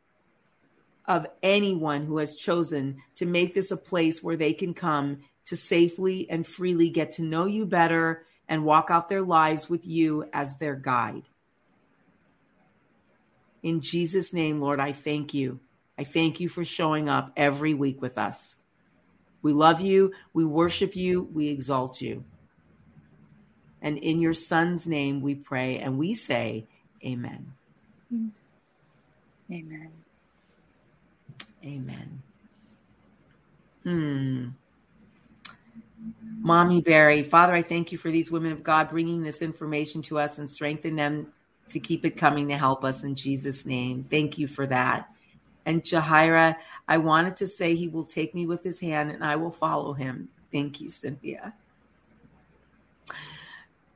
of 1.06 1.28
anyone 1.42 2.06
who 2.06 2.18
has 2.18 2.36
chosen 2.36 2.98
to 3.16 3.26
make 3.26 3.54
this 3.54 3.72
a 3.72 3.78
place 3.78 4.24
where 4.24 4.38
they 4.38 4.54
can 4.54 4.74
come 4.74 5.20
to 5.46 5.58
safely 5.58 6.30
and 6.30 6.46
freely 6.48 6.90
get 6.90 7.12
to 7.14 7.22
know 7.22 7.46
you 7.46 7.66
better 7.66 8.26
and 8.48 8.66
walk 8.66 8.90
out 8.90 9.10
their 9.10 9.22
lives 9.22 9.70
with 9.70 9.86
you 9.86 10.26
as 10.34 10.58
their 10.58 10.76
guide. 10.76 11.24
In 13.62 13.82
Jesus' 13.82 14.34
name, 14.34 14.60
Lord, 14.60 14.80
I 14.80 14.92
thank 14.92 15.34
you. 15.34 15.60
I 15.98 16.04
thank 16.04 16.40
you 16.40 16.50
for 16.50 16.66
showing 16.66 17.08
up 17.08 17.32
every 17.38 17.74
week 17.74 18.02
with 18.02 18.18
us. 18.18 18.56
We 19.42 19.54
love 19.54 19.82
you, 19.82 20.14
we 20.34 20.46
worship 20.46 20.96
you, 20.96 21.30
we 21.34 21.50
exalt 21.50 22.02
you. 22.02 22.24
And 23.82 23.98
in 23.98 24.22
your 24.22 24.34
son's 24.34 24.88
name 24.88 25.22
we 25.22 25.36
pray 25.36 25.80
and 25.80 25.98
we 25.98 26.14
say, 26.14 26.66
Amen. 27.06 27.54
Amen. 29.52 29.92
Amen. 31.64 32.22
Hmm. 33.84 34.48
Mommy 36.46 36.82
Barry, 36.82 37.24
Father, 37.24 37.54
I 37.54 37.62
thank 37.62 37.94
you 37.94 37.98
for 37.98 38.12
these 38.12 38.30
women 38.30 38.52
of 38.52 38.64
God 38.64 38.90
bringing 38.90 39.24
this 39.24 39.42
information 39.42 40.02
to 40.04 40.20
us 40.20 40.40
and 40.40 40.50
strengthen 40.50 40.94
them 40.98 41.32
to 41.70 41.80
keep 41.80 42.06
it 42.06 42.18
coming 42.18 42.50
to 42.50 42.58
help 42.58 42.84
us 42.84 43.06
in 43.06 43.16
Jesus' 43.16 43.66
name. 43.66 44.06
Thank 44.12 44.38
you 44.38 44.48
for 44.48 44.68
that. 44.68 45.08
And 45.66 45.82
Jahira, 45.82 46.58
I 46.86 46.98
wanted 46.98 47.38
to 47.38 47.48
say 47.48 47.76
he 47.76 47.88
will 47.88 48.04
take 48.04 48.36
me 48.36 48.46
with 48.46 48.62
his 48.62 48.78
hand 48.78 49.10
and 49.10 49.24
I 49.24 49.38
will 49.38 49.52
follow 49.52 49.94
him. 49.94 50.28
Thank 50.52 50.82
you, 50.82 50.90
Cynthia. 50.90 51.54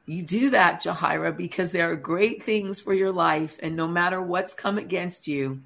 You 0.06 0.24
do 0.24 0.52
that, 0.52 0.82
Jahira, 0.82 1.36
because 1.36 1.74
there 1.74 1.91
are 1.91 1.98
great 1.98 2.44
things 2.44 2.80
for 2.80 2.94
your 2.94 3.11
life. 3.11 3.60
And 3.61 3.76
no 3.76 3.90
matter 3.90 4.22
what's 4.22 4.53
come 4.53 4.78
against 4.78 5.28
you, 5.28 5.64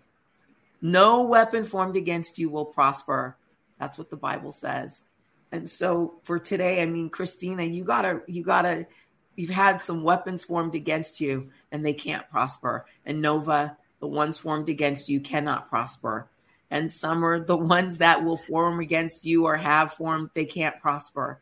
no 0.82 1.22
weapon 1.22 1.64
formed 1.64 1.96
against 1.96 2.40
you 2.40 2.50
will 2.50 2.66
prosper. 2.66 3.38
That's 3.80 4.00
what 4.00 4.10
the 4.10 4.18
Bible 4.18 4.52
says. 4.52 5.04
And 5.52 5.70
so 5.70 6.16
for 6.24 6.40
today, 6.40 6.82
I 6.82 6.86
mean, 6.86 7.10
Christina, 7.10 7.64
you 7.64 7.84
gotta, 7.84 8.22
you 8.28 8.44
gotta, 8.44 8.88
you've 9.36 9.50
had 9.50 9.82
some 9.82 10.04
weapons 10.04 10.44
formed 10.44 10.76
against 10.76 11.20
you 11.20 11.50
and 11.72 11.86
they 11.86 11.94
can't 11.94 12.30
prosper. 12.30 12.86
And 13.06 13.22
Nova, 13.22 13.78
the 14.00 14.08
ones 14.08 14.38
formed 14.38 14.70
against 14.70 15.10
you 15.10 15.20
cannot 15.20 15.70
prosper. 15.70 16.28
And 16.70 16.92
Summer, 16.92 17.44
the 17.44 17.58
ones 17.58 17.98
that 17.98 18.24
will 18.24 18.38
form 18.38 18.80
against 18.80 19.26
you 19.26 19.46
or 19.46 19.58
have 19.58 19.94
formed, 19.94 20.30
they 20.34 20.46
can't 20.46 20.80
prosper. 20.80 21.42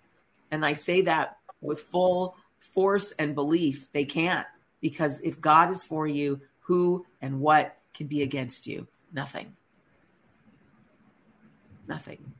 And 0.50 0.66
I 0.66 0.74
say 0.74 1.02
that 1.02 1.38
with 1.62 1.82
full 1.82 2.36
force 2.74 3.12
and 3.20 3.36
belief. 3.36 3.88
They 3.92 4.06
can't 4.06 4.48
because 4.82 5.20
if 5.22 5.40
God 5.40 5.72
is 5.72 5.84
for 5.84 6.08
you, 6.08 6.42
who 6.62 7.06
and 7.22 7.40
what 7.40 7.78
can 7.94 8.08
be 8.08 8.24
against 8.24 8.66
you? 8.66 8.88
Nothing. 9.14 9.56
Nothing. 11.88 12.34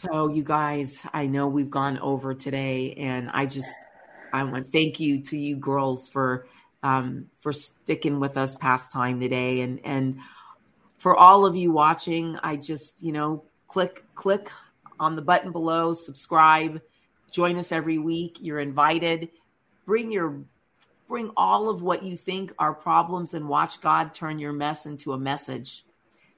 So, 0.00 0.30
you 0.30 0.42
guys, 0.42 0.98
I 1.12 1.26
know 1.26 1.46
we've 1.46 1.68
gone 1.68 1.98
over 1.98 2.32
today, 2.32 2.94
and 2.94 3.28
I 3.34 3.44
just 3.44 3.68
I 4.32 4.42
want 4.44 4.72
thank 4.72 4.98
you 4.98 5.20
to 5.24 5.36
you 5.36 5.56
girls 5.56 6.08
for 6.08 6.46
um, 6.82 7.26
for 7.38 7.52
sticking 7.52 8.18
with 8.18 8.38
us 8.38 8.54
past 8.54 8.90
time 8.90 9.20
today, 9.20 9.60
and 9.60 9.78
and 9.84 10.18
for 10.96 11.18
all 11.18 11.44
of 11.44 11.54
you 11.54 11.70
watching. 11.70 12.38
I 12.42 12.56
just 12.56 13.02
you 13.02 13.12
know 13.12 13.44
click 13.68 14.02
click 14.14 14.50
on 14.98 15.16
the 15.16 15.22
button 15.22 15.52
below, 15.52 15.92
subscribe, 15.92 16.80
join 17.30 17.58
us 17.58 17.70
every 17.70 17.98
week. 17.98 18.38
You're 18.40 18.60
invited. 18.60 19.28
Bring 19.84 20.10
your 20.10 20.40
bring 21.08 21.30
all 21.36 21.68
of 21.68 21.82
what 21.82 22.02
you 22.02 22.16
think 22.16 22.54
are 22.58 22.72
problems 22.72 23.34
and 23.34 23.46
watch 23.46 23.82
God 23.82 24.14
turn 24.14 24.38
your 24.38 24.54
mess 24.54 24.86
into 24.86 25.12
a 25.12 25.18
message 25.18 25.84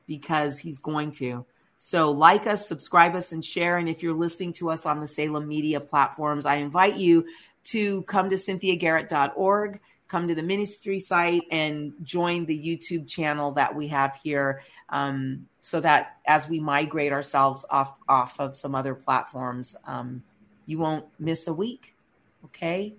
because 0.09 0.59
he's 0.59 0.79
going 0.79 1.13
to. 1.13 1.47
So 1.85 2.13
like 2.13 2.47
us, 2.47 2.69
subscribe 2.69 3.17
us 3.17 3.33
and 3.33 3.45
share 3.45 3.77
and 3.77 3.89
if 3.89 4.05
you're 4.05 4.15
listening 4.15 4.53
to 4.53 4.71
us 4.71 4.87
on 4.87 5.01
the 5.01 5.09
Salem 5.09 5.49
media 5.49 5.81
platforms, 5.81 6.47
I 6.47 6.59
invite 6.59 6.97
you 6.97 7.27
to 7.65 8.03
come 8.03 8.31
to 8.31 8.37
cynthiagarrett.org, 8.37 9.81
come 10.07 10.29
to 10.29 10.35
the 10.37 10.45
ministry 10.45 11.01
site 11.01 11.43
and 11.51 11.93
join 12.05 12.47
the 12.47 12.57
YouTube 12.57 13.09
channel 13.09 13.51
that 13.55 13.75
we 13.75 13.89
have 13.89 14.15
here 14.23 14.63
um, 14.91 15.49
so 15.59 15.81
that 15.81 16.19
as 16.25 16.49
we 16.49 16.61
migrate 16.61 17.11
ourselves 17.11 17.67
off 17.69 17.99
off 18.09 18.39
of 18.39 18.57
some 18.57 18.77
other 18.77 18.95
platforms, 18.95 19.75
um, 19.85 20.23
you 20.67 20.79
won't 20.79 21.05
miss 21.19 21.49
a 21.49 21.53
week. 21.53 21.97
Okay. 22.45 22.95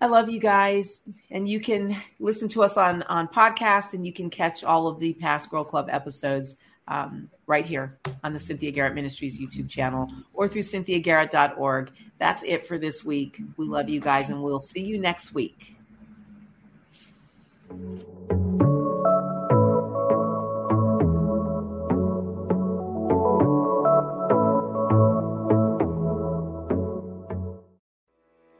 I 0.00 0.06
love 0.06 0.30
you 0.30 0.38
guys. 0.38 1.00
And 1.32 1.48
you 1.48 1.58
can 1.58 1.96
listen 2.20 2.46
to 2.50 2.62
us 2.62 2.76
on, 2.76 3.02
on 3.02 3.26
podcast 3.26 3.94
and 3.94 4.06
you 4.06 4.12
can 4.12 4.30
catch 4.30 4.62
all 4.62 4.86
of 4.86 5.00
the 5.00 5.14
past 5.14 5.50
Girl 5.50 5.64
Club 5.64 5.88
episodes 5.90 6.54
um, 6.88 7.30
right 7.46 7.64
here 7.64 7.98
on 8.24 8.32
the 8.32 8.38
Cynthia 8.38 8.70
Garrett 8.70 8.94
Ministries 8.94 9.38
YouTube 9.38 9.68
channel 9.68 10.10
or 10.32 10.48
through 10.48 10.62
cynthiagarrett.org. 10.62 11.92
That's 12.18 12.42
it 12.42 12.66
for 12.66 12.78
this 12.78 13.04
week. 13.04 13.40
We 13.56 13.66
love 13.66 13.88
you 13.88 14.00
guys 14.00 14.28
and 14.28 14.42
we'll 14.42 14.58
see 14.58 14.82
you 14.82 14.98
next 14.98 15.34
week. 15.34 15.76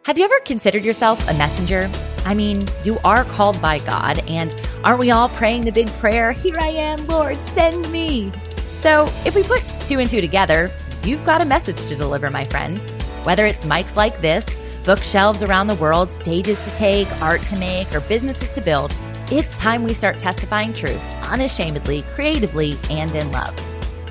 Have 0.04 0.16
you 0.16 0.24
ever 0.24 0.40
considered 0.40 0.84
yourself 0.84 1.28
a 1.28 1.34
messenger? 1.34 1.90
I 2.24 2.32
mean, 2.32 2.66
you 2.82 2.98
are 3.04 3.24
called 3.24 3.60
by 3.60 3.78
God, 3.78 4.18
and 4.26 4.54
aren't 4.84 5.00
we 5.00 5.10
all 5.10 5.28
praying 5.30 5.62
the 5.62 5.72
big 5.72 5.88
prayer, 5.94 6.32
Here 6.32 6.56
I 6.58 6.68
am, 6.68 7.06
Lord, 7.06 7.42
send 7.42 7.90
me? 7.90 8.32
So 8.74 9.04
if 9.24 9.34
we 9.34 9.42
put 9.42 9.62
two 9.82 9.98
and 9.98 10.08
two 10.08 10.20
together, 10.20 10.70
you've 11.04 11.24
got 11.24 11.40
a 11.40 11.44
message 11.44 11.84
to 11.86 11.96
deliver, 11.96 12.30
my 12.30 12.44
friend. 12.44 12.82
Whether 13.24 13.46
it's 13.46 13.64
mics 13.64 13.96
like 13.96 14.20
this, 14.20 14.60
bookshelves 14.84 15.42
around 15.42 15.66
the 15.66 15.74
world, 15.76 16.10
stages 16.10 16.60
to 16.60 16.70
take, 16.74 17.10
art 17.20 17.42
to 17.42 17.56
make, 17.56 17.94
or 17.94 18.00
businesses 18.00 18.50
to 18.52 18.60
build, 18.60 18.94
it's 19.30 19.58
time 19.58 19.82
we 19.82 19.92
start 19.92 20.18
testifying 20.18 20.72
truth 20.72 21.02
unashamedly, 21.24 22.02
creatively, 22.14 22.78
and 22.90 23.14
in 23.14 23.30
love. 23.32 23.54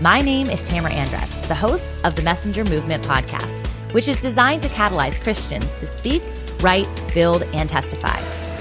My 0.02 0.19
name 0.19 0.49
is 0.49 0.68
Tamara 0.69 0.91
Andress, 0.91 1.48
the 1.48 1.56
host 1.56 1.99
of 2.03 2.15
the 2.15 2.22
Messenger 2.22 2.64
Movement 2.65 3.03
podcast 3.03 3.68
which 3.91 4.07
is 4.07 4.22
designed 4.22 4.61
to 4.64 4.69
catalyze 4.69 5.22
Christians 5.22 5.73
to 5.76 5.88
speak, 5.88 6.22
write, 6.61 6.88
build, 7.14 7.44
and 7.53 7.69
testify. 7.69 8.19